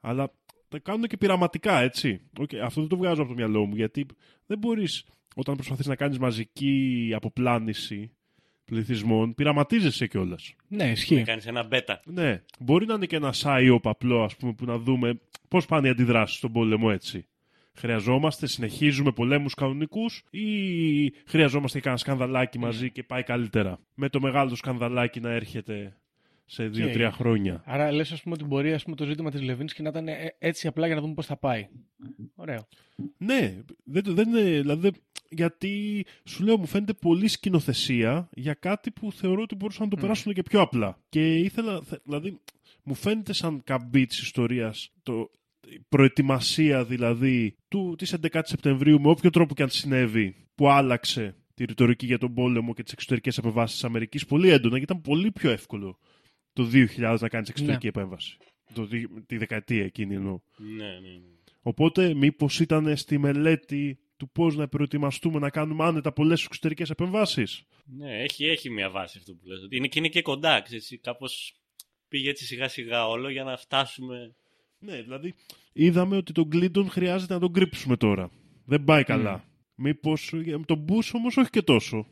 αλλά 0.00 0.32
τα 0.68 0.78
κάνουν 0.78 1.06
και 1.06 1.16
πειραματικά, 1.16 1.80
έτσι. 1.80 2.20
Okay, 2.40 2.56
αυτό 2.56 2.80
δεν 2.80 2.90
το 2.90 2.96
βγάζω 2.96 3.20
από 3.20 3.30
το 3.30 3.36
μυαλό 3.36 3.66
μου, 3.66 3.74
γιατί 3.74 4.06
δεν 4.46 4.58
μπορείς 4.58 5.04
όταν 5.34 5.54
προσπαθείς 5.54 5.86
να 5.86 5.96
κάνεις 5.96 6.18
μαζική 6.18 7.10
αποπλάνηση 7.14 8.10
πληθυσμών, 8.64 9.34
πειραματίζεσαι 9.34 10.06
κιόλας. 10.06 10.54
Ναι, 10.68 10.84
Να 10.84 10.90
ισχύει. 10.90 11.22
κάνεις 11.22 11.46
ένα 11.46 11.62
μπέτα. 11.62 12.00
Ναι, 12.04 12.42
μπορεί 12.58 12.86
να 12.86 12.94
είναι 12.94 13.06
και 13.06 13.16
ένα 13.16 13.32
σάιο 13.32 13.80
απλό, 13.82 14.22
ας 14.24 14.36
πούμε, 14.36 14.52
που 14.52 14.64
να 14.64 14.78
δούμε 14.78 15.20
πώς 15.48 15.66
πάνε 15.66 15.86
οι 15.86 15.90
αντιδράσεις 15.90 16.36
στον 16.36 16.52
πόλεμο 16.52 16.88
έτσι. 16.92 17.26
Χρειαζόμαστε, 17.76 18.46
συνεχίζουμε 18.46 19.12
πολέμους 19.12 19.54
κανονικούς 19.54 20.22
ή 20.30 20.46
χρειαζόμαστε 21.26 21.80
και 21.80 21.88
ένα 21.88 21.96
σκανδαλάκι 21.96 22.58
μαζί 22.58 22.90
και 22.90 23.02
πάει 23.02 23.22
καλύτερα. 23.22 23.78
Με 23.94 24.08
το 24.08 24.20
μεγάλο 24.20 24.54
σκανδαλάκι 24.54 25.20
να 25.20 25.30
έρχεται 25.30 25.96
σε 26.46 26.68
δύο-τρία 26.68 27.10
χρόνια. 27.12 27.62
Άρα 27.66 27.92
λες 27.92 28.12
ας 28.12 28.22
πούμε 28.22 28.34
ότι 28.34 28.44
μπορεί 28.44 28.72
ας 28.72 28.82
πούμε, 28.84 28.96
το 28.96 29.04
ζήτημα 29.04 29.30
της 29.30 29.42
Λεβίνσκι 29.42 29.82
να 29.82 29.88
ήταν 29.88 30.08
ε, 30.08 30.34
έτσι 30.38 30.66
απλά 30.66 30.86
για 30.86 30.94
να 30.94 31.00
δούμε 31.00 31.14
πώς 31.14 31.26
θα 31.26 31.36
πάει. 31.36 31.68
Ωραίο. 32.34 32.68
Ναι, 33.18 33.56
δεν, 33.84 34.02
το- 34.02 34.12
δεν 34.14 34.28
είναι, 34.28 34.40
δηλαδή, 34.40 34.80
δεν- 34.80 34.94
γιατί 35.36 36.04
σου 36.24 36.44
λέω 36.44 36.58
μου 36.58 36.66
φαίνεται 36.66 36.92
πολύ 36.92 37.28
σκηνοθεσία 37.28 38.28
για 38.32 38.54
κάτι 38.54 38.90
που 38.90 39.12
θεωρώ 39.12 39.42
ότι 39.42 39.54
μπορούσαν 39.54 39.84
να 39.84 39.90
το 39.90 39.96
περάσουν 40.00 40.32
και 40.32 40.42
πιο 40.42 40.60
απλά. 40.60 40.98
Και 41.08 41.34
ήθελα, 41.38 41.82
θε- 41.82 42.00
δηλαδή, 42.04 42.38
μου 42.82 42.94
φαίνεται 42.94 43.32
σαν 43.32 43.62
καμπή 43.64 44.06
της 44.06 44.20
ιστορίας 44.22 44.90
το, 45.02 45.30
η 45.68 45.80
προετοιμασία 45.88 46.84
δηλαδή 46.84 47.56
του, 47.68 47.94
της 47.98 48.14
11 48.32 48.40
Σεπτεμβρίου 48.42 49.00
με 49.00 49.08
όποιο 49.08 49.30
τρόπο 49.30 49.54
και 49.54 49.62
αν 49.62 49.68
συνέβη 49.70 50.36
που 50.54 50.68
άλλαξε 50.70 51.36
τη 51.54 51.64
ρητορική 51.64 52.06
για 52.06 52.18
τον 52.18 52.34
πόλεμο 52.34 52.74
και 52.74 52.82
τις 52.82 52.92
εξωτερικές 52.92 53.38
επεμβάσεις 53.38 53.74
της 53.74 53.84
Αμερικής 53.84 54.26
πολύ 54.26 54.48
έντονα 54.48 54.76
γιατί 54.78 54.92
ήταν 54.92 55.00
πολύ 55.00 55.30
πιο 55.32 55.50
εύκολο 55.50 55.98
το 56.52 56.68
2000 56.72 57.16
να 57.20 57.28
κάνεις 57.28 57.48
εξωτερική 57.48 57.86
επέμβαση. 57.86 58.36
Το, 58.74 58.84
δι- 58.84 59.08
τη 59.26 59.36
δεκαετία 59.36 59.84
εκείνη 59.84 60.14
εννοώ. 60.14 60.40
Ναι, 60.56 60.84
ναι, 60.84 60.90
ναι. 60.90 61.20
Οπότε, 61.62 62.14
μήπως 62.14 62.60
ήταν 62.60 62.96
στη 62.96 63.18
μελέτη 63.18 63.98
του 64.16 64.30
πώς 64.30 64.56
να 64.56 64.68
προετοιμαστούμε 64.68 65.38
να 65.38 65.50
κάνουμε 65.50 65.84
άνετα 65.84 66.12
πολλές 66.12 66.44
εξωτερικές 66.44 66.90
επεμβάσεις. 66.90 67.64
Ναι, 67.84 68.22
έχει, 68.22 68.44
έχει 68.44 68.70
μια 68.70 68.90
βάση 68.90 69.18
αυτό 69.18 69.32
που 69.32 69.46
λες. 69.46 69.62
Ότι 69.62 69.76
Είναι 69.76 69.88
και 69.88 69.98
είναι 69.98 70.08
και 70.08 70.22
κοντά, 70.22 70.60
ξέρεις, 70.60 70.98
κάπως 71.02 71.54
πήγε 72.08 72.30
έτσι 72.30 72.44
σιγά 72.44 72.68
σιγά 72.68 73.06
όλο 73.08 73.28
για 73.28 73.44
να 73.44 73.56
φτάσουμε... 73.56 74.36
Ναι, 74.78 75.02
δηλαδή, 75.02 75.34
είδαμε 75.72 76.16
ότι 76.16 76.32
τον 76.32 76.48
Κλίντον 76.48 76.90
χρειάζεται 76.90 77.34
να 77.34 77.40
τον 77.40 77.52
κρύψουμε 77.52 77.96
τώρα. 77.96 78.30
Δεν 78.64 78.84
πάει 78.84 79.04
καλά. 79.04 79.44
Μήπως 79.74 80.32
τον 80.66 80.78
Μπούς 80.78 81.14
όμως 81.14 81.36
όχι 81.36 81.50
και 81.50 81.62
τόσο. 81.62 82.06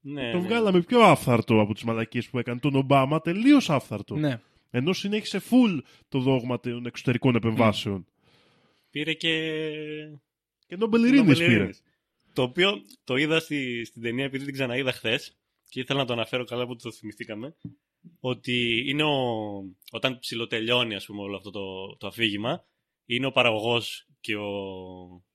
Ναι, 0.00 0.30
τον 0.30 0.40
ναι. 0.40 0.46
βγάλαμε 0.46 0.82
πιο 0.82 1.00
άφθαρτο 1.00 1.60
από 1.60 1.74
τις 1.74 1.82
μαλακίες 1.82 2.28
που 2.28 2.38
έκανε 2.38 2.60
τον 2.60 2.74
Ομπάμα, 2.74 3.20
τελείως 3.20 3.70
άφθαρτο. 3.70 4.16
Ναι. 4.16 4.40
Ενώ 4.70 4.92
συνέχισε 4.92 5.40
full 5.50 5.78
το 6.08 6.18
δόγμα 6.18 6.60
των 6.60 6.86
εξωτερικών 6.86 7.34
επεμβάσεων. 7.34 8.06
Πήρε 8.90 9.12
και... 9.12 9.30
Και 10.72 10.78
Νόμπελ 10.78 11.02
Ειρήνης 11.02 11.20
Νόμπελ 11.20 11.36
πήρε. 11.36 11.52
Ειρήνης. 11.52 11.82
Το 12.32 12.42
οποίο 12.42 12.82
το 13.04 13.16
είδα 13.16 13.40
στη, 13.40 13.84
στην 13.84 14.02
ταινία 14.02 14.24
επειδή 14.24 14.44
την 14.44 14.52
ξαναείδα 14.52 14.92
χθες 14.92 15.36
και 15.68 15.80
ήθελα 15.80 15.98
να 15.98 16.06
το 16.06 16.12
αναφέρω 16.12 16.44
καλά 16.44 16.66
που 16.66 16.76
το 16.76 16.92
θυμηθήκαμε. 16.92 17.56
Ότι 18.20 18.84
είναι 18.86 19.02
ο, 19.02 19.16
όταν 19.90 20.18
ψηλοτελειώνει 20.18 20.94
ας 20.94 21.06
πούμε 21.06 21.22
όλο 21.22 21.36
αυτό 21.36 21.50
το, 21.50 21.96
το 21.96 22.06
αφήγημα, 22.06 22.64
είναι 23.06 23.26
ο 23.26 23.32
παραγωγός 23.32 24.06
και 24.20 24.36
ο, 24.36 24.50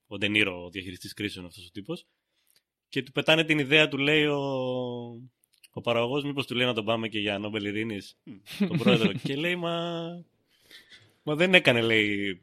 ο 0.07 0.17
Ντενίρο, 0.17 0.63
ο 0.63 0.69
διαχειριστής 0.69 1.13
κρίσεων 1.13 1.45
αυτός 1.45 1.65
ο 1.65 1.69
τύπος 1.71 2.07
και 2.89 3.03
του 3.03 3.11
πετάνε 3.11 3.43
την 3.43 3.59
ιδέα, 3.59 3.87
του 3.87 3.97
λέει 3.97 4.25
ο, 4.25 4.41
ο 5.69 5.81
παραγωγός 5.81 6.23
μήπως 6.23 6.47
του 6.47 6.55
λέει 6.55 6.65
να 6.65 6.73
τον 6.73 6.85
πάμε 6.85 7.07
και 7.07 7.19
για 7.19 7.37
Νόμπελ 7.37 7.65
Ειρήνης, 7.65 8.17
τον 8.67 8.77
πρόεδρο 8.77 9.11
και 9.23 9.35
λέει 9.35 9.55
μα, 9.55 10.07
μα 11.23 11.35
δεν 11.35 11.53
έκανε 11.53 11.81
λέει 11.81 12.41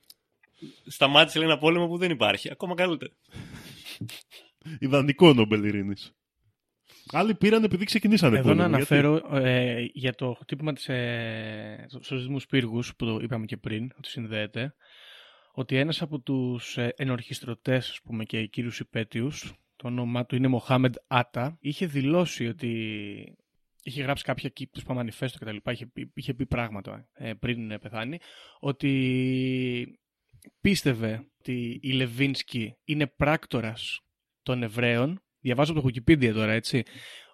σταμάτησε 0.87 1.39
λέει, 1.39 1.49
ένα 1.49 1.59
πόλεμο 1.59 1.87
που 1.87 1.97
δεν 1.97 2.11
υπάρχει. 2.11 2.51
Ακόμα 2.51 2.75
καλύτερα. 2.75 3.13
Ιδανικό 4.79 5.33
Νόμπελ 5.33 5.65
Ειρήνης. 5.65 6.13
Άλλοι 7.13 7.35
πήραν 7.35 7.65
επειδή 7.65 7.85
ξεκινήσανε 7.85 8.39
Εδώ 8.39 8.49
να 8.49 8.55
πόλεμο, 8.55 8.77
γιατί- 8.77 8.95
αναφέρω 8.95 9.37
ε, 9.47 9.85
για 9.93 10.15
το 10.15 10.37
χτύπημα 10.41 10.73
της, 10.73 10.89
ε, 10.89 11.85
στους 11.89 12.07
σεισμούς 12.07 12.47
πύργους 12.47 12.97
που 12.97 13.05
το 13.05 13.19
είπαμε 13.23 13.45
και 13.45 13.57
πριν, 13.57 13.91
ότι 13.99 14.09
συνδέεται, 14.09 14.75
ότι 15.53 15.77
ένας 15.77 16.03
από 16.03 16.19
τους 16.21 16.77
ε, 16.79 16.95
ενορχιστρωτές 16.97 17.91
ας 17.91 18.01
πούμε, 18.05 18.25
και 18.25 18.47
κύριους 18.47 18.81
υπέτειους, 18.81 19.55
το 19.77 19.87
όνομά 19.87 20.27
του 20.27 20.37
είναι 20.37 20.49
Μοχάμεντ 20.49 20.95
Άτα, 21.07 21.57
είχε 21.61 21.87
δηλώσει 21.87 22.47
ότι 22.47 22.71
είχε 23.83 24.03
γράψει 24.03 24.25
κάποια 24.25 24.49
κύπτους 24.49 24.83
που 24.83 24.95
μανιφέστο 24.95 25.39
και 25.39 25.45
τα 25.45 25.53
λοιπά, 25.53 25.73
είχε, 25.73 25.87
πει- 25.87 26.11
είχε 26.15 26.35
πει 26.35 26.47
πράγματα 26.47 27.09
ε, 27.13 27.33
πριν 27.33 27.71
ε, 27.71 27.79
πεθάνει, 27.79 28.19
ότι 28.61 29.99
πίστευε 30.61 31.27
ότι 31.39 31.79
η 31.83 31.93
Λεβίνσκι 31.93 32.77
είναι 32.85 33.07
πράκτορας 33.07 34.01
των 34.43 34.63
Εβραίων, 34.63 35.23
διαβάζω 35.41 35.73
από 35.73 35.81
το 35.81 35.89
Wikipedia 35.89 36.33
τώρα, 36.35 36.53
έτσι, 36.53 36.83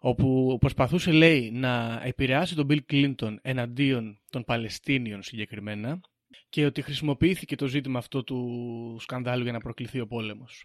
όπου 0.00 0.56
προσπαθούσε, 0.60 1.12
λέει, 1.12 1.50
να 1.50 2.02
επηρεάσει 2.04 2.54
τον 2.54 2.66
Bill 2.70 2.80
Clinton 2.90 3.36
εναντίον 3.42 4.20
των 4.30 4.44
Παλαιστίνιων 4.44 5.22
συγκεκριμένα 5.22 6.00
και 6.48 6.64
ότι 6.64 6.82
χρησιμοποιήθηκε 6.82 7.56
το 7.56 7.66
ζήτημα 7.66 7.98
αυτό 7.98 8.24
του 8.24 8.96
σκανδάλου 9.00 9.42
για 9.42 9.52
να 9.52 9.60
προκληθεί 9.60 10.00
ο 10.00 10.06
πόλεμος. 10.06 10.64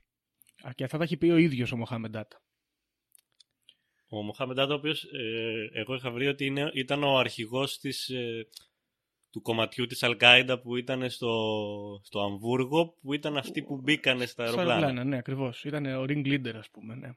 Α, 0.68 0.72
Και 0.76 0.84
αυτά 0.84 0.98
τα 0.98 1.04
έχει 1.04 1.18
πει 1.18 1.30
ο 1.30 1.38
ίδιος 1.38 1.72
ο 1.72 1.78
Μοχάμεντάτα. 1.78 2.42
Ο 4.08 4.22
Μοχάμεντ 4.22 4.58
Άτα, 4.58 4.74
ο 4.74 4.78
οποίος 4.78 5.04
ε, 5.04 5.70
εγώ 5.74 5.96
είχα 5.96 6.12
βρει 6.12 6.28
ότι 6.28 6.46
είναι, 6.46 6.72
ήταν 6.74 7.04
ο 7.04 7.18
αρχηγός 7.18 7.80
της, 7.80 8.10
ε, 8.10 8.48
του 9.36 9.42
κομματιού 9.42 9.86
της 9.86 10.04
Αλκάιντα 10.04 10.60
που 10.60 10.76
ήταν 10.76 11.10
στο, 11.10 11.32
στο 12.04 12.20
Αμβούργο, 12.20 12.96
που 13.02 13.14
ήταν 13.14 13.38
αυτοί 13.38 13.62
που 13.62 13.82
μπήκανε 13.84 14.26
στα 14.26 14.32
Στα 14.34 14.44
αεροπλάνα. 14.44 14.72
αεροπλάνα, 14.74 15.04
ναι, 15.04 15.18
ακριβώς. 15.18 15.64
Ήταν 15.64 15.86
ο 15.86 16.04
ring 16.04 16.26
leader, 16.26 16.54
ας 16.56 16.70
πούμε, 16.72 16.96
ναι. 16.96 17.08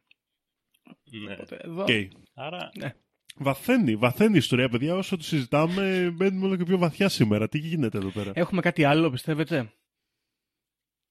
Ναι. 1.26 1.32
Οπότε 1.32 1.56
εδώ... 1.60 1.82
ΟΚ. 1.82 1.88
Άρα, 2.34 2.70
Ναι. 2.78 2.94
Βαθαίνει, 3.36 3.96
βαθαίνει 3.96 4.34
η 4.34 4.38
ιστορία, 4.38 4.68
παιδιά. 4.68 4.94
Όσο 4.94 5.16
το 5.16 5.22
συζητάμε, 5.22 6.10
μπαίνουμε 6.14 6.46
όλο 6.46 6.56
και 6.56 6.64
πιο 6.64 6.78
βαθιά 6.78 7.08
σήμερα. 7.08 7.48
Τι 7.48 7.58
γίνεται 7.58 7.98
εδώ 7.98 8.08
πέρα; 8.08 8.30
Έχουμε 8.34 8.60
κάτι 8.60 8.84
άλλο, 8.84 9.10
πιστεύετε; 9.10 9.72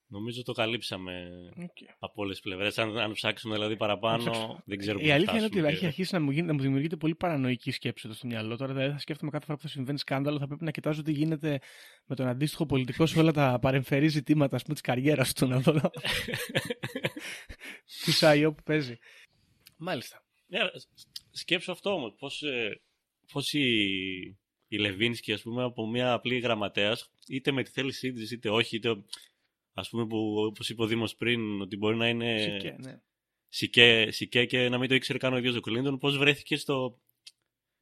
Νομίζω 0.08 0.44
το 0.44 0.52
καλύψαμε 0.52 1.30
ΟΚ. 1.58 1.78
από 2.00 2.22
όλες 2.22 2.32
τις 2.36 2.44
πλευρές. 2.44 2.78
Αν, 2.78 2.98
αν 2.98 3.12
ψάξουμε 3.12 3.54
δηλαδή 3.56 3.78
παραπάνω, 3.78 4.32
ψάξουμε. 4.32 4.62
δεν 4.66 4.78
ξέρω 4.78 4.98
Η 4.98 5.02
πού 5.02 5.08
θα 5.08 5.14
αλήθεια 5.14 5.34
είναι 5.34 5.44
ότι 5.44 5.50
φτάσουμε 5.52 5.72
έχει 5.72 5.80
και- 5.80 5.86
αρχίσει 5.86 6.14
να 6.14 6.20
μου, 6.22 6.32
γίνει, 6.32 6.48
να 6.48 6.54
μου 6.54 6.60
δημιουργείται 6.60 6.96
πολύ 6.96 7.16
παρανοϊκή 7.16 7.72
σκέψη 7.72 8.04
εδώ 8.08 8.16
στο 8.16 8.28
μυαλό. 8.28 8.56
Τώρα 8.58 8.74
δηλαδή 8.74 8.92
θα 8.92 9.00
σκέφτομαι 9.00 9.32
κάθε 9.32 9.46
φορά 9.46 9.58
που 9.58 9.64
θα 9.64 9.70
συμβαίνει 9.70 9.98
σκάνδαλο, 10.00 10.40
θα 10.40 10.48
πρέπει 10.48 10.64
να 10.64 10.72
κοιτάζω 10.72 11.02
τι 11.02 11.12
γίνεται 11.12 11.60
με 12.06 12.16
τον 12.16 12.28
αντίστοιχο 12.28 12.66
πολιτικό 12.66 13.06
σε 13.06 13.20
όλα 13.20 13.32
τα 13.32 13.60
παρεμφερή 13.62 14.08
ζητήματα 14.08 14.56
ας 14.56 14.62
πούμε, 14.62 14.74
της 14.74 14.84
καριέρας 14.84 15.34
του. 15.34 15.48
Να 15.48 15.60
δω. 15.60 15.74
Τι 18.06 18.12
σόι 18.12 18.54
που 18.54 18.64
παίζει. 18.64 18.98
Μάλιστα. 19.78 20.24
Ναι, 20.48 20.60
σκέψου 21.32 21.72
αυτό 21.72 21.94
όμως, 21.94 22.14
πώς, 22.20 22.42
ε, 22.42 22.82
πώς 23.32 23.54
η, 23.54 23.68
η 24.68 24.78
Λεβίνσκι, 24.78 25.34
ας 25.34 25.42
πούμε, 25.42 25.64
από 25.64 25.88
μια 25.88 26.14
απλή 26.14 26.40
γραμματέας, 26.40 27.12
είτε 27.28 27.52
με 27.52 27.64
τη 27.64 27.72
θέλησή 27.72 28.12
της, 28.12 28.32
είτε 28.32 28.50
όχι, 28.50 28.76
είτε, 28.76 28.90
ας 29.78 29.90
πούμε, 29.90 30.06
που, 30.08 30.36
όπως 30.38 30.70
είπε 30.70 30.82
ο 30.82 30.86
Δήμος 30.86 31.16
πριν, 31.16 31.62
ότι 31.62 31.78
μπορεί 31.78 31.96
να 31.96 32.08
είναι 32.08 32.38
Σικέ, 32.38 32.76
ναι. 32.80 33.00
σικέ, 33.48 34.08
σικέ 34.12 34.46
και 34.46 34.70
να 34.70 34.78
μην 34.78 34.90
το 34.90 34.96
ήξερε 34.96 35.18
καν 35.18 35.34
ο 35.34 35.38
ίδιος 35.38 35.56
ο 35.56 35.60
Κλίντον, 35.60 35.98
πώς 35.98 36.18
βρέθηκε 36.18 36.58
στο, 36.58 37.00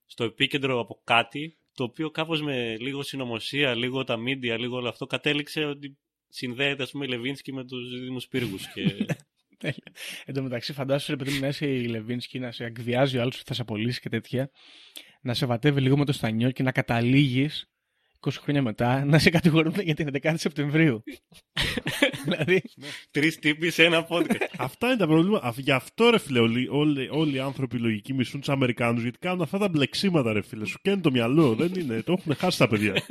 στο 0.05 0.23
επίκεντρο 0.23 0.79
από 0.79 1.01
κάτι, 1.03 1.57
το 1.73 1.83
οποίο 1.83 2.11
κάπως 2.11 2.41
με 2.41 2.77
λίγο 2.77 3.03
συνωμοσία, 3.03 3.75
λίγο 3.75 4.03
τα 4.03 4.17
μίντια, 4.17 4.57
λίγο 4.57 4.75
όλο 4.75 4.89
αυτό, 4.89 5.05
κατέληξε 5.05 5.63
ότι 5.63 5.97
συνδέεται, 6.27 6.83
ας 6.83 6.91
πούμε, 6.91 7.05
η 7.05 7.07
Λεβίνσκι 7.07 7.53
με 7.53 7.65
τους 7.65 7.89
δίδυμους 7.89 8.27
πύργους. 8.27 8.71
Και... 8.73 9.05
Τέλεια. 9.57 9.91
Εν 10.25 10.33
τω 10.33 10.43
μεταξύ, 10.43 10.73
φαντάσου 10.73 11.11
ρε 11.11 11.17
παιδί 11.17 11.31
μου 11.31 11.39
να 11.39 11.47
είσαι 11.47 11.65
η 11.65 11.87
Λεβίνσκι, 11.87 12.39
να 12.39 12.51
σε 12.51 12.63
αγγδιάζει 12.63 13.17
ο 13.17 13.21
άλλος 13.21 13.37
που 13.37 13.43
θα 13.45 13.53
σε 13.53 13.61
απολύσει 13.61 13.99
και 13.99 14.09
τέτοια, 14.09 14.51
να 15.21 15.33
σε 15.33 15.45
βατεύει 15.45 15.81
λίγο 15.81 15.97
με 15.97 16.05
το 16.05 16.11
στανιό 16.11 16.51
και 16.51 16.63
να 16.63 16.71
καταλήγεις 16.71 17.69
20 18.25 18.29
χρόνια 18.31 18.61
μετά 18.61 19.05
να 19.05 19.19
σε 19.19 19.29
κατηγορούν 19.29 19.73
για 19.81 19.95
την 19.95 20.09
11η 20.21 20.33
Σεπτεμβρίου. 20.37 21.03
δηλαδή, 22.23 22.61
Τρεις 23.11 23.39
τύποι 23.39 23.69
σε 23.69 23.83
ένα 23.83 24.07
podcast. 24.09 24.45
Αυτά 24.57 24.87
είναι 24.87 24.97
τα 24.97 25.07
προβλήματα. 25.07 25.47
Αυ- 25.47 25.59
Γι' 25.59 25.71
αυτό 25.71 26.09
ρε 26.09 26.17
φίλε, 26.17 26.39
όλοι, 26.39 26.67
όλοι, 26.71 27.09
όλοι 27.11 27.35
οι 27.35 27.39
άνθρωποι 27.39 27.77
λογικοί 27.77 28.13
μισούν 28.13 28.39
τους 28.39 28.49
Αμερικάνους 28.49 29.01
γιατί 29.01 29.17
κάνουν 29.17 29.41
αυτά 29.41 29.57
τα 29.57 29.69
μπλεξίματα, 29.69 30.33
ρε 30.33 30.41
φίλε. 30.41 30.65
Σου 30.65 30.79
καίνουν 30.81 31.01
το 31.01 31.11
μυαλό. 31.11 31.55
Δεν 31.55 31.73
είναι. 31.73 32.01
Το 32.01 32.11
έχουν 32.11 32.35
χάσει 32.35 32.57
τα 32.57 32.67
παιδιά. 32.67 32.93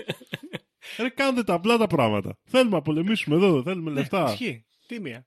ρε, 0.98 1.08
κάντε 1.08 1.42
τα 1.44 1.54
απλά 1.54 1.76
τα 1.76 1.86
πράγματα. 1.86 2.38
Θέλουμε 2.44 2.76
να 2.76 2.82
πολεμήσουμε 2.82 3.36
εδώ, 3.36 3.62
θέλουμε 3.62 3.90
λεφτά. 3.90 4.24
Ναι, 4.24 4.30
ισχύει. 4.30 4.64
Τίμια. 4.86 5.26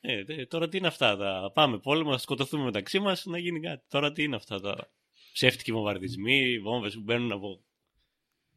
Ε, 0.00 0.24
τε- 0.24 0.48
τώρα 0.48 0.68
τι 0.68 0.76
είναι 0.76 0.86
αυτά. 0.86 1.16
Τα... 1.16 1.50
Πάμε 1.54 1.78
πόλεμο, 1.78 2.10
να 2.10 2.18
σκοτωθούμε 2.18 2.64
μεταξύ 2.64 2.98
μας 3.00 3.24
να 3.24 3.38
γίνει 3.38 3.60
κάτι. 3.60 3.84
Τώρα 3.88 4.12
τι 4.12 4.22
είναι 4.22 4.36
αυτά 4.36 4.60
τα 4.60 4.90
ψεύτικοι 5.32 5.72
βομβαρδισμοί, 5.72 6.58
βόμβες 6.58 6.94
που 6.94 7.00
μπαίνουν 7.00 7.32
από 7.32 7.64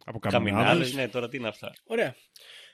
Από 0.10 0.20
καμινάδε. 0.20 0.64
καμινάδες. 0.64 0.94
Ναι, 0.94 1.08
τώρα 1.08 1.30
τι 1.30 1.38
είναι 1.38 1.48
αυτά. 1.48 1.74
Ωραία. 1.86 2.16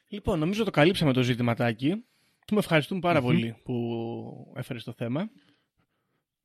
Λοιπόν, 0.08 0.40
νομίζω 0.40 0.64
το 0.64 0.72
καλύψαμε 0.72 1.14
το 1.14 1.24
ζητηματάκι. 1.24 2.06
Του 2.48 2.58
ευχαριστούμε 2.58 3.00
πάρα 3.00 3.22
πολύ 3.22 3.56
που 3.64 4.54
έφερες 4.56 4.84
το 4.84 4.94
θέμα. 4.94 5.30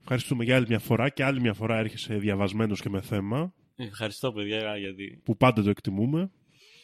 Ευχαριστούμε 0.01 0.45
για 0.45 0.57
άλλη 0.57 0.67
μια 0.69 0.79
φορά 0.79 1.09
και 1.09 1.25
άλλη 1.25 1.41
μια 1.41 1.55
φορά 1.55 1.79
έρχεσαι 1.79 2.15
διαβασμένος 2.15 2.81
και 2.81 2.89
με 2.89 3.01
θέμα 3.01 3.55
Ε, 3.77 3.85
Ευχαριστώ, 3.85 4.33
παιδιά, 4.33 4.77
γιατί. 4.77 5.21
που 5.25 5.37
πάντα 5.37 5.63
το 5.63 5.71
εκτιμούμε. 5.71 6.31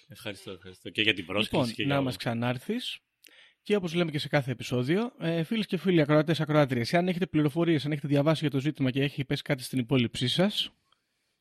Ευχαριστώ, 0.08 0.50
ευχαριστώ. 0.50 0.90
Και 0.90 1.02
για 1.02 1.14
την 1.14 1.26
πρόσκληση. 1.26 1.54
Λοιπόν, 1.54 1.74
και 1.74 1.82
να 1.82 1.94
για... 1.94 2.00
μας 2.00 2.16
ξανάρθεις 2.16 2.98
και 3.62 3.76
όπως 3.76 3.94
λέμε 3.94 4.10
και 4.10 4.18
σε 4.18 4.28
κάθε 4.28 4.50
επεισόδιο, 4.50 5.12
ε, 5.18 5.42
φίλες 5.42 5.66
και 5.66 5.76
φίλοι 5.76 6.00
ακροατές, 6.00 6.40
ακροάτριες, 6.40 6.94
αν 6.94 7.08
έχετε 7.08 7.26
πληροφορίες, 7.26 7.84
αν 7.84 7.92
έχετε 7.92 8.08
διαβάσει 8.08 8.40
για 8.40 8.50
το 8.50 8.58
ζήτημα 8.58 8.90
και 8.90 9.02
έχει 9.02 9.24
πέσει 9.24 9.42
κάτι 9.42 9.62
στην 9.62 9.78
υπόλοιψή 9.78 10.28
σας, 10.28 10.72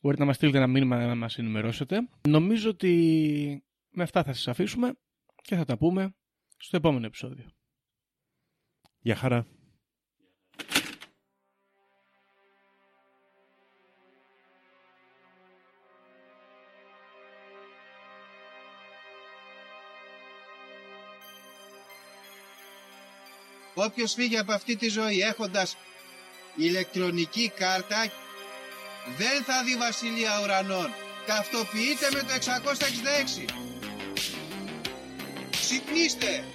μπορείτε 0.04 0.22
να 0.22 0.28
μας 0.28 0.36
στείλετε 0.36 0.58
ένα 0.58 0.68
μήνυμα 0.68 1.06
να 1.06 1.16
μας 1.16 1.38
ενημερώσετε. 1.38 2.10
Νομίζω 2.28 2.70
ότι 2.70 3.64
με 3.90 4.04
αυτά 4.04 4.24
θα 4.24 4.34
σας 4.34 4.48
αφήσουμε 4.48 4.94
και 5.42 5.56
θα 5.56 5.66
τα 5.66 5.78
πούμε 5.78 6.16
στο 6.58 6.78
επόμενο 6.78 7.06
επεισόδιο. 7.06 7.46
Γεια 9.00 9.16
χαρά. 9.16 9.48
Όποιος 23.76 24.14
φύγει 24.14 24.38
από 24.38 24.52
αυτή 24.52 24.76
τη 24.76 24.90
ζωή 24.90 25.20
έχοντας 25.20 25.78
ηλεκτρονική 26.56 27.50
κάρτα 27.50 28.12
δεν 29.18 29.44
θα 29.44 29.64
δει 29.64 29.76
βασιλεία 29.76 30.40
ουρανών. 30.44 30.94
Ταυτοποιείτε 31.26 32.08
με 32.14 32.20
το 32.20 32.34
666. 32.34 33.46
Ξυπνήστε! 35.50 36.46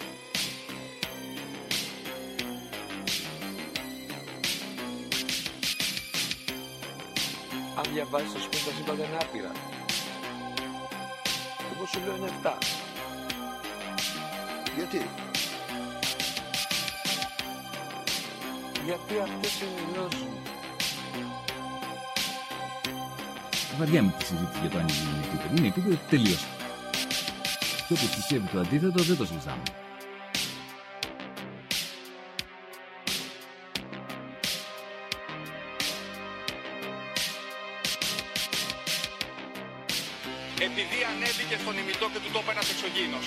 Αν 7.76 7.92
διαβάζεις 7.92 8.32
θα 8.32 8.38
σου 8.38 8.48
πει 8.48 8.56
τα 8.56 8.70
σύμπαντα 8.76 9.04
είναι 9.04 9.16
άπειρα. 9.22 9.52
Εγώ 11.74 11.86
σου 11.86 12.00
λέω 12.04 12.16
είναι 12.16 12.32
7. 12.42 12.52
Γιατί; 14.76 15.10
Γιατί 18.84 19.18
αυτές 19.22 19.60
ενηλώσουν. 19.60 20.57
Βαριάμαι 23.78 24.14
τη 24.18 24.24
συζήτηση 24.24 24.58
για 24.60 24.70
το 24.70 24.78
αν 24.78 24.88
η 24.88 24.92
Γη 24.92 25.08
είναι 25.08 25.24
επίπεδη. 25.26 25.56
Είναι 25.58 25.66
επίπεδη, 25.66 25.98
τελείωσε. 26.10 26.46
Και 27.86 27.92
όποιος 27.92 28.14
πιστεύει 28.14 28.46
το 28.52 28.58
αντίθετο 28.60 29.02
δεν 29.02 29.16
το 29.16 29.26
συζητάμε. 29.26 29.62
Επειδή 40.68 40.98
ανέβηκε 41.10 41.56
στον 41.62 41.74
ημιτό 41.78 42.06
και 42.12 42.18
του 42.24 42.30
τόπου 42.32 42.50
ένας 42.50 42.70
εξωγήινος. 42.70 43.26